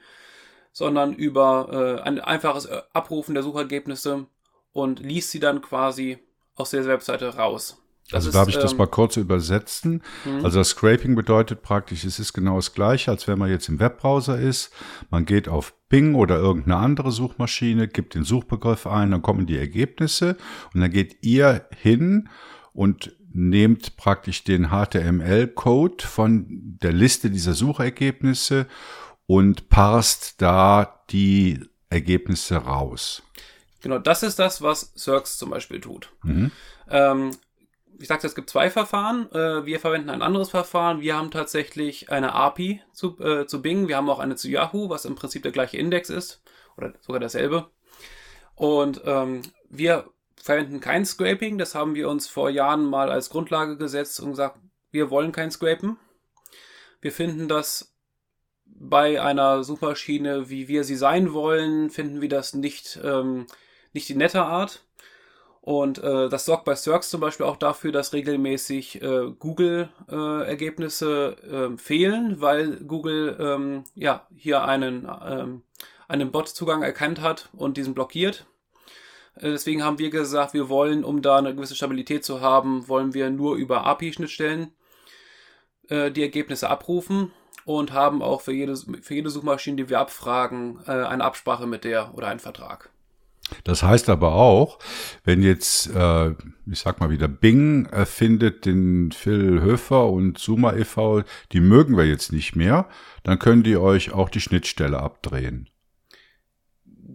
sondern 0.80 1.14
über 1.14 2.00
äh, 2.00 2.08
ein 2.08 2.22
einfaches 2.22 2.64
äh, 2.64 2.82
Abrufen 2.94 3.34
der 3.34 3.44
Suchergebnisse 3.44 4.28
und 4.72 5.02
liest 5.02 5.32
sie 5.32 5.42
dann 5.42 5.62
quasi 5.62 6.20
aus 6.56 6.70
der 6.70 6.86
Webseite 6.86 7.36
raus. 7.36 7.84
Das 8.10 8.26
also 8.26 8.32
darf 8.32 8.48
ich 8.48 8.56
ähm, 8.56 8.62
das 8.62 8.78
mal 8.78 8.88
kurz 8.88 9.18
übersetzen? 9.18 10.02
Mhm. 10.24 10.46
Also 10.46 10.60
das 10.60 10.70
Scraping 10.70 11.16
bedeutet 11.16 11.64
praktisch, 11.64 12.06
es 12.06 12.18
ist 12.18 12.32
genau 12.32 12.56
das 12.56 12.74
gleiche, 12.74 13.12
als 13.12 13.28
wenn 13.28 13.38
man 13.38 13.50
jetzt 13.50 13.68
im 13.68 13.82
Webbrowser 13.82 14.40
ist. 14.40 14.72
Man 15.10 15.26
geht 15.26 15.50
auf 15.50 15.74
Bing 15.90 16.16
oder 16.16 16.38
irgendeine 16.38 16.78
andere 16.78 17.12
Suchmaschine, 17.12 17.90
gibt 17.90 18.16
den 18.16 18.24
Suchbegriff 18.24 18.88
ein, 18.88 19.12
dann 19.12 19.22
kommen 19.22 19.48
die 19.48 19.58
Ergebnisse 19.58 20.38
und 20.74 20.80
dann 20.80 20.92
geht 20.92 21.18
ihr 21.24 21.68
hin 21.76 22.30
und 22.72 23.14
nehmt 23.34 23.98
praktisch 23.98 24.46
den 24.46 24.70
HTML-Code 24.70 26.06
von 26.06 26.46
der 26.82 26.94
Liste 26.94 27.30
dieser 27.30 27.54
Suchergebnisse 27.54 28.66
und 29.30 29.70
parst 29.70 30.42
da 30.42 31.04
die 31.12 31.64
Ergebnisse 31.92 32.56
raus. 32.56 33.22
Genau, 33.80 34.00
das 34.00 34.24
ist 34.24 34.40
das, 34.40 34.64
was 34.64 34.92
Circs 34.98 35.38
zum 35.38 35.52
Beispiel 35.52 35.80
tut. 35.80 36.12
Mhm. 36.24 36.52
Ähm, 36.90 37.32
ich 38.00 38.08
sagte, 38.08 38.26
es 38.26 38.34
gibt 38.34 38.50
zwei 38.50 38.72
Verfahren. 38.72 39.32
Äh, 39.32 39.68
wir 39.68 39.80
verwenden 39.80 40.10
ein 40.10 40.24
anderes 40.24 40.50
Verfahren. 40.50 41.02
Wir 41.02 41.16
haben 41.16 41.30
tatsächlich 41.30 42.10
eine 42.10 42.34
API 42.34 42.82
zu, 42.92 43.20
äh, 43.20 43.46
zu 43.46 43.62
Bing. 43.62 43.88
Wir 43.88 43.98
haben 43.98 44.10
auch 44.10 44.18
eine 44.18 44.36
zu 44.36 44.50
Yahoo, 44.50 44.90
was 44.90 45.06
im 45.06 45.14
Prinzip 45.14 45.44
der 45.44 45.52
gleiche 45.52 45.78
Index 45.78 46.10
ist. 46.10 46.42
Oder 46.76 46.94
sogar 47.00 47.20
dasselbe. 47.20 47.70
Und 48.56 49.00
ähm, 49.06 49.44
wir 49.70 50.10
verwenden 50.42 50.80
kein 50.80 51.06
Scraping. 51.06 51.60
Das 51.60 51.76
haben 51.76 51.94
wir 51.94 52.10
uns 52.10 52.28
vor 52.28 52.50
Jahren 52.50 52.84
mal 52.84 53.12
als 53.12 53.30
Grundlage 53.30 53.78
gesetzt 53.78 54.22
und 54.22 54.32
gesagt, 54.32 54.60
wir 54.90 55.12
wollen 55.12 55.32
kein 55.32 55.52
Scrapen. 55.52 55.98
Wir 57.00 57.12
finden 57.12 57.48
das 57.48 57.89
bei 58.80 59.22
einer 59.22 59.64
Suchmaschine, 59.64 60.50
wie 60.50 60.68
wir 60.68 60.84
sie 60.84 60.96
sein 60.96 61.34
wollen, 61.34 61.90
finden 61.90 62.22
wir 62.22 62.30
das 62.30 62.54
nicht, 62.54 63.00
ähm, 63.04 63.46
nicht 63.94 64.08
die 64.08 64.16
nette 64.16 64.44
Art. 64.44 64.84
Und 65.62 65.98
äh, 66.00 66.30
das 66.30 66.46
sorgt 66.46 66.64
bei 66.64 66.76
Circs 66.76 67.10
zum 67.10 67.20
Beispiel 67.20 67.46
auch 67.46 67.58
dafür, 67.58 67.92
dass 67.92 68.14
regelmäßig 68.14 69.02
äh, 69.02 69.32
Google-Ergebnisse 69.38 71.36
äh, 71.44 71.78
fehlen, 71.78 72.40
weil 72.40 72.78
Google 72.78 73.36
ähm, 73.40 73.84
ja 73.94 74.26
hier 74.36 74.64
einen, 74.64 75.08
ähm, 75.28 75.64
einen 76.08 76.32
Bot-Zugang 76.32 76.82
erkannt 76.82 77.20
hat 77.22 77.50
und 77.52 77.76
diesen 77.76 77.94
blockiert. 77.94 78.46
Äh, 79.36 79.52
deswegen 79.52 79.84
haben 79.84 80.00
wir 80.00 80.10
gesagt, 80.10 80.54
wir 80.54 80.70
wollen, 80.70 81.04
um 81.04 81.22
da 81.22 81.38
eine 81.38 81.54
gewisse 81.54 81.76
Stabilität 81.76 82.24
zu 82.24 82.40
haben, 82.40 82.88
wollen 82.88 83.14
wir 83.14 83.30
nur 83.30 83.58
über 83.58 83.86
API-Schnittstellen 83.86 84.72
äh, 85.90 86.10
die 86.10 86.22
Ergebnisse 86.22 86.70
abrufen 86.70 87.34
und 87.78 87.94
haben 87.94 88.22
auch 88.22 88.42
für 88.42 88.54
jede, 88.54 88.76
für 88.76 89.14
jede 89.14 89.30
Suchmaschine, 89.30 89.78
die 89.78 89.90
wir 89.90 90.00
abfragen, 90.00 90.80
äh, 90.88 90.92
eine 90.92 91.24
Absprache 91.24 91.68
mit 91.68 91.84
der 91.84 92.16
oder 92.16 92.28
einen 92.28 92.40
Vertrag. 92.40 92.90
Das 93.64 93.84
heißt 93.84 94.10
aber 94.10 94.34
auch, 94.34 94.80
wenn 95.24 95.42
jetzt, 95.42 95.88
äh, 95.94 96.30
ich 96.66 96.80
sag 96.80 97.00
mal 97.00 97.10
wieder, 97.10 97.28
Bing 97.28 97.86
erfindet 97.86 98.66
den 98.66 99.12
Phil 99.12 99.62
Höfer 99.62 100.08
und 100.08 100.38
Suma 100.38 100.74
e.V., 100.74 101.24
die 101.52 101.60
mögen 101.60 101.98
wir 101.98 102.06
jetzt 102.06 102.32
nicht 102.32 102.56
mehr, 102.56 102.88
dann 103.24 103.40
können 103.40 103.64
die 103.64 103.78
euch 103.78 104.12
auch 104.12 104.30
die 104.30 104.42
Schnittstelle 104.42 105.00
abdrehen. 105.00 105.70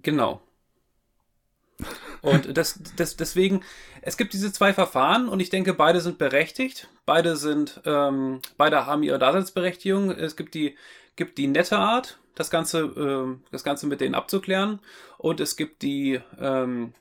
Genau. 0.02 0.40
Und 2.24 2.56
das, 2.56 2.80
das, 2.96 3.16
deswegen, 3.16 3.62
es 4.00 4.16
gibt 4.16 4.32
diese 4.32 4.50
zwei 4.50 4.72
Verfahren 4.72 5.28
und 5.28 5.40
ich 5.40 5.50
denke, 5.50 5.74
beide 5.74 6.00
sind 6.00 6.16
berechtigt. 6.16 6.88
Beide 7.04 7.36
sind, 7.36 7.82
ähm, 7.84 8.40
beide 8.56 8.86
haben 8.86 9.02
ihre 9.02 9.18
Daseinsberechtigung. 9.18 10.10
Es 10.10 10.34
gibt 10.34 10.54
die, 10.54 10.74
gibt 11.16 11.36
die 11.36 11.46
nette 11.46 11.76
Art, 11.76 12.18
das 12.34 12.48
Ganze, 12.48 12.80
ähm, 12.96 13.42
das 13.50 13.62
Ganze 13.62 13.86
mit 13.86 14.00
denen 14.00 14.14
abzuklären. 14.14 14.80
Und 15.18 15.38
es 15.40 15.56
gibt 15.56 15.82
die 15.82 16.18
ähm, 16.40 16.94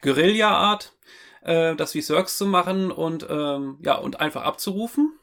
Guerilla-Art, 0.00 0.94
äh, 1.42 1.76
das 1.76 1.94
wie 1.94 2.00
Circs 2.00 2.38
zu 2.38 2.46
machen 2.46 2.90
und 2.90 3.26
ähm, 3.28 3.76
ja, 3.82 3.96
und 3.96 4.20
einfach 4.20 4.44
abzurufen. 4.44 5.18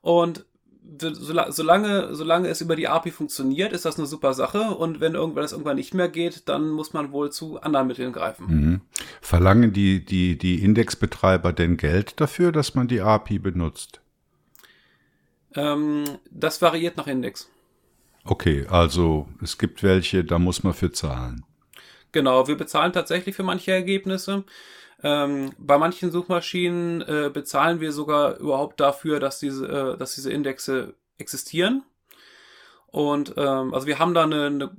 Und 0.00 0.44
solange, 0.98 2.14
solange 2.14 2.48
es 2.48 2.60
über 2.60 2.76
die 2.76 2.88
API 2.88 3.10
funktioniert, 3.10 3.72
ist 3.72 3.84
das 3.84 3.98
eine 3.98 4.06
super 4.06 4.34
Sache. 4.34 4.70
Und 4.70 5.00
wenn 5.00 5.14
irgendwann 5.14 5.42
das 5.42 5.52
irgendwann 5.52 5.76
nicht 5.76 5.94
mehr 5.94 6.08
geht, 6.08 6.48
dann 6.48 6.70
muss 6.70 6.92
man 6.92 7.12
wohl 7.12 7.30
zu 7.30 7.60
anderen 7.60 7.86
Mitteln 7.86 8.12
greifen. 8.12 8.46
Mhm. 8.46 8.80
Verlangen 9.20 9.72
die, 9.72 10.04
die, 10.04 10.36
die 10.36 10.62
Indexbetreiber 10.62 11.52
denn 11.52 11.76
Geld 11.76 12.20
dafür, 12.20 12.52
dass 12.52 12.74
man 12.74 12.88
die 12.88 13.00
API 13.00 13.38
benutzt? 13.38 14.00
Ähm, 15.54 16.04
das 16.30 16.60
variiert 16.62 16.96
nach 16.96 17.06
Index. 17.06 17.48
Okay, 18.24 18.66
also 18.68 19.28
es 19.42 19.58
gibt 19.58 19.82
welche, 19.82 20.24
da 20.24 20.38
muss 20.38 20.62
man 20.62 20.74
für 20.74 20.92
zahlen. 20.92 21.44
Genau, 22.12 22.48
wir 22.48 22.56
bezahlen 22.56 22.92
tatsächlich 22.92 23.36
für 23.36 23.42
manche 23.42 23.72
Ergebnisse. 23.72 24.44
Ähm, 25.02 25.52
bei 25.58 25.78
manchen 25.78 26.10
Suchmaschinen 26.10 27.00
äh, 27.02 27.30
bezahlen 27.32 27.80
wir 27.80 27.92
sogar 27.92 28.38
überhaupt 28.38 28.80
dafür, 28.80 29.20
dass 29.20 29.38
diese, 29.38 29.66
äh, 29.66 29.96
dass 29.96 30.14
diese 30.14 30.30
Indexe 30.30 30.94
existieren. 31.18 31.82
Und 32.86 33.34
ähm, 33.36 33.72
also 33.72 33.86
wir 33.86 33.98
haben 33.98 34.14
da 34.14 34.24
eine, 34.24 34.46
eine 34.46 34.76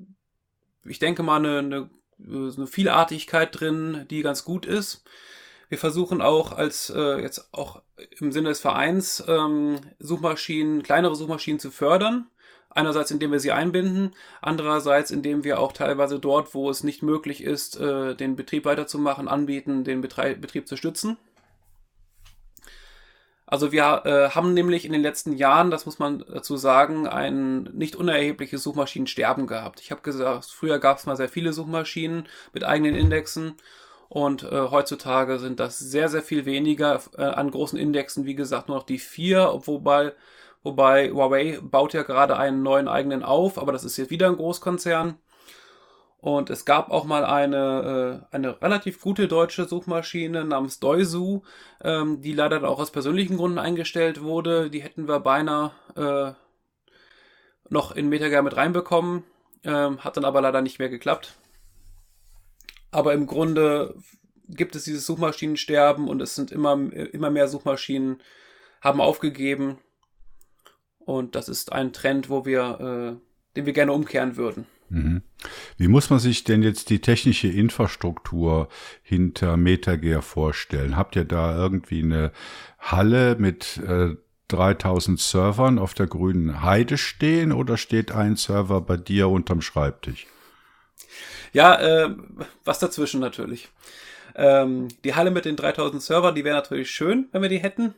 ich 0.85 0.99
denke 0.99 1.23
mal, 1.23 1.37
eine, 1.37 1.59
eine, 1.59 1.89
eine 2.19 2.67
Vielartigkeit 2.67 3.59
drin, 3.59 4.05
die 4.09 4.21
ganz 4.21 4.43
gut 4.43 4.65
ist. 4.65 5.03
Wir 5.69 5.77
versuchen 5.77 6.21
auch 6.21 6.51
als 6.51 6.89
äh, 6.89 7.21
jetzt 7.21 7.53
auch 7.53 7.81
im 8.19 8.31
Sinne 8.31 8.49
des 8.49 8.59
Vereins 8.59 9.23
ähm, 9.27 9.79
Suchmaschinen, 9.99 10.83
kleinere 10.83 11.15
Suchmaschinen 11.15 11.59
zu 11.59 11.71
fördern. 11.71 12.27
Einerseits, 12.73 13.11
indem 13.11 13.31
wir 13.31 13.39
sie 13.39 13.51
einbinden, 13.51 14.15
andererseits, 14.41 15.11
indem 15.11 15.43
wir 15.43 15.59
auch 15.59 15.73
teilweise 15.73 16.19
dort, 16.19 16.53
wo 16.53 16.69
es 16.69 16.83
nicht 16.83 17.03
möglich 17.03 17.43
ist, 17.43 17.79
äh, 17.79 18.15
den 18.15 18.35
Betrieb 18.35 18.65
weiterzumachen, 18.65 19.27
anbieten, 19.27 19.83
den 19.83 20.01
Betrieb 20.01 20.67
zu 20.67 20.77
stützen. 20.77 21.17
Also 23.45 23.73
wir 23.73 24.03
äh, 24.05 24.29
haben 24.29 24.53
nämlich 24.53 24.85
in 24.85 24.93
den 24.93 25.01
letzten 25.01 25.33
Jahren, 25.33 25.71
das 25.71 25.85
muss 25.85 25.99
man 25.99 26.19
dazu 26.19 26.55
sagen, 26.55 27.05
ein 27.05 27.63
nicht 27.73 27.97
unerhebliches 27.97 28.63
Suchmaschinensterben 28.63 29.45
gehabt. 29.45 29.81
Ich 29.81 29.91
habe 29.91 30.01
gesagt, 30.01 30.45
früher 30.45 30.79
gab 30.79 30.97
es 30.99 31.05
mal 31.05 31.17
sehr 31.17 31.27
viele 31.27 31.51
Suchmaschinen 31.51 32.29
mit 32.53 32.63
eigenen 32.63 32.95
Indexen 32.95 33.55
Und 34.13 34.43
äh, 34.43 34.67
heutzutage 34.69 35.39
sind 35.39 35.61
das 35.61 35.79
sehr, 35.79 36.09
sehr 36.09 36.21
viel 36.21 36.45
weniger 36.45 36.99
äh, 37.17 37.23
an 37.23 37.49
großen 37.49 37.79
Indexen, 37.79 38.25
wie 38.25 38.35
gesagt, 38.35 38.67
nur 38.67 38.75
noch 38.75 38.83
die 38.83 38.99
vier, 38.99 39.61
wobei, 39.63 40.11
wobei 40.63 41.11
Huawei 41.11 41.59
baut 41.61 41.93
ja 41.93 42.03
gerade 42.03 42.37
einen 42.37 42.63
neuen 42.63 42.87
eigenen 42.87 43.23
auf, 43.23 43.57
aber 43.57 43.71
das 43.71 43.83
ist 43.83 43.97
jetzt 43.97 44.11
wieder 44.11 44.27
ein 44.27 44.37
Großkonzern. 44.37 45.17
Und 46.21 46.51
es 46.51 46.65
gab 46.65 46.91
auch 46.91 47.03
mal 47.03 47.25
eine, 47.25 48.21
äh, 48.31 48.35
eine 48.35 48.61
relativ 48.61 49.01
gute 49.01 49.27
deutsche 49.27 49.65
Suchmaschine 49.65 50.45
namens 50.45 50.79
Deusu, 50.79 51.41
ähm, 51.83 52.21
die 52.21 52.33
leider 52.33 52.63
auch 52.69 52.79
aus 52.79 52.91
persönlichen 52.91 53.37
Gründen 53.37 53.57
eingestellt 53.57 54.21
wurde. 54.21 54.69
Die 54.69 54.83
hätten 54.83 55.07
wir 55.07 55.19
beinahe 55.19 55.71
äh, 55.95 56.33
noch 57.69 57.95
in 57.95 58.09
Metager 58.09 58.43
mit 58.43 58.55
reinbekommen, 58.55 59.23
ähm, 59.63 60.03
hat 60.03 60.15
dann 60.15 60.25
aber 60.25 60.41
leider 60.41 60.61
nicht 60.61 60.77
mehr 60.77 60.89
geklappt. 60.89 61.33
Aber 62.91 63.13
im 63.13 63.25
Grunde 63.25 63.95
gibt 64.47 64.75
es 64.75 64.83
dieses 64.83 65.07
Suchmaschinensterben 65.07 66.07
und 66.07 66.21
es 66.21 66.35
sind 66.35 66.51
immer, 66.51 66.73
immer 66.73 67.31
mehr 67.31 67.47
Suchmaschinen 67.47 68.21
haben 68.81 69.01
aufgegeben. 69.01 69.79
Und 71.05 71.35
das 71.35 71.49
ist 71.49 71.71
ein 71.71 71.93
Trend, 71.93 72.29
wo 72.29 72.45
wir, 72.45 73.17
äh, 73.17 73.55
den 73.55 73.65
wir 73.65 73.73
gerne 73.73 73.93
umkehren 73.93 74.37
würden. 74.37 74.65
Mhm. 74.89 75.21
Wie 75.77 75.87
muss 75.87 76.09
man 76.09 76.19
sich 76.19 76.43
denn 76.43 76.63
jetzt 76.63 76.89
die 76.89 76.99
technische 76.99 77.47
Infrastruktur 77.47 78.67
hinter 79.01 79.57
MetaGear 79.57 80.21
vorstellen? 80.21 80.97
Habt 80.97 81.15
ihr 81.15 81.23
da 81.23 81.55
irgendwie 81.55 82.03
eine 82.03 82.31
Halle 82.77 83.35
mit 83.39 83.77
äh, 83.77 84.15
3000 84.49 85.19
Servern 85.19 85.79
auf 85.79 85.93
der 85.93 86.07
grünen 86.07 86.61
Heide 86.61 86.97
stehen 86.97 87.53
oder 87.53 87.77
steht 87.77 88.11
ein 88.11 88.35
Server 88.35 88.81
bei 88.81 88.97
dir 88.97 89.29
unterm 89.29 89.61
Schreibtisch? 89.61 90.27
Ja, 91.53 91.75
äh, 91.79 92.15
was 92.63 92.79
dazwischen 92.79 93.21
natürlich. 93.21 93.69
Ähm, 94.35 94.89
die 95.03 95.15
Halle 95.15 95.31
mit 95.31 95.45
den 95.45 95.55
3000 95.55 96.01
Servern, 96.01 96.35
die 96.35 96.43
wäre 96.43 96.55
natürlich 96.55 96.91
schön, 96.91 97.27
wenn 97.31 97.41
wir 97.41 97.49
die 97.49 97.59
hätten. 97.59 97.93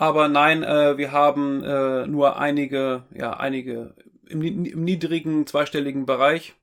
Aber 0.00 0.28
nein, 0.28 0.62
äh, 0.62 0.96
wir 0.96 1.10
haben 1.10 1.64
äh, 1.64 2.06
nur 2.06 2.38
einige, 2.38 3.02
ja, 3.12 3.32
einige 3.32 3.94
im, 4.28 4.42
im 4.42 4.84
niedrigen 4.84 5.44
zweistelligen 5.44 6.06
Bereich 6.06 6.54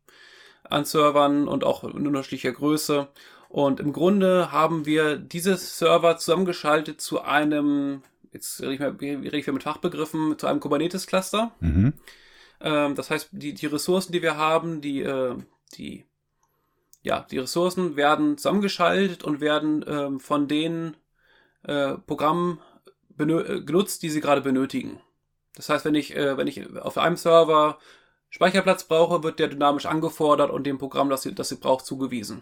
an 0.64 0.86
Servern 0.86 1.50
und 1.50 1.66
auch 1.66 1.84
in 1.84 2.08
unterschiedlicher 2.08 2.54
Größe. 2.54 3.10
Und 3.50 3.82
im 3.82 3.92
Grunde 3.92 4.54
haben 4.54 4.86
wir 4.86 5.18
diese 5.18 5.58
Server 5.58 6.16
zusammengeschaltet 6.18 7.02
zu 7.02 7.24
einem, 7.24 8.04
jetzt 8.32 8.62
rede 8.62 9.38
ich 9.38 9.48
mal 9.48 9.54
mit 9.54 9.64
Fachbegriffen, 9.64 10.40
zu 10.40 10.48
einem 10.48 10.62
Kubernetes-Cluster. 10.62 11.52
Mhm. 11.60 11.92
Ähm, 12.62 12.96
das 12.96 13.10
heißt, 13.10 13.32
die, 13.34 13.54
die 13.54 13.66
Ressourcen, 13.66 14.14
die 14.14 14.22
wir 14.22 14.38
haben, 14.38 14.80
die, 14.80 15.02
äh, 15.02 15.36
die, 15.74 16.06
ja, 17.02 17.28
die 17.30 17.40
Ressourcen 17.40 17.98
werden 17.98 18.38
zusammengeschaltet 18.38 19.26
und 19.26 19.42
werden 19.42 19.84
ähm, 19.86 20.20
von 20.22 20.48
den 20.48 20.96
äh, 21.64 21.96
Programmen 21.96 22.62
genutzt, 23.18 24.04
die 24.04 24.10
sie 24.10 24.22
gerade 24.22 24.42
benötigen. 24.42 25.00
Das 25.56 25.70
heißt, 25.70 25.86
wenn 25.86 25.96
ich, 25.96 26.16
äh, 26.16 26.38
wenn 26.38 26.48
ich 26.48 26.76
auf 26.78 26.98
einem 26.98 27.16
Server 27.16 27.80
Speicherplatz 28.30 28.84
brauche, 28.84 29.24
wird 29.24 29.40
der 29.40 29.48
dynamisch 29.48 29.86
angefordert 29.86 30.52
und 30.52 30.66
dem 30.66 30.78
Programm, 30.78 31.10
das 31.10 31.22
sie, 31.22 31.34
das 31.34 31.50
sie 31.50 31.56
braucht, 31.56 31.86
zugewiesen. 31.86 32.42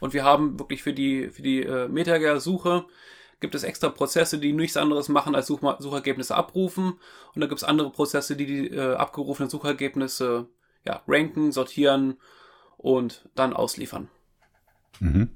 Und 0.00 0.12
wir 0.12 0.24
haben 0.24 0.58
wirklich 0.58 0.82
für 0.82 0.92
die, 0.92 1.28
für 1.28 1.42
die 1.42 1.62
äh, 1.62 1.88
Metager-Suche 1.88 2.84
gibt 3.40 3.54
es 3.54 3.62
extra 3.62 3.88
Prozesse, 3.88 4.38
die 4.38 4.52
nichts 4.52 4.76
anderes 4.76 5.08
machen, 5.08 5.34
als 5.34 5.46
Such 5.46 5.60
Suchergebnisse 5.78 6.34
abrufen. 6.34 6.98
Und 7.34 7.40
da 7.40 7.46
gibt 7.46 7.60
es 7.60 7.64
andere 7.64 7.90
Prozesse, 7.90 8.36
die 8.36 8.46
die 8.46 8.68
äh, 8.68 8.94
abgerufenen 8.94 9.48
Suchergebnisse 9.48 10.48
ja, 10.84 11.02
ranken, 11.06 11.52
sortieren 11.52 12.18
und 12.76 13.28
dann 13.34 13.52
ausliefern. 13.52 14.08
Mhm. 15.00 15.30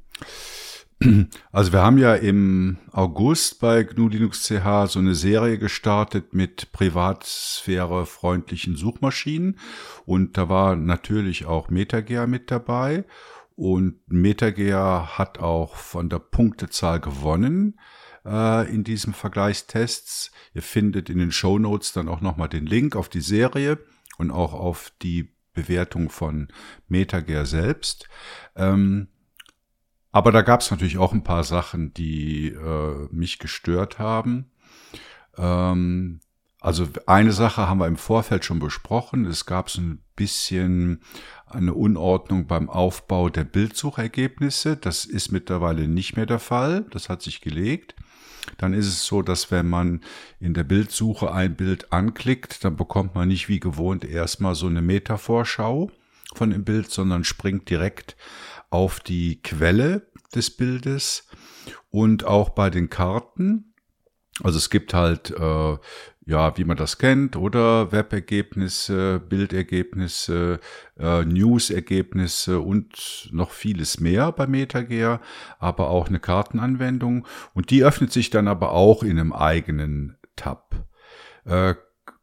Also 1.53 1.73
wir 1.73 1.83
haben 1.83 1.99
ja 1.99 2.15
im 2.15 2.79
August 2.93 3.61
bei 3.61 3.83
GNU 3.83 4.09
Linux 4.09 4.45
CH 4.45 4.87
so 4.89 4.99
eine 4.99 5.15
Serie 5.15 5.59
gestartet 5.59 6.35
mit 6.35 6.73
privatsphärefreundlichen 6.73 8.77
Suchmaschinen 8.77 9.59
und 10.05 10.39
da 10.39 10.49
war 10.49 10.77
natürlich 10.77 11.47
auch 11.47 11.71
MetaGear 11.71 12.27
mit 12.27 12.51
dabei 12.51 13.05
und 13.55 14.01
MetaGear 14.07 15.19
hat 15.19 15.39
auch 15.39 15.77
von 15.77 16.09
der 16.09 16.19
Punktezahl 16.19 17.01
gewonnen 17.01 17.79
äh, 18.25 18.73
in 18.73 18.85
diesem 18.85 19.13
Vergleichstests. 19.13 20.31
Ihr 20.55 20.63
findet 20.63 21.11
in 21.11 21.19
den 21.19 21.33
Show 21.33 21.59
Notes 21.59 21.93
dann 21.93 22.09
auch 22.09 22.21
nochmal 22.21 22.49
den 22.49 22.67
Link 22.67 22.97
auf 22.97 23.09
die 23.09 23.21
Serie 23.21 23.79
und 24.19 24.31
auch 24.31 24.55
auf 24.55 24.93
die 25.03 25.35
Bewertung 25.55 26.09
von 26.09 26.49
MetaGear 26.89 27.45
selbst. 27.45 28.09
Ähm, 28.57 29.09
aber 30.13 30.31
da 30.31 30.43
gab 30.43 30.61
es 30.61 30.71
natürlich 30.71 30.99
auch 30.99 31.13
ein 31.13 31.25
paar 31.25 31.43
Sachen, 31.43 31.93
die 31.95 32.49
äh, 32.49 33.09
mich 33.11 33.39
gestört 33.39 33.99
haben. 33.99 34.51
Ähm, 35.37 36.21
also 36.61 36.87
eine 37.07 37.33
Sache 37.33 37.69
haben 37.69 37.79
wir 37.79 37.89
im 37.89 37.97
Vorfeld 37.97 38.45
schon 38.45 38.61
besprochen. 38.61 39.25
Es 39.25 39.47
gab 39.47 39.69
so 39.69 39.81
ein 39.81 40.01
bisschen 40.15 41.01
eine 41.47 41.75
Unordnung 41.75 42.47
beim 42.47 42.71
Aufbau 42.71 43.31
der 43.31 43.45
Bildsuchergebnisse. 43.45 44.77
Das 44.77 45.05
ist 45.05 45.33
mittlerweile 45.33 45.89
nicht 45.89 46.15
mehr 46.15 46.27
der 46.27 46.39
Fall. 46.39 46.87
Das 46.91 47.09
hat 47.09 47.21
sich 47.21 47.41
gelegt. 47.41 47.97
Dann 48.59 48.75
ist 48.75 48.87
es 48.87 49.07
so, 49.07 49.23
dass 49.23 49.51
wenn 49.51 49.69
man 49.69 50.03
in 50.39 50.55
der 50.55 50.65
Bildsuche 50.65 51.33
ein 51.33 51.57
Bild 51.57 51.93
anklickt, 51.93 52.65
dann 52.65 52.77
bekommt 52.77 53.15
man 53.15 53.29
nicht 53.29 53.49
wie 53.49 53.61
gewohnt 53.61 54.05
erstmal 54.05 54.55
so 54.55 54.67
eine 54.67 54.83
Metavorschau 54.83 55.91
von 56.35 56.51
dem 56.51 56.65
Bild, 56.65 56.91
sondern 56.91 57.25
springt 57.25 57.71
direkt 57.71 58.17
auf 58.73 59.01
die 59.01 59.41
Quelle 59.43 60.07
des 60.35 60.51
Bildes 60.51 61.29
und 61.91 62.25
auch 62.25 62.51
bei 62.51 62.71
den 62.71 62.89
Karten. 62.91 63.75
Also 64.43 64.59
es 64.59 64.71
gibt 64.71 64.95
halt, 64.95 65.31
äh, 65.31 65.77
ja, 66.25 66.57
wie 66.57 66.65
man 66.65 66.77
das 66.77 66.99
kennt, 66.99 67.37
oder 67.37 67.93
Webergebnisse, 67.93 69.21
Bildergebnisse, 69.21 70.61
äh, 70.99 71.25
News-Ergebnisse 71.25 72.61
und 72.61 73.29
noch 73.31 73.51
vieles 73.51 74.01
mehr 74.01 74.33
bei 74.33 74.47
MetaGear, 74.47 75.21
aber 75.59 75.91
auch 75.91 76.09
eine 76.09 76.21
Kartenanwendung. 76.21 77.27
Und 77.53 77.71
die 77.71 77.85
öffnet 77.85 78.13
sich 78.13 78.31
dann 78.31 78.49
aber 78.49 78.73
auch 78.73 79.03
in 79.03 79.19
einem 79.19 79.33
eigenen 79.33 80.17
Tab. 80.37 80.87
Äh, 81.45 81.75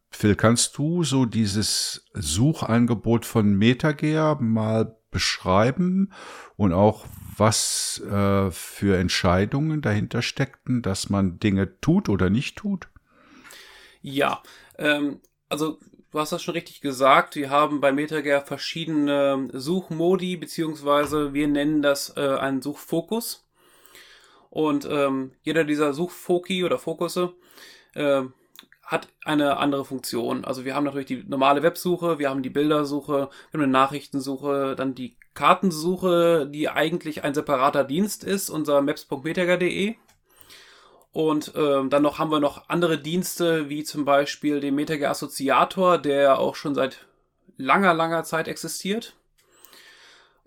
Phil, 0.09 0.35
kannst 0.35 0.77
du 0.77 1.03
so 1.03 1.25
dieses 1.25 2.09
Suchangebot 2.13 3.25
von 3.25 3.53
MetaGear 3.53 4.41
mal 4.41 4.98
beschreiben 5.11 6.11
und 6.55 6.73
auch 6.73 7.05
was 7.37 8.01
äh, 8.01 8.51
für 8.51 8.97
Entscheidungen 8.97 9.81
dahinter 9.81 10.21
steckten, 10.21 10.81
dass 10.81 11.09
man 11.09 11.39
Dinge 11.39 11.79
tut 11.79 12.09
oder 12.09 12.29
nicht 12.29 12.57
tut? 12.57 12.89
Ja, 14.01 14.43
ähm, 14.77 15.21
also 15.47 15.79
du 16.11 16.19
hast 16.19 16.31
das 16.31 16.43
schon 16.43 16.53
richtig 16.53 16.81
gesagt. 16.81 17.35
Wir 17.35 17.49
haben 17.49 17.81
bei 17.81 17.91
MetaGear 17.91 18.45
verschiedene 18.45 19.49
Suchmodi, 19.53 20.37
beziehungsweise 20.37 21.33
wir 21.33 21.47
nennen 21.47 21.81
das 21.81 22.15
äh, 22.17 22.35
einen 22.37 22.61
Suchfokus. 22.61 23.45
Und 24.49 24.87
ähm, 24.89 25.33
jeder 25.41 25.63
dieser 25.63 25.93
Suchfoki 25.93 26.63
oder 26.63 26.79
Fokusse 26.79 27.33
äh, 27.93 28.23
hat 28.89 29.07
eine 29.23 29.57
andere 29.57 29.85
Funktion. 29.85 30.43
Also 30.43 30.65
wir 30.65 30.73
haben 30.73 30.83
natürlich 30.83 31.05
die 31.05 31.23
normale 31.27 31.61
Websuche, 31.61 32.17
wir 32.17 32.27
haben 32.27 32.41
die 32.41 32.49
Bildersuche, 32.49 33.29
wir 33.51 33.53
haben 33.53 33.61
eine 33.61 33.67
Nachrichtensuche, 33.71 34.73
dann 34.75 34.95
die 34.95 35.15
Kartensuche, 35.35 36.49
die 36.51 36.69
eigentlich 36.69 37.23
ein 37.23 37.35
separater 37.35 37.83
Dienst 37.83 38.23
ist, 38.23 38.49
unser 38.49 38.81
maps.metager.de. 38.81 39.93
Und 41.11 41.53
ähm, 41.55 41.91
dann 41.91 42.01
noch 42.01 42.17
haben 42.17 42.31
wir 42.31 42.39
noch 42.39 42.67
andere 42.67 42.97
Dienste, 42.97 43.69
wie 43.69 43.83
zum 43.83 44.05
Beispiel 44.05 44.59
den 44.59 44.73
Metager 44.73 45.11
Assoziator, 45.11 45.99
der 45.99 46.39
auch 46.39 46.55
schon 46.55 46.73
seit 46.73 47.05
langer, 47.57 47.93
langer 47.93 48.23
Zeit 48.23 48.47
existiert 48.47 49.18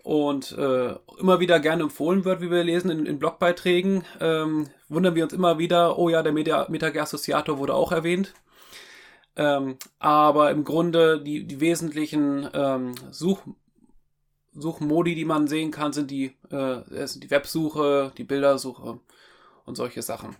und 0.03 0.51
äh, 0.57 0.95
immer 1.17 1.39
wieder 1.39 1.59
gerne 1.61 1.83
empfohlen 1.83 2.25
wird, 2.25 2.41
wie 2.41 2.51
wir 2.51 2.63
lesen 2.63 2.91
in, 2.91 3.05
in 3.05 3.19
Blogbeiträgen, 3.19 4.03
ähm, 4.19 4.67
wundern 4.89 5.15
wir 5.15 5.23
uns 5.23 5.33
immer 5.33 5.57
wieder, 5.57 5.97
oh 5.97 6.09
ja, 6.09 6.21
der 6.21 6.33
Metager 6.33 7.01
Assoziator 7.01 7.57
wurde 7.57 7.73
auch 7.73 7.93
erwähnt. 7.93 8.33
Ähm, 9.35 9.77
aber 9.99 10.51
im 10.51 10.65
Grunde 10.65 11.21
die, 11.21 11.45
die 11.45 11.59
wesentlichen 11.59 12.47
ähm, 12.53 12.93
Such, 13.11 13.39
Suchmodi, 14.51 15.15
die 15.15 15.25
man 15.25 15.47
sehen 15.47 15.71
kann, 15.71 15.93
sind 15.93 16.11
die, 16.11 16.35
äh, 16.51 17.07
sind 17.07 17.23
die 17.23 17.31
Websuche, 17.31 18.11
die 18.17 18.25
Bildersuche 18.25 18.99
und 19.65 19.75
solche 19.75 20.01
Sachen. 20.01 20.35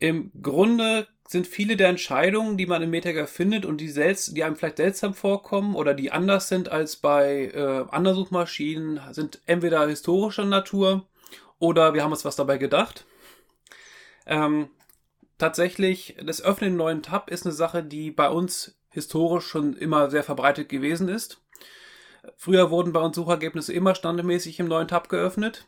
Im 0.00 0.32
Grunde 0.42 1.06
sind 1.26 1.46
viele 1.46 1.76
der 1.76 1.88
Entscheidungen, 1.88 2.56
die 2.56 2.66
man 2.66 2.82
in 2.82 2.90
Metager 2.90 3.26
findet 3.26 3.64
und 3.64 3.80
die, 3.80 3.88
selbst, 3.88 4.36
die 4.36 4.44
einem 4.44 4.56
vielleicht 4.56 4.76
seltsam 4.76 5.14
vorkommen 5.14 5.74
oder 5.74 5.94
die 5.94 6.12
anders 6.12 6.48
sind 6.48 6.68
als 6.68 6.96
bei 6.96 7.50
äh, 7.54 7.84
anderen 7.90 8.16
Suchmaschinen, 8.16 9.00
sind 9.12 9.40
entweder 9.46 9.86
historischer 9.86 10.44
Natur 10.44 11.06
oder 11.58 11.94
wir 11.94 12.02
haben 12.02 12.12
uns 12.12 12.24
was 12.24 12.36
dabei 12.36 12.58
gedacht. 12.58 13.06
Ähm, 14.26 14.68
tatsächlich, 15.38 16.16
das 16.22 16.42
Öffnen 16.42 16.72
im 16.72 16.76
neuen 16.76 17.02
Tab 17.02 17.30
ist 17.30 17.46
eine 17.46 17.54
Sache, 17.54 17.82
die 17.82 18.10
bei 18.10 18.28
uns 18.28 18.76
historisch 18.90 19.46
schon 19.46 19.76
immer 19.76 20.10
sehr 20.10 20.22
verbreitet 20.22 20.68
gewesen 20.68 21.08
ist. 21.08 21.40
Früher 22.36 22.70
wurden 22.70 22.92
bei 22.92 23.00
uns 23.00 23.16
Suchergebnisse 23.16 23.72
immer 23.72 23.94
standardmäßig 23.94 24.60
im 24.60 24.68
neuen 24.68 24.88
Tab 24.88 25.08
geöffnet. 25.08 25.66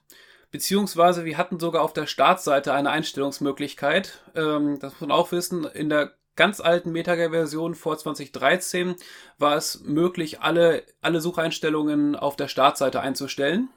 Beziehungsweise 0.51 1.25
wir 1.25 1.39
hatten 1.39 1.59
sogar 1.59 1.83
auf 1.83 1.93
der 1.93 2.07
Startseite 2.07 2.73
eine 2.73 2.91
Einstellungsmöglichkeit. 2.91 4.21
Ähm, 4.35 4.79
das 4.81 4.93
muss 4.93 5.01
man 5.01 5.11
auch 5.13 5.33
wissen. 5.33 5.65
In 5.65 5.89
der 5.89 6.13
ganz 6.37 6.61
alten 6.61 6.93
Metager-Version 6.93 7.75
vor 7.75 7.99
2013 7.99 8.95
war 9.39 9.57
es 9.57 9.81
möglich, 9.83 10.41
alle, 10.41 10.85
alle 11.01 11.21
Sucheinstellungen 11.21 12.15
auf 12.15 12.37
der 12.37 12.49
Startseite 12.49 13.01
einzustellen. 13.01 13.71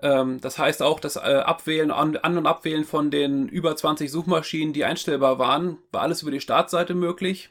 Ähm, 0.00 0.40
das 0.40 0.58
heißt 0.58 0.82
auch, 0.82 1.00
das 1.00 1.16
äh, 1.16 1.20
Abwählen, 1.20 1.90
An-, 1.90 2.16
An 2.16 2.38
und 2.38 2.46
Abwählen 2.46 2.84
von 2.84 3.10
den 3.10 3.48
über 3.48 3.74
20 3.74 4.10
Suchmaschinen, 4.10 4.72
die 4.72 4.84
einstellbar 4.84 5.38
waren, 5.38 5.78
war 5.90 6.02
alles 6.02 6.22
über 6.22 6.30
die 6.30 6.40
Startseite 6.40 6.94
möglich. 6.94 7.50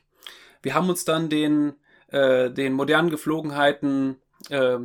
Wir 0.62 0.74
haben 0.74 0.90
uns 0.90 1.04
dann 1.06 1.30
den, 1.30 1.74
äh, 2.08 2.50
den 2.50 2.74
modernen 2.74 3.10
Geflogenheiten 3.10 4.18
äh, 4.50 4.78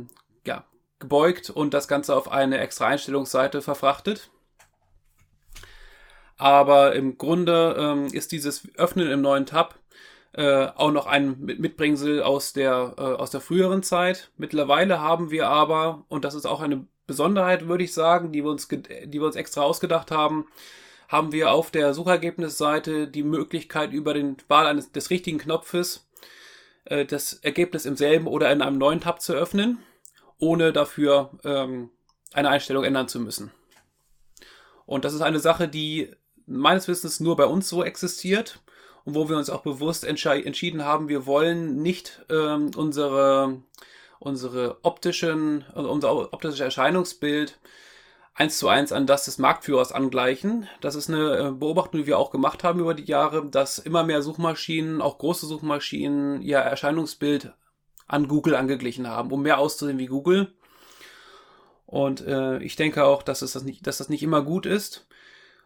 gebeugt 1.03 1.49
und 1.49 1.73
das 1.73 1.87
Ganze 1.87 2.15
auf 2.15 2.31
eine 2.31 2.59
extra 2.59 2.87
Einstellungsseite 2.87 3.61
verfrachtet. 3.61 4.29
Aber 6.37 6.95
im 6.95 7.17
Grunde 7.17 7.75
ähm, 7.77 8.05
ist 8.07 8.31
dieses 8.31 8.67
Öffnen 8.75 9.11
im 9.11 9.21
neuen 9.21 9.45
Tab 9.45 9.75
äh, 10.33 10.67
auch 10.75 10.91
noch 10.91 11.05
ein 11.05 11.39
Mitbringsel 11.39 12.23
aus 12.23 12.53
der, 12.53 12.95
äh, 12.97 13.01
aus 13.01 13.31
der 13.31 13.41
früheren 13.41 13.83
Zeit. 13.83 14.31
Mittlerweile 14.37 14.99
haben 14.99 15.29
wir 15.29 15.47
aber, 15.47 16.05
und 16.07 16.25
das 16.25 16.35
ist 16.35 16.47
auch 16.47 16.61
eine 16.61 16.87
Besonderheit, 17.05 17.67
würde 17.67 17.83
ich 17.83 17.93
sagen, 17.93 18.31
die 18.31 18.43
wir 18.43 18.49
uns, 18.49 18.67
die 18.67 19.19
wir 19.19 19.25
uns 19.25 19.35
extra 19.35 19.61
ausgedacht 19.61 20.09
haben, 20.09 20.47
haben 21.09 21.33
wir 21.33 21.51
auf 21.51 21.69
der 21.69 21.93
Suchergebnisseite 21.93 23.07
die 23.07 23.23
Möglichkeit, 23.23 23.91
über 23.91 24.13
den 24.13 24.37
Wahl 24.47 24.65
eines, 24.65 24.91
des 24.91 25.09
richtigen 25.09 25.37
Knopfes 25.37 26.07
äh, 26.85 27.05
das 27.05 27.33
Ergebnis 27.33 27.85
im 27.85 27.97
selben 27.97 28.25
oder 28.25 28.51
in 28.51 28.61
einem 28.61 28.77
neuen 28.77 29.01
Tab 29.01 29.21
zu 29.21 29.33
öffnen, 29.33 29.79
ohne 30.43 30.73
dafür 30.73 31.31
ähm, 31.45 31.89
eine 32.33 32.49
Einstellung 32.49 32.83
ändern 32.83 33.07
zu 33.07 33.19
müssen. 33.19 33.51
Und 34.85 35.05
das 35.05 35.13
ist 35.13 35.21
eine 35.21 35.39
Sache, 35.39 35.69
die 35.69 36.11
meines 36.45 36.87
Wissens 36.89 37.21
nur 37.21 37.37
bei 37.37 37.45
uns 37.45 37.69
so 37.69 37.83
existiert 37.83 38.59
und 39.05 39.15
wo 39.15 39.29
wir 39.29 39.37
uns 39.37 39.49
auch 39.49 39.61
bewusst 39.61 40.03
entschieden 40.03 40.83
haben, 40.83 41.07
wir 41.07 41.25
wollen 41.25 41.81
nicht 41.81 42.25
ähm, 42.29 42.71
unsere, 42.75 43.61
unsere 44.19 44.79
optischen, 44.83 45.63
also 45.73 45.89
unser 45.89 46.33
optisches 46.33 46.59
Erscheinungsbild 46.59 47.59
eins 48.33 48.57
zu 48.57 48.67
eins 48.67 48.91
an 48.91 49.07
das 49.07 49.25
des 49.25 49.37
Marktführers 49.37 49.93
angleichen. 49.93 50.67
Das 50.81 50.95
ist 50.95 51.09
eine 51.09 51.37
äh, 51.37 51.51
Beobachtung, 51.51 52.01
die 52.01 52.07
wir 52.07 52.17
auch 52.17 52.31
gemacht 52.31 52.65
haben 52.65 52.79
über 52.79 52.93
die 52.93 53.05
Jahre, 53.05 53.45
dass 53.45 53.77
immer 53.77 54.03
mehr 54.03 54.21
Suchmaschinen, 54.21 55.01
auch 55.01 55.19
große 55.19 55.45
Suchmaschinen, 55.45 56.41
ihr 56.41 56.57
Erscheinungsbild 56.57 57.53
an 58.07 58.27
Google 58.27 58.55
angeglichen 58.55 59.07
haben, 59.07 59.31
um 59.31 59.41
mehr 59.43 59.59
auszusehen 59.59 59.97
wie 59.97 60.07
Google. 60.07 60.53
Und 61.85 62.21
äh, 62.25 62.57
ich 62.59 62.75
denke 62.75 63.05
auch, 63.05 63.23
dass, 63.23 63.41
es 63.41 63.53
das, 63.53 63.63
nicht, 63.63 63.85
dass 63.85 63.97
das 63.97 64.09
nicht 64.09 64.23
immer 64.23 64.41
gut 64.41 64.65
ist 64.65 65.07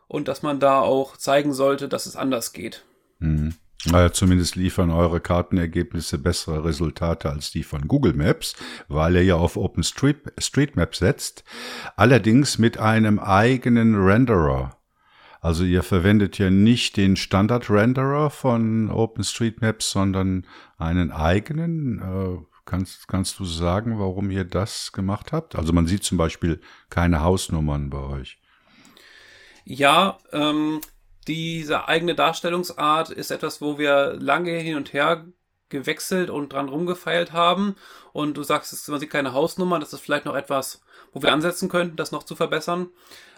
und 0.07 0.27
dass 0.27 0.43
man 0.43 0.59
da 0.59 0.79
auch 0.81 1.17
zeigen 1.17 1.53
sollte, 1.53 1.87
dass 1.87 2.05
es 2.05 2.15
anders 2.15 2.53
geht. 2.53 2.83
Mhm. 3.19 3.55
Naja, 3.85 4.11
zumindest 4.11 4.55
liefern 4.55 4.89
eure 4.89 5.21
Kartenergebnisse 5.21 6.17
bessere 6.17 6.65
Resultate 6.65 7.29
als 7.29 7.51
die 7.51 7.63
von 7.63 7.87
Google 7.87 8.13
Maps, 8.13 8.55
weil 8.87 9.15
er 9.15 9.23
ja 9.23 9.35
auf 9.35 9.55
OpenStreetMap 9.55 10.95
setzt. 10.95 11.43
Allerdings 11.95 12.57
mit 12.57 12.77
einem 12.77 13.19
eigenen 13.19 13.95
Renderer. 13.95 14.76
Also 15.41 15.63
ihr 15.63 15.83
verwendet 15.83 16.37
ja 16.37 16.49
nicht 16.49 16.97
den 16.97 17.15
Standard-Renderer 17.15 18.29
von 18.29 18.89
OpenStreetMaps, 18.89 19.91
sondern 19.91 20.45
einen 20.77 21.11
eigenen. 21.11 21.99
Äh, 21.99 22.45
kannst, 22.65 23.07
kannst 23.07 23.39
du 23.39 23.45
sagen, 23.45 23.99
warum 23.99 24.29
ihr 24.29 24.43
das 24.43 24.91
gemacht 24.91 25.31
habt? 25.31 25.55
Also 25.55 25.73
man 25.73 25.87
sieht 25.87 26.03
zum 26.03 26.17
Beispiel 26.17 26.59
keine 26.89 27.21
Hausnummern 27.21 27.89
bei 27.89 27.99
euch. 27.99 28.39
Ja, 29.63 30.17
ähm, 30.31 30.81
diese 31.27 31.87
eigene 31.87 32.15
Darstellungsart 32.15 33.09
ist 33.09 33.31
etwas, 33.31 33.61
wo 33.61 33.77
wir 33.77 34.13
lange 34.19 34.51
hin 34.51 34.77
und 34.77 34.93
her 34.93 35.25
gewechselt 35.69 36.29
und 36.29 36.53
dran 36.53 36.69
rumgefeilt 36.69 37.33
haben. 37.33 37.75
Und 38.13 38.37
du 38.37 38.43
sagst, 38.43 38.87
man 38.89 38.99
sieht 38.99 39.09
keine 39.09 39.33
Hausnummer, 39.33 39.79
das 39.79 39.93
ist 39.93 40.01
vielleicht 40.01 40.25
noch 40.25 40.35
etwas, 40.35 40.81
wo 41.11 41.21
wir 41.21 41.33
ansetzen 41.33 41.69
könnten, 41.69 41.97
das 41.97 42.11
noch 42.11 42.23
zu 42.23 42.35
verbessern. 42.35 42.87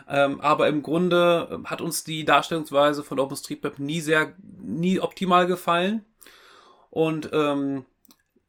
Ähm, 0.10 0.42
aber 0.42 0.68
im 0.68 0.82
Grunde 0.82 1.62
hat 1.66 1.82
uns 1.82 2.04
die 2.04 2.26
Darstellungsweise 2.26 3.04
von 3.04 3.20
OpenStreetMap 3.20 3.78
nie 3.78 4.02
sehr, 4.02 4.34
nie 4.60 5.00
optimal 5.00 5.46
gefallen. 5.46 6.04
Und 6.90 7.30
ähm, 7.32 7.86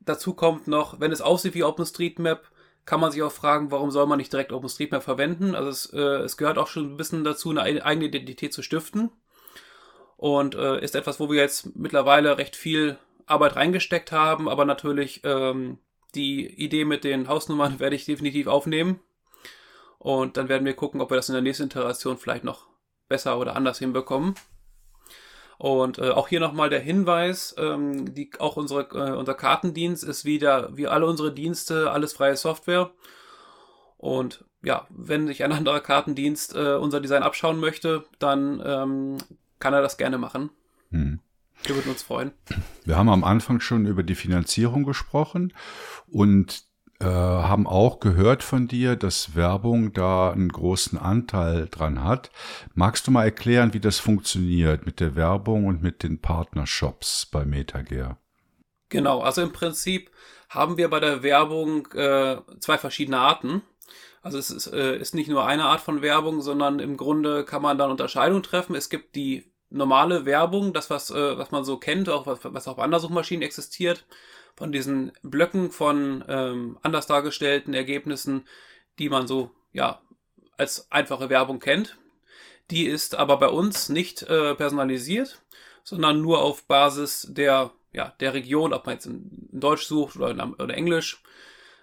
dazu 0.00 0.32
kommt 0.32 0.66
noch, 0.66 1.00
wenn 1.00 1.12
es 1.12 1.20
aussieht 1.20 1.54
wie 1.54 1.64
OpenStreetMap, 1.64 2.50
kann 2.86 3.00
man 3.00 3.12
sich 3.12 3.22
auch 3.22 3.30
fragen, 3.30 3.70
warum 3.70 3.90
soll 3.90 4.06
man 4.06 4.16
nicht 4.16 4.32
direkt 4.32 4.52
OpenStreetMap 4.52 5.02
verwenden? 5.02 5.54
Also 5.54 5.68
es, 5.68 5.86
äh, 5.92 6.22
es 6.24 6.38
gehört 6.38 6.56
auch 6.56 6.66
schon 6.66 6.94
ein 6.94 6.96
bisschen 6.96 7.24
dazu, 7.24 7.50
eine 7.50 7.84
eigene 7.84 8.06
Identität 8.06 8.54
zu 8.54 8.62
stiften. 8.62 9.10
Und 10.16 10.54
äh, 10.54 10.82
ist 10.82 10.94
etwas, 10.94 11.20
wo 11.20 11.30
wir 11.30 11.40
jetzt 11.40 11.76
mittlerweile 11.76 12.38
recht 12.38 12.56
viel 12.56 12.98
Arbeit 13.26 13.56
reingesteckt 13.56 14.12
haben, 14.12 14.48
aber 14.48 14.64
natürlich 14.64 15.20
ähm, 15.24 15.78
die 16.14 16.46
Idee 16.46 16.84
mit 16.84 17.04
den 17.04 17.28
Hausnummern 17.28 17.78
werde 17.78 17.96
ich 17.96 18.06
definitiv 18.06 18.46
aufnehmen. 18.46 19.00
Und 20.00 20.38
dann 20.38 20.48
werden 20.48 20.64
wir 20.64 20.72
gucken, 20.74 21.02
ob 21.02 21.10
wir 21.10 21.16
das 21.16 21.28
in 21.28 21.34
der 21.34 21.42
nächsten 21.42 21.64
Iteration 21.64 22.16
vielleicht 22.16 22.42
noch 22.42 22.68
besser 23.08 23.38
oder 23.38 23.54
anders 23.54 23.78
hinbekommen. 23.78 24.34
Und 25.58 25.98
äh, 25.98 26.08
auch 26.08 26.28
hier 26.28 26.40
nochmal 26.40 26.70
der 26.70 26.80
Hinweis, 26.80 27.54
ähm, 27.58 28.14
die, 28.14 28.30
auch 28.38 28.56
unsere, 28.56 28.88
äh, 28.94 29.14
unser 29.14 29.34
Kartendienst 29.34 30.02
ist 30.02 30.24
wieder, 30.24 30.74
wie 30.74 30.86
alle 30.86 31.04
unsere 31.04 31.34
Dienste, 31.34 31.90
alles 31.90 32.14
freie 32.14 32.34
Software. 32.34 32.92
Und 33.98 34.46
ja, 34.62 34.86
wenn 34.88 35.26
sich 35.26 35.44
ein 35.44 35.52
anderer 35.52 35.80
Kartendienst 35.80 36.56
äh, 36.56 36.76
unser 36.76 37.02
Design 37.02 37.22
abschauen 37.22 37.60
möchte, 37.60 38.04
dann 38.18 38.62
ähm, 38.64 39.18
kann 39.58 39.74
er 39.74 39.82
das 39.82 39.98
gerne 39.98 40.16
machen. 40.16 40.48
Hm. 40.92 41.20
Wir 41.64 41.74
würden 41.74 41.90
uns 41.90 42.02
freuen. 42.02 42.32
Wir 42.86 42.96
haben 42.96 43.10
am 43.10 43.22
Anfang 43.22 43.60
schon 43.60 43.84
über 43.84 44.02
die 44.02 44.14
Finanzierung 44.14 44.84
gesprochen 44.84 45.52
und 46.06 46.69
äh, 47.00 47.06
haben 47.06 47.66
auch 47.66 47.98
gehört 47.98 48.42
von 48.42 48.68
dir, 48.68 48.94
dass 48.94 49.34
Werbung 49.34 49.92
da 49.92 50.30
einen 50.30 50.50
großen 50.50 50.98
Anteil 50.98 51.66
dran 51.70 52.04
hat. 52.04 52.30
Magst 52.74 53.06
du 53.06 53.10
mal 53.10 53.24
erklären, 53.24 53.72
wie 53.72 53.80
das 53.80 53.98
funktioniert 53.98 54.84
mit 54.84 55.00
der 55.00 55.16
Werbung 55.16 55.66
und 55.66 55.82
mit 55.82 56.02
den 56.02 56.20
Partnershops 56.20 57.26
bei 57.26 57.44
Metagear? 57.46 58.18
Genau, 58.90 59.20
also 59.20 59.40
im 59.40 59.52
Prinzip 59.52 60.10
haben 60.50 60.76
wir 60.76 60.90
bei 60.90 61.00
der 61.00 61.22
Werbung 61.22 61.86
äh, 61.92 62.36
zwei 62.58 62.76
verschiedene 62.76 63.18
Arten. 63.18 63.62
Also 64.20 64.36
es 64.36 64.50
ist, 64.50 64.66
äh, 64.66 64.98
ist 64.98 65.14
nicht 65.14 65.30
nur 65.30 65.46
eine 65.46 65.64
Art 65.64 65.80
von 65.80 66.02
Werbung, 66.02 66.42
sondern 66.42 66.80
im 66.80 66.98
Grunde 66.98 67.44
kann 67.44 67.62
man 67.62 67.78
dann 67.78 67.90
Unterscheidung 67.90 68.42
treffen. 68.42 68.74
Es 68.74 68.90
gibt 68.90 69.14
die 69.16 69.50
normale 69.70 70.26
Werbung, 70.26 70.74
das 70.74 70.90
was, 70.90 71.10
äh, 71.10 71.38
was 71.38 71.50
man 71.50 71.64
so 71.64 71.78
kennt, 71.78 72.10
auch 72.10 72.26
was, 72.26 72.40
was 72.42 72.68
auf 72.68 72.78
anderen 72.78 73.00
Suchmaschinen 73.00 73.42
existiert 73.42 74.04
von 74.60 74.72
diesen 74.72 75.12
Blöcken 75.22 75.70
von 75.70 76.22
ähm, 76.28 76.78
anders 76.82 77.06
dargestellten 77.06 77.72
Ergebnissen, 77.72 78.46
die 78.98 79.08
man 79.08 79.26
so 79.26 79.52
ja 79.72 80.02
als 80.58 80.92
einfache 80.92 81.30
Werbung 81.30 81.60
kennt. 81.60 81.96
Die 82.70 82.84
ist 82.84 83.14
aber 83.14 83.38
bei 83.38 83.48
uns 83.48 83.88
nicht 83.88 84.22
äh, 84.24 84.54
personalisiert, 84.54 85.40
sondern 85.82 86.20
nur 86.20 86.42
auf 86.42 86.64
Basis 86.64 87.26
der 87.30 87.70
ja 87.94 88.12
der 88.20 88.34
Region, 88.34 88.74
ob 88.74 88.84
man 88.84 88.96
jetzt 88.96 89.06
in 89.06 89.48
Deutsch 89.50 89.86
sucht 89.86 90.16
oder, 90.16 90.28
in, 90.28 90.40
oder 90.40 90.74
Englisch 90.74 91.22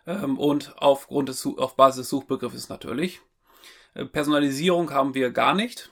ähm, 0.05 0.37
und 0.37 0.75
aufgrund 0.77 1.29
des 1.29 1.47
auf 1.47 1.75
Basis 1.75 2.01
des 2.01 2.09
Suchbegriffes 2.09 2.69
natürlich. 2.69 3.21
Äh, 3.95 4.05
Personalisierung 4.05 4.91
haben 4.91 5.15
wir 5.15 5.31
gar 5.31 5.55
nicht. 5.55 5.89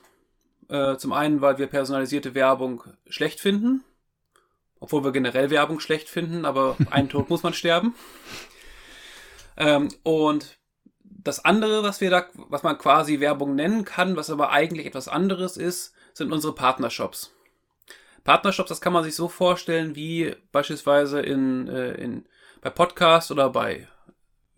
Äh, 0.68 0.98
zum 0.98 1.12
einen, 1.12 1.40
weil 1.40 1.58
wir 1.58 1.66
personalisierte 1.66 2.36
Werbung 2.36 2.84
schlecht 3.08 3.40
finden 3.40 3.82
obwohl 4.86 5.02
wir 5.02 5.10
generell 5.10 5.50
Werbung 5.50 5.80
schlecht 5.80 6.08
finden, 6.08 6.44
aber 6.44 6.76
einen 6.90 7.08
Tod 7.08 7.28
muss 7.28 7.42
man 7.42 7.54
sterben. 7.54 7.94
Ähm, 9.58 9.88
und 10.02 10.58
das 11.00 11.42
andere, 11.46 11.82
was 11.82 12.02
wir 12.02 12.10
da, 12.10 12.26
was 12.34 12.62
man 12.62 12.76
quasi 12.76 13.20
Werbung 13.20 13.54
nennen 13.54 13.86
kann, 13.86 14.14
was 14.14 14.28
aber 14.28 14.50
eigentlich 14.50 14.84
etwas 14.84 15.08
anderes 15.08 15.56
ist, 15.56 15.94
sind 16.12 16.30
unsere 16.30 16.54
Partnershops. 16.54 17.32
Partnershops, 18.22 18.68
das 18.68 18.82
kann 18.82 18.92
man 18.92 19.02
sich 19.02 19.16
so 19.16 19.28
vorstellen, 19.28 19.96
wie 19.96 20.36
beispielsweise 20.52 21.20
in, 21.20 21.68
äh, 21.68 21.94
in 21.94 22.26
bei 22.60 22.68
Podcasts 22.68 23.30
oder 23.30 23.48
bei 23.48 23.88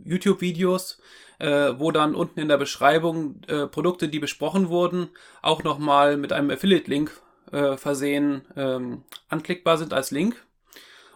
YouTube-Videos, 0.00 0.98
äh, 1.38 1.74
wo 1.76 1.92
dann 1.92 2.16
unten 2.16 2.40
in 2.40 2.48
der 2.48 2.59
Beschreibung 2.59 3.40
äh, 3.46 3.68
Produkte, 3.68 4.09
die 4.09 4.18
besprochen 4.18 4.68
wurden, 4.68 5.10
auch 5.42 5.62
nochmal 5.62 6.16
mit 6.16 6.32
einem 6.32 6.50
Affiliate-Link 6.50 7.12
äh, 7.53 7.77
versehen 7.77 8.43
ähm, 8.57 9.05
anklickbar 9.29 9.79
sind 9.79 9.93
als 9.93 10.11
Link. 10.11 10.45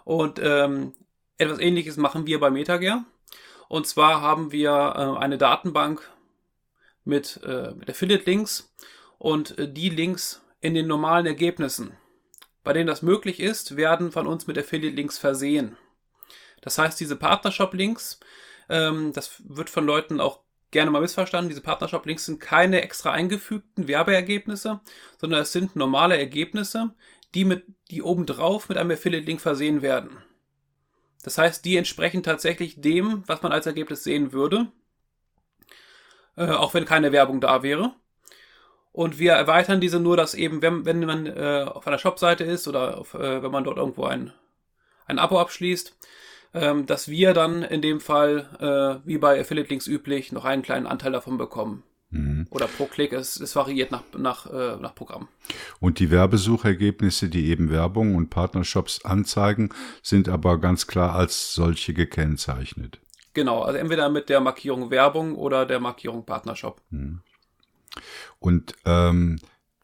Und 0.04 0.40
ähm, 0.42 0.94
etwas 1.38 1.58
ähnliches 1.58 1.96
machen 1.96 2.26
wir 2.26 2.40
bei 2.40 2.50
Metagear. 2.50 3.04
Und 3.68 3.86
zwar 3.86 4.20
haben 4.20 4.52
wir 4.52 4.70
äh, 4.70 5.18
eine 5.18 5.38
Datenbank 5.38 6.08
mit, 7.04 7.40
äh, 7.44 7.72
mit 7.72 7.88
Affiliate-Links 7.88 8.72
und 9.18 9.58
äh, 9.58 9.72
die 9.72 9.88
Links 9.88 10.42
in 10.60 10.74
den 10.74 10.86
normalen 10.86 11.26
Ergebnissen, 11.26 11.96
bei 12.64 12.72
denen 12.72 12.86
das 12.86 13.02
möglich 13.02 13.40
ist, 13.40 13.76
werden 13.76 14.12
von 14.12 14.26
uns 14.26 14.46
mit 14.46 14.58
Affiliate-Links 14.58 15.18
versehen. 15.18 15.76
Das 16.60 16.78
heißt, 16.78 17.00
diese 17.00 17.16
Partnershop-Links, 17.16 18.20
ähm, 18.68 19.12
das 19.12 19.42
wird 19.44 19.70
von 19.70 19.86
Leuten 19.86 20.20
auch 20.20 20.41
gerne 20.72 20.90
mal 20.90 21.00
missverstanden. 21.00 21.48
Diese 21.48 21.60
Partnershop-Links 21.60 22.26
sind 22.26 22.40
keine 22.40 22.82
extra 22.82 23.12
eingefügten 23.12 23.86
Werbeergebnisse, 23.86 24.80
sondern 25.18 25.42
es 25.42 25.52
sind 25.52 25.76
normale 25.76 26.18
Ergebnisse, 26.18 26.94
die 27.34 27.44
mit, 27.44 27.64
die 27.90 28.02
obendrauf 28.02 28.68
mit 28.68 28.78
einem 28.78 28.90
Affiliate-Link 28.90 29.40
versehen 29.40 29.82
werden. 29.82 30.18
Das 31.22 31.38
heißt, 31.38 31.64
die 31.64 31.76
entsprechen 31.76 32.22
tatsächlich 32.22 32.80
dem, 32.80 33.22
was 33.26 33.42
man 33.42 33.52
als 33.52 33.66
Ergebnis 33.66 34.02
sehen 34.02 34.32
würde, 34.32 34.72
äh, 36.36 36.50
auch 36.50 36.74
wenn 36.74 36.84
keine 36.84 37.12
Werbung 37.12 37.40
da 37.40 37.62
wäre. 37.62 37.94
Und 38.90 39.18
wir 39.18 39.32
erweitern 39.32 39.80
diese 39.80 40.00
nur, 40.00 40.16
dass 40.16 40.34
eben, 40.34 40.60
wenn, 40.60 40.84
wenn 40.84 41.00
man 41.04 41.26
äh, 41.26 41.64
auf 41.66 41.86
einer 41.86 41.98
Shopseite 41.98 42.44
ist 42.44 42.68
oder 42.68 42.98
auf, 42.98 43.14
äh, 43.14 43.42
wenn 43.42 43.50
man 43.50 43.64
dort 43.64 43.78
irgendwo 43.78 44.04
ein, 44.04 44.32
ein 45.06 45.18
Abo 45.18 45.40
abschließt, 45.40 45.96
ähm, 46.54 46.86
dass 46.86 47.08
wir 47.08 47.34
dann 47.34 47.62
in 47.62 47.82
dem 47.82 48.00
Fall, 48.00 48.48
äh, 49.04 49.06
wie 49.06 49.18
bei 49.18 49.40
Affiliate 49.40 49.70
Links 49.70 49.86
üblich, 49.86 50.32
noch 50.32 50.44
einen 50.44 50.62
kleinen 50.62 50.86
Anteil 50.86 51.12
davon 51.12 51.38
bekommen. 51.38 51.82
Mhm. 52.10 52.46
Oder 52.50 52.66
pro 52.66 52.84
Klick, 52.84 53.12
es, 53.12 53.40
es 53.40 53.56
variiert 53.56 53.90
nach, 53.90 54.02
nach, 54.16 54.46
äh, 54.46 54.76
nach 54.76 54.94
Programm. 54.94 55.28
Und 55.80 55.98
die 55.98 56.10
Werbesuchergebnisse, 56.10 57.28
die 57.28 57.46
eben 57.46 57.70
Werbung 57.70 58.14
und 58.14 58.28
Partnershops 58.28 59.04
anzeigen, 59.04 59.70
sind 60.02 60.28
aber 60.28 60.58
ganz 60.60 60.86
klar 60.86 61.14
als 61.14 61.54
solche 61.54 61.94
gekennzeichnet. 61.94 63.00
Genau, 63.34 63.62
also 63.62 63.78
entweder 63.78 64.10
mit 64.10 64.28
der 64.28 64.40
Markierung 64.40 64.90
Werbung 64.90 65.36
oder 65.36 65.64
der 65.64 65.80
Markierung 65.80 66.26
Partnershop. 66.26 66.82
Mhm. 66.90 67.20
Und 68.38 68.74
ähm, 68.84 69.38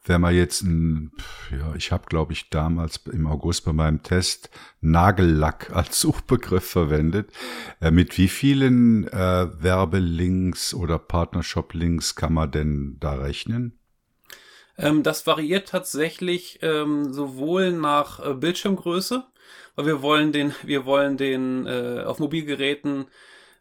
wenn 0.08 0.20
man 0.20 0.34
jetzt 0.34 0.62
ein, 0.62 1.12
ja, 1.50 1.74
ich 1.74 1.92
habe 1.92 2.06
glaube 2.06 2.32
ich 2.32 2.50
damals 2.50 3.00
im 3.12 3.26
August 3.26 3.64
bei 3.64 3.72
meinem 3.72 4.02
Test 4.02 4.50
Nagellack 4.80 5.70
als 5.74 6.00
Suchbegriff 6.00 6.68
verwendet. 6.68 7.30
Äh, 7.80 7.90
mit 7.90 8.16
wie 8.18 8.28
vielen 8.28 9.06
äh, 9.08 9.48
Werbelinks 9.62 10.74
oder 10.74 10.98
Partnershop-Links 10.98 12.14
kann 12.14 12.32
man 12.32 12.50
denn 12.50 12.96
da 13.00 13.14
rechnen? 13.14 13.78
Ähm, 14.76 15.02
das 15.02 15.26
variiert 15.26 15.68
tatsächlich 15.68 16.60
ähm, 16.62 17.12
sowohl 17.12 17.72
nach 17.72 18.24
äh, 18.24 18.34
Bildschirmgröße, 18.34 19.24
weil 19.76 19.86
wir 19.86 20.02
wollen 20.02 20.32
den, 20.32 20.54
wir 20.62 20.84
wollen 20.86 21.16
den 21.16 21.66
äh, 21.66 22.04
auf 22.04 22.18
Mobilgeräten 22.18 23.06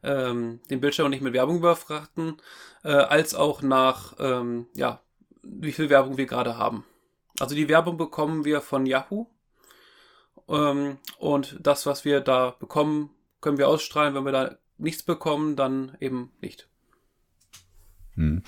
ähm, 0.04 0.60
den 0.70 0.80
Bildschirm 0.80 1.10
nicht 1.10 1.22
mit 1.22 1.34
Werbung 1.34 1.58
überfrachten, 1.58 2.38
äh, 2.84 2.90
als 2.90 3.36
auch 3.36 3.62
nach 3.62 4.14
ähm, 4.20 4.68
ja, 4.76 5.02
wie 5.60 5.72
viel 5.72 5.90
Werbung 5.90 6.18
wir 6.18 6.26
gerade 6.26 6.58
haben. 6.58 6.86
Also 7.40 7.56
die 7.56 7.70
Werbung 7.70 7.98
bekommen 7.98 8.46
wir 8.46 8.62
von 8.62 8.86
Yahoo. 8.86 9.28
Ähm, 10.48 10.98
und 11.18 11.58
das, 11.62 11.86
was 11.86 12.06
wir 12.06 12.22
da 12.22 12.52
bekommen, 12.60 13.12
können 13.42 13.58
wir 13.58 13.68
ausstrahlen. 13.68 14.14
Wenn 14.16 14.26
wir 14.26 14.32
da 14.32 14.58
nichts 14.78 15.04
bekommen, 15.04 15.56
dann 15.56 15.98
eben 16.00 16.32
nicht. 16.42 16.70
Hm. 18.16 18.42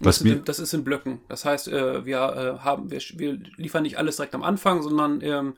Was 0.00 0.18
das, 0.18 0.26
ist, 0.26 0.48
das 0.48 0.58
ist 0.58 0.74
in 0.74 0.84
Blöcken. 0.84 1.20
Das 1.28 1.44
heißt, 1.44 1.68
äh, 1.68 2.04
wir 2.04 2.18
äh, 2.18 2.64
haben, 2.64 2.90
wir, 2.90 3.00
wir, 3.14 3.38
liefern 3.56 3.84
nicht 3.84 3.98
alles 3.98 4.16
direkt 4.16 4.34
am 4.34 4.42
Anfang, 4.42 4.82
sondern 4.82 5.20
ähm, 5.20 5.54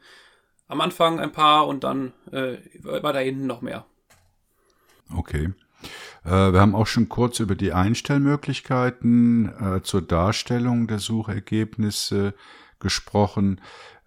am 0.69 0.81
Anfang 0.81 1.19
ein 1.19 1.33
paar 1.33 1.67
und 1.67 1.85
dann 1.85 2.13
äh, 2.31 2.59
weiter 2.83 3.21
hinten 3.21 3.47
noch 3.47 3.63
mehr. 3.63 3.87
Okay. 5.15 5.53
Äh, 6.25 6.53
wir 6.53 6.61
haben 6.61 6.75
auch 6.75 6.87
schon 6.87 7.09
kurz 7.09 7.41
über 7.41 7.55
die 7.55 7.73
Einstellmöglichkeiten 7.73 9.53
äh, 9.77 9.83
zur 9.83 10.03
Darstellung 10.03 10.87
der 10.87 10.99
Suchergebnisse 10.99 12.35
gesprochen. 12.79 13.61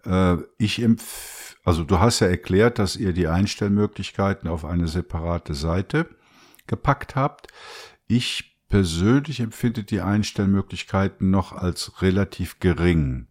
Äh, 0.04 0.36
ich 0.58 0.82
empf 0.82 1.48
also 1.68 1.84
du 1.84 1.98
hast 1.98 2.20
ja 2.20 2.28
erklärt, 2.28 2.78
dass 2.78 2.96
ihr 2.96 3.12
die 3.12 3.28
Einstellmöglichkeiten 3.28 4.48
auf 4.48 4.64
eine 4.64 4.88
separate 4.88 5.52
Seite 5.52 6.08
gepackt 6.66 7.14
habt. 7.14 7.48
Ich 8.06 8.56
persönlich 8.70 9.40
empfinde 9.40 9.84
die 9.84 10.00
Einstellmöglichkeiten 10.00 11.30
noch 11.30 11.52
als 11.52 12.00
relativ 12.00 12.58
gering. 12.58 13.26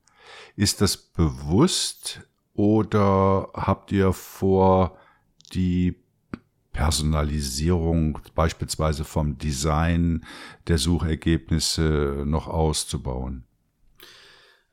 Ist 0.55 0.81
das 0.81 0.97
bewusst 0.97 2.27
oder 2.53 3.49
habt 3.55 3.91
ihr 3.91 4.13
vor, 4.13 4.99
die 5.53 5.95
Personalisierung 6.77 8.19
beispielsweise 8.35 9.03
vom 9.03 9.39
Design 9.39 10.23
der 10.67 10.77
Suchergebnisse 10.77 12.23
noch 12.23 12.47
auszubauen? 12.47 13.45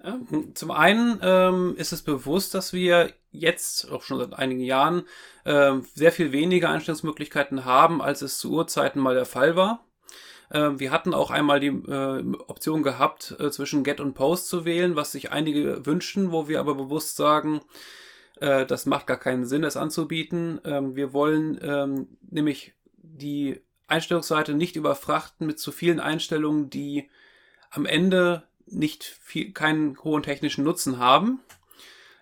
Ähm, 0.03 0.55
zum 0.55 0.71
einen 0.71 1.19
ähm, 1.23 1.75
ist 1.79 1.95
es 1.95 2.03
bewusst, 2.03 2.53
dass 2.53 2.75
wir 2.75 3.11
jetzt, 3.31 3.91
auch 3.91 4.03
schon 4.03 4.19
seit 4.19 4.35
einigen 4.35 4.61
Jahren, 4.61 5.05
ähm, 5.47 5.87
sehr 5.95 6.13
viel 6.13 6.31
weniger 6.31 6.69
Einstellungsmöglichkeiten 6.69 7.65
haben, 7.65 8.03
als 8.03 8.21
es 8.21 8.37
zu 8.37 8.53
Urzeiten 8.53 9.01
mal 9.01 9.15
der 9.15 9.25
Fall 9.25 9.57
war. 9.57 9.87
Ähm, 10.53 10.79
wir 10.79 10.91
hatten 10.91 11.15
auch 11.15 11.31
einmal 11.31 11.59
die 11.59 11.69
äh, 11.69 12.23
Option 12.49 12.83
gehabt, 12.83 13.35
äh, 13.41 13.51
zwischen 13.51 13.83
Get 13.83 14.01
und 14.01 14.13
Post 14.13 14.49
zu 14.49 14.67
wählen, 14.67 14.95
was 14.95 15.13
sich 15.13 15.33
einige 15.33 15.87
wünschen, 15.87 16.33
wo 16.33 16.49
wir 16.49 16.61
aber 16.61 16.75
bewusst 16.75 17.17
sagen, 17.17 17.63
äh, 18.41 18.67
das 18.67 18.87
macht 18.87 19.07
gar 19.07 19.19
keinen 19.19 19.47
Sinn, 19.47 19.65
es 19.65 19.77
anzubieten. 19.77 20.61
Ähm, 20.65 20.97
wir 20.97 21.13
wollen 21.13 21.59
ähm, 21.63 22.09
nämlich 22.31 22.75
die 22.97 23.61
Einstellungsseite 23.87 24.55
nicht 24.55 24.77
überfrachten 24.77 25.47
mit 25.47 25.59
zu 25.59 25.73
vielen 25.73 26.01
Einstellungen, 26.01 26.71
die 26.71 27.11
am 27.71 27.87
Ende 27.87 28.45
nicht 28.67 29.05
viel, 29.05 29.53
keinen 29.53 29.99
hohen 30.03 30.23
technischen 30.23 30.65
Nutzen 30.65 30.99
haben. 30.99 31.41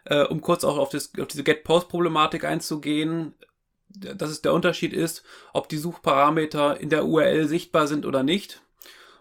Äh, 0.04 0.24
um 0.24 0.40
kurz 0.40 0.64
auch 0.64 0.78
auf, 0.78 0.90
das, 0.90 1.12
auf 1.18 1.28
diese 1.28 1.44
Get-Post-Problematik 1.44 2.44
einzugehen, 2.44 3.34
dass 3.88 4.30
es 4.30 4.42
der 4.42 4.54
Unterschied 4.54 4.92
ist, 4.92 5.22
ob 5.52 5.68
die 5.68 5.76
Suchparameter 5.76 6.80
in 6.80 6.88
der 6.88 7.06
URL 7.06 7.46
sichtbar 7.46 7.86
sind 7.86 8.06
oder 8.06 8.22
nicht. 8.22 8.62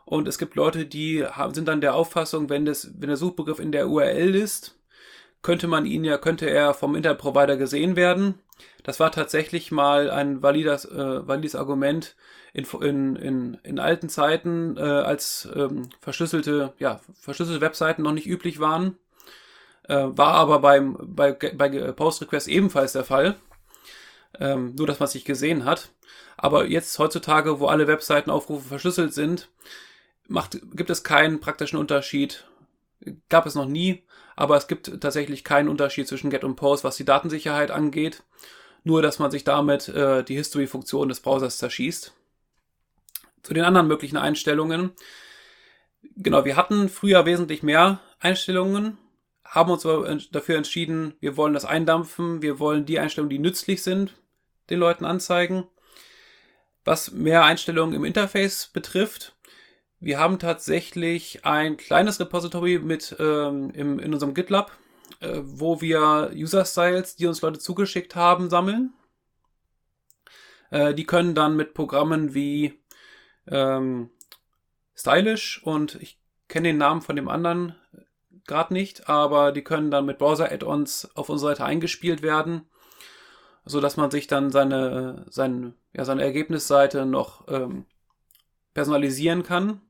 Und 0.05 0.27
es 0.27 0.37
gibt 0.37 0.55
Leute, 0.55 0.85
die 0.85 1.25
haben, 1.25 1.53
sind 1.53 1.67
dann 1.67 1.81
der 1.81 1.93
Auffassung, 1.93 2.49
wenn, 2.49 2.65
das, 2.65 2.91
wenn 2.97 3.09
der 3.09 3.17
Suchbegriff 3.17 3.59
in 3.59 3.71
der 3.71 3.89
URL 3.89 4.35
ist, 4.35 4.75
könnte 5.41 5.67
man 5.67 5.85
ihn 5.85 6.03
ja, 6.03 6.17
könnte 6.17 6.49
er 6.49 6.73
vom 6.73 6.95
Internetprovider 6.95 7.57
gesehen 7.57 7.95
werden. 7.95 8.35
Das 8.83 8.99
war 8.99 9.11
tatsächlich 9.11 9.71
mal 9.71 10.09
ein 10.09 10.41
valides, 10.43 10.85
äh, 10.85 11.27
valides 11.27 11.55
Argument 11.55 12.15
in, 12.53 12.65
in, 12.81 13.15
in, 13.15 13.53
in 13.63 13.79
alten 13.79 14.09
Zeiten, 14.09 14.77
äh, 14.77 14.81
als 14.81 15.47
ähm, 15.55 15.89
verschlüsselte, 15.99 16.73
ja, 16.79 16.99
verschlüsselte 17.19 17.61
Webseiten 17.61 18.03
noch 18.03 18.11
nicht 18.11 18.27
üblich 18.27 18.59
waren. 18.59 18.97
Äh, 19.87 20.07
war 20.09 20.33
aber 20.33 20.59
beim, 20.59 20.97
bei, 21.01 21.31
bei 21.31 21.69
Post 21.91 22.21
Request 22.21 22.47
ebenfalls 22.47 22.93
der 22.93 23.03
Fall. 23.03 23.35
Ähm, 24.39 24.75
nur, 24.75 24.87
dass 24.87 24.99
man 24.99 25.07
es 25.07 25.13
nicht 25.13 25.25
gesehen 25.25 25.65
hat. 25.65 25.89
Aber 26.37 26.65
jetzt 26.65 26.97
heutzutage, 26.99 27.59
wo 27.59 27.67
alle 27.67 27.87
Webseitenaufrufe 27.87 28.67
verschlüsselt 28.67 29.13
sind, 29.13 29.49
macht, 30.27 30.59
gibt 30.73 30.89
es 30.89 31.03
keinen 31.03 31.39
praktischen 31.39 31.77
Unterschied. 31.77 32.45
Gab 33.29 33.45
es 33.45 33.55
noch 33.55 33.65
nie 33.65 34.03
aber 34.35 34.57
es 34.57 34.67
gibt 34.67 35.01
tatsächlich 35.01 35.43
keinen 35.43 35.69
Unterschied 35.69 36.07
zwischen 36.07 36.29
Get 36.29 36.43
und 36.43 36.55
Post, 36.55 36.83
was 36.83 36.97
die 36.97 37.05
Datensicherheit 37.05 37.71
angeht. 37.71 38.23
Nur, 38.83 39.01
dass 39.01 39.19
man 39.19 39.29
sich 39.29 39.43
damit 39.43 39.89
äh, 39.89 40.23
die 40.23 40.35
History-Funktion 40.35 41.09
des 41.09 41.19
Browsers 41.19 41.57
zerschießt. 41.57 42.13
Zu 43.43 43.53
den 43.53 43.63
anderen 43.63 43.87
möglichen 43.87 44.17
Einstellungen. 44.17 44.91
Genau, 46.15 46.45
wir 46.45 46.55
hatten 46.55 46.89
früher 46.89 47.25
wesentlich 47.25 47.61
mehr 47.61 47.99
Einstellungen, 48.19 48.97
haben 49.45 49.71
uns 49.71 49.85
aber 49.85 50.15
dafür 50.31 50.57
entschieden, 50.57 51.13
wir 51.19 51.37
wollen 51.37 51.53
das 51.53 51.65
eindampfen, 51.65 52.41
wir 52.41 52.59
wollen 52.59 52.85
die 52.85 52.99
Einstellungen, 52.99 53.29
die 53.29 53.39
nützlich 53.39 53.83
sind, 53.83 54.15
den 54.69 54.79
Leuten 54.79 55.05
anzeigen. 55.05 55.67
Was 56.83 57.11
mehr 57.11 57.43
Einstellungen 57.43 57.93
im 57.93 58.05
Interface 58.05 58.71
betrifft, 58.73 59.35
wir 60.01 60.17
haben 60.17 60.39
tatsächlich 60.39 61.45
ein 61.45 61.77
kleines 61.77 62.19
Repository 62.19 62.79
mit 62.79 63.15
ähm, 63.19 63.69
im, 63.69 63.99
in 63.99 64.11
unserem 64.11 64.33
GitLab, 64.33 64.71
äh, 65.19 65.41
wo 65.43 65.79
wir 65.79 66.31
User-Styles, 66.33 67.17
die 67.17 67.27
uns 67.27 67.41
Leute 67.41 67.59
zugeschickt 67.59 68.15
haben, 68.15 68.49
sammeln. 68.49 68.93
Äh, 70.71 70.95
die 70.95 71.05
können 71.05 71.35
dann 71.35 71.55
mit 71.55 71.75
Programmen 71.75 72.33
wie 72.33 72.81
ähm, 73.45 74.09
Stylish 74.95 75.61
und 75.63 76.01
ich 76.01 76.19
kenne 76.47 76.69
den 76.69 76.77
Namen 76.77 77.03
von 77.03 77.15
dem 77.15 77.29
anderen 77.29 77.75
gerade 78.47 78.73
nicht, 78.73 79.07
aber 79.07 79.51
die 79.51 79.63
können 79.63 79.91
dann 79.91 80.07
mit 80.07 80.17
Browser-Add-ons 80.17 81.11
auf 81.13 81.29
unsere 81.29 81.51
Seite 81.51 81.63
eingespielt 81.63 82.23
werden, 82.23 82.67
so 83.65 83.79
dass 83.79 83.97
man 83.97 84.09
sich 84.09 84.25
dann 84.25 84.49
seine, 84.49 85.27
seine, 85.29 85.75
ja, 85.93 86.05
seine 86.05 86.23
Ergebnisseite 86.23 87.05
noch 87.05 87.47
ähm, 87.49 87.85
personalisieren 88.73 89.43
kann 89.43 89.81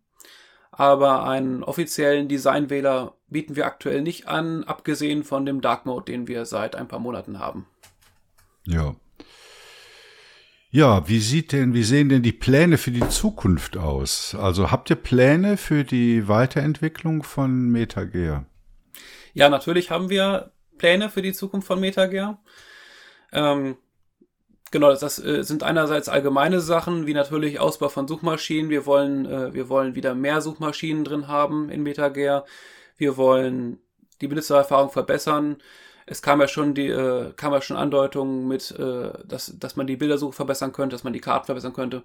aber 0.71 1.25
einen 1.27 1.63
offiziellen 1.63 2.27
Designwähler 2.27 3.15
bieten 3.27 3.55
wir 3.55 3.65
aktuell 3.65 4.01
nicht 4.01 4.27
an, 4.27 4.63
abgesehen 4.63 5.23
von 5.23 5.45
dem 5.45 5.61
Dark 5.61 5.85
Mode, 5.85 6.11
den 6.11 6.27
wir 6.27 6.45
seit 6.45 6.75
ein 6.75 6.87
paar 6.87 6.99
Monaten 6.99 7.39
haben. 7.39 7.67
Ja. 8.65 8.95
Ja, 10.73 11.05
wie 11.09 11.19
sieht 11.19 11.51
denn, 11.51 11.73
wie 11.73 11.83
sehen 11.83 12.07
denn 12.07 12.23
die 12.23 12.31
Pläne 12.31 12.77
für 12.77 12.91
die 12.91 13.07
Zukunft 13.09 13.75
aus? 13.75 14.35
Also 14.35 14.71
habt 14.71 14.89
ihr 14.89 14.95
Pläne 14.95 15.57
für 15.57 15.83
die 15.83 16.29
Weiterentwicklung 16.29 17.23
von 17.23 17.69
MetaGear? 17.69 18.45
Ja, 19.33 19.49
natürlich 19.49 19.91
haben 19.91 20.09
wir 20.09 20.53
Pläne 20.77 21.09
für 21.09 21.21
die 21.21 21.33
Zukunft 21.33 21.67
von 21.67 21.81
MetaGear. 21.81 22.41
Ähm, 23.33 23.75
Genau, 24.71 24.93
das, 24.93 25.19
äh, 25.19 25.43
sind 25.43 25.63
einerseits 25.63 26.07
allgemeine 26.07 26.61
Sachen, 26.61 27.05
wie 27.05 27.13
natürlich 27.13 27.59
Ausbau 27.59 27.89
von 27.89 28.07
Suchmaschinen. 28.07 28.69
Wir 28.69 28.85
wollen, 28.85 29.25
äh, 29.25 29.53
wir 29.53 29.67
wollen 29.67 29.95
wieder 29.95 30.15
mehr 30.15 30.41
Suchmaschinen 30.41 31.03
drin 31.03 31.27
haben 31.27 31.69
in 31.69 31.83
MetaGear. 31.83 32.45
Wir 32.97 33.17
wollen 33.17 33.79
die 34.21 34.27
Benutzererfahrung 34.27 34.89
verbessern. 34.89 35.57
Es 36.05 36.21
kam 36.21 36.39
ja 36.39 36.47
schon 36.47 36.73
die, 36.73 36.87
äh, 36.87 37.33
kam 37.35 37.51
ja 37.53 37.61
schon 37.61 37.75
Andeutungen 37.77 38.47
mit, 38.47 38.71
äh, 38.71 39.11
dass, 39.25 39.53
dass 39.59 39.75
man 39.75 39.87
die 39.87 39.97
Bildersuche 39.97 40.33
verbessern 40.33 40.71
könnte, 40.71 40.95
dass 40.95 41.03
man 41.03 41.13
die 41.13 41.21
Karten 41.21 41.45
verbessern 41.47 41.73
könnte. 41.73 42.03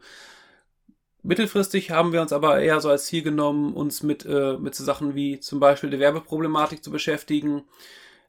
Mittelfristig 1.23 1.91
haben 1.91 2.13
wir 2.13 2.23
uns 2.23 2.33
aber 2.33 2.61
eher 2.61 2.81
so 2.81 2.89
als 2.89 3.07
Ziel 3.07 3.23
genommen, 3.23 3.75
uns 3.75 4.03
mit, 4.03 4.25
äh, 4.27 4.57
mit 4.59 4.75
so 4.75 4.85
Sachen 4.85 5.15
wie 5.15 5.41
zum 5.41 5.61
Beispiel 5.61 5.91
der 5.91 6.01
Werbeproblematik 6.01 6.83
zu 6.85 6.91
beschäftigen 6.91 7.65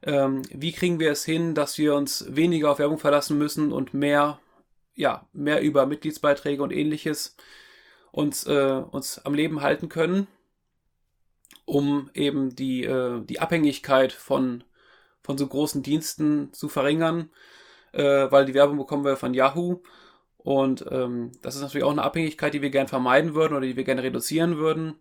ähm, 0.04 0.44
wie 0.52 0.72
kriegen 0.72 1.00
wir 1.00 1.12
es 1.12 1.26
hin, 1.26 1.56
dass 1.56 1.78
wir 1.78 1.96
uns 1.96 2.26
weniger 2.30 2.72
auf 2.72 2.80
Werbung 2.80 3.00
verlassen 3.00 3.38
müssen 3.38 3.72
und 3.72 3.94
mehr, 3.94 4.40
ja, 4.96 5.28
mehr 5.34 5.62
über 5.62 5.86
Mitgliedsbeiträge 5.86 6.62
und 6.62 6.72
ähnliches 6.72 7.36
uns, 8.12 8.46
äh, 8.48 8.82
uns 8.92 9.20
am 9.26 9.34
Leben 9.34 9.62
halten 9.62 9.90
können, 9.90 10.28
um 11.66 12.10
eben 12.14 12.56
die, 12.56 12.84
äh, 12.84 13.22
die 13.26 13.40
Abhängigkeit 13.40 14.12
von, 14.12 14.64
von 15.24 15.38
so 15.38 15.48
großen 15.48 15.84
Diensten 15.84 16.54
zu 16.54 16.70
verringern, 16.70 17.30
äh, 17.92 18.32
weil 18.32 18.46
die 18.46 18.54
Werbung 18.54 18.78
bekommen 18.78 19.06
wir 19.06 19.18
von 19.18 19.34
Yahoo. 19.34 19.82
Und 20.38 20.86
ähm, 20.92 21.32
das 21.42 21.56
ist 21.56 21.62
natürlich 21.62 21.84
auch 21.84 21.92
eine 21.92 22.04
Abhängigkeit, 22.04 22.54
die 22.54 22.62
wir 22.62 22.70
gern 22.70 22.88
vermeiden 22.88 23.36
würden 23.36 23.54
oder 23.54 23.66
die 23.66 23.76
wir 23.76 23.84
gerne 23.84 24.04
reduzieren 24.04 24.58
würden. 24.58 24.96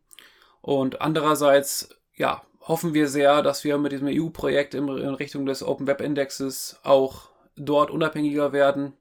Und 0.61 1.01
andererseits, 1.01 1.89
ja, 2.17 2.43
hoffen 2.67 2.95
wir 2.95 3.09
sehr, 3.09 3.43
dass 3.43 3.65
wir 3.65 3.79
mit 3.79 3.93
diesem 3.93 4.09
EU-Projekt 4.09 4.75
in 4.75 4.89
Richtung 4.89 5.47
des 5.47 5.63
Open 5.63 5.87
Web 5.87 6.01
Indexes 6.01 6.79
auch 6.83 7.31
dort 7.57 7.91
unabhängiger 7.91 8.53
werden. 8.53 8.93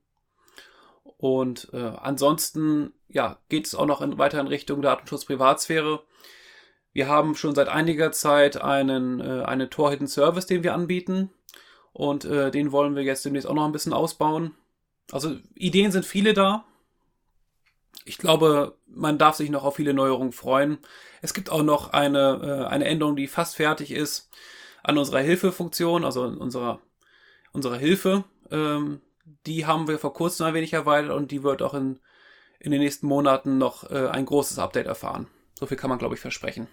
Und 1.17 1.69
äh, 1.73 1.77
ansonsten 1.77 2.93
ja, 3.07 3.39
geht 3.49 3.67
es 3.67 3.75
auch 3.75 3.85
noch 3.85 4.01
in, 4.01 4.17
weiter 4.17 4.39
in 4.39 4.47
Richtung 4.47 4.81
Datenschutz 4.81 5.25
Privatsphäre. 5.25 6.01
Wir 6.93 7.07
haben 7.07 7.35
schon 7.35 7.55
seit 7.55 7.67
einiger 7.67 8.11
Zeit 8.11 8.61
einen, 8.61 9.19
äh, 9.19 9.43
einen 9.43 9.69
Tor-Hidden 9.69 10.07
Service, 10.07 10.45
den 10.45 10.63
wir 10.63 10.73
anbieten. 10.73 11.31
Und 11.93 12.25
äh, 12.25 12.51
den 12.51 12.71
wollen 12.71 12.95
wir 12.95 13.03
jetzt 13.03 13.25
demnächst 13.25 13.47
auch 13.47 13.53
noch 13.53 13.65
ein 13.65 13.71
bisschen 13.71 13.93
ausbauen. 13.93 14.53
Also 15.11 15.37
Ideen 15.55 15.91
sind 15.91 16.05
viele 16.05 16.33
da. 16.33 16.65
Ich 18.05 18.19
glaube, 18.19 18.77
man 18.87 19.17
darf 19.17 19.35
sich 19.35 19.49
noch 19.49 19.63
auf 19.63 19.75
viele 19.75 19.93
Neuerungen 19.93 20.31
freuen. 20.31 20.77
Es 21.23 21.33
gibt 21.33 21.49
auch 21.49 21.63
noch 21.63 21.91
eine, 21.91 22.65
äh, 22.67 22.71
eine 22.71 22.85
Änderung, 22.85 23.15
die 23.15 23.27
fast 23.27 23.55
fertig 23.55 23.91
ist 23.91 24.29
an 24.83 24.99
unserer 24.99 25.19
Hilfefunktion, 25.21 26.05
also 26.05 26.21
unserer, 26.23 26.79
unserer 27.51 27.77
Hilfe. 27.77 28.23
Ähm, 28.51 29.01
die 29.47 29.65
haben 29.65 29.87
wir 29.87 29.97
vor 29.97 30.13
kurzem 30.13 30.45
ein 30.45 30.53
wenig 30.53 30.73
erweitert 30.73 31.11
und 31.11 31.31
die 31.31 31.41
wird 31.41 31.63
auch 31.63 31.73
in, 31.73 31.99
in 32.59 32.71
den 32.71 32.79
nächsten 32.79 33.07
Monaten 33.07 33.57
noch 33.57 33.89
äh, 33.89 34.07
ein 34.07 34.27
großes 34.27 34.59
Update 34.59 34.85
erfahren. 34.85 35.25
So 35.55 35.65
viel 35.65 35.77
kann 35.77 35.89
man, 35.89 35.97
glaube 35.97 36.13
ich, 36.13 36.21
versprechen. 36.21 36.67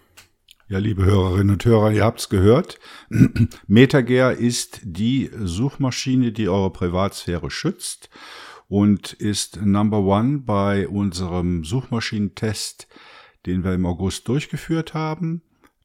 Ja, 0.69 0.77
liebe 0.77 1.03
Hörerinnen 1.03 1.51
und 1.51 1.65
Hörer, 1.65 1.91
ihr 1.91 2.03
habt's 2.03 2.29
gehört. 2.29 2.79
MetaGear 3.67 4.33
ist 4.33 4.81
die 4.83 5.31
Suchmaschine, 5.35 6.31
die 6.31 6.47
eure 6.47 6.71
Privatsphäre 6.71 7.49
schützt 7.49 8.09
und 8.67 9.13
ist 9.13 9.61
Number 9.61 9.99
One 9.99 10.39
bei 10.39 10.87
unserem 10.87 11.63
Suchmaschinentest, 11.63 12.87
den 13.45 13.63
wir 13.63 13.73
im 13.73 13.85
August 13.85 14.27
durchgeführt 14.27 14.93
haben. 14.93 15.41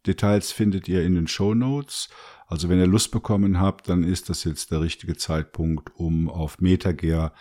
Details 0.07 0.53
findet 0.53 0.89
ihr 0.89 1.05
in 1.05 1.15
den 1.15 1.29
Show 1.29 1.55
Notes. 1.55 2.09
Also 2.47 2.69
wenn 2.69 2.79
ihr 2.79 2.87
Lust 2.87 3.11
bekommen 3.11 3.61
habt, 3.61 3.89
dann 3.89 4.05
ist 4.05 4.31
das 4.31 4.45
jetzt 4.45 4.71
der 4.71 4.81
richtige 4.81 5.17
Zeitpunkt, 5.17 5.91
um 5.97 6.31
auf 6.31 6.61
MetaGear 6.61 7.35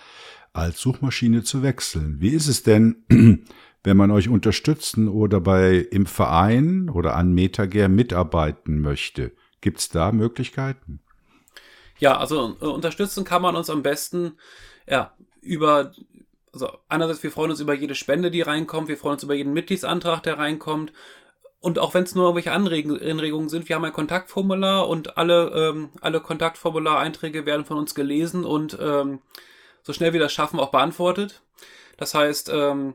als 0.54 0.82
Suchmaschine 0.82 1.44
zu 1.44 1.64
wechseln. 1.64 2.20
Wie 2.20 2.30
ist 2.30 2.48
es 2.48 2.64
denn, 2.64 3.04
wenn 3.84 3.98
man 3.98 4.12
euch 4.12 4.28
unterstützen 4.28 5.08
oder 5.08 5.40
bei 5.40 5.78
im 5.78 6.08
Verein 6.08 6.90
oder 6.90 7.16
an 7.16 7.34
MetaGear 7.34 7.88
mitarbeiten 7.88 8.82
möchte? 8.82 9.32
Gibt 9.62 9.80
es 9.80 9.90
da 9.90 10.12
Möglichkeiten? 10.12 11.00
Ja, 12.00 12.18
also 12.18 12.58
äh, 12.60 12.66
unterstützen 12.66 13.24
kann 13.24 13.42
man 13.42 13.56
uns 13.56 13.70
am 13.70 13.84
besten 13.84 14.34
ja, 14.90 15.14
über, 15.48 15.92
also 16.54 16.70
einerseits, 16.90 17.24
wir 17.24 17.32
freuen 17.32 17.52
uns 17.52 17.60
über 17.60 17.74
jede 17.74 17.96
Spende, 17.96 18.32
die 18.32 18.42
reinkommt, 18.42 18.88
wir 18.88 18.98
freuen 18.98 19.14
uns 19.14 19.24
über 19.24 19.34
jeden 19.34 19.54
Mitgliedsantrag, 19.54 20.24
der 20.24 20.38
reinkommt. 20.38 20.94
Und 21.60 21.80
auch 21.80 21.94
wenn 21.94 22.04
es 22.04 22.14
nur 22.14 22.26
irgendwelche 22.26 22.52
Anregungen 22.52 23.50
sind, 23.50 23.68
wir 23.68 23.76
haben 23.76 23.86
ein 23.86 23.94
Kontaktformular 23.94 24.88
und 24.88 25.18
alle, 25.18 25.50
ähm, 25.56 25.90
alle 26.02 26.22
Kontaktformulareinträge 26.22 27.46
werden 27.46 27.66
von 27.66 27.78
uns 27.78 27.96
gelesen 27.96 28.46
und 28.46 28.78
ähm, 28.80 29.20
so 29.82 29.92
schnell 29.94 30.14
wir 30.14 30.20
das 30.20 30.34
schaffen 30.34 30.60
auch 30.60 30.72
beantwortet. 30.72 31.42
Das 31.98 32.14
heißt, 32.14 32.50
ähm, 32.54 32.94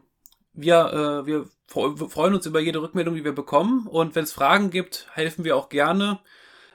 wir, 0.53 1.24
äh, 1.24 1.27
wir 1.27 1.47
freuen 1.66 2.35
uns 2.35 2.47
über 2.47 2.61
jede 2.61 2.83
Rückmeldung, 2.83 3.15
die 3.15 3.24
wir 3.24 3.35
bekommen. 3.35 3.87
Und 3.87 4.15
wenn 4.15 4.24
es 4.24 4.33
Fragen 4.33 4.70
gibt, 4.70 5.09
helfen 5.12 5.45
wir 5.45 5.57
auch 5.57 5.69
gerne. 5.69 6.20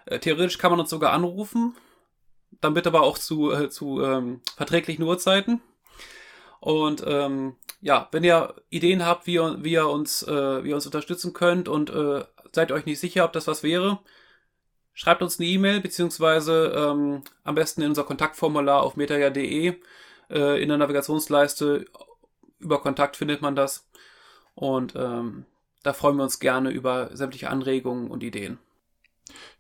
Äh, 0.06 0.20
theoretisch 0.20 0.58
kann 0.58 0.72
man 0.72 0.80
uns 0.80 0.90
sogar 0.90 1.14
anrufen 1.14 1.76
dann 2.62 2.74
bitte 2.74 2.90
aber 2.90 3.02
auch 3.02 3.18
zu, 3.18 3.52
äh, 3.52 3.70
zu 3.70 4.02
ähm, 4.02 4.42
verträglichen 4.56 5.04
Uhrzeiten. 5.04 5.62
Und 6.60 7.04
ähm, 7.06 7.56
ja, 7.82 8.08
wenn 8.12 8.24
ihr 8.24 8.56
Ideen 8.70 9.06
habt, 9.06 9.28
wie 9.28 9.36
ihr, 9.36 9.58
wie 9.62 9.74
ihr, 9.74 9.88
uns, 9.88 10.24
äh, 10.24 10.64
wie 10.64 10.70
ihr 10.70 10.76
uns 10.76 10.86
unterstützen 10.86 11.34
könnt 11.34 11.70
und 11.70 11.90
äh, 11.90 12.24
seid 12.52 12.72
euch 12.72 12.86
nicht 12.86 13.00
sicher, 13.00 13.26
ob 13.26 13.34
das 13.34 13.48
was 13.48 13.64
wäre, 13.64 14.00
schreibt 14.94 15.22
uns 15.22 15.40
eine 15.40 15.48
E-Mail, 15.48 15.80
beziehungsweise 15.80 16.74
ähm, 16.76 17.22
am 17.44 17.56
besten 17.56 17.82
in 17.84 17.90
unser 17.90 18.04
Kontaktformular 18.04 18.82
auf 18.82 18.96
metaja.de. 18.96 19.76
Äh, 20.30 20.62
in 20.62 20.70
der 20.70 20.78
Navigationsleiste 20.78 21.86
über 22.60 22.82
Kontakt 22.82 23.16
findet 23.16 23.42
man 23.42 23.56
das. 23.56 23.88
Und 24.56 24.96
ähm, 24.96 25.46
da 25.84 25.94
freuen 25.94 26.18
wir 26.18 26.24
uns 26.24 26.40
gerne 26.40 26.72
über 26.72 27.16
sämtliche 27.16 27.50
Anregungen 27.50 28.10
und 28.10 28.24
Ideen. 28.24 28.58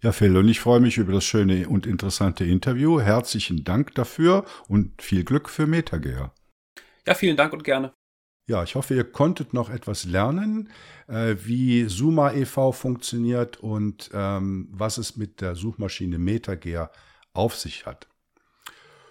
Ja, 0.02 0.12
Phil, 0.12 0.36
und 0.38 0.48
ich 0.48 0.60
freue 0.60 0.80
mich 0.80 0.98
über 0.98 1.14
das 1.14 1.26
schöne 1.26 1.68
und 1.68 1.86
interessante 1.86 2.46
Interview. 2.46 3.00
Herzlichen 3.00 3.64
Dank 3.64 3.96
dafür 3.96 4.46
und 4.68 5.02
viel 5.02 5.24
Glück 5.24 5.50
für 5.50 5.68
MetaGear. 5.68 6.34
Ja, 7.06 7.14
vielen 7.14 7.38
Dank 7.38 7.54
und 7.54 7.64
gerne. 7.64 7.94
Ja, 8.50 8.64
ich 8.64 8.76
hoffe, 8.76 8.96
ihr 8.96 9.04
konntet 9.04 9.54
noch 9.54 9.70
etwas 9.70 10.06
lernen, 10.06 10.70
äh, 11.08 11.36
wie 11.44 11.84
Suma 11.90 12.32
e.V. 12.32 12.72
funktioniert 12.72 13.58
und 13.58 14.10
ähm, 14.14 14.70
was 14.72 14.98
es 14.98 15.18
mit 15.18 15.42
der 15.42 15.56
Suchmaschine 15.56 16.18
MetaGear 16.18 16.92
auf 17.34 17.56
sich 17.56 17.86
hat. 17.86 18.08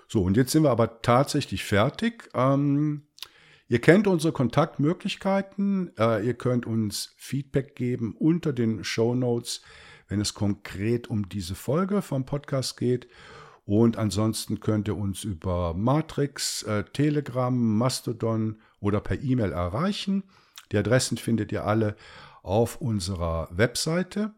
So, 0.09 0.23
und 0.23 0.37
jetzt 0.39 0.53
sind 0.53 0.63
wir 0.63 0.71
aber 0.71 1.03
tatsächlich 1.03 1.65
fertig. 1.65 2.31
Ähm, 2.33 3.09
ihr 3.69 3.81
kennt 3.81 4.07
unsere 4.07 4.33
Kontaktmöglichkeiten. 4.33 5.93
Äh, 5.99 6.25
ihr 6.25 6.35
könnt 6.35 6.65
uns 6.65 7.15
Feedback 7.19 7.77
geben 7.77 8.15
unter 8.19 8.55
den 8.55 8.85
Show 8.85 9.15
Notes 9.15 9.61
wenn 10.09 10.21
es 10.21 10.35
konkret 10.35 11.09
um 11.09 11.29
diese 11.29 11.55
Folge 11.55 12.03
vom 12.03 12.25
Podcast 12.25 12.77
geht. 12.77 13.09
Und 13.65 13.99
ansonsten 13.99 14.61
könnt 14.61 14.87
ihr 14.89 14.97
uns 14.97 15.25
über 15.25 15.75
Matrix, 15.75 16.63
äh, 16.63 16.85
Telegram, 16.85 17.77
Mastodon 17.77 18.61
oder 18.79 19.01
per 19.01 19.21
E-Mail 19.21 19.53
erreichen. 19.53 20.23
Die 20.71 20.79
Adressen 20.79 21.17
findet 21.17 21.51
ihr 21.51 21.65
alle 21.65 21.97
auf 22.43 22.81
unserer 22.81 23.49
Webseite. 23.51 24.33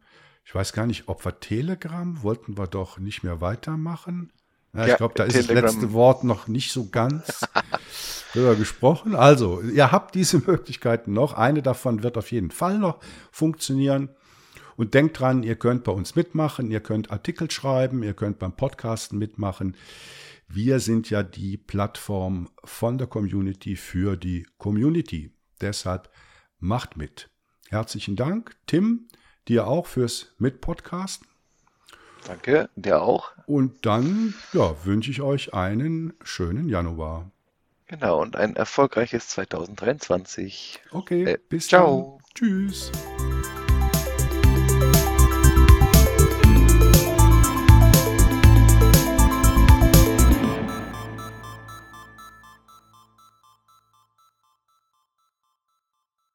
Ich 0.44 0.54
weiß 0.54 0.72
gar 0.72 0.86
nicht, 0.86 1.08
ob 1.08 1.26
wir 1.26 1.40
Telegram 1.40 2.22
wollten 2.22 2.56
wir 2.56 2.66
doch 2.66 2.98
nicht 2.98 3.22
mehr 3.22 3.42
weitermachen. 3.42 4.32
Ja, 4.72 4.86
ja, 4.86 4.92
ich 4.92 4.96
glaube, 4.96 5.14
da 5.14 5.24
ist 5.24 5.34
Telegram. 5.34 5.62
das 5.62 5.74
letzte 5.74 5.92
Wort 5.92 6.24
noch 6.24 6.48
nicht 6.48 6.72
so 6.72 6.88
ganz 6.88 7.46
drüber 8.32 8.54
gesprochen. 8.54 9.14
Also, 9.14 9.60
ihr 9.60 9.92
habt 9.92 10.14
diese 10.14 10.38
Möglichkeiten 10.38 11.12
noch. 11.12 11.34
Eine 11.34 11.60
davon 11.62 12.02
wird 12.02 12.16
auf 12.16 12.32
jeden 12.32 12.50
Fall 12.50 12.78
noch 12.78 12.98
funktionieren. 13.30 14.08
Und 14.78 14.94
denkt 14.94 15.18
dran, 15.18 15.42
ihr 15.42 15.56
könnt 15.56 15.82
bei 15.82 15.90
uns 15.90 16.14
mitmachen, 16.14 16.70
ihr 16.70 16.78
könnt 16.78 17.10
Artikel 17.10 17.50
schreiben, 17.50 18.04
ihr 18.04 18.14
könnt 18.14 18.38
beim 18.38 18.54
Podcasten 18.54 19.18
mitmachen. 19.18 19.76
Wir 20.46 20.78
sind 20.78 21.10
ja 21.10 21.24
die 21.24 21.56
Plattform 21.56 22.48
von 22.62 22.96
der 22.96 23.08
Community 23.08 23.74
für 23.74 24.16
die 24.16 24.46
Community. 24.56 25.32
Deshalb 25.60 26.08
macht 26.60 26.96
mit. 26.96 27.28
Herzlichen 27.68 28.14
Dank, 28.14 28.54
Tim, 28.68 29.08
dir 29.48 29.66
auch 29.66 29.86
fürs 29.86 30.32
Mitpodcasten. 30.38 31.26
Danke, 32.24 32.70
dir 32.76 33.02
auch. 33.02 33.32
Und 33.46 33.84
dann 33.84 34.32
ja, 34.52 34.76
wünsche 34.84 35.10
ich 35.10 35.22
euch 35.22 35.54
einen 35.54 36.14
schönen 36.22 36.68
Januar. 36.68 37.32
Genau, 37.86 38.22
und 38.22 38.36
ein 38.36 38.54
erfolgreiches 38.54 39.26
2023. 39.30 40.80
Okay, 40.92 41.24
äh, 41.24 41.38
bis 41.48 41.66
ciao. 41.66 42.20
Dann. 42.20 42.34
Tschüss. 42.34 42.92